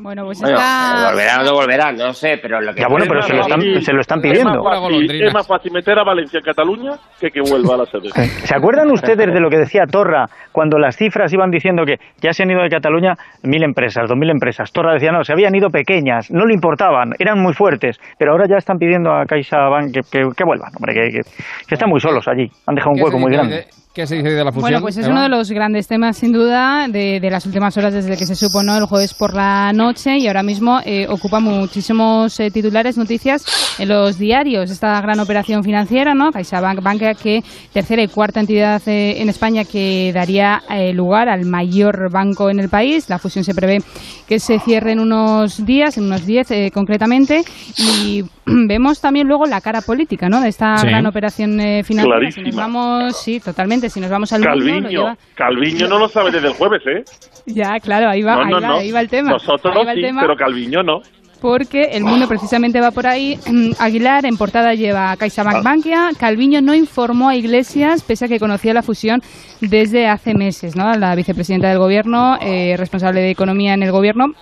Bueno, 0.00 0.24
pues 0.24 0.40
Bueno, 0.40 0.56
está... 0.56 1.10
volverán 1.10 1.40
o 1.40 1.44
no 1.44 1.52
volverán, 1.54 1.96
no 1.96 2.12
sé, 2.12 2.38
pero 2.40 2.60
lo 2.60 2.72
que... 2.74 2.80
Ya 2.80 2.88
bueno, 2.88 3.06
pero 3.08 3.22
se 3.22 3.34
lo 3.34 3.40
están, 3.42 3.60
se 3.82 3.92
lo 3.92 4.00
están 4.00 4.20
pidiendo. 4.20 4.50
Es 4.50 4.64
más, 4.64 4.80
fácil, 4.80 5.22
es 5.22 5.34
más 5.34 5.46
fácil 5.46 5.72
meter 5.72 5.98
a 5.98 6.04
Valencia 6.04 6.38
en 6.38 6.44
Cataluña 6.44 6.92
que 7.20 7.30
que 7.30 7.40
vuelva 7.40 7.74
a 7.74 7.78
la 7.78 7.86
sede. 7.86 8.10
¿Se 8.10 8.56
acuerdan 8.56 8.90
ustedes 8.90 9.32
de 9.32 9.40
lo 9.40 9.50
que 9.50 9.58
decía 9.58 9.82
Torra 9.90 10.26
cuando 10.52 10.78
las 10.78 10.96
cifras 10.96 11.32
iban 11.32 11.50
diciendo 11.50 11.84
que 11.84 11.96
ya 12.20 12.32
se 12.32 12.42
han 12.44 12.50
ido 12.50 12.62
de 12.62 12.68
Cataluña 12.68 13.14
mil 13.42 13.62
empresas, 13.62 14.08
dos 14.08 14.16
mil 14.16 14.30
empresas? 14.30 14.70
Torra 14.72 14.94
decía, 14.94 15.10
no, 15.12 15.24
se 15.24 15.32
habían 15.32 15.54
ido 15.54 15.68
pequeñas, 15.70 16.30
no 16.30 16.46
le 16.46 16.54
importaban, 16.54 17.12
eran 17.18 17.40
muy 17.40 17.52
fuertes, 17.54 17.98
pero 18.18 18.32
ahora 18.32 18.44
ya 18.48 18.56
están 18.56 18.78
pidiendo 18.78 19.12
a 19.12 19.24
CaixaBank 19.26 19.92
que, 19.92 20.00
que, 20.02 20.28
que 20.36 20.44
vuelvan, 20.44 20.70
hombre, 20.76 20.94
que, 20.94 21.08
que- 21.10 21.30
que 21.66 21.74
están 21.74 21.90
muy 21.90 22.00
solos 22.00 22.26
allí, 22.28 22.48
han 22.66 22.74
dejado 22.74 22.92
un 22.92 22.96
¿Qué 22.98 23.02
hueco 23.04 23.18
muy 23.18 23.32
grande. 23.32 23.66
¿Qué 23.98 24.06
se 24.06 24.14
dice 24.14 24.30
de 24.30 24.44
la 24.44 24.52
fusión? 24.52 24.70
Bueno, 24.70 24.80
pues 24.80 24.96
es 24.96 25.06
Eva? 25.06 25.12
uno 25.12 25.22
de 25.24 25.28
los 25.28 25.50
grandes 25.50 25.88
temas, 25.88 26.16
sin 26.16 26.32
duda, 26.32 26.86
de, 26.86 27.18
de 27.18 27.30
las 27.30 27.44
últimas 27.46 27.76
horas 27.76 27.92
desde 27.92 28.16
que 28.16 28.26
se 28.26 28.36
supo 28.36 28.62
¿no? 28.62 28.76
el 28.76 28.84
jueves 28.84 29.12
por 29.12 29.34
la 29.34 29.72
noche 29.72 30.18
y 30.18 30.28
ahora 30.28 30.44
mismo 30.44 30.78
eh, 30.84 31.08
ocupa 31.08 31.40
muchísimos 31.40 32.38
eh, 32.38 32.52
titulares, 32.52 32.96
noticias 32.96 33.44
en 33.76 33.88
los 33.88 34.16
diarios. 34.16 34.70
Esta 34.70 35.00
gran 35.00 35.18
operación 35.18 35.64
financiera, 35.64 36.14
¿no? 36.14 36.30
CaixaBank, 36.30 36.80
banca 36.80 37.14
que 37.14 37.42
tercera 37.72 38.00
y 38.00 38.06
cuarta 38.06 38.38
entidad 38.38 38.80
eh, 38.86 39.20
en 39.20 39.30
España 39.30 39.64
que 39.64 40.12
daría 40.14 40.62
lugar 40.94 41.28
al 41.28 41.44
mayor 41.44 42.08
banco 42.08 42.50
en 42.50 42.60
el 42.60 42.68
país. 42.68 43.08
La 43.08 43.18
fusión 43.18 43.42
se 43.42 43.52
prevé 43.52 43.82
que 44.28 44.38
se 44.38 44.60
cierre 44.60 44.92
en 44.92 45.00
unos 45.00 45.64
días, 45.64 45.96
en 45.96 46.04
unos 46.04 46.26
10 46.26 46.50
eh, 46.50 46.70
concretamente, 46.72 47.42
y 47.78 48.22
vemos 48.68 49.00
también 49.00 49.26
luego 49.28 49.46
la 49.46 49.60
cara 49.60 49.80
política, 49.82 50.28
¿no? 50.28 50.40
De 50.40 50.48
esta 50.48 50.76
Sí. 50.78 50.86
gran 50.86 51.06
operación 51.06 51.60
eh, 51.60 51.82
financiera. 51.84 52.18
Si 52.18 52.24
nos 52.26 52.34
Clarísima. 52.34 52.62
vamos, 52.62 53.16
sí, 53.22 53.40
totalmente. 53.40 53.88
Si 53.90 54.00
nos 54.00 54.10
vamos 54.10 54.32
al 54.32 54.40
mundo, 54.40 54.54
lo 54.56 54.64
Calviño, 54.64 54.88
lleva- 54.88 55.16
Calviño 55.34 55.88
no 55.88 55.98
lo 55.98 56.08
sabe 56.08 56.30
desde 56.30 56.48
el 56.48 56.54
jueves, 56.54 56.82
¿eh? 56.86 57.04
Ya, 57.46 57.78
claro, 57.80 58.08
ahí 58.10 58.22
va, 58.22 58.34
no, 58.36 58.40
ahí 58.42 58.50
no, 58.50 58.60
va, 58.60 58.68
no. 58.68 58.76
ahí 58.78 58.90
va 58.92 59.00
el 59.00 59.08
tema. 59.08 59.30
Nosotros 59.30 59.74
Ahí 59.76 59.84
va 59.86 59.92
el 59.92 59.98
sí, 59.98 60.04
tema. 60.04 60.20
pero 60.22 60.36
Calviño 60.36 60.82
no. 60.82 61.00
porque 61.40 61.82
el 61.92 62.02
mundo 62.02 62.26
precisamente 62.26 62.80
va 62.80 62.90
por 62.90 63.06
ahí. 63.06 63.38
Aguilar 63.78 64.26
en 64.26 64.36
portada 64.36 64.74
lleva 64.74 65.12
a 65.12 65.16
CaixaBank 65.16 65.62
Bankia. 65.62 66.10
Calviño 66.18 66.60
no 66.60 66.74
informó 66.74 67.28
a 67.28 67.36
Iglesias, 67.36 68.02
pese 68.02 68.24
a 68.24 68.28
que 68.28 68.40
conocía 68.40 68.74
la 68.74 68.82
fusión 68.82 69.20
desde 69.60 70.08
hace 70.08 70.34
meses. 70.34 70.74
¿no? 70.76 70.92
La 70.94 71.14
vicepresidenta 71.14 71.68
del 71.68 71.78
gobierno, 71.78 72.36
eh, 72.40 72.74
responsable 72.76 73.20
de 73.20 73.30
economía 73.30 73.72
en 73.74 73.82
el 73.84 73.92
gobierno. 73.92 74.32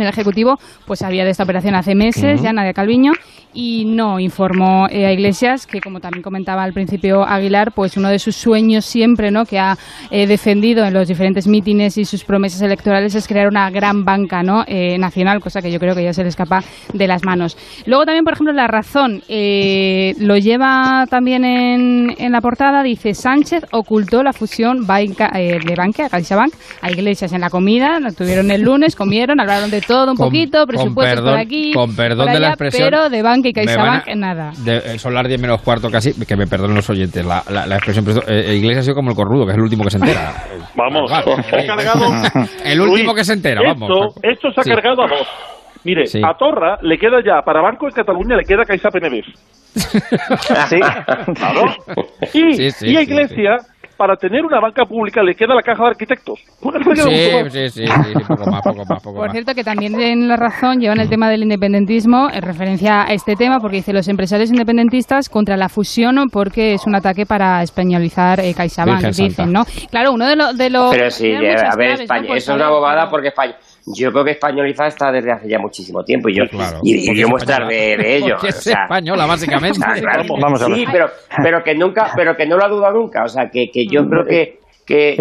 El 0.00 0.08
Ejecutivo, 0.08 0.58
pues 0.86 1.00
sabía 1.00 1.24
de 1.24 1.30
esta 1.30 1.44
operación 1.44 1.74
hace 1.74 1.94
meses, 1.94 2.42
ya 2.42 2.52
Nadia 2.52 2.72
Calviño, 2.72 3.12
y 3.54 3.84
no 3.86 4.20
informó 4.20 4.86
eh, 4.90 5.06
a 5.06 5.12
Iglesias, 5.12 5.66
que 5.66 5.80
como 5.80 6.00
también 6.00 6.22
comentaba 6.22 6.62
al 6.62 6.72
principio 6.72 7.24
Aguilar, 7.24 7.72
pues 7.72 7.96
uno 7.96 8.08
de 8.08 8.18
sus 8.18 8.36
sueños 8.36 8.84
siempre, 8.84 9.30
¿no? 9.30 9.44
que 9.44 9.58
ha 9.58 9.76
eh, 10.10 10.26
defendido 10.26 10.84
en 10.84 10.94
los 10.94 11.08
diferentes 11.08 11.46
mítines 11.46 11.98
y 11.98 12.04
sus 12.04 12.24
promesas 12.24 12.62
electorales 12.62 13.14
es 13.14 13.26
crear 13.26 13.48
una 13.48 13.70
gran 13.70 14.04
banca 14.04 14.42
¿no? 14.42 14.64
eh, 14.66 14.98
nacional, 14.98 15.40
cosa 15.40 15.62
que 15.62 15.72
yo 15.72 15.78
creo 15.78 15.94
que 15.94 16.04
ya 16.04 16.12
se 16.12 16.22
le 16.22 16.28
escapa 16.28 16.62
de 16.92 17.06
las 17.06 17.24
manos. 17.24 17.56
Luego 17.86 18.04
también, 18.04 18.24
por 18.24 18.34
ejemplo, 18.34 18.52
La 18.52 18.66
Razón 18.66 19.22
eh, 19.28 20.14
lo 20.18 20.36
lleva 20.36 21.06
también 21.08 21.44
en, 21.44 22.14
en 22.18 22.32
la 22.32 22.40
portada, 22.40 22.82
dice 22.82 23.14
Sánchez 23.14 23.64
ocultó 23.72 24.22
la 24.22 24.32
fusión 24.32 24.86
banca, 24.86 25.30
de 25.32 25.74
Bankia, 25.76 26.08
CaixaBank, 26.08 26.52
a 26.82 26.90
Iglesias 26.90 27.32
en 27.32 27.40
la 27.40 27.50
comida, 27.50 27.98
la 28.00 28.12
tuvieron 28.12 28.50
el 28.50 28.62
lunes, 28.62 28.94
comieron, 28.94 29.40
hablaron 29.40 29.70
de 29.70 29.80
todo 29.88 30.10
un 30.12 30.16
Con- 30.16 30.26
poquito, 30.28 30.64
presupuestos 30.66 31.20
perdón- 31.20 31.32
por 31.32 31.40
aquí, 31.40 31.72
con 31.72 31.96
perdón 31.96 32.26
por 32.26 32.34
de 32.34 32.40
la 32.40 32.46
allá, 32.46 32.54
expresión, 32.54 32.88
pero 32.90 33.08
de 33.10 33.22
Bankia 33.22 33.48
y 33.50 33.52
CaixaBank 33.54 34.06
nada. 34.14 34.52
De, 34.58 34.76
eh, 34.76 34.98
son 34.98 35.14
las 35.14 35.26
10 35.26 35.40
menos 35.40 35.60
cuarto 35.62 35.90
casi, 35.90 36.12
que 36.24 36.36
me 36.36 36.46
perdonen 36.46 36.76
los 36.76 36.88
oyentes, 36.90 37.24
la, 37.26 37.42
la, 37.50 37.66
la 37.66 37.76
expresión, 37.76 38.04
pero 38.04 38.20
esto, 38.20 38.30
eh, 38.32 38.54
Iglesias 38.54 38.78
ha 38.78 38.82
sido 38.84 38.94
como 38.94 39.10
el 39.10 39.16
corrudo, 39.16 39.44
que 39.46 39.50
es 39.52 39.56
el 39.56 39.62
último 39.64 39.82
que 39.82 39.90
se 39.90 39.96
entera. 39.98 40.34
Vamos, 40.76 41.10
Vale, 41.10 41.42
se 41.42 41.56
ha 41.56 41.66
cargado. 41.66 42.04
El 42.64 42.80
último 42.80 43.04
Luis, 43.12 43.16
que 43.16 43.24
se 43.24 43.32
entera, 43.32 43.60
vamos. 43.66 43.90
Esto, 43.90 44.20
esto 44.22 44.50
se 44.52 44.60
ha 44.60 44.62
Sí. 44.62 44.70
cargado 44.70 45.02
a 45.02 45.08
dos. 45.08 45.26
Mire, 45.84 46.06
Sí. 46.06 46.20
a 46.24 46.34
Torra 46.34 46.78
le 46.82 46.98
queda 46.98 47.18
ya, 47.24 47.40
para 47.42 47.60
Banco 47.62 47.86
de 47.86 47.92
Cataluña 47.92 48.36
le 48.36 48.44
queda 48.44 48.64
Caixa 48.64 48.90
PNB. 48.90 49.22
Sí. 50.68 50.78
Claro. 51.34 51.64
Y, 52.32 52.52
Sí, 52.54 52.70
sí, 52.70 52.86
y 52.90 52.96
a 52.96 53.00
sí, 53.00 53.04
Iglesia, 53.04 53.56
para 53.98 54.16
tener 54.16 54.44
una 54.44 54.60
banca 54.60 54.84
pública, 54.86 55.22
le 55.22 55.34
queda 55.34 55.54
la 55.54 55.62
caja 55.62 55.82
de 55.84 55.90
arquitectos. 55.90 56.38
Pues 56.62 57.02
Sí, 57.02 57.68
sí, 57.70 57.86
sí, 57.86 57.92
poco 58.26 58.50
más, 58.50 58.62
poco 58.62 58.84
más, 58.88 59.02
poco 59.02 59.16
Por 59.18 59.30
cierto, 59.32 59.54
que 59.54 59.64
también 59.64 60.00
en 60.00 60.28
La 60.28 60.36
Razón 60.36 60.80
llevan 60.80 61.00
el 61.00 61.08
tema 61.08 61.28
del 61.28 61.42
independentismo 61.42 62.28
en 62.32 62.42
referencia 62.42 63.02
a 63.02 63.12
este 63.12 63.34
tema, 63.36 63.58
porque 63.60 63.76
dice 63.78 63.92
los 63.92 64.06
empresarios 64.08 64.50
independentistas 64.50 65.28
contra 65.28 65.56
la 65.56 65.68
fusión 65.68 66.16
porque 66.32 66.74
es 66.74 66.86
un 66.86 66.94
ataque 66.94 67.26
para 67.26 67.62
españolizar 67.62 68.40
eh, 68.40 68.54
CaixaBank, 68.54 69.04
dicen. 69.06 69.52
¿no? 69.52 69.64
Claro, 69.90 70.12
uno 70.12 70.26
de, 70.26 70.36
lo- 70.36 70.52
de 70.54 70.70
los... 70.70 70.90
Pero 70.94 71.10
sí, 71.10 71.24
tienen 71.24 71.46
a 71.46 71.50
ver, 71.50 71.58
claves, 71.58 71.98
¿no? 71.98 72.02
España, 72.04 72.28
Por 72.28 72.36
eso 72.36 72.52
es 72.52 72.56
una 72.56 72.70
bobada 72.70 73.08
porque 73.10 73.28
España, 73.28 73.54
yo 73.86 74.10
creo 74.12 74.24
que 74.24 74.32
españolizada 74.32 74.88
está 74.88 75.12
desde 75.12 75.32
hace 75.32 75.48
ya 75.48 75.58
muchísimo 75.58 76.02
tiempo 76.02 76.28
y 76.28 76.36
yo, 76.36 76.44
y, 76.82 77.10
y 77.10 77.16
yo 77.16 77.26
es 77.26 77.30
muestrar 77.30 77.66
de, 77.66 77.96
de 77.96 78.16
ello. 78.16 78.34
Porque 78.36 78.48
es 78.48 78.58
o 78.58 78.60
sea, 78.60 78.82
española, 78.84 79.26
básicamente. 79.26 79.78
Ah, 79.88 79.94
claro. 79.98 80.24
Vamos 80.40 80.62
a 80.62 80.66
sí, 80.66 80.84
ver. 80.84 80.88
pero, 80.92 81.06
pero 81.42 81.62
que 81.62 81.74
nunca, 81.74 82.10
pero 82.14 82.36
que 82.36 82.46
no 82.46 82.56
lo 82.56 82.64
ha 82.64 82.68
dudado 82.68 82.94
nunca. 82.98 83.24
O 83.24 83.28
sea, 83.28 83.48
que, 83.48 83.70
que 83.72 83.86
yo 83.90 84.02
creo 84.06 84.24
que, 84.24 84.58
que, 84.86 85.16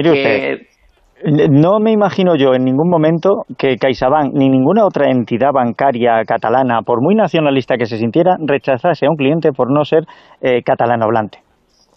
no 1.24 1.80
me 1.80 1.92
imagino 1.92 2.36
yo 2.36 2.54
en 2.54 2.64
ningún 2.64 2.90
momento 2.90 3.46
que 3.58 3.78
CaixaBank 3.78 4.34
ni 4.34 4.50
ninguna 4.50 4.86
otra 4.86 5.10
entidad 5.10 5.52
bancaria 5.52 6.24
catalana, 6.28 6.82
por 6.84 7.02
muy 7.02 7.16
nacionalista 7.16 7.78
que 7.78 7.86
se 7.86 7.98
sintiera, 7.98 8.38
rechazase 8.40 9.06
a 9.06 9.10
un 9.10 9.16
cliente 9.16 9.52
por 9.52 9.72
no 9.72 9.84
ser 9.84 10.04
eh, 10.42 10.62
catalano 10.64 11.06
hablante. 11.06 11.40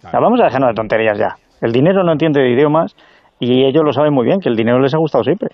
O 0.05 0.11
sea, 0.11 0.21
vamos 0.21 0.41
a 0.41 0.45
dejarnos 0.45 0.71
de 0.71 0.75
tonterías 0.75 1.19
ya. 1.19 1.37
El 1.61 1.73
dinero 1.73 2.03
no 2.03 2.13
entiende 2.13 2.41
de 2.41 2.51
idiomas 2.51 2.97
y 3.39 3.65
ellos 3.65 3.83
lo 3.85 3.93
saben 3.93 4.15
muy 4.15 4.25
bien, 4.25 4.41
que 4.41 4.49
el 4.49 4.57
dinero 4.57 4.81
les 4.81 4.95
ha 4.95 4.99
gustado 4.99 5.25
siempre. 5.25 5.49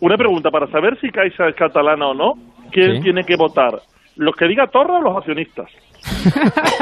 Una 0.00 0.16
pregunta, 0.16 0.50
para 0.50 0.66
saber 0.68 0.98
si 1.00 1.10
Caixa 1.10 1.48
es 1.48 1.54
catalana 1.56 2.08
o 2.08 2.14
no, 2.14 2.34
¿quién 2.70 2.96
Sí. 2.96 3.02
tiene 3.02 3.24
que 3.24 3.36
votar? 3.36 3.80
¿Los 4.16 4.36
que 4.36 4.46
diga 4.46 4.66
Torra 4.68 4.98
o 4.98 5.02
los 5.02 5.16
accionistas? 5.16 5.68
Los 6.04 6.36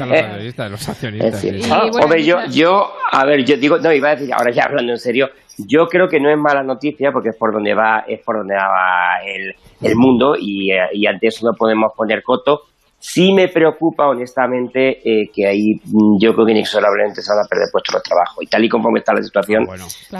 accionistas, 0.00 0.70
los 0.70 0.88
accionistas. 0.88 1.40
sí, 1.40 1.60
sí. 1.62 1.70
Ah, 1.72 1.90
hombre, 2.02 2.24
yo, 2.24 2.38
yo, 2.50 2.92
a 3.10 3.24
ver, 3.24 3.44
yo 3.44 3.56
digo, 3.56 3.78
no, 3.78 3.92
iba 3.92 4.10
a 4.10 4.16
decir, 4.16 4.32
ahora 4.32 4.50
ya 4.52 4.64
hablando 4.64 4.92
en 4.92 4.98
serio, 4.98 5.28
yo 5.58 5.86
creo 5.88 6.08
que 6.08 6.20
no 6.20 6.30
es 6.30 6.38
mala 6.38 6.62
noticia 6.62 7.12
porque 7.12 7.30
es 7.30 7.36
por 7.36 7.52
donde 7.52 7.74
va, 7.74 8.04
es 8.08 8.20
por 8.20 8.38
donde 8.38 8.54
va 8.54 9.18
el, 9.26 9.54
el 9.82 9.96
mundo 9.96 10.36
y, 10.38 10.72
eh, 10.72 10.86
y 10.92 11.06
ante 11.06 11.28
eso 11.28 11.46
no 11.46 11.54
podemos 11.54 11.92
poner 11.96 12.22
coto. 12.22 12.62
Sí 13.06 13.34
me 13.34 13.48
preocupa, 13.48 14.08
honestamente, 14.08 14.96
eh, 15.04 15.28
que 15.30 15.46
ahí 15.46 15.74
mm, 15.84 16.16
yo 16.18 16.32
creo 16.32 16.46
que 16.46 16.52
inexorablemente 16.52 17.20
se 17.20 17.34
van 17.34 17.44
a 17.44 17.46
perder 17.46 17.68
puestos 17.70 17.96
de 17.96 18.00
trabajo. 18.00 18.40
Y 18.40 18.46
tal 18.46 18.64
y 18.64 18.68
como 18.70 18.96
está 18.96 19.12
la 19.12 19.20
situación, 19.20 19.66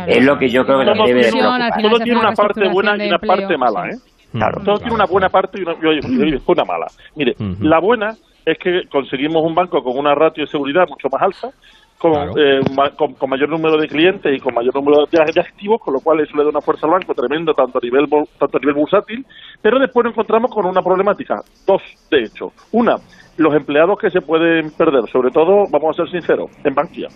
es 0.07 0.23
lo 0.23 0.37
que 0.37 0.51
yo 0.51 0.67
creo 0.67 0.81
que 0.81 0.85
nos 0.85 1.09
debe 1.09 1.25
de 1.25 1.33
preocupar. 1.33 1.81
todo 1.81 1.99
tiene 2.01 2.21
una 2.21 2.33
parte 2.33 2.69
buena 2.69 3.03
y 3.03 3.09
una 3.09 3.19
parte 3.19 3.57
mala, 3.57 3.89
¿eh? 3.89 3.97
Claro. 4.33 4.61
Todo 4.63 4.77
tiene 4.77 4.95
una 4.95 5.07
buena 5.07 5.31
parte 5.31 5.61
y 5.61 5.63
una, 5.63 5.75
una 5.81 6.65
mala. 6.65 6.87
Mire, 7.17 7.33
la 7.61 7.81
buena 7.81 8.11
es 8.45 8.59
que 8.59 8.83
conseguimos 8.93 9.43
un 9.43 9.55
banco 9.55 9.83
con 9.83 9.97
una 9.97 10.15
ratio 10.15 10.45
de 10.45 10.51
seguridad 10.51 10.85
mucho 10.87 11.09
más 11.11 11.23
alta, 11.23 11.57
con, 11.99 12.13
Claro. 12.13 12.33
eh, 12.37 12.61
con, 12.97 13.15
con 13.15 13.31
mayor 13.31 13.49
número 13.49 13.77
de 13.79 13.89
clientes 13.89 14.35
y 14.37 14.39
con 14.41 14.55
mayor 14.55 14.75
número 14.75 15.07
de, 15.11 15.33
de 15.33 15.41
activos, 15.41 15.81
con 15.81 15.95
lo 15.95 16.01
cual 16.01 16.21
eso 16.21 16.37
le 16.37 16.43
da 16.45 16.51
una 16.51 16.61
fuerza 16.61 16.87
al 16.87 16.93
banco 16.93 17.15
tremendo 17.15 17.55
tanto 17.55 17.79
a 17.79 17.81
nivel 17.83 18.07
tanto 18.39 18.59
a 18.59 18.61
nivel 18.61 18.75
bursátil, 18.75 19.25
pero 19.63 19.79
después 19.79 20.05
nos 20.05 20.13
encontramos 20.13 20.51
con 20.53 20.67
una 20.67 20.83
problemática, 20.83 21.37
dos 21.67 21.83
de 22.11 22.23
hecho. 22.25 22.53
Una, 22.73 22.97
los 23.39 23.55
empleados 23.55 23.99
que 23.99 24.11
se 24.11 24.21
pueden 24.21 24.71
perder, 24.73 25.09
sobre 25.11 25.31
todo, 25.31 25.65
vamos 25.71 25.99
a 25.99 26.03
ser 26.05 26.11
sinceros, 26.13 26.51
en 26.65 26.75
Bankia. 26.75 27.09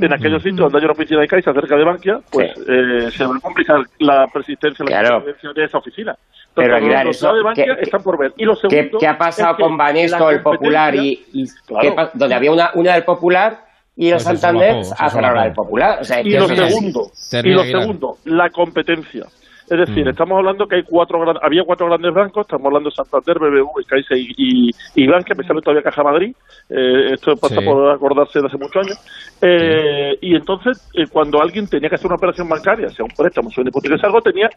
En 0.00 0.12
aquellos 0.14 0.42
sitios 0.42 0.60
donde 0.60 0.78
hay 0.78 0.84
una 0.84 0.92
oficina 0.92 1.20
de 1.20 1.26
Caixa 1.28 1.52
cerca 1.52 1.76
de 1.76 1.84
Bankia, 1.84 2.20
pues 2.32 2.50
eh, 2.68 3.10
se 3.10 3.26
va 3.26 3.36
a 3.36 3.40
complicar 3.40 3.80
la 3.98 4.26
persistencia, 4.32 4.82
la 4.84 5.00
Claro. 5.00 5.24
persistencia 5.24 5.52
de 5.60 5.66
esa 5.66 5.78
oficina. 5.78 6.14
Pero, 6.54 6.66
Entonces, 6.76 6.82
Aguilar, 6.82 7.06
los 7.06 7.16
eso- 7.16 7.34
de 7.34 7.42
Bankia 7.42 7.64
¿qué- 7.76 7.82
están 7.82 8.02
por 8.02 8.18
ver. 8.18 8.32
Y 8.38 8.44
lo 8.46 8.54
¿Qué, 8.54 8.68
segundo 8.70 8.98
qué 8.98 9.06
ha 9.06 9.18
pasado 9.18 9.50
es 9.52 9.56
que 9.58 9.62
con 9.62 9.76
Banesto, 9.76 10.30
el 10.30 10.40
Popular, 10.42 10.94
y, 10.94 11.22
y 11.34 11.44
Claro. 11.66 12.10
donde 12.14 12.34
había 12.34 12.50
una, 12.50 12.70
una 12.74 12.94
del 12.94 13.04
Popular 13.04 13.58
y 14.00 14.06
el 14.08 14.12
Pues 14.14 14.24
Santander 14.24 14.70
solapó, 14.84 14.84
se 14.84 14.94
hace 15.04 15.20
la 15.20 15.28
hora 15.28 15.28
solapó. 15.28 15.44
del 15.44 15.54
Popular? 15.54 15.98
O 16.00 16.04
sea, 16.04 16.20
y 16.20 16.24
que 16.30 16.38
lo 16.40 16.48
segundo, 16.48 17.00
y 17.44 17.50
lo 17.50 17.62
segundo, 17.64 18.16
la 18.24 18.48
competencia. 18.50 19.26
Es 19.70 19.78
decir, 19.86 20.04
Mm. 20.04 20.08
estamos 20.08 20.36
hablando 20.36 20.66
que 20.66 20.74
hay 20.76 20.82
cuatro 20.82 21.20
gran- 21.20 21.38
había 21.40 21.62
cuatro 21.64 21.86
grandes 21.86 22.12
bancos, 22.12 22.42
estamos 22.42 22.66
hablando 22.66 22.90
de 22.90 22.94
Santander, 22.96 23.38
BBV, 23.38 23.84
Caixa 23.86 24.16
y, 24.16 24.26
y, 24.36 24.70
y 24.96 25.06
Bankia, 25.06 25.36
me 25.38 25.44
sale 25.44 25.60
todavía 25.60 25.84
Caja 25.84 26.02
Madrid, 26.02 26.34
eh, 26.68 27.12
esto 27.14 27.36
pasa 27.36 27.54
Sí. 27.60 27.64
por 27.64 27.88
acordarse 27.88 28.40
de 28.40 28.46
hace 28.48 28.56
muchos 28.58 28.74
años, 28.84 28.98
eh, 29.42 30.18
y 30.20 30.34
entonces 30.34 30.90
eh, 30.94 31.04
cuando 31.12 31.40
alguien 31.40 31.68
tenía 31.68 31.88
que 31.88 31.94
hacer 31.94 32.06
una 32.08 32.16
operación 32.16 32.48
bancaria, 32.48 32.88
sea 32.88 33.04
un 33.04 33.12
préstamo, 33.16 33.48
sea 33.50 33.62
una 33.62 33.68
hipoteca, 33.70 33.96
sea 33.96 34.08
algo, 34.08 34.20
tenía 34.22 34.48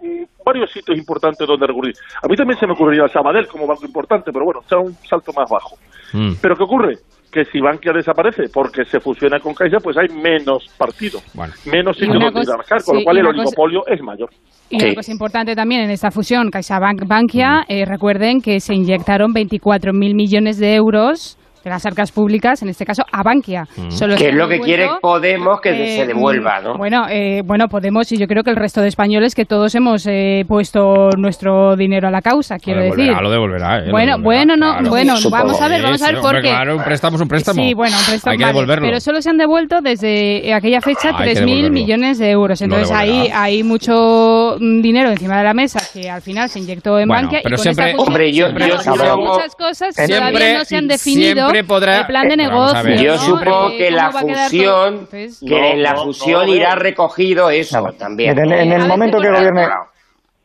varios 0.43 0.71
sitios 0.71 0.97
importantes 0.97 1.47
donde 1.47 1.67
recurrir. 1.67 1.93
A 2.23 2.27
mí 2.27 2.35
también 2.35 2.59
se 2.59 2.65
me 2.65 2.73
ocurriría 2.73 3.03
el 3.03 3.11
Sabadell 3.11 3.47
como 3.47 3.67
banco 3.67 3.85
importante, 3.85 4.31
pero 4.33 4.45
bueno, 4.45 4.61
sea 4.67 4.79
un 4.79 4.93
salto 5.07 5.31
más 5.37 5.47
bajo. 5.49 5.75
Mm. 6.13 6.33
Pero 6.41 6.55
¿qué 6.55 6.63
ocurre? 6.63 6.95
Que 7.33 7.43
si 7.45 7.59
Bankia 7.59 7.91
desaparece 7.93 8.43
porque 8.53 8.85
se 8.85 8.99
fusiona 8.99 9.39
con 9.39 9.55
Caixa, 9.55 9.77
pues 9.83 9.97
hay 9.97 10.07
menos 10.15 10.65
partidos, 10.77 11.23
menos 11.65 11.97
Y 11.97 12.01
sitios 12.01 12.19
donde 12.21 12.41
cosa- 12.41 12.57
rascar, 12.57 12.83
con 12.83 12.95
sí, 12.95 13.01
lo 13.01 13.03
cual 13.05 13.17
el 13.17 13.25
cosa- 13.25 13.37
oligopolio 13.41 13.81
es 13.87 14.01
mayor. 14.03 14.29
Y 14.69 14.83
una 14.83 14.93
cosa 14.93 15.11
importante 15.11 15.55
también 15.55 15.81
en 15.81 15.89
esta 15.89 16.11
fusión 16.11 16.51
CaixaBank 16.51 17.07
Bankia, 17.07 17.65
eh, 17.67 17.85
recuerden 17.85 18.39
que 18.39 18.59
se 18.59 18.75
inyectaron 18.75 19.33
24.000 19.33 20.13
millones 20.13 20.59
de 20.59 20.75
euros 20.75 21.37
de 21.63 21.69
las 21.69 21.85
arcas 21.85 22.11
públicas, 22.11 22.61
en 22.61 22.69
este 22.69 22.85
caso 22.85 23.03
a 23.11 23.23
Bankia. 23.23 23.65
Solo 23.89 24.15
Que 24.15 24.29
es 24.29 24.35
lo 24.35 24.47
que 24.47 24.59
quiere 24.59 24.87
Podemos 25.01 25.61
que 25.61 25.69
eh, 25.69 25.97
se 25.99 26.07
devuelva, 26.07 26.59
¿no? 26.61 26.77
Bueno, 26.77 27.05
eh, 27.09 27.41
bueno, 27.45 27.67
Podemos 27.67 28.11
y 28.11 28.17
yo 28.17 28.27
creo 28.27 28.43
que 28.43 28.49
el 28.49 28.55
resto 28.57 28.81
de 28.81 28.87
españoles 28.89 29.33
que 29.35 29.45
todos 29.45 29.73
hemos 29.75 30.05
eh, 30.07 30.43
puesto 30.47 31.09
nuestro 31.17 31.75
dinero 31.75 32.07
a 32.07 32.11
la 32.11 32.21
causa, 32.21 32.57
quiero 32.59 32.79
Lo 32.81 32.85
decir. 32.87 33.05
devolverá, 33.05 33.21
lo 33.21 33.31
devolverá. 33.31 33.77
eh, 33.79 33.85
lo 33.85 33.91
Bueno, 33.91 34.11
devolverá, 34.17 34.23
bueno, 34.23 34.57
no, 34.57 34.71
claro. 34.73 34.89
bueno, 34.89 35.17
Supongo. 35.17 35.43
vamos 35.45 35.61
a 35.61 35.67
ver, 35.67 35.81
vamos 35.81 36.01
a 36.01 36.05
ver 36.07 36.15
Sí, 36.15 36.21
por 36.21 36.35
qué. 36.41 36.49
Claro, 36.49 36.75
un 36.77 36.83
préstamo 36.83 37.15
es 37.15 37.21
un 37.21 37.27
préstamo. 37.27 37.61
Sí, 37.63 37.73
bueno, 37.73 37.95
un 37.97 38.05
préstamo. 38.05 38.31
Hay 38.31 38.37
que 38.37 38.43
vale, 38.43 38.53
devolverlo. 38.53 38.87
Pero 38.87 38.99
solo 38.99 39.21
se 39.21 39.29
han 39.29 39.37
devuelto 39.37 39.81
desde 39.81 40.53
aquella 40.53 40.81
fecha 40.81 41.09
Hay 41.17 41.33
que 41.33 41.33
3.000 41.33 41.45
devolverlo. 41.45 41.69
millones 41.71 42.17
de 42.19 42.29
euros. 42.31 42.59
Lo 42.61 42.65
Entonces 42.65 42.91
ahí 42.91 43.29
hay 43.33 43.63
mucho 43.63 44.57
mm, 44.59 44.81
dinero 44.81 45.09
encima 45.11 45.37
de 45.37 45.43
la 45.43 45.53
mesa 45.53 45.79
que 45.93 46.09
al 46.09 46.21
final 46.21 46.49
se 46.49 46.59
inyectó 46.59 46.99
en 46.99 47.07
Bueno, 47.07 47.23
Bankia. 47.23 47.39
pero 47.43 47.55
y 47.55 47.57
con 47.57 47.63
siempre- 47.63 47.85
esta 47.91 47.97
fusión- 47.97 48.07
Hombre, 48.13 48.31
yo- 48.33 48.49
yo 48.49 48.65
y 48.65 48.83
son 48.83 48.97
supongo- 48.97 49.33
muchas 49.33 49.55
cosas 49.55 49.95
que 49.95 50.05
Siempre- 50.05 50.31
todavía 50.31 50.57
no 50.59 50.65
se 50.65 50.75
han 50.77 50.87
definido 50.87 51.47
siempre 51.53 51.63
podrá- 51.63 51.99
el 52.01 52.05
plan 52.07 52.27
de 52.27 52.33
a 52.33 52.37
negocio. 52.37 52.95
Yo 52.95 53.13
¿no? 53.13 53.17
supongo 53.19 53.69
Eh, 53.69 53.77
que 53.77 53.91
la 53.91 54.11
fusión, 54.11 55.07
que 55.09 55.71
en 55.71 55.83
la 55.83 55.95
fusión 55.95 56.47
no, 56.47 56.53
irá 56.53 56.75
recogido 56.75 57.49
eso 57.49 57.83
también. 57.97 58.37
En, 58.37 58.51
en 58.51 58.71
el 58.71 58.87
momento 58.87 59.19
que 59.19 59.29
gobierne, 59.29 59.67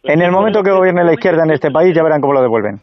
en 0.05 0.23
el 0.23 0.31
momento 0.31 0.63
que 0.63 0.71
gobierne 0.71 1.05
la 1.05 1.13
izquierda 1.15 1.45
en 1.45 1.51
este 1.53 1.71
país, 1.71 1.95
ya 1.95 2.03
verán 2.03 2.21
cómo 2.21 2.33
lo 2.35 2.43
devuelven. 2.43 2.81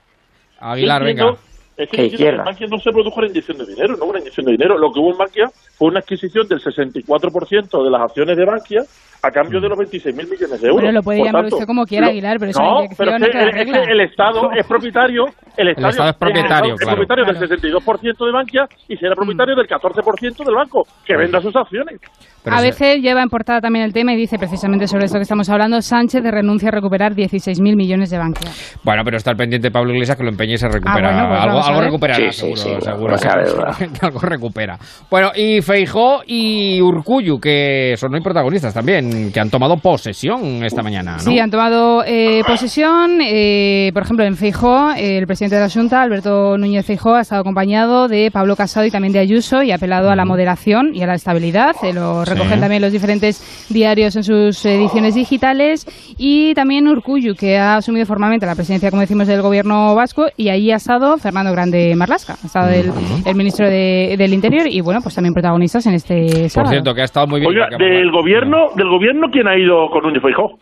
Aguilar, 0.60 1.04
venga. 1.04 1.36
Es 1.78 1.90
que 1.90 1.98
¿Qué 1.98 2.06
en 2.06 2.12
izquierda? 2.14 2.44
Bankia 2.46 2.68
no 2.68 2.78
se 2.80 2.90
produjo 2.92 3.22
la 3.22 3.28
inyección 3.28 3.58
de 3.58 3.66
dinero, 3.66 3.98
no 3.98 4.04
hubo 4.06 4.12
una 4.12 4.20
inyección 4.20 4.46
de 4.46 4.54
dinero. 4.54 4.78
Lo 4.78 4.92
que 4.94 5.00
hubo 5.00 5.12
en 5.12 5.18
Bankia 5.18 5.46
fue 5.78 5.90
una 5.90 6.00
adquisición 6.00 6.48
del 6.48 6.60
64% 6.60 7.84
de 7.84 7.90
las 7.90 8.02
acciones 8.02 8.38
de 8.38 8.46
Bankia 8.46 8.82
a 9.24 9.32
cambio 9.32 9.60
de 9.60 9.68
los 9.70 9.78
26.000 9.80 10.14
millones 10.14 10.62
de 10.62 10.68
euros. 10.68 10.82
Bueno, 10.82 10.92
lo 10.92 11.02
puede 11.02 11.18
Por 11.20 11.26
llamar 11.28 11.42
tanto, 11.44 11.56
usted 11.56 11.66
como 11.68 11.84
quiera, 11.86 12.06
lo- 12.06 12.12
Aguilar, 12.12 12.38
pero 12.38 12.52
es 12.52 12.60
no, 12.60 12.80
una 12.82 12.90
pero 12.96 13.12
es 13.16 13.32
que, 13.32 13.40
el, 13.40 13.50
es 13.50 13.66
que 13.88 13.92
el 13.92 14.02
Estado 14.02 14.52
es 14.56 14.68
propietario, 14.68 15.26
el 15.58 15.68
Estado, 15.70 15.90
Estado 15.90 16.10
es 16.10 16.16
propietario, 16.16 16.74
es 16.76 16.80
claro. 16.82 16.98
propietario 16.98 17.26
del 17.26 17.50
62% 17.50 18.26
de 18.26 18.32
Bankia 18.32 18.68
y 18.88 18.96
será 18.98 19.16
propietario 19.16 19.56
del 19.56 19.66
14% 19.68 20.46
del 20.46 20.56
banco, 20.56 20.84
que 21.04 21.18
venda 21.18 21.42
sus 21.42 21.56
acciones. 21.56 22.00
a 22.46 22.62
veces 22.62 23.02
lleva 23.02 23.24
en 23.24 23.30
portada 23.30 23.62
también 23.62 23.84
el 23.86 23.94
tema 23.94 24.14
y 24.14 24.16
dice 24.18 24.38
precisamente 24.38 24.86
sobre 24.86 25.06
esto 25.06 25.18
que 25.18 25.24
estamos 25.24 25.50
hablando, 25.50 25.82
Sánchez 25.82 26.22
de 26.22 26.30
renuncia 26.30 26.70
a 26.70 26.72
recuperar 26.74 27.14
16.000 27.16 27.76
millones 27.76 28.12
de 28.12 28.20
Bankia. 28.20 28.52
Bueno, 28.84 29.02
pero 29.04 29.18
está 29.18 29.32
el 29.32 29.38
pendiente 29.38 29.72
Pablo 29.72 29.92
Iglesias 29.92 30.18
que 30.18 30.24
lo 30.24 30.30
empeñe 30.30 30.54
y 30.54 30.58
se 30.58 30.68
recupera. 30.68 31.10
Ah, 31.10 31.14
bueno, 31.14 31.30
pues 31.30 31.40
algo 31.42 31.48
vamos 31.54 31.66
a 31.66 31.70
algo 31.70 31.80
ver. 31.82 31.88
recuperará, 31.90 32.32
Sí, 32.32 32.32
sí, 32.32 32.56
seguro. 32.56 32.58
sí, 32.62 32.86
seguro, 32.86 33.18
seguro, 33.18 33.72
que 34.00 34.06
algo 34.06 34.20
recupera. 34.20 34.78
Bueno, 35.10 35.32
y 35.36 35.62
Feijó 35.66 36.22
y 36.28 36.80
Urcuyu, 36.80 37.40
que 37.40 37.96
son 37.98 38.14
hoy 38.14 38.22
protagonistas 38.22 38.74
también, 38.74 39.32
que 39.32 39.40
han 39.40 39.50
tomado 39.50 39.78
posesión 39.78 40.64
esta 40.64 40.84
mañana, 40.84 41.14
¿no? 41.14 41.20
Sí, 41.20 41.40
han 41.40 41.50
tomado 41.50 42.04
eh, 42.06 42.42
posesión. 42.46 43.20
eh, 43.22 43.90
por 43.94 44.04
ejemplo, 44.04 44.26
en 44.26 44.38
Feijó, 44.38 44.92
el 44.96 45.26
presidente 45.26 45.56
de 45.56 45.62
la 45.64 45.70
Junta, 45.70 46.04
Alberto 46.04 46.58
Núñez 46.58 46.86
Feijó, 46.86 47.16
ha 47.16 47.22
estado 47.22 47.42
acompañado 47.42 48.08
de 48.08 48.30
Pablo 48.32 48.56
Casado 48.56 48.86
y 48.86 48.92
también 48.92 49.12
de 49.12 49.20
Ayuso 49.20 49.64
y 49.64 49.72
ha 49.72 49.76
apelado 49.76 50.12
a 50.12 50.16
la 50.16 50.26
moderación 50.26 50.94
y 50.94 51.02
a 51.02 51.08
la 51.08 51.16
estabilidad. 51.16 51.76
eh, 51.84 51.94
lo 51.94 52.24
recogen 52.26 52.54
Sí. 52.56 52.60
también 52.60 52.82
los 52.82 52.92
diferentes 52.92 53.66
diarios 53.70 54.16
en 54.16 54.24
sus 54.24 54.64
ediciones 54.66 55.16
digitales. 55.16 55.86
Y 56.18 56.54
también 56.54 56.88
Urcuyu, 56.88 57.34
que 57.36 57.58
ha 57.58 57.78
asumido 57.78 58.06
formalmente 58.06 58.46
la 58.46 58.56
presidencia, 58.56 58.90
como 58.92 59.02
decimos, 59.02 59.28
del 59.28 59.42
gobierno 59.42 59.96
vasco. 59.96 60.28
Y 60.38 60.50
ahí 60.50 60.72
ha 60.72 60.76
estado 60.76 61.18
Fernando 61.18 61.52
Grande 61.52 61.96
Marlasca, 61.96 62.38
ha 62.44 62.46
estado 62.46 62.70
el, 62.70 62.92
el 63.26 63.36
ministro 63.36 63.68
de- 63.68 64.16
del 64.18 64.34
Interior. 64.34 64.68
Y 64.68 64.82
bueno, 64.82 65.02
pues 65.02 65.16
también 65.16 65.34
protagonistas 65.56 65.86
en 65.88 65.94
este 65.94 66.48
Por 66.54 66.68
cierto, 66.68 66.94
que 66.94 67.02
ha 67.02 67.06
estado 67.06 67.28
muy 67.28 67.40
bien. 67.40 67.52
Oiga, 67.52 67.68
del 67.78 68.12
gobierno, 68.12 68.70
del 68.76 68.90
gobierno, 68.90 69.28
¿quién 69.32 69.48
ha 69.48 69.58
ido 69.58 69.88
con 69.90 70.04
Núñez 70.04 70.22
Feijóo? 70.22 70.58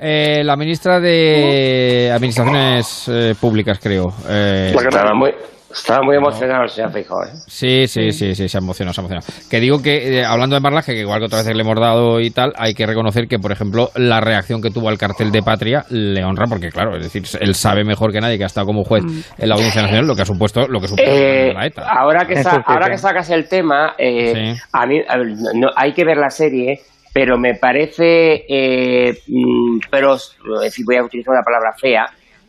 Eh, 0.00 0.42
la 0.44 0.56
ministra 0.56 1.00
de 1.00 2.10
Administraciones 2.12 3.08
eh, 3.08 3.34
Públicas, 3.40 3.80
creo. 3.82 4.08
Eh, 4.28 4.72
Estaba 4.74 5.12
muy, 5.14 5.30
estaba 5.80 6.02
muy 6.02 6.16
emocionado 6.16 6.64
el 6.64 6.68
señor 6.70 6.90
Feijóo, 6.92 7.24
¿eh? 7.24 7.30
Sí, 7.46 7.86
sí, 7.86 8.10
sí, 8.12 8.34
sí, 8.34 8.48
se 8.48 8.58
ha 8.58 8.60
emocionado, 8.60 8.92
se 8.94 9.00
ha 9.00 9.04
emocionado. 9.04 9.26
Que 9.50 9.60
digo 9.60 9.80
que, 9.82 10.18
eh, 10.20 10.24
hablando 10.24 10.54
de 10.56 10.60
Marlaje, 10.60 10.92
que 10.94 11.00
igual 11.00 11.20
que 11.20 11.26
otras 11.26 11.42
veces 11.44 11.56
le 11.56 11.62
hemos 11.62 11.78
dado 11.80 12.20
y 12.20 12.30
tal, 12.30 12.52
hay 12.56 12.74
que 12.74 12.86
reconocer 12.86 13.26
que, 13.28 13.38
por 13.38 13.52
ejemplo, 13.52 13.90
la 13.96 14.20
reacción 14.20 14.60
que 14.62 14.70
tuvo 14.70 14.88
al 14.88 14.98
cartel 14.98 15.30
de 15.30 15.42
Patria 15.42 15.84
le 15.90 16.24
honra, 16.24 16.46
porque 16.48 16.68
claro, 16.70 16.96
es 16.96 17.02
decir, 17.12 17.22
él 17.40 17.54
sabe 17.54 17.84
mejor 17.84 18.12
que 18.12 18.20
nadie 18.20 18.38
que 18.38 18.44
ha 18.44 18.46
estado 18.48 18.66
como 18.66 18.84
juez 18.84 19.04
en 19.38 19.48
la 19.48 19.54
Audiencia 19.54 19.82
Nacional 19.82 20.06
lo 20.06 20.14
que 20.16 20.22
ha 20.22 20.26
supuesto, 20.26 20.66
lo 20.68 20.80
que 20.80 20.88
supuso 20.88 21.08
Eh, 21.08 21.52
la 21.54 21.66
ETA. 21.66 21.82
ahora 21.88 22.26
que, 22.26 22.42
sa- 22.42 22.50
sí, 22.52 22.56
ahora 22.66 22.86
sí. 22.86 22.90
que 22.92 22.98
sacas 22.98 23.30
el 23.30 23.48
tema, 23.48 23.94
eh, 23.98 24.54
a 24.72 24.86
mí 24.86 25.00
a 25.08 25.16
ver, 25.18 25.26
no- 25.54 25.70
hay 25.76 25.92
que 25.92 26.04
ver 26.04 26.16
la 26.16 26.30
serie, 26.30 26.80
pero 27.12 27.38
me 27.38 27.54
parece, 27.54 28.44
eh, 28.48 29.12
mm, 29.26 29.78
pero 29.90 30.16
en 30.62 30.70
fin, 30.70 30.84
voy 30.86 30.96
a 30.96 31.02
utilizar 31.04 31.32
una 31.32 31.42
palabra 31.42 31.72
fea, 31.76 32.06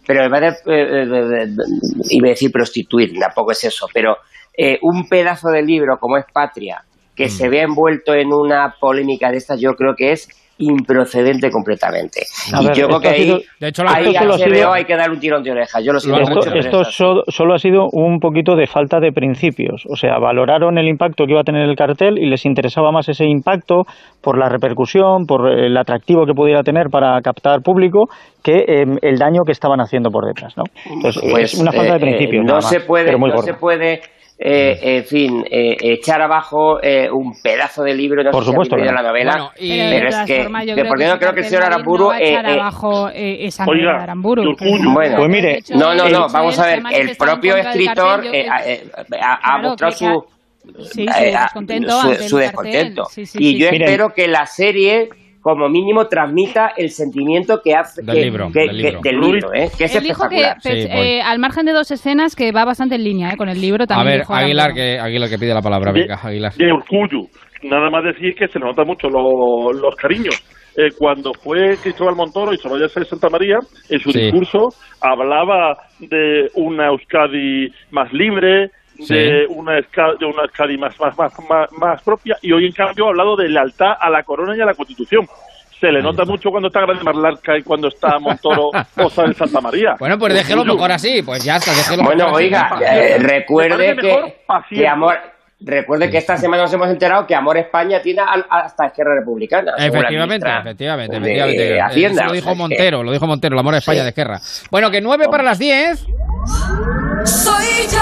pero 0.10 0.24
me 0.24 0.30
parece, 0.32 0.58
eh, 0.66 1.04
eh, 1.04 1.48
iba 2.10 2.30
a 2.30 2.32
decir 2.32 2.52
prostituir, 2.52 3.14
tampoco 3.20 3.52
es 3.52 3.64
eso, 3.66 3.86
pero 3.94 4.18
eh, 4.58 4.80
un 4.82 5.08
pedazo 5.08 5.50
de 5.50 5.62
libro 5.62 6.00
como 6.00 6.18
es 6.18 6.26
Patria, 6.34 6.84
que 7.16 7.26
Mm. 7.26 7.30
se 7.30 7.48
vea 7.48 7.62
envuelto 7.66 8.16
en 8.16 8.34
una 8.34 8.74
polémica 8.80 9.30
de 9.30 9.38
estas, 9.38 9.62
yo 9.62 9.76
creo 9.76 9.94
que 9.96 10.14
es 10.14 10.28
improcedente 10.60 11.50
completamente. 11.50 12.22
A 12.54 12.62
y 12.62 12.68
ver, 12.68 12.76
yo 12.76 12.88
creo 12.88 13.00
que 13.00 13.08
ahí, 13.08 13.24
sido- 13.24 13.40
De 13.60 13.68
hecho, 13.70 13.84
ahí 13.88 14.06
esto 14.08 14.18
a 14.18 14.22
solo 14.22 14.34
ha 14.34 14.38
HBO 14.38 14.54
sido- 14.56 14.74
hay 14.74 14.86
que 14.86 14.96
dar 14.96 15.10
un 15.10 15.20
tirón 15.20 15.44
de 15.44 15.52
orejas. 15.52 15.84
Yo 15.84 15.94
lo 15.94 16.00
siento 16.00 16.22
Esto, 16.54 16.78
mucho, 16.80 17.24
solo 17.28 17.54
ha 17.54 17.58
sido 17.58 17.88
un 17.92 18.20
poquito 18.20 18.56
de 18.56 18.68
falta 18.68 19.00
de 19.00 19.12
principios. 19.12 19.84
O 19.90 19.96
sea, 19.96 20.20
valoraron 20.20 20.78
el 20.78 20.88
impacto 20.88 21.26
que 21.26 21.32
iba 21.32 21.42
a 21.42 21.44
tener 21.44 21.68
el 21.68 21.76
cartel 21.76 22.18
y 22.18 22.30
les 22.30 22.46
interesaba 22.46 22.92
más 22.92 23.08
ese 23.10 23.26
impacto 23.26 23.84
por 24.22 24.38
la 24.38 24.50
repercusión, 24.50 25.26
por 25.26 25.50
el 25.50 25.76
atractivo 25.78 26.26
que 26.26 26.34
pudiera 26.34 26.62
tener 26.64 26.88
para 26.92 27.20
captar 27.22 27.62
público, 27.62 28.06
que 28.44 28.58
eh, 28.68 28.86
el 29.02 29.18
daño 29.18 29.44
que 29.46 29.52
estaban 29.54 29.80
haciendo 29.82 30.10
por 30.12 30.26
detrás. 30.26 30.56
¿no? 30.58 30.64
Entonces, 30.94 31.22
Pues, 31.32 31.54
es 31.54 31.60
una 31.60 31.72
falta 31.72 31.94
de 31.94 31.98
eh, 31.98 32.02
principios. 32.02 32.42
eh, 32.44 32.46
nada 32.46 32.60
no 32.60 32.62
se 32.62 32.80
puede, 32.82 33.18
no 33.18 33.38
se 33.42 33.54
puede, 33.54 34.02
eh, 34.42 34.80
en 34.82 35.04
fin, 35.06 35.44
eh, 35.52 35.76
echar 35.82 36.22
abajo 36.22 36.82
eh, 36.82 37.10
un 37.12 37.34
pedazo 37.42 37.84
de 37.84 37.94
libro. 37.94 38.24
No 38.24 38.32
Por 38.32 38.42
sé 38.44 38.46
si 38.46 38.52
supuesto 38.52 38.78
leído 38.78 38.94
no. 38.94 39.02
la 39.02 39.08
novela, 39.10 39.32
Bueno, 39.34 39.52
Pero 39.58 39.68
de 39.68 39.90
pero 39.90 40.08
es 40.08 40.16
que, 40.16 40.26
que 40.26 40.44
creo 40.44 40.88
porque 40.88 41.04
que 41.04 41.08
yo 41.08 41.14
ese 41.14 41.20
creo 41.20 41.34
que 41.34 41.40
el 41.42 41.46
señor 41.46 41.64
Aramburu 41.64 42.04
no 42.06 42.14
eh, 42.14 42.34
eh, 42.34 42.38
abajo 42.38 43.10
eh, 43.10 43.46
esa 43.46 43.66
Oiga, 43.66 43.74
novela 43.84 43.98
de 43.98 44.04
Aramburu. 44.04 44.56
Bueno, 44.94 45.18
Pues 45.18 45.30
mire, 45.30 45.60
de 45.68 45.76
no, 45.76 45.94
no, 45.94 46.04
de 46.06 46.12
no, 46.12 46.28
vamos 46.30 46.58
a 46.58 46.66
ver, 46.68 46.82
el 46.94 47.18
propio 47.18 47.58
escritor 47.58 48.26
eh, 48.34 48.48
ha- 48.50 48.66
eh, 48.66 48.84
mostrado 49.62 49.92
su, 49.92 50.26
Sí, 50.84 51.06
su 51.08 51.24
descontento 51.24 52.02
su- 52.02 52.30
su 52.30 52.38
descontento. 52.38 53.06
Sí, 53.06 53.26
sí, 53.26 53.38
y 53.42 53.52
sí, 53.54 53.60
yo 53.60 53.70
espero 53.70 54.14
que 54.14 54.28
la 54.28 54.46
serie 54.46 55.10
como 55.42 55.70
mínimo 55.70 56.06
transmita 56.08 56.72
el 56.76 56.90
sentimiento 56.90 57.62
que 57.64 57.74
hace 57.76 58.02
Del 58.02 58.16
que- 58.16 58.22
libro, 58.26 58.50
que- 58.52 58.60
del 58.60 58.70
que- 58.70 58.76
libro. 58.76 59.00
del 59.02 59.20
libro, 59.20 59.54
¿eh? 59.54 59.70
que 59.78 59.84
es 59.86 59.92
que, 59.94 60.44
pues, 60.62 60.86
eh, 60.92 61.22
al 61.22 61.40
margen 61.40 61.66
de 61.66 61.72
dos 61.72 61.90
escenas, 61.92 62.36
que 62.36 62.52
va 62.52 62.66
bastante 62.66 62.96
en 62.96 63.04
línea 63.04 63.30
eh, 63.32 63.38
con 63.38 63.48
el 63.50 63.60
libro 63.62 63.84
A 63.86 63.88
también. 63.88 64.08
ver, 64.08 64.20
dijo 64.22 64.34
Aguilar 64.36 64.74
que, 64.74 65.00
Aguilar 65.00 65.30
que 65.30 65.38
pide 65.38 65.54
la 65.54 65.62
palabra, 65.62 65.92
De- 65.94 66.02
venga, 66.02 66.16
Aguilar. 66.22 66.54
de. 66.54 66.66
Nada 67.64 67.90
más 67.90 68.04
decir 68.04 68.36
que 68.36 68.48
se 68.48 68.58
le 68.60 68.66
nota 68.66 68.84
mucho 68.86 69.10
lo- 69.10 69.74
los 69.74 69.96
cariños. 69.96 70.42
Eh, 70.78 70.92
cuando 70.98 71.34
fue 71.34 71.76
Cristóbal 71.82 72.16
Montoro 72.16 72.54
y 72.54 72.58
Soraya 72.58 72.88
de 72.88 73.06
Santa 73.06 73.28
María, 73.30 73.58
en 73.90 74.00
su 74.00 74.12
Sí. 74.12 74.20
discurso 74.22 74.70
hablaba 75.02 75.76
de 76.00 76.48
una 76.56 76.88
Euskadi 76.88 77.68
más 77.92 78.14
libre, 78.14 78.70
de, 79.08 79.46
una 79.50 79.78
Euskadi, 79.78 80.18
de 80.20 80.26
una 80.26 80.44
Euskadi 80.44 80.78
más, 80.78 81.00
más, 81.00 81.18
más, 81.18 81.34
más, 81.50 81.72
más 81.74 82.02
propia, 82.04 82.38
y 82.42 82.52
hoy 82.52 82.66
en 82.66 82.74
cambio 82.74 83.06
ha 83.06 83.10
hablado 83.10 83.36
de 83.36 83.48
lealtad 83.50 83.94
a 84.00 84.10
la 84.10 84.24
corona 84.24 84.56
y 84.56 84.62
a 84.62 84.66
la 84.66 84.74
constitución. 84.74 85.28
Se 85.80 85.92
le 85.94 86.02
nota 86.02 86.26
mucho 86.26 86.50
cuando 86.52 86.68
está 86.68 86.82
Grande 86.82 87.04
Marlarca 87.06 87.58
y 87.58 87.64
cuando 87.64 87.88
está 87.88 88.20
Montoro 88.20 88.70
o 88.98 89.10
Sá 89.10 89.24
de 89.24 89.34
Santa 89.34 89.62
María. 89.62 89.96
Bueno, 89.98 90.20
pues 90.20 90.34
déjelo 90.34 90.66
mejor 90.66 90.92
así, 90.92 91.22
pues 91.22 91.44
ya 91.44 91.56
está, 91.56 91.72
déjelo 91.72 92.04
Bueno, 92.04 92.26
mejor 92.26 92.36
así. 92.42 92.46
oiga, 92.46 92.76
Me 92.80 92.86
eh, 92.86 93.18
recuerde 93.20 93.96
que, 93.96 94.36
que 94.70 94.88
Amor... 94.88 95.16
Recuerde 95.62 96.10
que 96.10 96.18
esta 96.18 96.38
semana 96.38 96.64
nos 96.64 96.74
hemos 96.74 96.88
enterado 96.90 97.28
que 97.28 97.36
Amor 97.36 97.58
España 97.58 98.02
tiene 98.02 98.22
al- 98.22 98.46
hasta 98.50 98.86
Esquerra 98.88 99.16
Republicana. 99.20 99.74
Efectivamente, 99.78 100.48
efectivamente, 100.50 101.20
de 101.20 101.22
efectivamente. 101.22 101.76
Eh, 101.76 101.82
Hacienda. 101.82 102.22
Eso 102.22 102.28
lo 102.30 102.34
dijo 102.34 102.56
Montero, 102.56 103.04
lo 103.04 103.12
dijo 103.12 103.28
Montero, 103.28 103.56
el 103.56 103.60
amor 103.60 103.76
España 103.76 104.04
de 104.04 104.08
Esquerra. 104.10 104.40
Bueno, 104.72 104.90
que 104.90 105.02
nueve 105.02 105.26
para 105.30 105.44
las 105.44 105.60
diez. 105.60 106.06
Soy 107.26 107.88
yo 107.92 108.00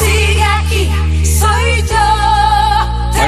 la 0.00 0.64
que 0.67 0.67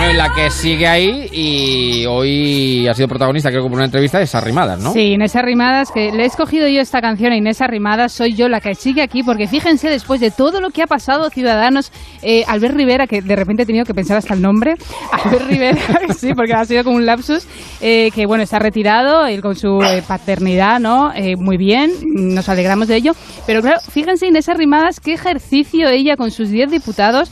Bueno, 0.00 0.12
en 0.12 0.16
la 0.16 0.32
que 0.34 0.50
sigue 0.50 0.86
ahí 0.86 1.28
y 1.30 2.06
hoy 2.06 2.88
ha 2.88 2.94
sido 2.94 3.06
protagonista, 3.06 3.50
creo 3.50 3.64
que 3.64 3.68
por 3.68 3.76
una 3.76 3.84
entrevista, 3.84 4.18
es 4.22 4.34
Arrimadas, 4.34 4.80
¿no? 4.80 4.94
Sí, 4.94 5.12
Inés 5.12 5.36
Arrimadas, 5.36 5.90
que 5.92 6.10
le 6.10 6.22
he 6.22 6.26
escogido 6.26 6.66
yo 6.68 6.80
esta 6.80 7.02
canción 7.02 7.32
a 7.32 7.36
Inés 7.36 7.60
Arrimadas, 7.60 8.10
soy 8.12 8.34
yo 8.34 8.48
la 8.48 8.62
que 8.62 8.74
sigue 8.74 9.02
aquí, 9.02 9.22
porque 9.22 9.46
fíjense, 9.46 9.90
después 9.90 10.18
de 10.22 10.30
todo 10.30 10.62
lo 10.62 10.70
que 10.70 10.82
ha 10.82 10.86
pasado, 10.86 11.28
Ciudadanos, 11.28 11.92
eh, 12.22 12.44
Albert 12.48 12.76
Rivera, 12.76 13.06
que 13.06 13.20
de 13.20 13.36
repente 13.36 13.64
he 13.64 13.66
tenido 13.66 13.84
que 13.84 13.92
pensar 13.92 14.16
hasta 14.16 14.32
el 14.32 14.40
nombre, 14.40 14.76
Albert 15.12 15.46
Rivera, 15.46 15.82
sí, 16.16 16.32
porque 16.34 16.54
ha 16.54 16.64
sido 16.64 16.82
como 16.82 16.96
un 16.96 17.04
lapsus, 17.04 17.46
eh, 17.82 18.10
que 18.14 18.24
bueno, 18.24 18.42
está 18.42 18.58
retirado, 18.58 19.26
él 19.26 19.42
con 19.42 19.54
su 19.54 19.82
eh, 19.82 20.02
paternidad, 20.08 20.80
¿no? 20.80 21.12
Eh, 21.14 21.36
muy 21.36 21.58
bien, 21.58 21.90
nos 22.14 22.48
alegramos 22.48 22.88
de 22.88 22.96
ello, 22.96 23.12
pero 23.46 23.60
claro, 23.60 23.80
fíjense 23.90 24.26
Inés 24.26 24.48
Arrimadas, 24.48 24.98
qué 24.98 25.12
ejercicio 25.12 25.90
ella 25.90 26.16
con 26.16 26.30
sus 26.30 26.48
10 26.48 26.70
diputados 26.70 27.30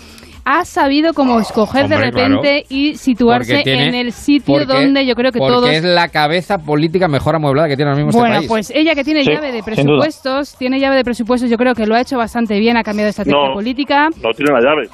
ha 0.51 0.65
sabido 0.65 1.13
como 1.13 1.39
escoger 1.41 1.89
de 1.89 1.97
Hombre, 1.97 2.11
repente 2.11 2.65
y 2.71 2.97
situarse 2.97 3.63
tiene- 3.65 3.89
en 3.89 3.95
el 3.95 4.13
sitio 4.13 4.55
porque- 4.55 4.65
donde 4.67 5.05
yo 5.05 5.15
creo 5.15 5.31
que 5.31 5.41
porque 5.41 5.53
todos 5.55 5.69
es 5.71 5.83
la 5.85 6.09
cabeza 6.09 6.57
política 6.57 7.07
mejor 7.07 7.35
amueblada 7.35 7.69
que 7.69 7.77
tiene 7.77 7.91
ahora 7.91 8.03
mismo 8.03 8.19
bueno, 8.19 8.37
este 8.37 8.49
país. 8.49 8.69
pues 8.69 8.71
ella 8.75 8.95
que 8.95 9.05
tiene 9.05 9.25
Sí, 9.25 9.31
llave 9.31 9.53
de 9.53 9.63
presupuestos, 9.63 10.57
tiene 10.57 10.81
llave 10.81 10.97
de 10.97 11.05
presupuestos, 11.05 11.51
yo 11.51 11.59
creo 11.59 11.75
que 11.75 11.87
lo 11.87 11.95
ha 11.95 12.01
hecho 12.01 12.17
bastante 12.17 12.59
bien, 12.59 12.79
ha 12.79 12.83
cambiado 12.83 13.05
de 13.07 13.11
estrategia 13.11 13.39
No. 13.49 13.53
política. 13.53 14.09
No 14.23 14.31
tiene 14.33 14.53
la 14.53 14.61
llave. 14.63 14.89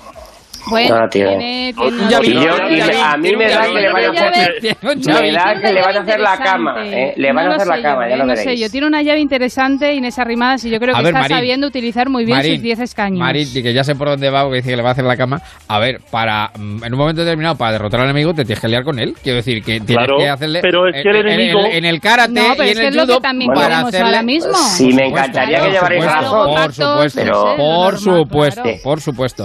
Bueno, 0.71 0.95
No 0.95 1.01
la 1.03 1.09
tiene. 1.09 1.29
tiene, 1.37 1.73
tiene 1.75 1.89
Un 1.89 1.95
una- 2.01 2.09
llavín, 2.11 2.31
Y 2.31 2.35
yo- 2.35 2.41
un 2.41 2.45
y 2.73 2.77
llavín, 2.77 2.97
me- 2.97 3.03
a 3.03 3.17
mí 3.17 3.37
me 3.37 3.49
da 3.51 3.63
que 3.63 3.73
le 3.81 3.93
van 3.93 4.05
a 4.05 4.11
hacer, 4.11 4.55
me 4.63 5.33
da 5.33 5.55
que 5.61 5.73
le 5.73 5.83
van 5.83 5.97
a 6.11 6.19
la 6.19 6.37
cama, 6.39 6.75
¿eh? 6.87 7.15
le 7.17 7.33
van 7.33 7.45
No 7.47 7.53
a 7.53 7.55
hacer 7.57 7.67
la 7.69 7.83
cama, 7.83 8.05
yo, 8.05 8.09
ya 8.11 8.15
¿eh? 8.15 8.19
lo 8.19 8.25
No 8.27 8.35
sé 8.37 8.41
veréis. 8.43 8.61
yo, 8.61 8.71
tiene 8.71 8.87
una 8.87 9.03
llave 9.03 9.21
interesante 9.21 9.93
Inés 9.95 10.19
Arrimadas 10.19 10.65
y 10.65 10.71
yo 10.71 10.79
creo 10.79 10.95
A 10.95 10.99
que 10.99 11.05
ver, 11.05 11.13
está 11.13 11.21
Marín. 11.23 11.37
sabiendo 11.37 11.67
utilizar 11.67 12.09
muy 12.09 12.25
bien 12.25 12.39
Marín, 12.39 12.55
sus 12.55 12.63
10 12.63 12.81
escaños. 12.81 13.19
Marín, 13.19 13.49
y 13.55 13.63
que 13.63 13.73
ya 13.75 13.85
sé 13.85 13.95
por 13.95 14.09
dónde 14.09 14.31
va, 14.31 14.43
porque 14.43 14.57
dice 14.59 14.71
que 14.71 14.77
le 14.77 14.83
va 14.83 14.91
a 14.91 14.93
hacer 14.93 15.05
la 15.05 15.17
cama. 15.17 15.41
A 15.69 15.79
ver, 15.79 15.99
para 16.11 16.51
mm, 16.59 16.85
en 16.85 16.93
un 16.93 16.99
momento 16.99 17.23
determinado, 17.25 17.57
para 17.57 17.73
derrotar 17.73 18.01
al 18.01 18.07
enemigo, 18.11 18.33
te 18.33 18.45
tienes 18.45 18.61
que 18.61 18.69
liar 18.69 18.85
con 18.85 18.99
él. 18.99 19.15
Quiero 19.23 19.37
decir, 19.37 19.63
que 19.63 19.81
tienes 19.81 19.97
Claro, 20.07 20.17
que 20.19 20.29
hacerle. 20.29 20.61
pero 20.63 20.89
es 20.89 21.03
que 21.03 21.09
el 21.11 21.17
en- 21.17 21.27
en- 21.27 21.33
enemigo- 21.41 21.67
En, 21.71 21.85
el 21.85 22.01
karate 22.01 22.33
No, 22.33 22.43
pero 22.57 22.65
y 22.65 22.71
en 22.71 22.75
que 22.77 22.81
el 22.83 22.89
es 22.89 22.95
lo 22.97 23.03
que 23.07 23.13
judo. 23.13 23.21
también 23.21 23.51
para 23.53 23.81
hacerle- 23.81 24.07
ahora 24.07 24.23
mismo. 24.23 24.55
Sí, 24.55 24.93
me 24.93 25.07
encantaría 25.09 25.61
que 25.61 25.71
llevarais 25.71 26.05
por 26.05 26.13
razón. 26.15 26.73
supuesto, 26.73 27.55
Por 28.85 29.01
supuesto, 29.01 29.45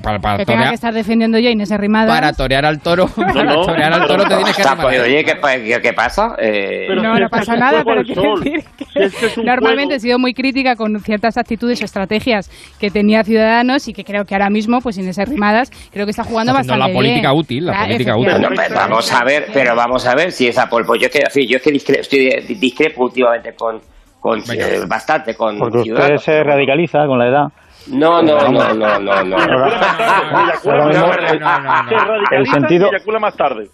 para, 0.00 0.18
para 0.18 0.38
que 0.38 0.44
torear, 0.44 0.60
tenga 0.60 0.70
que 0.70 0.74
estar 0.74 0.94
defendiendo 0.94 1.38
yo 1.38 1.50
Inés 1.50 1.72
Arrimada. 1.72 2.08
Para 2.08 2.32
torear 2.32 2.64
al 2.64 2.80
toro, 2.80 3.08
no, 3.16 3.24
no, 3.26 3.34
para 3.34 3.62
torear 3.62 3.92
al 3.92 4.06
toro 4.06 4.22
te 4.24 4.34
tienes 4.36 4.56
que 4.56 4.62
arrimar. 4.62 4.86
Oye, 4.86 5.24
¿qué, 5.24 5.36
qué, 5.40 5.80
qué 5.82 5.92
pasa? 5.92 6.34
Eh... 6.38 6.86
Pero 6.88 7.02
no, 7.02 7.14
si 7.14 7.22
no 7.22 7.28
pasa 7.28 7.56
nada, 7.56 7.82
pero 7.84 8.02
quiero 8.02 8.36
decir 8.36 8.64
que 8.76 8.84
si 8.84 8.98
este 9.26 9.42
normalmente 9.42 9.84
juego. 9.84 9.96
he 9.96 10.00
sido 10.00 10.18
muy 10.18 10.34
crítica 10.34 10.76
con 10.76 10.98
ciertas 11.00 11.36
actitudes 11.36 11.80
o 11.82 11.84
estrategias 11.84 12.50
que 12.78 12.90
tenía 12.90 13.24
Ciudadanos 13.24 13.88
y 13.88 13.92
que 13.92 14.04
creo 14.04 14.24
que 14.24 14.34
ahora 14.34 14.50
mismo, 14.50 14.80
pues 14.80 14.98
Inés 14.98 15.18
Arrimadas, 15.18 15.70
creo 15.92 16.06
que 16.06 16.10
está 16.10 16.24
jugando 16.24 16.52
está 16.52 16.60
bastante 16.60 16.88
la 16.88 16.94
política 16.94 17.30
bien. 17.30 17.40
útil, 17.40 17.66
la 17.66 17.72
claro, 17.72 17.86
política 17.86 18.16
útil. 18.16 18.32
No, 18.32 18.48
pero 18.48 18.54
pues, 18.54 18.74
vamos 18.74 19.12
a 19.12 19.24
ver, 19.24 19.46
pero 19.52 19.76
vamos 19.76 20.06
a 20.06 20.14
ver 20.14 20.32
si 20.32 20.48
esa 20.48 20.68
polvo. 20.68 20.88
Pues, 20.88 21.02
yo 21.02 21.06
es 21.06 21.12
que, 21.32 21.46
yo 21.46 21.56
es 21.56 21.62
que 21.62 21.70
discrepo, 21.70 22.00
estoy 22.00 22.28
eh, 22.28 22.44
discrepo 22.58 23.04
últimamente 23.04 23.54
con, 23.54 23.80
con 24.18 24.40
eh, 24.40 24.80
bastante 24.88 25.34
con 25.34 25.58
Porque 25.58 25.78
usted 25.78 26.16
se 26.16 26.42
radicaliza 26.42 27.06
con 27.06 27.18
la 27.18 27.28
edad. 27.28 27.46
No, 27.88 28.22
no, 28.22 28.38
no, 28.50 28.74
no, 28.74 28.98
no, 28.98 29.24
no. 29.24 29.36
El 32.30 32.46
sentido 32.46 32.90
más 33.20 33.36
tarde. 33.36 33.68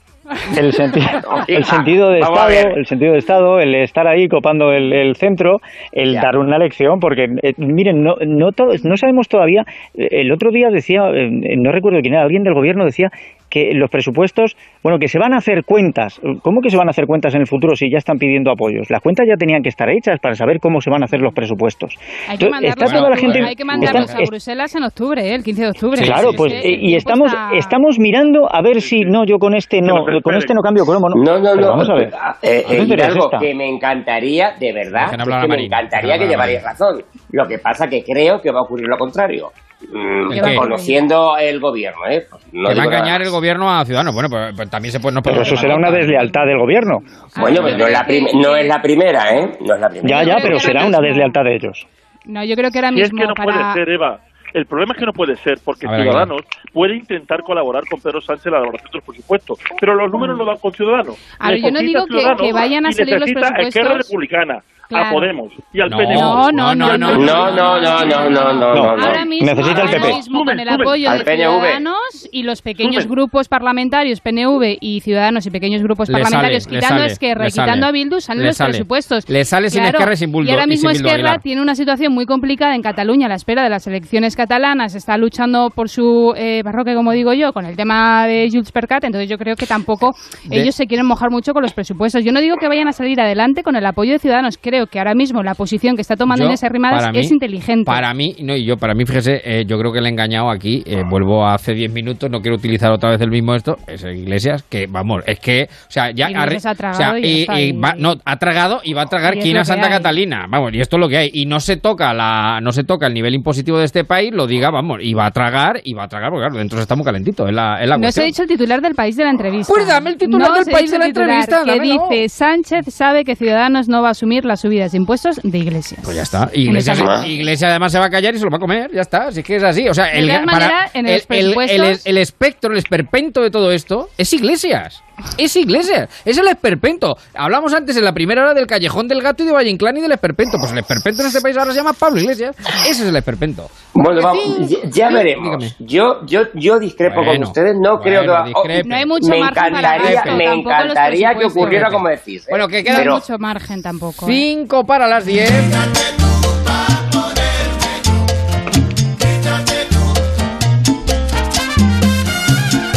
El, 0.56 0.72
sentido 0.72 2.10
de 2.10 2.18
estado, 2.18 2.48
el 2.48 2.86
sentido 2.86 3.12
de 3.12 3.18
estado, 3.18 3.60
el 3.60 3.74
estar 3.76 4.08
ahí 4.08 4.26
copando 4.26 4.72
el, 4.72 5.14
centro, 5.14 5.60
el 5.92 6.14
dar 6.14 6.36
una 6.36 6.58
lección, 6.58 6.98
porque 6.98 7.26
eh, 7.42 7.52
miren, 7.58 8.02
no 8.02 8.16
no, 8.26 8.50
no 8.82 8.96
sabemos 8.96 9.28
todavía. 9.28 9.62
Eh, 9.94 10.08
el 10.10 10.32
otro 10.32 10.50
día 10.50 10.68
decía, 10.70 11.08
eh, 11.14 11.30
no 11.56 11.70
recuerdo 11.70 12.00
quién 12.00 12.14
era, 12.14 12.24
alguien 12.24 12.42
del 12.42 12.54
gobierno 12.54 12.84
decía 12.84 13.10
que 13.56 13.72
los 13.72 13.88
presupuestos, 13.88 14.54
bueno, 14.82 14.98
que 14.98 15.08
se 15.08 15.18
van 15.18 15.32
a 15.32 15.38
hacer 15.38 15.64
cuentas. 15.64 16.20
¿Cómo 16.42 16.60
que 16.60 16.68
se 16.68 16.76
van 16.76 16.88
a 16.88 16.90
hacer 16.90 17.06
cuentas 17.06 17.34
en 17.34 17.40
el 17.40 17.46
futuro 17.46 17.74
si 17.74 17.90
ya 17.90 17.96
están 17.96 18.18
pidiendo 18.18 18.50
apoyos? 18.50 18.90
Las 18.90 19.00
cuentas 19.00 19.26
ya 19.26 19.36
tenían 19.36 19.62
que 19.62 19.70
estar 19.70 19.88
hechas 19.88 20.20
para 20.20 20.34
saber 20.34 20.60
cómo 20.60 20.82
se 20.82 20.90
van 20.90 21.00
a 21.00 21.06
hacer 21.06 21.20
los 21.20 21.32
presupuestos. 21.32 21.96
Hay 22.28 22.36
que, 22.36 22.44
Entonces, 22.44 23.64
mandarlos 23.64 24.14
a 24.14 24.18
Bruselas 24.28 24.74
en 24.74 24.82
octubre, 24.82 25.22
¿eh? 25.22 25.34
el 25.36 25.42
15 25.42 25.62
de 25.62 25.68
octubre. 25.68 26.02
Claro, 26.02 26.32
pues 26.36 26.52
y 26.64 26.94
estamos, 26.96 27.32
estamos 27.54 27.98
mirando 27.98 28.46
a 28.52 28.60
ver 28.60 28.82
si 28.82 29.04
no, 29.06 29.24
yo 29.24 29.38
con 29.38 29.54
este 29.54 29.80
no, 29.80 30.04
con 30.22 30.34
este 30.34 30.52
no 30.52 30.60
cambio 30.60 30.84
cromo. 30.84 31.08
No, 31.08 31.16
no, 31.16 31.38
no. 31.38 31.54
no, 31.54 31.60
no 31.62 31.68
vamos 31.68 31.88
a 31.88 31.94
ver. 31.94 32.10
Ah, 32.12 32.36
eh, 32.42 32.62
eh, 32.68 33.02
algo 33.02 33.30
que 33.40 33.54
me 33.54 33.68
encantaría, 33.68 34.52
de 34.60 34.72
verdad, 34.74 35.12
que 35.12 35.48
me 35.48 35.64
encantaría 35.64 36.18
que 36.18 36.26
llevarías 36.26 36.62
razón. 36.62 37.02
Lo 37.32 37.46
que 37.46 37.58
pasa 37.58 37.88
que 37.88 38.02
creo 38.02 38.38
que 38.42 38.50
va 38.50 38.60
a 38.60 38.62
ocurrir 38.64 38.86
lo 38.86 38.98
contrario. 38.98 39.48
Mm, 39.82 40.30
¿Qué? 40.32 40.56
conociendo 40.56 41.36
el 41.38 41.60
gobierno, 41.60 42.06
¿eh? 42.08 42.26
Pues 42.30 42.42
no 42.52 42.64
va 42.64 42.70
a 42.70 42.84
engañar 42.86 43.18
nada. 43.20 43.24
el 43.24 43.30
gobierno 43.30 43.70
a 43.70 43.84
ciudadanos. 43.84 44.14
Bueno, 44.14 44.28
pues, 44.30 44.54
pues 44.56 44.70
también 44.70 44.90
se 44.90 45.00
puede. 45.00 45.14
No 45.14 45.22
pero 45.22 45.42
eso 45.42 45.54
será 45.54 45.76
una 45.76 45.90
deslealtad 45.90 46.46
del 46.46 46.58
gobierno. 46.58 47.00
Bueno, 47.38 47.60
pues 47.60 47.76
no 47.76 47.86
es, 47.86 47.92
la 47.92 48.06
no 48.40 48.56
es 48.56 48.66
la 48.66 48.80
primera, 48.80 49.36
¿eh? 49.36 49.50
No 49.60 49.74
es 49.74 49.80
la 49.80 49.88
primera. 49.88 50.22
Ya, 50.22 50.24
ya, 50.24 50.36
pero 50.42 50.58
será 50.58 50.86
una 50.86 50.98
deslealtad 50.98 51.44
de 51.44 51.56
ellos. 51.56 51.86
No, 52.24 52.42
yo 52.42 52.56
creo 52.56 52.70
que 52.70 52.78
ahora 52.78 52.90
mismo. 52.90 53.06
Si 53.06 53.14
es 53.14 53.20
que 53.20 53.26
no 53.26 53.34
para... 53.34 53.72
puede 53.74 53.84
ser, 53.84 53.94
Eva. 53.94 54.20
El 54.56 54.64
problema 54.64 54.94
es 54.94 54.98
que 54.98 55.04
no 55.04 55.12
puede 55.12 55.36
ser, 55.36 55.58
porque 55.62 55.86
Ciudadanos 55.86 56.40
puede 56.72 56.96
intentar 56.96 57.42
colaborar 57.42 57.82
con 57.90 58.00
Pedro 58.00 58.22
Sánchez 58.22 58.46
en 58.46 58.52
la 58.52 58.58
elaboración 58.60 58.90
del 58.90 59.02
presupuestos 59.02 59.58
pero 59.78 59.94
los 59.94 60.10
números 60.10 60.38
los 60.38 60.46
dan 60.46 60.56
con 60.56 60.72
Ciudadanos. 60.72 61.14
A 61.38 61.54
yo 61.54 61.70
no 61.70 61.80
digo 61.80 62.06
que, 62.06 62.52
vayan 62.54 62.86
a 62.86 62.92
salir 62.92 63.20
los 63.20 63.30
presupuestos. 63.30 63.66
Esquerra 63.66 63.98
Republicana. 63.98 64.62
A 64.94 65.10
Podemos 65.10 65.52
y 65.72 65.80
al 65.80 65.90
no, 65.90 65.96
PNV. 65.96 66.14
No, 66.14 66.52
no, 66.52 66.74
no, 66.74 66.96
no, 66.96 67.16
no, 67.16 67.18
no, 67.18 67.80
no, 67.80 68.04
no, 68.04 68.30
no, 68.30 68.52
no, 68.52 68.74
no. 68.74 68.90
Ahora 68.90 69.24
mismo, 69.24 69.46
Necesita 69.46 69.82
el 69.82 69.90
PP. 69.90 70.14
Mismo, 70.14 70.44
con 70.44 70.60
el 70.60 70.68
apoyo 70.68 71.10
de 71.10 71.24
Ciudadanos 71.24 72.28
y 72.30 72.44
los 72.44 72.62
pequeños 72.62 73.08
grupos 73.08 73.48
parlamentarios, 73.48 74.20
PNV 74.20 74.78
y 74.80 75.00
Ciudadanos 75.00 75.44
y 75.46 75.50
pequeños 75.50 75.82
grupos 75.82 76.08
parlamentarios, 76.08 76.68
quitando 76.68 77.02
a 77.02 77.06
Esquerra 77.06 77.48
y 77.48 77.50
quitando 77.50 77.86
a 77.86 77.90
Bildu, 77.90 78.20
salen 78.20 78.46
los 78.46 78.58
presupuestos. 78.58 79.28
Le 79.28 79.44
sale 79.44 79.70
claro. 79.70 79.86
sin 79.86 79.94
Esquerra 79.94 80.12
y 80.12 80.16
sin 80.16 80.30
Buldo. 80.30 80.50
Y 80.50 80.54
ahora 80.54 80.66
mismo 80.68 80.90
y 80.90 80.92
Esquerra 80.92 81.38
tiene 81.38 81.60
una 81.60 81.74
situación 81.74 82.12
muy 82.12 82.26
complicada 82.26 82.76
en 82.76 82.82
Cataluña 82.82 83.26
a 83.26 83.30
la 83.30 83.34
espera 83.34 83.64
de 83.64 83.70
las 83.70 83.88
elecciones 83.88 84.36
catalana 84.46 84.88
se 84.88 84.98
está 84.98 85.18
luchando 85.18 85.70
por 85.74 85.88
su 85.88 86.32
eh, 86.36 86.62
como 86.94 87.12
digo 87.12 87.32
yo, 87.32 87.52
con 87.52 87.64
el 87.66 87.74
tema 87.74 88.26
de 88.26 88.48
Jules 88.50 88.70
Percat, 88.70 89.04
entonces 89.04 89.28
yo 89.28 89.38
creo 89.38 89.56
que 89.56 89.66
tampoco 89.66 90.14
ellos 90.50 90.74
se 90.74 90.86
quieren 90.86 91.06
mojar 91.06 91.30
mucho 91.30 91.52
con 91.52 91.62
los 91.62 91.72
presupuestos. 91.72 92.24
Yo 92.24 92.32
no 92.32 92.40
digo 92.40 92.56
que 92.56 92.68
vayan 92.68 92.88
a 92.88 92.92
salir 92.92 93.20
adelante 93.20 93.62
con 93.62 93.76
el 93.76 93.84
apoyo 93.84 94.12
de 94.12 94.18
Ciudadanos, 94.18 94.58
creo 94.60 94.86
que 94.86 94.98
ahora 94.98 95.14
mismo 95.14 95.42
la 95.42 95.54
posición 95.54 95.96
que 95.96 96.02
está 96.02 96.16
tomando 96.16 96.44
yo, 96.44 96.48
en 96.48 96.54
esas 96.54 96.70
rimadas 96.70 97.10
es 97.14 97.30
inteligente. 97.32 97.86
Para 97.86 98.14
mí, 98.14 98.36
no, 98.42 98.54
y 98.54 98.64
yo, 98.64 98.76
para 98.76 98.94
mí, 98.94 99.04
fíjese, 99.04 99.40
eh, 99.44 99.64
yo 99.66 99.78
creo 99.78 99.92
que 99.92 100.00
le 100.00 100.08
he 100.08 100.12
engañado 100.12 100.50
aquí, 100.50 100.82
eh, 100.86 101.02
vuelvo 101.08 101.44
a 101.44 101.54
hace 101.54 101.74
10 101.74 101.92
minutos, 101.92 102.30
no 102.30 102.40
quiero 102.40 102.56
utilizar 102.56 102.92
otra 102.92 103.10
vez 103.10 103.20
el 103.20 103.30
mismo 103.30 103.54
esto, 103.54 103.76
es 103.86 104.04
Iglesias, 104.04 104.62
que 104.68 104.86
vamos, 104.86 105.22
es 105.26 105.40
que, 105.40 105.68
o 105.70 105.90
sea, 105.90 106.10
ya 106.10 106.26
ha, 106.26 106.74
tragado 106.74 107.18
y, 107.18 107.46
va, 107.72 107.94
no, 107.98 108.14
ha 108.24 108.36
tragado 108.36 108.80
y 108.84 108.92
va 108.92 109.02
a 109.02 109.06
tragar 109.06 109.34
quien 109.38 109.56
a 109.56 109.64
Santa 109.64 109.88
Catalina, 109.88 110.46
vamos, 110.48 110.72
y 110.74 110.80
esto 110.80 110.96
es 110.96 111.00
lo 111.00 111.08
que 111.08 111.16
hay, 111.16 111.30
y 111.32 111.46
no 111.46 111.60
se 111.60 111.76
toca 111.76 112.12
la, 112.12 112.60
no 112.62 112.72
se 112.72 112.84
toca 112.84 113.06
el 113.06 113.14
nivel 113.14 113.34
impositivo 113.34 113.78
de 113.78 113.84
este 113.84 114.04
país 114.04 114.25
lo 114.30 114.46
diga, 114.46 114.70
vamos, 114.70 114.98
y 115.02 115.14
va 115.14 115.26
a 115.26 115.30
tragar, 115.30 115.80
y 115.84 115.94
va 115.94 116.04
a 116.04 116.08
tragar, 116.08 116.30
porque 116.30 116.44
claro, 116.44 116.58
dentro 116.58 116.80
está 116.80 116.94
muy 116.96 117.04
calentito. 117.04 117.46
Es 117.46 117.54
la, 117.54 117.82
es 117.82 117.88
la 117.88 117.98
no 117.98 118.10
se 118.12 118.22
ha 118.22 118.24
dicho 118.24 118.42
el 118.42 118.48
titular 118.48 118.80
del 118.80 118.94
país 118.94 119.16
de 119.16 119.24
la 119.24 119.30
entrevista. 119.30 119.72
Pues 119.72 119.86
dame 119.86 120.10
el 120.10 120.16
titular 120.16 120.52
del 120.52 120.72
país 120.72 120.90
de 120.90 120.98
la 120.98 121.06
entrevista. 121.06 121.64
Que 121.64 121.80
dice, 121.80 122.28
Sánchez 122.28 122.86
sabe 122.94 123.24
que 123.24 123.36
Ciudadanos 123.36 123.88
no 123.88 124.02
va 124.02 124.08
a 124.08 124.10
asumir 124.12 124.44
las 124.44 124.60
subidas 124.60 124.92
de 124.92 124.98
impuestos 124.98 125.40
de 125.42 125.58
Iglesias. 125.58 126.00
Pues 126.04 126.16
ya 126.16 126.22
está. 126.22 126.50
Iglesias, 126.52 126.98
Iglesias 127.26 127.70
además 127.70 127.92
se 127.92 127.98
va 127.98 128.06
a 128.06 128.10
callar 128.10 128.34
y 128.34 128.38
se 128.38 128.44
lo 128.44 128.50
va 128.50 128.56
a 128.56 128.60
comer, 128.60 128.90
ya 128.92 129.02
está. 129.02 129.28
Así 129.28 129.42
que 129.42 129.56
es 129.56 129.62
así. 129.62 129.88
O 129.88 129.94
sea, 129.94 130.12
el, 130.12 130.26
manera, 130.44 130.90
en 130.94 131.06
el, 131.06 131.22
el, 131.28 131.54
el, 131.58 131.98
el 132.04 132.18
espectro, 132.18 132.72
el 132.72 132.78
esperpento 132.78 133.42
de 133.42 133.50
todo 133.50 133.72
esto 133.72 134.08
es 134.16 134.32
Iglesias 134.32 135.02
es 135.38 135.56
Iglesias, 135.56 136.08
es 136.24 136.38
el 136.38 136.48
esperpento. 136.48 137.16
Hablamos 137.34 137.72
antes 137.74 137.96
en 137.96 138.04
la 138.04 138.12
primera 138.12 138.42
hora 138.42 138.54
del 138.54 138.66
Callejón 138.66 139.08
del 139.08 139.22
Gato 139.22 139.42
y 139.42 139.46
de 139.46 139.52
Valle 139.52 139.70
Inclán 139.70 139.96
y 139.96 140.00
del 140.00 140.12
esperpento. 140.12 140.58
Pues 140.58 140.72
el 140.72 140.78
esperpento 140.78 141.22
en 141.22 141.28
este 141.28 141.40
país 141.40 141.56
ahora 141.56 141.72
se 141.72 141.78
llama 141.78 141.92
Pablo 141.92 142.20
Iglesias. 142.20 142.56
Ese 142.88 143.02
es 143.02 143.08
el 143.08 143.16
esperpento. 143.16 143.70
Bueno, 143.94 144.20
vamos, 144.22 144.44
ya, 144.92 145.10
veremos. 145.10 145.76
Yo, 145.78 146.24
yo, 146.26 146.42
yo 146.54 146.78
discrepo 146.78 147.24
con 147.24 147.42
ustedes. 147.42 147.76
No 147.80 147.98
creo 148.00 148.22
que 148.22 148.28
va. 148.28 148.44
Oh, 148.54 148.64
no 148.84 148.96
hay 148.96 149.06
mucho 149.06 149.28
me 149.28 149.40
margen 149.40 149.66
encantaría, 149.66 150.22
para 150.22 150.36
me 150.36 150.44
encantaría 150.44 151.34
que 151.34 151.44
ocurriera 151.46 151.90
como 151.90 152.08
decís. 152.08 152.42
¿eh? 152.42 152.50
Bueno, 152.50 152.68
que 152.68 152.84
queda 152.84 153.04
mucho 153.04 153.38
margen 153.38 153.82
tampoco. 153.82 154.26
¿eh? 154.28 154.32
5 154.32 154.84
para 154.84 155.06
las 155.06 155.24
10. 155.24 155.50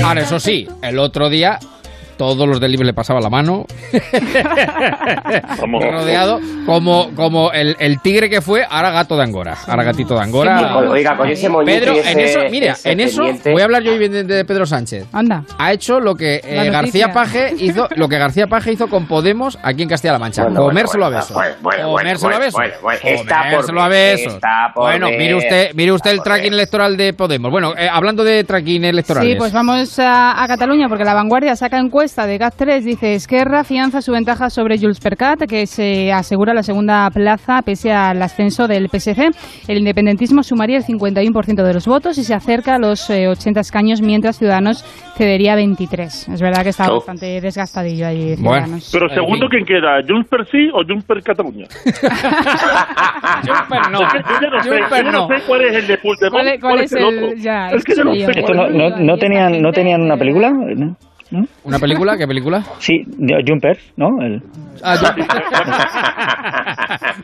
Ahora, 0.04 0.22
eso 0.22 0.40
sí, 0.40 0.68
el 0.82 0.98
otro 0.98 1.30
día 1.30 1.60
todos 2.20 2.46
los 2.50 2.60
delibres 2.60 2.86
le 2.86 2.94
pasaba 2.94 3.22
la 3.22 3.30
mano, 3.30 3.66
rodeado, 5.62 6.42
como, 6.66 7.12
como 7.16 7.54
el, 7.54 7.78
el, 7.80 8.02
tigre 8.02 8.30
que 8.30 8.42
fue, 8.42 8.66
ahora 8.70 8.92
gato 8.92 9.16
de 9.16 9.24
Angora, 9.24 9.56
ahora 9.66 9.86
gatito 9.86 10.16
de 10.16 10.24
Angora. 10.24 10.80
Oiga, 10.80 11.16
con 11.16 11.30
ese 11.30 11.50
Pedro, 11.64 11.94
ese, 11.94 12.12
en 12.12 12.20
eso, 12.20 12.40
mira, 12.52 12.76
en 12.84 13.00
eso 13.00 13.22
pendiente. 13.22 13.54
voy 13.54 13.62
a 13.62 13.66
hablar 13.66 13.84
yo 13.84 13.94
hoy 13.94 14.10
de, 14.10 14.26
de 14.26 14.44
Pedro 14.44 14.66
Sánchez. 14.66 15.08
Anda. 15.14 15.46
Ha 15.58 15.72
hecho 15.72 16.02
lo 16.02 16.16
que 16.16 16.42
eh, 16.44 16.70
García 16.70 17.14
Paje 17.14 17.54
hizo, 17.58 17.88
lo 17.96 18.10
que 18.10 18.18
García 18.18 18.48
Paje 18.48 18.74
hizo 18.74 18.90
con 18.90 19.08
Podemos 19.08 19.58
aquí 19.64 19.84
en 19.84 19.88
Castilla-La 19.88 20.20
Mancha, 20.20 20.44
bueno, 20.44 20.60
comérselo 20.60 21.06
bueno, 21.06 21.18
a 21.18 21.22
besos. 21.22 21.38
Bueno, 21.62 21.92
comérselo 21.94 22.36
a 22.36 22.40
besos. 22.40 22.62
comérselo 23.32 23.82
a 23.82 23.88
besos. 23.88 24.40
bueno, 24.76 25.08
mire 25.08 25.36
usted, 25.36 25.74
mire 25.74 25.94
usted 25.94 26.12
el 26.12 26.22
tracking 26.22 26.52
electoral 26.52 26.98
de 26.98 27.14
Podemos. 27.14 27.50
Bueno, 27.50 27.74
eh, 27.78 27.88
hablando 27.90 28.26
de 28.26 28.44
tracking 28.44 28.84
electorales. 28.84 29.32
Sí, 29.32 29.38
pues 29.38 29.54
vamos 29.54 29.98
a, 30.00 30.44
a 30.44 30.48
Cataluña 30.50 30.90
porque 30.90 31.06
la 31.06 31.14
vanguardia 31.14 31.56
saca 31.56 31.80
encuestas 31.80 32.09
encuesta 32.10 32.26
de 32.26 32.40
GAT3 32.40 32.82
dice 32.82 33.14
Esquerra 33.14 33.60
afianza 33.60 34.02
su 34.02 34.12
ventaja 34.12 34.50
sobre 34.50 34.80
Jules 34.80 35.00
Percat, 35.00 35.46
que 35.48 35.68
se 35.68 36.12
asegura 36.12 36.56
la 36.56 36.64
segunda 36.64 37.08
plaza 37.12 37.62
pese 37.64 37.92
al 37.92 38.20
ascenso 38.22 38.68
del 38.68 38.90
PSC. 38.90 39.30
El 39.68 39.78
independentismo 39.78 40.42
sumaría 40.42 40.78
el 40.78 40.84
51% 40.84 41.64
de 41.64 41.74
los 41.74 41.86
votos 41.86 42.18
y 42.18 42.24
se 42.24 42.34
acerca 42.34 42.76
a 42.76 42.80
los 42.80 43.08
eh, 43.12 43.28
80 43.28 43.60
escaños, 43.60 44.02
mientras 44.02 44.40
Ciudadanos 44.40 44.84
cedería 45.18 45.54
23. 45.56 46.30
Es 46.30 46.42
verdad 46.42 46.64
que 46.64 46.70
está 46.70 46.90
oh. 46.90 46.96
bastante 46.96 47.42
desgastadillo 47.42 48.08
allí 48.08 48.36
Ciudadanos. 48.38 48.92
Bueno. 48.92 49.08
Pero 49.08 49.10
segundo, 49.10 49.48
¿quién 49.48 49.66
queda? 49.66 50.02
¿Jules 50.08 50.28
Per 50.28 50.42
o 50.74 50.82
Jules 50.82 51.04
Per 51.04 51.22
Cataluña? 51.22 51.68
Jules 53.46 53.92
no. 53.92 54.00
Yo 54.00 54.02
no, 54.02 54.10
sé, 54.10 55.04
yo 55.04 55.12
no 55.12 55.28
sé 55.28 55.44
cuál 55.46 55.62
es 55.62 55.76
el 55.76 55.88
de 55.88 55.98
Puigdemont, 55.98 56.48
es. 56.80 57.44
Ya, 57.44 57.70
no, 57.70 59.18
tenían, 59.18 59.62
¿No 59.62 59.72
tenían 59.72 60.02
una 60.02 60.18
película? 60.18 60.52
¿Una 61.64 61.78
película? 61.78 62.18
¿Qué 62.18 62.26
película? 62.26 62.64
Sí, 62.80 63.04
Jumper, 63.48 63.78
¿no? 63.98 64.08
El... 64.22 64.42
Ah, 64.84 64.96
yo... 64.96 65.08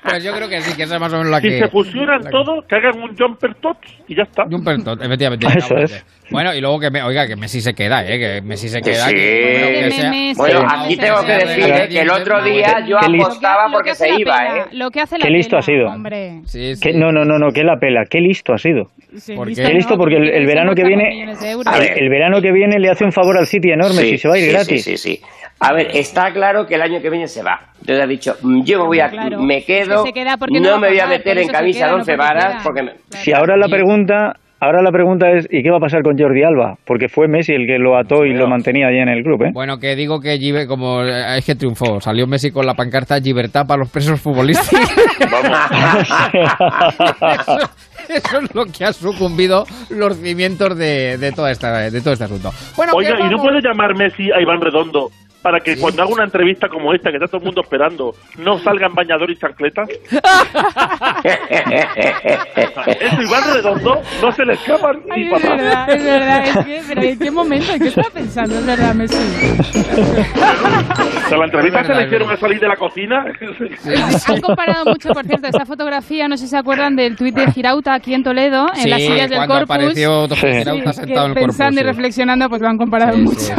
pues 0.10 0.24
yo 0.24 0.32
creo 0.34 0.48
que 0.48 0.62
sí, 0.62 0.76
que 0.76 0.84
esa 0.84 0.96
es 0.96 1.02
más 1.02 1.12
o 1.12 1.18
menos 1.18 1.32
la 1.32 1.40
si 1.40 1.48
que... 1.48 1.54
Si 1.54 1.60
se 1.60 1.70
fusionan 1.70 2.22
que... 2.22 2.30
todo, 2.30 2.62
que 2.68 2.76
hagan 2.76 3.02
un 3.02 3.18
Jumper 3.18 3.56
Tots 3.56 4.04
y 4.08 4.16
ya 4.16 4.24
está. 4.24 4.44
Jumper 4.50 4.84
Tots, 4.84 5.04
efectivamente. 5.04 5.48
Eso 5.58 5.76
es. 5.78 6.06
Bueno, 6.32 6.54
y 6.54 6.62
luego 6.62 6.80
que 6.80 6.90
me, 6.90 7.04
oiga, 7.04 7.28
que 7.28 7.36
Messi 7.36 7.62
se 7.62 7.74
queda, 7.74 8.04
¿eh? 8.04 8.20
Que 8.20 8.42
Messi 8.42 8.68
se 8.68 8.82
queda. 8.82 9.08
Sí. 9.08 10.34
Bueno, 10.36 10.54
que 10.54 10.58
bueno, 10.58 10.68
aquí 10.68 10.98
tengo 10.98 11.22
que 11.24 11.34
decir 11.34 11.74
¿eh? 11.74 11.88
que 11.90 12.00
el 12.02 12.10
otro 12.10 12.44
día 12.44 12.86
yo 12.88 12.98
apostaba 12.98 13.68
porque 13.72 13.94
se 13.94 14.10
iba, 14.18 14.58
¿eh? 14.58 14.66
Lo 14.72 14.90
que 14.90 15.02
hace 15.02 15.18
la 15.18 15.26
Qué 15.26 15.32
listo 15.32 15.58
ha 15.58 15.62
sido. 15.62 15.88
Hombre. 15.88 16.42
Sí, 16.46 16.76
sí. 16.76 16.82
¿Qué? 16.82 16.98
no, 16.98 17.12
no, 17.12 17.26
no, 17.26 17.38
no, 17.38 17.52
qué 17.52 17.64
la 17.64 17.78
pela. 17.78 18.04
Qué 18.10 18.20
listo 18.20 18.54
ha 18.54 18.58
sido. 18.58 18.90
Qué? 19.26 19.74
listo 19.74 19.98
porque 19.98 20.16
el, 20.16 20.46
verano 20.46 20.74
que 20.74 20.84
viene 20.84 21.24
el, 21.24 21.30
el, 21.30 22.10
verano 22.10 22.42
que 22.42 22.52
viene 22.52 22.80
le 22.80 22.90
hace 22.90 23.06
un 23.06 23.12
favor 23.12 23.38
al 23.38 23.46
City 23.46 23.72
enorme 23.72 24.02
si 24.02 24.18
se 24.18 24.28
va 24.28 24.36
a 24.36 24.40
ir 24.40 24.52
gratis. 24.52 24.84
Sí, 24.84 24.98
sí, 24.98 25.16
sí. 25.16 25.26
A 25.60 25.74
ver, 25.74 25.88
está 25.94 26.32
claro 26.34 26.66
que 26.66 26.76
el 26.76 26.82
año 26.82 27.02
que 27.02 27.10
viene 27.10 27.28
se 27.28 27.42
va. 27.42 27.60
Entonces 27.80 28.04
ha 28.04 28.08
dicho, 28.08 28.36
mm, 28.42 28.64
yo 28.64 28.80
me 28.80 28.86
voy 28.88 29.00
a, 29.00 29.10
me 29.40 29.64
quedo, 29.64 30.04
no, 30.50 30.80
me 30.80 30.90
voy 30.90 31.00
a 31.00 31.08
meter 31.08 31.38
en 31.38 31.48
camisa 31.48 31.88
de 31.88 31.94
once 31.94 32.16
varas. 32.16 32.62
Porque. 32.64 32.82
Si 33.10 33.32
ahora 33.32 33.56
la 33.56 33.68
pregunta 33.68 34.34
ahora 34.66 34.82
la 34.82 34.92
pregunta 34.92 35.30
es, 35.32 35.48
¿y 35.50 35.64
qué 35.64 35.70
va 35.70 35.78
a 35.78 35.80
pasar 35.80 36.02
con 36.04 36.18
Jordi 36.18 36.44
Alba? 36.44 36.76
Porque 36.86 37.08
fue 37.08 37.28
Messi 37.28 37.54
el 37.54 37.66
que 37.68 37.78
lo 37.78 37.98
ató 37.98 38.26
y 38.26 38.34
lo 38.34 38.48
mantenía 38.48 38.88
allí 38.88 39.00
en 39.00 39.10
el 39.10 39.24
club, 39.24 39.44
¿eh? 39.44 39.52
Bueno, 39.54 39.78
que 39.78 39.96
digo 39.96 40.20
que 40.20 40.38
Gibe- 40.38 40.68
como 40.68 41.04
eh, 41.04 41.38
es 41.38 41.46
que 41.46 41.56
triunfó, 41.56 42.02
salió 42.02 42.28
Messi 42.28 42.52
con 42.52 42.66
la 42.66 42.74
pancarta 42.74 43.18
libertad 43.20 43.66
para 43.68 43.80
los 43.80 43.90
presos 43.90 44.20
futbolísticos. 44.20 44.90
eso, 47.40 47.58
eso 48.10 48.40
es 48.42 48.56
lo 48.56 48.66
que 48.66 48.86
ha 48.86 48.94
sucumbido 48.94 49.66
los 49.90 50.18
cimientos 50.18 50.78
de, 50.78 51.18
de, 51.18 51.32
toda 51.32 51.52
esta, 51.52 51.90
de 51.90 52.02
todo 52.02 52.14
este 52.14 52.26
asunto. 52.26 52.52
Bueno, 52.76 52.94
Oiga, 52.96 53.20
¿y 53.20 53.30
no 53.30 53.38
puede 53.38 53.62
llamar 53.62 53.96
Messi 53.96 54.32
a 54.32 54.42
Iván 54.42 54.62
Redondo 54.62 55.10
para 55.46 55.60
que 55.60 55.78
cuando 55.78 56.02
haga 56.02 56.12
una 56.12 56.24
entrevista 56.24 56.68
como 56.68 56.92
esta, 56.92 57.12
que 57.12 57.18
está 57.18 57.28
todo 57.28 57.38
el 57.38 57.46
mundo 57.46 57.62
esperando, 57.62 58.16
no 58.40 58.58
salgan 58.58 58.96
bañador 58.96 59.30
y 59.30 59.38
chancletas? 59.38 59.88
Eso, 63.00 63.22
Iván 63.22 63.44
Redondo, 63.54 64.02
no 64.24 64.32
se 64.32 64.44
le 64.44 64.54
escapan 64.54 65.02
Ay, 65.12 65.26
ni 65.26 65.28
es 65.28 65.34
papá. 65.44 65.56
verdad, 65.56 65.90
es 65.92 66.04
verdad. 66.04 66.46
Es 66.48 66.58
que, 66.66 66.82
pero 66.88 67.02
¿en 67.04 67.20
qué 67.20 67.30
momento? 67.32 67.74
¿En 67.74 67.80
qué 67.80 67.88
estaba 67.90 68.10
pensando? 68.10 68.56
Es 68.58 68.66
verdad, 68.66 68.96
Messi. 68.96 69.16
O 69.16 69.20
sea, 71.30 71.38
la 71.38 71.46
entrevista 71.46 71.82
Es 71.82 71.86
se 71.86 71.94
verdad, 71.94 72.02
le 72.02 72.06
hicieron 72.08 72.32
a 72.32 72.38
salir 72.38 72.60
de 72.60 72.68
la 72.68 72.76
cocina. 72.76 73.26
Han 74.28 74.42
comparado 74.42 74.86
mucho, 74.86 75.10
por 75.10 75.26
cierto, 75.26 75.48
esa 75.48 75.66
fotografía, 75.66 76.28
no 76.28 76.38
sé 76.38 76.46
si 76.46 76.50
se 76.50 76.58
acuerdan 76.58 76.96
del 76.96 77.16
tuit 77.16 77.36
de 77.36 77.52
Girauta 77.52 77.94
aquí 77.94 78.16
en 78.16 78.24
Toledo, 78.24 78.66
en 78.76 78.82
Sí, 78.82 78.90
las 78.90 79.00
sillas 79.02 79.30
del 79.30 79.38
cuando 79.46 79.54
Corpus. 79.56 79.76
apareció 79.76 80.28
Girauta 80.28 80.94
Sí, 80.94 81.00
sentado 81.02 81.26
en 81.28 81.32
el 81.32 81.36
Pensando 81.36 81.56
Corpus, 81.56 81.76
y 81.76 81.78
sí. 81.78 81.84
reflexionando, 81.84 82.50
pues 82.50 82.62
lo 82.62 82.68
han 82.68 82.78
comparado 82.78 83.18
mucho. 83.18 83.54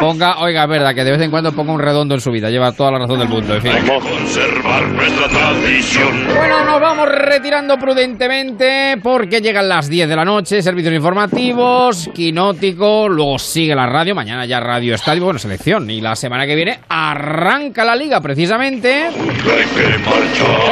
Ponga, 0.00 0.38
oiga, 0.38 0.62
es 0.64 0.68
verdad, 0.70 0.93
que 0.94 1.04
de 1.04 1.10
vez 1.12 1.20
en 1.20 1.30
cuando 1.30 1.52
ponga 1.52 1.72
un 1.72 1.80
redondo 1.80 2.14
en 2.14 2.20
su 2.20 2.30
vida, 2.30 2.50
lleva 2.50 2.72
toda 2.72 2.92
la 2.92 2.98
razón 3.00 3.18
del 3.18 3.28
mundo, 3.28 3.54
en 3.54 3.62
fin. 3.62 3.72
Conservar 3.86 4.88
nuestra 4.88 5.28
tradición. 5.28 6.26
Bueno, 6.34 6.64
nos 6.64 6.80
vamos 6.80 7.08
retirando 7.08 7.76
prudentemente 7.76 8.96
porque 9.02 9.40
llegan 9.40 9.68
las 9.68 9.88
10 9.88 10.08
de 10.08 10.16
la 10.16 10.24
noche, 10.24 10.62
servicios 10.62 10.94
informativos, 10.94 12.10
quinótico, 12.14 13.08
luego 13.08 13.38
sigue 13.38 13.74
la 13.74 13.86
radio, 13.86 14.14
mañana 14.14 14.46
ya 14.46 14.60
Radio 14.60 14.94
Estadio, 14.94 15.24
bueno, 15.24 15.38
selección, 15.38 15.90
y 15.90 16.00
la 16.00 16.14
semana 16.14 16.46
que 16.46 16.54
viene 16.54 16.78
arranca 16.88 17.84
la 17.84 17.96
liga 17.96 18.20
precisamente. 18.20 19.08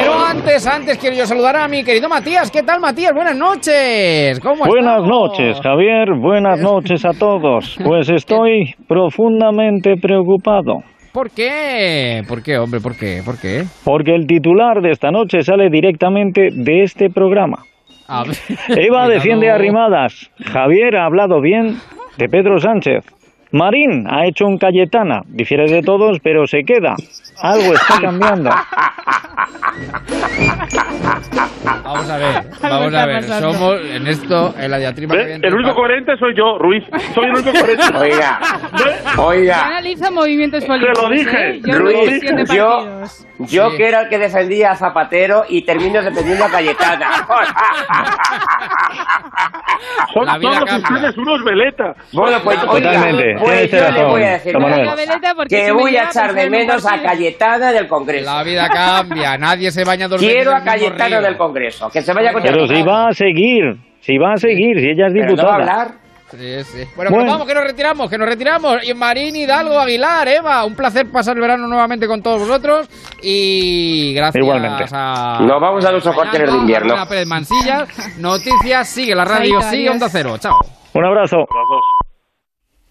Pero 0.01 0.25
antes, 0.25 0.67
antes 0.67 0.99
quiero 0.99 1.17
yo 1.17 1.27
saludar 1.27 1.57
a 1.57 1.69
mi 1.69 1.85
querido 1.85 2.09
Matías. 2.09 2.51
¿Qué 2.51 2.63
tal, 2.63 2.81
Matías? 2.81 3.13
Buenas 3.15 3.37
noches. 3.37 4.41
¿Cómo 4.41 4.65
Buenas 4.65 5.03
estamos? 5.03 5.09
noches, 5.09 5.61
Javier. 5.63 6.09
Buenas 6.21 6.61
noches 6.61 7.05
a 7.05 7.11
todos. 7.19 7.77
Pues 7.85 8.09
estoy 8.11 8.75
profundamente 8.87 9.97
preocupado. 10.01 10.12
¿Por 11.13 11.31
qué? 11.31 12.23
¿Por 12.27 12.43
qué, 12.43 12.57
hombre? 12.59 12.81
¿Por 12.81 12.97
qué? 12.97 13.21
¿Por 13.25 13.39
qué? 13.39 13.65
Porque 13.85 14.15
el 14.15 14.27
titular 14.27 14.81
de 14.81 14.91
esta 14.91 15.11
noche 15.11 15.43
sale 15.43 15.69
directamente 15.71 16.49
de 16.53 16.83
este 16.83 17.11
programa. 17.11 17.59
A 18.09 18.25
ver, 18.25 18.37
Eva 18.79 19.09
defiende 19.09 19.51
a 19.51 19.59
Rimadas. 19.59 20.31
Javier 20.45 20.97
ha 20.97 21.05
hablado 21.05 21.41
bien 21.41 21.77
de 22.19 22.29
Pedro 22.29 22.59
Sánchez. 22.59 23.05
Marín 23.53 24.07
ha 24.09 24.27
hecho 24.27 24.47
un 24.47 24.57
Cayetana. 24.57 25.21
Difiere 25.29 25.71
de 25.71 25.83
todos, 25.83 26.19
pero 26.23 26.47
se 26.47 26.63
queda. 26.65 26.95
Algo 27.41 27.75
está 27.75 28.01
cambiando. 28.01 28.51
Vamos 31.85 32.11
a 32.11 32.17
ver, 32.19 32.45
vamos 32.63 32.95
a 32.95 33.07
ver. 33.07 33.25
Somos 33.25 33.81
en 33.85 34.07
esto, 34.07 34.55
en 34.59 34.71
la 34.71 34.79
diatriba 34.79 35.15
que 35.17 35.35
El 35.35 35.55
único 35.55 35.75
coherente 35.75 36.17
soy 36.19 36.35
yo, 36.37 36.59
Ruiz. 36.59 36.85
Soy 37.15 37.25
el 37.27 37.33
único 37.33 37.51
coherente. 37.53 37.85
Oiga, 37.99 38.39
Yo 39.17 39.23
oiga. 39.25 39.67
analizo 39.67 40.11
movimientos 40.13 40.65
políticos. 40.65 41.11
¿eh? 41.13 41.61
Yo 41.65 41.79
Ruiz, 41.79 41.97
veo 41.97 42.21
siete 42.21 42.45
yo, 42.55 42.69
partidos. 42.69 43.27
yo 43.39 43.71
que 43.77 43.89
era 43.89 44.01
el 44.03 44.09
que 44.09 44.19
defendía 44.19 44.71
a 44.73 44.77
Zapatero 44.77 45.45
y 45.49 45.63
termino 45.65 46.03
defendiendo 46.03 46.45
a 46.45 46.49
Cayetana. 46.51 47.09
Son 50.15 50.27
La 50.27 50.39
vida 50.39 50.51
todos 50.53 50.65
cambia. 50.71 50.95
ustedes 50.97 51.19
unos 51.19 51.45
veletas. 51.45 51.97
Bueno, 52.13 52.39
pues 52.45 52.59
oiga, 52.69 52.93
Totalmente. 52.93 53.37
pues 53.41 53.71
yo 53.71 53.91
le 53.91 54.05
voy 54.05 54.23
a 54.23 54.31
decir 54.33 54.57
Veleta, 54.57 55.35
porque 55.35 55.57
que 55.57 55.65
me 55.67 55.73
voy 55.73 55.97
a 55.97 56.05
echar 56.05 56.35
de 56.35 56.51
menos 56.51 56.85
a 56.87 56.91
partido. 56.91 57.03
Cayetana 57.39 57.73
del 57.73 57.89
Congreso. 57.89 58.25
La 58.35 58.43
vida 58.43 58.69
cambia, 58.69 59.37
nadie 59.39 59.71
se 59.71 59.85
baña 59.85 60.09
veces 60.09 60.27
Quiero 60.27 60.55
a 60.55 60.63
Cayetana 60.63 61.07
río. 61.09 61.23
del 61.23 61.37
Congreso, 61.37 61.89
que 61.91 62.03
se 62.03 62.13
vaya 62.13 62.33
con 62.33 62.43
Pero 62.43 62.67
si 62.67 62.83
va 62.83 63.09
a 63.09 63.13
seguir, 63.13 63.77
si 64.01 64.19
va 64.19 64.33
a 64.33 64.37
seguir, 64.37 64.79
si 64.81 64.87
ella 64.91 65.07
es 65.09 65.13
Pero 65.13 65.37
no 65.37 65.45
va 65.45 65.55
a 65.55 65.59
diputada. 65.59 65.83
hablar. 65.83 66.03
Sí, 66.33 66.65
sí. 66.65 66.79
Bueno, 66.97 67.11
Bueno. 67.11 67.11
que 67.11 67.17
nos 67.17 67.27
vamos, 67.35 67.47
que 67.47 67.55
nos 67.55 67.65
retiramos, 67.65 68.11
que 68.11 68.17
nos 68.19 68.27
retiramos. 68.27 68.89
Y 68.89 68.95
Marín 68.95 69.37
Hidalgo 69.37 69.79
Aguilar, 69.79 70.27
Eva, 70.29 70.65
un 70.65 70.75
placer 70.75 71.07
pasar 71.13 71.37
el 71.37 71.43
verano 71.43 71.67
nuevamente 71.69 72.07
con 72.07 72.23
todos 72.23 72.41
vosotros. 72.41 72.89
Y 73.23 74.15
gracias 74.15 74.43
Igualmente. 74.43 74.85
a. 74.93 75.39
Nos 75.43 75.61
vamos 75.61 75.85
a 75.85 75.91
nuestros 75.91 76.15
cuarteles 76.15 76.51
de 76.51 76.57
invierno. 76.59 76.95
Pérez 77.07 77.27
Mansilla. 77.27 77.87
Noticias, 78.19 78.89
sigue 78.89 79.15
la 79.15 79.27
radio, 79.27 79.61
Chaito, 79.61 79.71
sigue. 79.77 79.91
Onda 79.91 80.09
Cero. 80.11 80.37
Chao. 80.39 80.57
Un 80.95 81.05
abrazo. 81.05 81.37